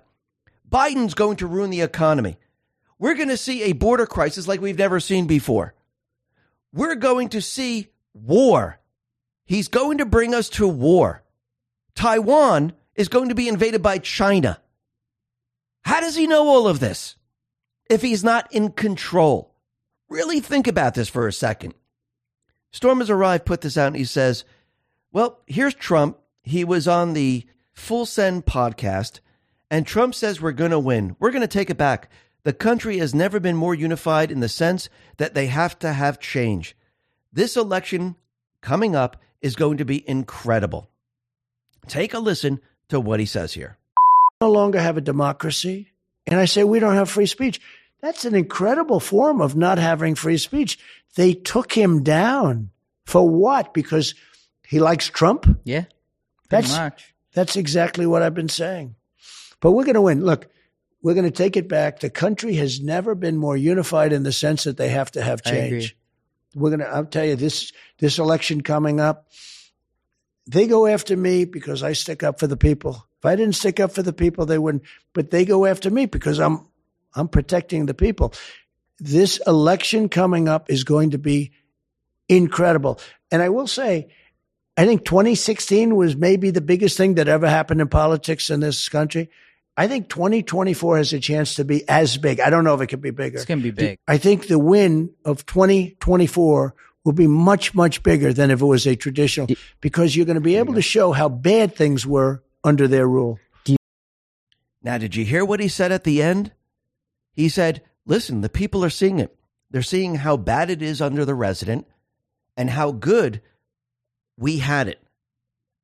Biden's 0.71 1.15
going 1.15 1.37
to 1.39 1.47
ruin 1.47 1.71
the 1.71 1.81
economy. 1.81 2.37
We're 2.99 3.15
going 3.15 3.29
to 3.29 3.37
see 3.37 3.65
a 3.65 3.73
border 3.73 4.07
crisis 4.07 4.47
like 4.47 4.61
we've 4.61 4.79
never 4.79 5.01
seen 5.01 5.27
before. 5.27 5.75
We're 6.73 6.95
going 6.95 7.31
to 7.31 7.43
see 7.43 7.89
war. 8.13 8.79
He's 9.47 9.69
going 9.69 9.99
to 9.99 10.05
bring 10.05 10.35
us 10.35 10.49
to 10.51 10.69
war. 10.69 11.23
Taiwan 11.95 12.73
is 12.95 13.09
going 13.09 13.29
to 13.31 13.35
be 13.35 13.49
invaded 13.49 13.83
by 13.83 13.99
China. 13.99 14.61
How 15.83 16.01
does 16.01 16.17
he 16.17 16.27
know 16.27 16.49
all 16.49 16.67
of 16.67 16.81
this 16.81 17.17
if 17.89 18.03
he's 18.03 18.25
not 18.25 18.53
in 18.53 18.73
control? 18.73 19.55
Really 20.09 20.41
think 20.41 20.67
about 20.67 20.95
this 20.95 21.09
for 21.09 21.27
a 21.27 21.33
second. 21.33 21.75
Storm 22.73 22.99
has 22.99 23.09
arrived, 23.09 23.47
put 23.47 23.61
this 23.61 23.79
out, 23.79 23.89
and 23.89 23.97
he 23.97 24.05
says, 24.05 24.45
Well, 25.13 25.41
here's 25.47 25.75
Trump. 25.75 26.19
He 26.43 26.65
was 26.65 26.87
on 26.87 27.13
the 27.13 27.47
Full 27.73 28.07
Send 28.07 28.47
podcast, 28.47 29.21
and 29.71 29.87
Trump 29.87 30.15
says 30.15 30.41
we're 30.41 30.53
going 30.53 30.71
to 30.71 30.79
win. 30.79 31.17
We're 31.19 31.31
going 31.31 31.43
to 31.43 31.49
take 31.49 31.71
it 31.71 31.77
back. 31.77 32.11
The 32.43 32.53
country 32.53 32.99
has 32.99 33.15
never 33.15 33.41
been 33.41 33.57
more 33.57 33.75
unified 33.75 34.31
in 34.31 34.41
the 34.41 34.49
sense 34.49 34.89
that 35.17 35.35
they 35.35 35.47
have 35.47 35.79
to 35.81 35.93
have 35.93 36.21
change. 36.21 36.77
This 37.33 37.57
election 37.57 38.17
coming 38.61 38.95
up 38.95 39.17
is 39.41 39.57
going 39.57 39.79
to 39.79 39.85
be 39.85 40.09
incredible. 40.09 40.89
Take 41.87 42.15
a 42.15 42.19
listen 42.19 42.61
to 42.89 43.01
what 43.01 43.21
he 43.21 43.27
says 43.27 43.53
here. 43.53 43.77
No 44.41 44.51
longer 44.51 44.81
have 44.81 44.97
a 44.97 45.01
democracy. 45.03 45.93
And 46.27 46.41
I 46.41 46.45
say 46.45 46.65
we 46.65 46.81
don't 46.81 46.95
have 46.95 47.09
free 47.09 47.27
speech. 47.27 47.61
That's 48.01 48.25
an 48.25 48.35
incredible 48.35 49.01
form 49.01 49.41
of 49.41 49.57
not 49.57 49.79
having 49.79 50.15
free 50.15 50.39
speech. 50.39 50.79
They 51.15 51.33
took 51.33 51.73
him 51.73 52.03
down 52.03 52.71
for 53.05 53.29
what? 53.29 53.73
Because 53.73 54.15
he 54.67 54.81
likes 54.81 55.09
Trump? 55.09 55.61
Yeah. 55.65 55.85
That's 56.49 56.77
much. 56.77 57.15
That's 57.33 57.57
exactly 57.57 58.07
what 58.07 58.23
I've 58.23 58.35
been 58.35 58.49
saying. 58.49 58.97
But 59.61 59.73
we're 59.73 59.85
going 59.85 59.95
to 59.95 60.03
win. 60.03 60.25
Look, 60.25 60.49
we're 61.03 61.15
going 61.15 61.25
to 61.25 61.31
take 61.31 61.57
it 61.57 61.69
back. 61.69 62.01
The 62.01 62.11
country 62.11 62.55
has 62.55 62.81
never 62.81 63.15
been 63.15 63.37
more 63.37 63.57
unified 63.57 64.13
in 64.13 64.23
the 64.23 64.33
sense 64.33 64.65
that 64.65 64.77
they 64.77 64.89
have 64.89 65.11
to 65.13 65.23
have 65.23 65.43
change. 65.43 65.97
We're 66.57 66.71
going 66.71 66.81
to 66.81 66.89
I'll 66.89 67.05
tell 67.05 67.25
you 67.25 67.37
this 67.37 67.73
this 67.99 68.19
election 68.19 68.63
coming 68.63 68.99
up 68.99 69.29
they 70.47 70.67
go 70.67 70.87
after 70.87 71.17
me 71.17 71.45
because 71.45 71.83
I 71.83 71.93
stick 71.93 72.23
up 72.23 72.39
for 72.39 72.47
the 72.47 72.57
people. 72.57 73.07
If 73.19 73.27
I 73.27 73.35
didn't 73.35 73.57
stick 73.57 73.81
up 73.81 73.93
for 73.93 74.03
the 74.03 74.13
people, 74.13 74.47
they 74.47 74.59
wouldn't. 74.59 74.85
But 75.13 75.31
they 75.31 75.45
go 75.45 75.67
after 75.67 75.91
me 75.91 76.07
because 76.07 76.39
I'm 76.39 76.67
I'm 77.15 77.29
protecting 77.29 77.87
the 77.87 77.95
people. 77.95 78.33
This 78.99 79.41
election 79.47 80.09
coming 80.09 80.49
up 80.49 80.71
is 80.71 80.85
going 80.85 81.11
to 81.11 81.19
be 81.19 81.53
incredible. 82.29 83.01
And 83.31 83.43
I 83.43 83.49
will 83.49 83.67
say, 83.67 84.09
I 84.77 84.85
think 84.85 85.05
2016 85.05 85.97
was 85.97 86.15
maybe 86.15 86.51
the 86.51 86.61
biggest 86.61 86.97
thing 86.97 87.15
that 87.15 87.29
ever 87.29 87.49
happened 87.49 87.81
in 87.81 87.89
politics 87.89 88.51
in 88.51 88.61
this 88.61 88.89
country. 88.89 89.31
I 89.77 89.89
think 89.89 90.09
2024 90.09 90.97
has 90.97 91.13
a 91.13 91.21
chance 91.21 91.57
to 91.57 91.65
be 91.65 91.87
as 91.89 92.17
big. 92.17 92.41
I 92.41 92.49
don't 92.49 92.65
know 92.65 92.75
if 92.75 92.81
it 92.81 92.87
could 92.87 93.03
be 93.03 93.11
bigger. 93.11 93.37
It's 93.37 93.45
going 93.45 93.59
to 93.59 93.65
be 93.65 93.71
big. 93.71 93.99
I 94.09 94.17
think 94.17 94.49
the 94.49 94.59
win 94.59 95.11
of 95.25 95.45
2024 95.45 96.75
will 97.05 97.13
be 97.13 97.27
much, 97.27 97.75
much 97.75 98.03
bigger 98.03 98.33
than 98.33 98.51
if 98.51 98.61
it 98.61 98.65
was 98.65 98.87
a 98.87 98.97
traditional, 98.97 99.49
because 99.81 100.17
you're 100.17 100.27
going 100.27 100.37
to 100.37 100.41
be 100.41 100.57
able 100.57 100.75
to 100.75 100.83
show 100.83 101.13
how 101.13 101.29
bad 101.29 101.77
things 101.77 102.07
were 102.07 102.43
under 102.65 102.89
their 102.89 103.07
rule. 103.07 103.39
Now, 104.83 104.99
did 104.99 105.15
you 105.15 105.25
hear 105.25 105.45
what 105.45 105.61
he 105.61 105.69
said 105.69 105.93
at 105.93 106.05
the 106.05 106.23
end? 106.23 106.53
He 107.33 107.49
said, 107.49 107.83
listen, 108.07 108.41
the 108.41 108.49
people 108.49 108.85
are 108.85 108.91
seeing 108.91 109.19
it. 109.19 109.37
They're 109.71 109.83
seeing 109.83 110.15
how 110.17 110.37
bad 110.37 110.71
it 110.71 110.81
is 110.81 111.03
under 111.03 111.25
the 111.25 111.35
resident 111.35 111.87
and 112.57 112.71
how 112.71 112.93
good 112.93 113.43
we 114.39 114.59
had 114.59 114.89
it. 114.89 115.01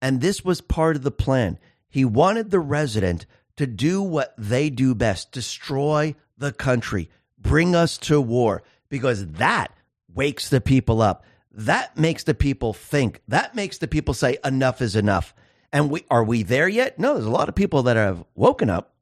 And 0.01 0.21
this 0.21 0.45
was 0.45 0.61
part 0.61 0.97
of 0.97 1.03
the 1.03 1.11
plan. 1.11 1.59
He 1.89 2.05
wanted 2.05 2.51
the 2.51 2.61
resident 2.61 3.27
to 3.57 3.67
do 3.67 4.03
what 4.03 4.35
they 4.39 4.71
do 4.71 4.95
best 4.95 5.33
destroy 5.33 6.15
the 6.39 6.53
country, 6.53 7.11
bring 7.39 7.75
us 7.75 7.99
to 7.99 8.21
war, 8.21 8.63
because 8.89 9.27
that 9.33 9.73
wakes 10.15 10.49
the 10.49 10.61
people 10.61 11.01
up. 11.03 11.25
That 11.53 11.99
makes 11.99 12.25
the 12.25 12.35
people 12.35 12.73
think. 12.73 13.21
That 13.29 13.55
makes 13.55 13.79
the 13.79 13.89
people 13.89 14.15
say 14.15 14.39
enough 14.45 14.81
is 14.81 14.97
enough. 14.97 15.35
And 15.73 15.91
we 15.91 16.05
are 16.11 16.25
we 16.25 16.43
there 16.43 16.69
yet? 16.69 16.99
No, 16.99 17.15
there's 17.15 17.27
a 17.27 17.31
lot 17.31 17.49
of 17.49 17.55
people 17.55 17.85
that 17.85 17.97
have 17.97 18.25
woken 18.35 18.69
up, 18.71 18.95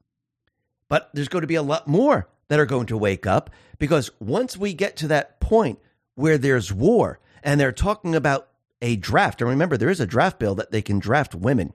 but 0.87 1.09
there's 1.13 1.27
going 1.27 1.41
to 1.41 1.47
be 1.47 1.55
a 1.55 1.61
lot 1.61 1.87
more 1.87 2.27
that 2.47 2.59
are 2.59 2.65
going 2.65 2.87
to 2.87 2.97
wake 2.97 3.25
up 3.25 3.49
because 3.77 4.11
once 4.19 4.57
we 4.57 4.73
get 4.73 4.95
to 4.97 5.07
that 5.07 5.39
point 5.39 5.79
where 6.15 6.37
there's 6.37 6.71
war 6.71 7.19
and 7.43 7.59
they're 7.59 7.71
talking 7.71 8.15
about 8.15 8.49
a 8.81 8.95
draft, 8.95 9.41
and 9.41 9.49
remember 9.49 9.77
there 9.77 9.89
is 9.89 9.99
a 9.99 10.05
draft 10.05 10.39
bill 10.39 10.55
that 10.55 10.71
they 10.71 10.81
can 10.81 10.99
draft 10.99 11.35
women. 11.35 11.73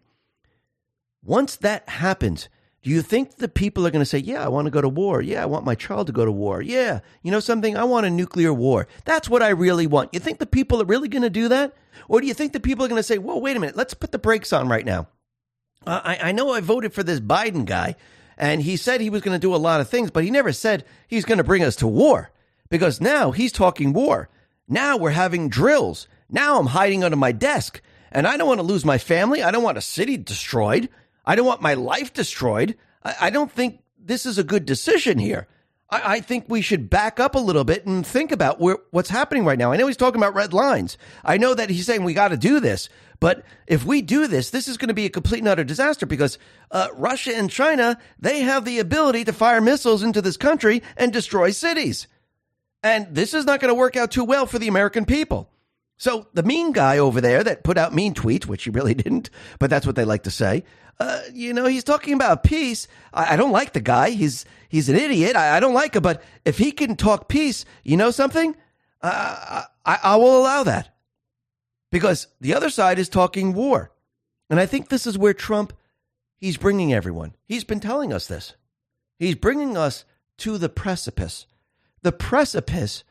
Once 1.23 1.57
that 1.57 1.89
happens, 1.89 2.49
do 2.87 2.93
you 2.93 3.03
think 3.03 3.39
the 3.39 3.49
people 3.49 3.85
are 3.85 3.91
going 3.91 4.03
to 4.03 4.07
say, 4.07 4.19
Yeah, 4.19 4.45
I 4.45 4.47
want 4.47 4.67
to 4.67 4.71
go 4.71 4.81
to 4.81 4.89
war. 4.89 5.21
Yeah, 5.21 5.43
I 5.43 5.47
want 5.47 5.65
my 5.65 5.75
child 5.75 6.07
to 6.07 6.13
go 6.13 6.25
to 6.25 6.31
war. 6.31 6.63
Yeah, 6.63 7.01
you 7.21 7.33
know 7.33 7.41
something? 7.41 7.77
I 7.77 7.83
want 7.83 8.07
a 8.07 8.11
nuclear 8.11 8.55
war. 8.55 8.87
That's 9.05 9.29
what 9.29 9.43
I 9.43 9.49
really 9.49 9.89
want. 9.89 10.15
You 10.15 10.21
think 10.21 10.39
the 10.39 10.47
people 10.47 10.81
are 10.81 10.85
really 10.85 11.09
going 11.09 11.25
to 11.25 11.29
do 11.29 11.49
that? 11.49 11.75
Or 12.07 12.21
do 12.21 12.29
you 12.29 12.33
think 12.33 12.53
the 12.53 12.61
people 12.61 12.85
are 12.85 12.89
going 12.89 13.01
to 13.01 13.03
say, 13.03 13.19
Well, 13.19 13.41
wait 13.41 13.57
a 13.57 13.59
minute, 13.59 13.75
let's 13.75 13.95
put 13.95 14.13
the 14.13 14.21
brakes 14.21 14.53
on 14.53 14.69
right 14.69 14.85
now? 14.85 15.09
Uh, 15.85 16.01
I, 16.05 16.19
I 16.29 16.33
know 16.33 16.53
I 16.53 16.61
voted 16.61 16.95
for 16.95 17.03
this 17.03 17.19
Biden 17.19 17.65
guy, 17.65 17.97
and 18.39 18.63
he 18.63 18.77
said 18.77 19.01
he 19.01 19.11
was 19.11 19.23
going 19.23 19.35
to 19.35 19.45
do 19.45 19.53
a 19.53 19.57
lot 19.57 19.81
of 19.81 19.89
things, 19.89 20.13
but 20.13 20.23
he 20.23 20.31
never 20.31 20.53
said 20.53 20.85
he's 21.09 21.25
going 21.25 21.39
to 21.39 21.45
bring 21.45 21.65
us 21.65 21.75
to 21.77 21.89
war 21.89 22.31
because 22.69 23.01
now 23.01 23.33
he's 23.33 23.51
talking 23.51 23.95
war. 23.95 24.29
Now 24.69 24.97
we're 24.97 25.11
having 25.11 25.49
drills. 25.49 26.07
Now 26.31 26.61
I'm 26.61 26.67
hiding 26.67 27.03
under 27.03 27.17
my 27.17 27.33
desk, 27.33 27.81
and 28.13 28.29
I 28.29 28.37
don't 28.37 28.47
want 28.47 28.61
to 28.61 28.65
lose 28.65 28.85
my 28.85 28.99
family. 28.99 29.43
I 29.43 29.51
don't 29.51 29.65
want 29.65 29.77
a 29.77 29.83
city 29.83 30.17
destroyed. 30.17 30.89
I 31.27 31.35
don't 31.35 31.47
want 31.47 31.63
my 31.63 31.75
life 31.75 32.13
destroyed. 32.13 32.77
I, 33.03 33.15
I 33.23 33.31
don't 33.31 33.51
think 33.51 33.81
this 33.99 34.27
is 34.27 34.39
a 34.39 34.45
good 34.45 34.65
decision 34.65 35.19
here. 35.19 35.49
I, 35.91 36.17
I, 36.17 36.21
think 36.21 36.47
we 36.49 36.63
should 36.63 36.91
back 36.91 37.21
up 37.21 37.35
a 37.35 37.41
little 37.41 37.65
bit 37.65 37.87
and 37.87 38.07
think 38.07 38.33
about 38.33 38.61
where, 38.61 38.79
what's 38.91 39.11
happening 39.11 39.45
right 39.45 39.59
now. 39.59 39.73
I 39.73 39.77
know 39.77 39.87
he's 39.87 39.97
talking 39.97 40.21
about 40.21 40.35
red 40.35 40.53
lines. 40.53 40.99
I 41.25 41.39
know 41.39 41.55
that 41.55 41.71
he's 41.71 41.87
saying 41.87 42.05
we 42.05 42.15
got 42.15 42.29
to 42.29 42.37
do 42.37 42.61
this. 42.61 42.89
But 43.19 43.45
if 43.67 43.85
we 43.85 44.03
do 44.03 44.27
this, 44.27 44.51
this 44.51 44.69
is 44.69 44.77
going 44.77 44.89
to 44.89 44.95
be 44.95 45.07
a 45.07 45.11
complete 45.11 45.39
and 45.39 45.49
utter 45.49 45.65
disaster 45.65 46.07
because 46.07 46.39
uh, 46.71 46.89
Russia 46.95 47.35
and 47.35 47.51
China, 47.51 47.99
they 48.19 48.41
have 48.41 48.65
the 48.65 48.79
ability 48.79 49.25
to 49.25 49.33
fire 49.33 49.61
missiles 49.61 50.03
into 50.03 50.21
this 50.21 50.37
country 50.37 50.83
and 50.97 51.13
destroy 51.13 51.51
cities. 51.51 52.09
And 52.83 53.15
this 53.15 53.33
is 53.33 53.47
not 53.47 53.61
going 53.61 53.71
to 53.71 53.79
work 53.79 53.97
out 53.97 54.11
too 54.11 54.25
well 54.25 54.47
for 54.47 54.59
the 54.59 54.69
American 54.69 55.07
people. 55.07 55.51
So 55.99 56.29
the 56.35 56.43
mean 56.43 56.73
guy 56.73 56.99
over 56.99 57.21
there 57.21 57.43
that 57.43 57.65
put 57.65 57.79
out 57.79 57.95
mean 57.95 58.15
tweets, 58.15 58.47
which 58.47 58.65
he 58.65 58.71
really 58.71 58.95
didn't, 59.05 59.31
but 59.59 59.71
that's 59.71 59.87
what 59.87 59.97
they 59.97 60.05
like 60.05 60.25
to 60.25 60.31
say, 60.31 60.65
uh, 60.99 61.21
you 61.33 61.53
know, 61.53 61.67
he's 61.67 61.85
talking 61.85 62.15
about 62.15 62.43
peace. 62.43 62.89
I, 63.13 63.35
I, 63.35 63.37
don't 63.37 63.53
like 63.53 63.75
the 63.75 63.81
guy. 63.81 64.11
He's 64.11 64.47
he's 64.69 64.89
an 64.89 64.97
idiot. 64.97 65.37
I, 65.37 65.57
I, 65.57 65.61
don't 65.61 65.75
like 65.75 65.95
him. 65.95 66.03
But 66.03 66.23
if 66.45 66.57
he 66.57 66.73
can 66.73 66.97
talk 66.97 67.29
peace, 67.29 67.67
you 67.85 67.97
know 67.99 68.11
something? 68.11 68.57
Uh, 69.03 69.63
I, 69.85 69.99
I 70.03 70.17
will 70.17 70.39
allow 70.39 70.65
that 70.65 70.95
because 71.93 72.29
the 72.41 72.55
other 72.55 72.71
side 72.71 72.99
is 72.99 73.11
talking 73.11 73.53
war, 73.53 73.93
and 74.49 74.59
I 74.59 74.65
think 74.65 74.89
this 74.89 75.07
is 75.07 75.19
where 75.19 75.35
Trump 75.35 75.75
he's 76.39 76.57
bringing 76.57 76.95
everyone. 76.95 77.35
He's 77.45 77.65
been 77.65 77.81
telling 77.81 78.13
us 78.13 78.27
this. 78.27 78.55
He's 79.19 79.35
bringing 79.35 79.77
us 79.77 80.05
to 80.39 80.57
the 80.57 80.71
precipice, 80.71 81.47
the 82.01 82.13
precipice 82.13 83.05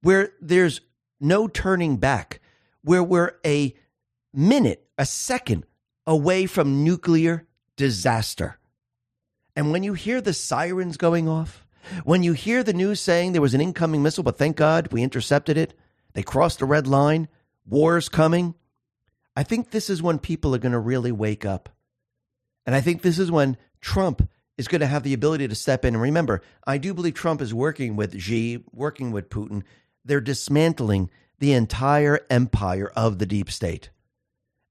where 0.00 0.32
there's 0.40 0.80
no 1.22 1.48
turning 1.48 1.96
back, 1.96 2.40
where 2.82 3.02
we're 3.02 3.36
a 3.44 3.74
minute, 4.34 4.88
a 4.98 5.06
second 5.06 5.64
away 6.06 6.46
from 6.46 6.84
nuclear 6.84 7.46
disaster. 7.76 8.58
And 9.54 9.70
when 9.70 9.82
you 9.82 9.94
hear 9.94 10.20
the 10.20 10.32
sirens 10.32 10.96
going 10.96 11.28
off, 11.28 11.66
when 12.04 12.22
you 12.22 12.32
hear 12.32 12.62
the 12.62 12.72
news 12.72 13.00
saying 13.00 13.32
there 13.32 13.42
was 13.42 13.54
an 13.54 13.60
incoming 13.60 14.02
missile, 14.02 14.22
but 14.22 14.38
thank 14.38 14.56
God 14.56 14.88
we 14.92 15.02
intercepted 15.02 15.56
it, 15.56 15.74
they 16.14 16.22
crossed 16.22 16.58
the 16.58 16.64
red 16.64 16.86
line, 16.86 17.28
war's 17.66 18.08
coming, 18.08 18.54
I 19.36 19.42
think 19.42 19.70
this 19.70 19.88
is 19.88 20.02
when 20.02 20.18
people 20.18 20.54
are 20.54 20.58
going 20.58 20.72
to 20.72 20.78
really 20.78 21.12
wake 21.12 21.44
up. 21.44 21.70
And 22.66 22.74
I 22.74 22.80
think 22.80 23.02
this 23.02 23.18
is 23.18 23.30
when 23.30 23.56
Trump 23.80 24.28
is 24.58 24.68
going 24.68 24.80
to 24.80 24.86
have 24.86 25.02
the 25.02 25.14
ability 25.14 25.48
to 25.48 25.54
step 25.54 25.84
in. 25.84 25.94
And 25.94 26.02
remember, 26.02 26.42
I 26.66 26.78
do 26.78 26.94
believe 26.94 27.14
Trump 27.14 27.40
is 27.40 27.54
working 27.54 27.96
with 27.96 28.20
Xi, 28.20 28.62
working 28.72 29.10
with 29.10 29.30
Putin. 29.30 29.62
They're 30.04 30.20
dismantling 30.20 31.10
the 31.38 31.52
entire 31.52 32.20
empire 32.30 32.90
of 32.94 33.18
the 33.18 33.26
deep 33.26 33.50
state. 33.50 33.90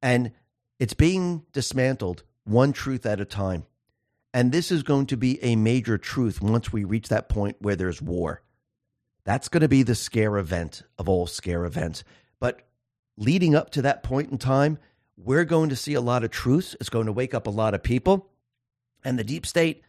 And 0.01 0.31
it's 0.79 0.93
being 0.93 1.45
dismantled 1.51 2.23
one 2.43 2.73
truth 2.73 3.05
at 3.05 3.21
a 3.21 3.25
time. 3.25 3.65
And 4.33 4.51
this 4.51 4.71
is 4.71 4.83
going 4.83 5.07
to 5.07 5.17
be 5.17 5.43
a 5.43 5.55
major 5.55 5.97
truth 5.97 6.41
once 6.41 6.71
we 6.71 6.83
reach 6.83 7.09
that 7.09 7.29
point 7.29 7.57
where 7.59 7.75
there's 7.75 8.01
war. 8.01 8.41
That's 9.23 9.49
going 9.49 9.61
to 9.61 9.67
be 9.67 9.83
the 9.83 9.95
scare 9.95 10.37
event 10.37 10.83
of 10.97 11.07
all 11.09 11.27
scare 11.27 11.65
events. 11.65 12.03
But 12.39 12.61
leading 13.17 13.53
up 13.53 13.69
to 13.71 13.81
that 13.83 14.03
point 14.03 14.31
in 14.31 14.37
time, 14.37 14.79
we're 15.17 15.45
going 15.45 15.69
to 15.69 15.75
see 15.75 15.93
a 15.93 16.01
lot 16.01 16.23
of 16.23 16.31
truths. 16.31 16.75
It's 16.79 16.89
going 16.89 17.05
to 17.05 17.11
wake 17.11 17.33
up 17.33 17.45
a 17.45 17.51
lot 17.51 17.73
of 17.73 17.83
people. 17.83 18.29
And 19.03 19.19
the 19.19 19.23
deep 19.23 19.45
state, 19.45 19.83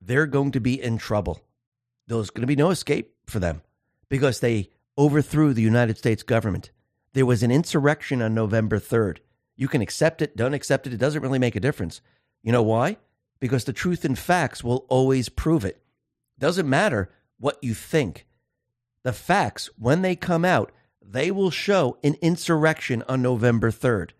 they're 0.00 0.26
going 0.26 0.52
to 0.52 0.60
be 0.60 0.82
in 0.82 0.98
trouble. 0.98 1.40
There's 2.06 2.30
going 2.30 2.42
to 2.42 2.46
be 2.46 2.56
no 2.56 2.70
escape 2.70 3.14
for 3.26 3.38
them 3.38 3.62
because 4.08 4.40
they 4.40 4.70
overthrew 4.96 5.52
the 5.52 5.62
United 5.62 5.98
States 5.98 6.22
government. 6.22 6.70
There 7.14 7.26
was 7.26 7.42
an 7.42 7.50
insurrection 7.50 8.22
on 8.22 8.34
November 8.34 8.78
3rd. 8.78 9.18
You 9.56 9.68
can 9.68 9.82
accept 9.82 10.22
it, 10.22 10.36
don't 10.36 10.54
accept 10.54 10.86
it, 10.86 10.92
it 10.92 10.98
doesn't 10.98 11.22
really 11.22 11.38
make 11.38 11.56
a 11.56 11.60
difference. 11.60 12.00
You 12.42 12.52
know 12.52 12.62
why? 12.62 12.96
Because 13.40 13.64
the 13.64 13.72
truth 13.72 14.04
and 14.04 14.18
facts 14.18 14.64
will 14.64 14.86
always 14.88 15.28
prove 15.28 15.64
it. 15.64 15.82
Doesn't 16.38 16.68
matter 16.68 17.10
what 17.38 17.58
you 17.62 17.74
think. 17.74 18.26
The 19.04 19.12
facts, 19.12 19.68
when 19.76 20.02
they 20.02 20.16
come 20.16 20.44
out, 20.44 20.72
they 21.04 21.30
will 21.30 21.50
show 21.50 21.98
an 22.02 22.16
insurrection 22.22 23.02
on 23.08 23.20
November 23.20 23.70
3rd. 23.70 24.10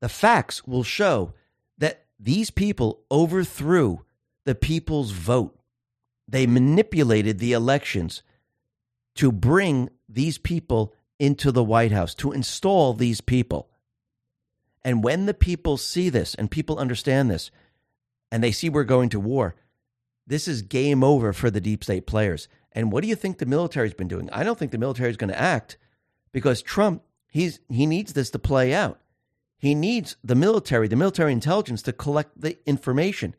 The 0.00 0.08
facts 0.08 0.66
will 0.66 0.82
show 0.82 1.32
that 1.78 2.06
these 2.18 2.50
people 2.50 3.00
overthrew 3.10 4.04
the 4.44 4.54
people's 4.54 5.12
vote. 5.12 5.58
They 6.26 6.46
manipulated 6.46 7.38
the 7.38 7.52
elections 7.52 8.22
to 9.18 9.32
bring 9.32 9.90
these 10.08 10.38
people 10.38 10.94
into 11.18 11.50
the 11.50 11.64
White 11.64 11.90
House, 11.90 12.14
to 12.14 12.30
install 12.30 12.94
these 12.94 13.20
people. 13.20 13.68
And 14.84 15.02
when 15.02 15.26
the 15.26 15.34
people 15.34 15.76
see 15.76 16.08
this 16.08 16.36
and 16.36 16.48
people 16.48 16.78
understand 16.78 17.28
this 17.28 17.50
and 18.30 18.44
they 18.44 18.52
see 18.52 18.68
we're 18.68 18.84
going 18.84 19.08
to 19.08 19.18
war, 19.18 19.56
this 20.24 20.46
is 20.46 20.62
game 20.62 21.02
over 21.02 21.32
for 21.32 21.50
the 21.50 21.60
deep 21.60 21.82
state 21.82 22.06
players. 22.06 22.46
And 22.70 22.92
what 22.92 23.02
do 23.02 23.08
you 23.08 23.16
think 23.16 23.38
the 23.38 23.46
military's 23.46 23.92
been 23.92 24.06
doing? 24.06 24.30
I 24.30 24.44
don't 24.44 24.56
think 24.56 24.70
the 24.70 24.78
military 24.78 25.10
is 25.10 25.16
going 25.16 25.32
to 25.32 25.40
act 25.40 25.78
because 26.30 26.62
Trump, 26.62 27.02
he's 27.28 27.58
he 27.68 27.86
needs 27.86 28.12
this 28.12 28.30
to 28.30 28.38
play 28.38 28.72
out. 28.72 29.00
He 29.58 29.74
needs 29.74 30.16
the 30.22 30.36
military, 30.36 30.86
the 30.86 30.94
military 30.94 31.32
intelligence 31.32 31.82
to 31.82 31.92
collect 31.92 32.40
the 32.40 32.56
information. 32.66 33.34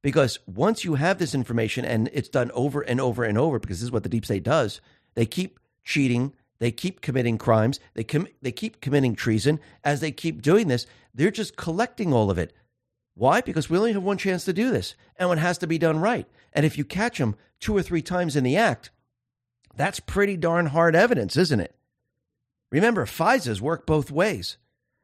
Because 0.00 0.38
once 0.46 0.84
you 0.84 0.94
have 0.94 1.18
this 1.18 1.34
information 1.34 1.84
and 1.84 2.08
it's 2.12 2.28
done 2.28 2.52
over 2.52 2.82
and 2.82 3.00
over 3.00 3.24
and 3.24 3.36
over, 3.36 3.58
because 3.58 3.78
this 3.80 3.86
is 3.86 3.90
what 3.90 4.04
the 4.04 4.08
deep 4.08 4.24
state 4.24 4.44
does, 4.44 4.80
they 5.14 5.26
keep 5.26 5.58
cheating, 5.84 6.32
they 6.58 6.70
keep 6.70 7.00
committing 7.00 7.38
crimes, 7.38 7.80
they 7.94 8.04
com- 8.04 8.28
they 8.42 8.52
keep 8.52 8.80
committing 8.80 9.14
treason. 9.14 9.60
As 9.82 10.00
they 10.00 10.12
keep 10.12 10.42
doing 10.42 10.68
this, 10.68 10.86
they're 11.14 11.30
just 11.30 11.56
collecting 11.56 12.12
all 12.12 12.30
of 12.30 12.38
it. 12.38 12.52
Why? 13.14 13.40
Because 13.40 13.70
we 13.70 13.78
only 13.78 13.92
have 13.92 14.02
one 14.02 14.18
chance 14.18 14.44
to 14.44 14.52
do 14.52 14.70
this, 14.70 14.94
and 15.16 15.30
it 15.30 15.38
has 15.38 15.58
to 15.58 15.66
be 15.66 15.78
done 15.78 16.00
right. 16.00 16.26
And 16.52 16.66
if 16.66 16.76
you 16.76 16.84
catch 16.84 17.18
them 17.18 17.36
two 17.60 17.76
or 17.76 17.82
three 17.82 18.02
times 18.02 18.34
in 18.34 18.44
the 18.44 18.56
act, 18.56 18.90
that's 19.76 20.00
pretty 20.00 20.36
darn 20.36 20.66
hard 20.66 20.96
evidence, 20.96 21.36
isn't 21.36 21.60
it? 21.60 21.74
Remember, 22.70 23.06
FISA's 23.06 23.62
work 23.62 23.86
both 23.86 24.10
ways. 24.10 24.56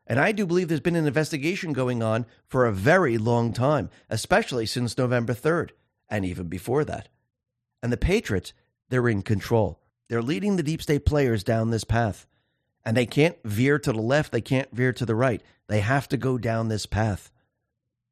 And 0.06 0.18
I 0.18 0.32
do 0.32 0.44
believe 0.44 0.66
there's 0.68 0.80
been 0.80 0.96
an 0.96 1.06
investigation 1.06 1.72
going 1.72 2.02
on 2.02 2.26
for 2.48 2.66
a 2.66 2.72
very 2.72 3.16
long 3.16 3.52
time, 3.52 3.90
especially 4.08 4.66
since 4.66 4.98
November 4.98 5.34
3rd, 5.34 5.70
and 6.08 6.24
even 6.24 6.48
before 6.48 6.84
that. 6.84 7.08
And 7.80 7.92
the 7.92 7.96
Patriots, 7.96 8.52
they're 8.88 9.08
in 9.08 9.22
control. 9.22 9.79
They're 10.10 10.22
leading 10.22 10.56
the 10.56 10.64
deep 10.64 10.82
state 10.82 11.06
players 11.06 11.44
down 11.44 11.70
this 11.70 11.84
path. 11.84 12.26
And 12.84 12.96
they 12.96 13.06
can't 13.06 13.36
veer 13.44 13.78
to 13.78 13.92
the 13.92 14.02
left, 14.02 14.32
they 14.32 14.40
can't 14.40 14.68
veer 14.74 14.92
to 14.92 15.06
the 15.06 15.14
right. 15.14 15.40
They 15.68 15.80
have 15.80 16.08
to 16.08 16.16
go 16.16 16.36
down 16.36 16.66
this 16.66 16.84
path. 16.84 17.30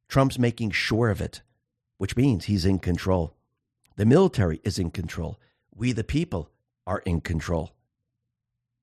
Trump's 0.09 0.39
making 0.39 0.70
sure 0.70 1.11
of 1.11 1.20
it, 1.20 1.43
which 1.97 2.16
means 2.16 2.45
he's 2.45 2.65
in 2.65 2.79
control. 2.79 3.35
The 3.97 4.07
military 4.07 4.61
is 4.62 4.79
in 4.79 4.93
control. 4.93 5.41
We, 5.75 5.91
the 5.91 6.05
people, 6.05 6.51
are 6.87 7.01
in 7.01 7.20
control. 7.20 7.73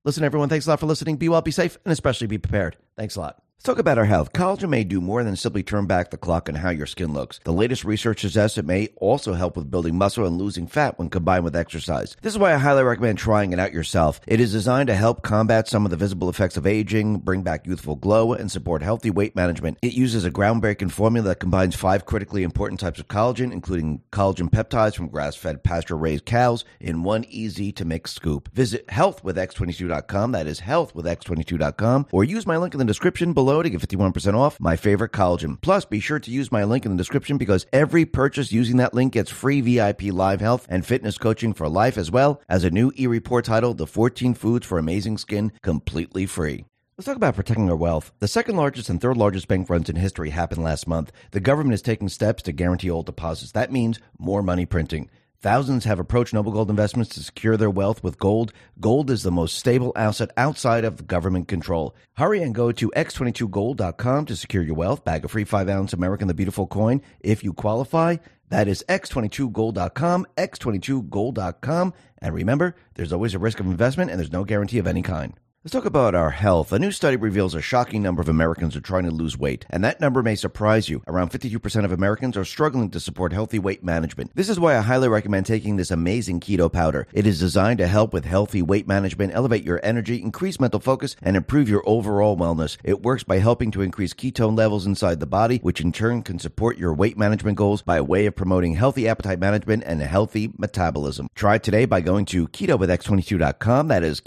Listen, 0.03 0.25
everyone, 0.25 0.49
thanks 0.49 0.67
a 0.67 0.71
lot 0.71 0.81
for 0.81 0.85
listening. 0.85 1.15
Be 1.15 1.29
well, 1.29 1.41
be 1.41 1.51
safe, 1.51 1.77
and 1.85 1.93
especially 1.93 2.27
be 2.27 2.37
prepared. 2.37 2.75
Thanks 2.97 3.15
a 3.15 3.21
lot. 3.21 3.44
Let's 3.57 3.73
talk 3.73 3.79
about 3.79 3.97
our 3.97 4.05
health. 4.05 4.31
Collagen 4.31 4.69
may 4.69 4.83
do 4.83 5.01
more 5.01 5.23
than 5.23 5.35
simply 5.35 5.63
turn 5.63 5.87
back 5.87 6.11
the 6.11 6.17
clock 6.17 6.49
on 6.49 6.53
how 6.53 6.69
your 6.69 6.85
skin 6.85 7.13
looks. 7.13 7.39
The 7.45 7.51
latest 7.51 7.83
research 7.83 8.21
suggests 8.21 8.59
it 8.59 8.65
may 8.65 8.89
also 8.97 9.33
help 9.33 9.57
with 9.57 9.71
building 9.71 9.97
muscle 9.97 10.23
and 10.27 10.37
losing 10.37 10.67
fat 10.67 10.99
when 10.99 11.09
combined 11.09 11.45
with 11.45 11.55
exercise. 11.55 12.15
This 12.21 12.33
is 12.33 12.37
why 12.37 12.53
I 12.53 12.57
highly 12.57 12.83
recommend 12.83 13.17
trying 13.17 13.53
it 13.53 13.59
out 13.59 13.73
yourself. 13.73 14.21
It 14.27 14.39
is 14.39 14.51
designed 14.51 14.85
to 14.87 14.93
help 14.93 15.23
combat 15.23 15.67
some 15.67 15.83
of 15.83 15.89
the 15.89 15.97
visible 15.97 16.29
effects 16.29 16.57
of 16.57 16.67
aging, 16.67 17.21
bring 17.21 17.41
back 17.41 17.65
youthful 17.65 17.95
glow, 17.95 18.33
and 18.33 18.51
support 18.51 18.83
healthy 18.83 19.09
weight 19.09 19.35
management. 19.35 19.79
It 19.81 19.93
uses 19.93 20.25
a 20.25 20.31
groundbreaking 20.31 20.91
formula 20.91 21.29
that 21.29 21.39
combines 21.39 21.75
five 21.75 22.05
critically 22.05 22.43
important 22.43 22.79
types 22.79 22.99
of 22.99 23.07
collagen, 23.07 23.51
including 23.51 24.03
collagen 24.11 24.51
peptides 24.51 24.93
from 24.93 25.07
grass-fed 25.07 25.63
pasture-raised 25.63 26.25
cows 26.25 26.65
in 26.79 27.01
one 27.01 27.25
easy 27.29 27.71
to 27.71 27.85
mix 27.85 28.13
scoop. 28.13 28.47
Visit 28.53 28.85
healthwithx22.com, 28.89 30.33
that 30.33 30.45
is 30.45 30.61
healthwithx22.com, 30.61 32.07
or 32.11 32.23
use 32.23 32.45
my 32.45 32.57
link 32.57 32.75
in 32.75 32.77
the 32.77 32.85
description 32.85 33.33
below 33.33 33.54
below 33.55 33.63
to 33.63 33.69
get 33.69 33.79
51% 33.79 34.33
off 34.33 34.59
my 34.59 34.75
favorite 34.75 35.13
collagen. 35.13 35.59
Plus, 35.61 35.85
be 35.85 35.99
sure 36.01 36.19
to 36.19 36.31
use 36.31 36.51
my 36.51 36.65
link 36.65 36.85
in 36.85 36.91
the 36.91 36.97
description 36.97 37.37
because 37.37 37.65
every 37.71 38.05
purchase 38.05 38.51
using 38.51 38.77
that 38.77 38.93
link 38.93 39.13
gets 39.13 39.31
free 39.31 39.61
VIP 39.61 40.03
live 40.03 40.41
health 40.41 40.67
and 40.69 40.85
fitness 40.85 41.17
coaching 41.17 41.53
for 41.53 41.69
life 41.69 41.97
as 41.97 42.11
well 42.11 42.41
as 42.49 42.63
a 42.63 42.69
new 42.69 42.91
e-report 42.97 43.45
titled 43.45 43.77
The 43.77 43.87
14 43.87 44.33
Foods 44.33 44.65
for 44.65 44.77
Amazing 44.77 45.17
Skin 45.19 45.53
completely 45.61 46.25
free. 46.25 46.65
Let's 46.97 47.05
talk 47.05 47.17
about 47.17 47.35
protecting 47.35 47.69
our 47.69 47.75
wealth. 47.75 48.11
The 48.19 48.27
second 48.27 48.55
largest 48.55 48.89
and 48.89 48.99
third 48.99 49.17
largest 49.17 49.47
bank 49.47 49.69
runs 49.69 49.89
in 49.89 49.95
history 49.95 50.29
happened 50.29 50.63
last 50.63 50.87
month. 50.87 51.11
The 51.31 51.39
government 51.39 51.73
is 51.73 51.81
taking 51.81 52.09
steps 52.09 52.43
to 52.43 52.51
guarantee 52.51 52.91
all 52.91 53.03
deposits. 53.03 53.51
That 53.51 53.71
means 53.71 53.99
more 54.17 54.41
money 54.41 54.65
printing. 54.65 55.09
Thousands 55.45 55.85
have 55.85 55.99
approached 55.99 56.33
Noble 56.33 56.51
Gold 56.51 56.71
Investments 56.71 57.13
to 57.13 57.19
secure 57.21 57.55
their 57.55 57.69
wealth 57.69 58.03
with 58.03 58.17
gold. 58.17 58.51
Gold 58.79 59.11
is 59.11 59.21
the 59.21 59.29
most 59.29 59.59
stable 59.59 59.91
asset 59.95 60.31
outside 60.37 60.83
of 60.83 61.05
government 61.05 61.47
control. 61.47 61.95
Hurry 62.17 62.41
and 62.41 62.55
go 62.55 62.71
to 62.71 62.91
x22gold.com 62.95 64.25
to 64.25 64.35
secure 64.35 64.63
your 64.63 64.73
wealth. 64.73 65.03
Bag 65.03 65.23
a 65.23 65.27
free 65.27 65.43
5 65.43 65.69
ounce 65.69 65.93
American 65.93 66.27
the 66.27 66.33
Beautiful 66.33 66.65
coin 66.65 66.99
if 67.19 67.43
you 67.43 67.53
qualify. 67.53 68.15
That 68.49 68.67
is 68.67 68.83
x22gold.com, 68.89 70.25
x22gold.com. 70.35 71.93
And 72.17 72.33
remember, 72.33 72.75
there's 72.95 73.13
always 73.13 73.35
a 73.35 73.39
risk 73.39 73.59
of 73.59 73.67
investment 73.67 74.09
and 74.09 74.19
there's 74.19 74.31
no 74.31 74.45
guarantee 74.45 74.79
of 74.79 74.87
any 74.87 75.03
kind. 75.03 75.35
Let's 75.65 75.73
talk 75.73 75.85
about 75.85 76.13
our 76.13 76.29
health. 76.29 76.71
A 76.73 76.77
new 76.77 76.91
study 76.91 77.17
reveals 77.17 77.55
a 77.55 77.59
shocking 77.59 78.03
number 78.03 78.21
of 78.21 78.29
Americans 78.29 78.75
are 78.75 78.81
trying 78.81 79.05
to 79.05 79.09
lose 79.09 79.35
weight, 79.35 79.65
and 79.71 79.83
that 79.83 79.99
number 79.99 80.21
may 80.21 80.35
surprise 80.35 80.89
you. 80.89 81.01
Around 81.07 81.31
52% 81.31 81.83
of 81.83 81.91
Americans 81.91 82.37
are 82.37 82.45
struggling 82.45 82.91
to 82.91 82.99
support 82.99 83.33
healthy 83.33 83.57
weight 83.57 83.83
management. 83.83 84.29
This 84.35 84.47
is 84.47 84.59
why 84.59 84.77
I 84.77 84.81
highly 84.81 85.07
recommend 85.07 85.47
taking 85.47 85.75
this 85.75 85.89
amazing 85.89 86.39
keto 86.39 86.71
powder. 86.71 87.07
It 87.13 87.25
is 87.25 87.39
designed 87.39 87.79
to 87.79 87.87
help 87.87 88.13
with 88.13 88.25
healthy 88.25 88.61
weight 88.61 88.87
management, 88.87 89.33
elevate 89.33 89.63
your 89.63 89.79
energy, 89.81 90.21
increase 90.21 90.59
mental 90.59 90.79
focus, 90.79 91.15
and 91.23 91.35
improve 91.35 91.67
your 91.67 91.81
overall 91.87 92.37
wellness. 92.37 92.77
It 92.83 93.01
works 93.01 93.23
by 93.23 93.39
helping 93.39 93.71
to 93.71 93.81
increase 93.81 94.13
ketone 94.13 94.55
levels 94.55 94.85
inside 94.85 95.19
the 95.19 95.25
body, 95.25 95.57
which 95.63 95.81
in 95.81 95.91
turn 95.91 96.21
can 96.21 96.37
support 96.37 96.77
your 96.77 96.93
weight 96.93 97.17
management 97.17 97.57
goals 97.57 97.81
by 97.81 97.97
a 97.97 98.03
way 98.03 98.27
of 98.27 98.35
promoting 98.35 98.75
healthy 98.75 99.07
appetite 99.07 99.39
management 99.39 99.81
and 99.87 99.99
healthy 99.99 100.51
metabolism. 100.59 101.27
Try 101.33 101.55
it 101.55 101.63
today 101.63 101.85
by 101.85 102.01
going 102.01 102.25
to 102.25 102.47
keto 102.49 102.77
with 102.77 102.91
ketowithx22.com. 102.91 103.87
That 103.87 104.03
is 104.03 104.21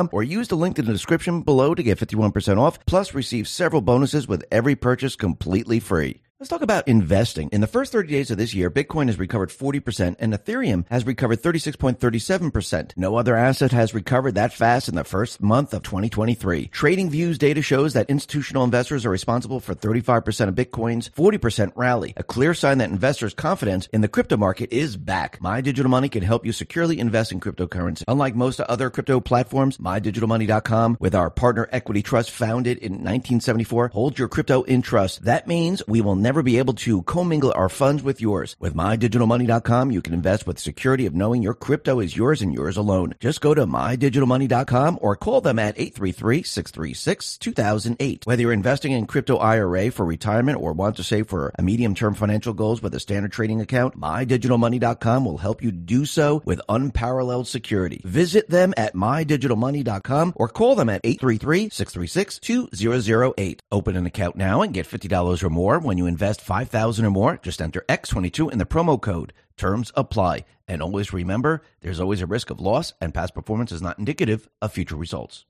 ketowithx22.com 0.00 0.08
or 0.12 0.22
use 0.22 0.48
the 0.48 0.56
link 0.56 0.78
in 0.78 0.84
the 0.86 0.92
description 0.92 1.42
below 1.42 1.74
to 1.74 1.82
get 1.82 1.98
51% 1.98 2.58
off, 2.58 2.84
plus 2.86 3.14
receive 3.14 3.48
several 3.48 3.82
bonuses 3.82 4.28
with 4.28 4.44
every 4.50 4.76
purchase 4.76 5.16
completely 5.16 5.80
free. 5.80 6.22
Let's 6.40 6.48
talk 6.48 6.62
about 6.62 6.88
investing. 6.88 7.50
In 7.52 7.60
the 7.60 7.66
first 7.66 7.92
30 7.92 8.08
days 8.08 8.30
of 8.30 8.38
this 8.38 8.54
year, 8.54 8.70
Bitcoin 8.70 9.08
has 9.08 9.18
recovered 9.18 9.50
40% 9.50 10.16
and 10.18 10.32
Ethereum 10.32 10.86
has 10.88 11.04
recovered 11.04 11.42
36.37%. 11.42 12.96
No 12.96 13.16
other 13.16 13.36
asset 13.36 13.72
has 13.72 13.92
recovered 13.92 14.36
that 14.36 14.54
fast 14.54 14.88
in 14.88 14.94
the 14.94 15.04
first 15.04 15.42
month 15.42 15.74
of 15.74 15.82
2023. 15.82 16.68
TradingView's 16.68 17.36
data 17.36 17.60
shows 17.60 17.92
that 17.92 18.08
institutional 18.08 18.64
investors 18.64 19.04
are 19.04 19.10
responsible 19.10 19.60
for 19.60 19.74
35% 19.74 20.48
of 20.48 20.54
Bitcoin's 20.54 21.10
40% 21.10 21.72
rally, 21.76 22.14
a 22.16 22.22
clear 22.22 22.54
sign 22.54 22.78
that 22.78 22.88
investors' 22.88 23.34
confidence 23.34 23.86
in 23.92 24.00
the 24.00 24.08
crypto 24.08 24.38
market 24.38 24.72
is 24.72 24.96
back. 24.96 25.42
My 25.42 25.60
Digital 25.60 25.90
Money 25.90 26.08
can 26.08 26.22
help 26.22 26.46
you 26.46 26.52
securely 26.52 26.98
invest 26.98 27.32
in 27.32 27.40
cryptocurrency. 27.40 28.04
Unlike 28.08 28.36
most 28.36 28.60
other 28.60 28.88
crypto 28.88 29.20
platforms, 29.20 29.76
MyDigitalMoney.com, 29.76 30.96
with 31.00 31.14
our 31.14 31.28
partner 31.28 31.68
Equity 31.70 32.00
Trust 32.00 32.30
founded 32.30 32.78
in 32.78 32.92
1974, 32.92 33.88
holds 33.88 34.18
your 34.18 34.28
crypto 34.28 34.62
in 34.62 34.80
trust. 34.80 35.22
That 35.24 35.46
means 35.46 35.82
we 35.86 36.00
will 36.00 36.16
never 36.16 36.29
never 36.30 36.42
be 36.44 36.58
able 36.58 36.74
to 36.74 37.02
commingle 37.02 37.52
our 37.56 37.68
funds 37.68 38.04
with 38.04 38.20
yours. 38.20 38.54
With 38.60 38.76
mydigitalmoney.com, 38.76 39.90
you 39.90 40.00
can 40.00 40.14
invest 40.14 40.46
with 40.46 40.60
security 40.60 41.06
of 41.06 41.12
knowing 41.12 41.42
your 41.42 41.54
crypto 41.54 41.98
is 41.98 42.16
yours 42.16 42.40
and 42.40 42.54
yours 42.54 42.76
alone. 42.76 43.16
Just 43.18 43.40
go 43.40 43.52
to 43.52 43.66
mydigitalmoney.com 43.66 45.00
or 45.02 45.16
call 45.16 45.40
them 45.40 45.58
at 45.58 45.76
833-636-2008. 45.76 48.26
Whether 48.26 48.42
you're 48.42 48.52
investing 48.52 48.92
in 48.92 49.08
crypto 49.08 49.38
IRA 49.38 49.90
for 49.90 50.06
retirement 50.06 50.60
or 50.60 50.72
want 50.72 50.98
to 50.98 51.02
save 51.02 51.26
for 51.26 51.52
a 51.58 51.64
medium-term 51.64 52.14
financial 52.14 52.54
goals 52.54 52.80
with 52.80 52.94
a 52.94 53.00
standard 53.00 53.32
trading 53.32 53.60
account, 53.60 53.98
mydigitalmoney.com 53.98 55.24
will 55.24 55.38
help 55.38 55.64
you 55.64 55.72
do 55.72 56.04
so 56.04 56.42
with 56.44 56.60
unparalleled 56.68 57.48
security. 57.48 58.02
Visit 58.04 58.48
them 58.48 58.72
at 58.76 58.94
mydigitalmoney.com 58.94 60.34
or 60.36 60.46
call 60.46 60.76
them 60.76 60.90
at 60.90 61.02
833-636-2008. 61.02 63.58
Open 63.72 63.96
an 63.96 64.06
account 64.06 64.36
now 64.36 64.62
and 64.62 64.72
get 64.72 64.86
$50 64.86 65.42
or 65.42 65.50
more 65.50 65.80
when 65.80 65.98
you 65.98 66.06
invest 66.20 66.42
5000 66.42 67.06
or 67.06 67.10
more. 67.10 67.38
Just 67.38 67.62
enter 67.62 67.82
X22 67.88 68.52
in 68.52 68.58
the 68.58 68.66
promo 68.66 69.00
code. 69.00 69.32
Terms 69.56 69.90
apply. 69.94 70.44
And 70.68 70.82
always 70.82 71.14
remember, 71.14 71.62
there's 71.80 71.98
always 71.98 72.20
a 72.20 72.26
risk 72.26 72.50
of 72.50 72.60
loss 72.60 72.92
and 73.00 73.14
past 73.14 73.34
performance 73.34 73.72
is 73.72 73.80
not 73.80 73.98
indicative 73.98 74.46
of 74.60 74.70
future 74.70 74.96
results. 74.96 75.46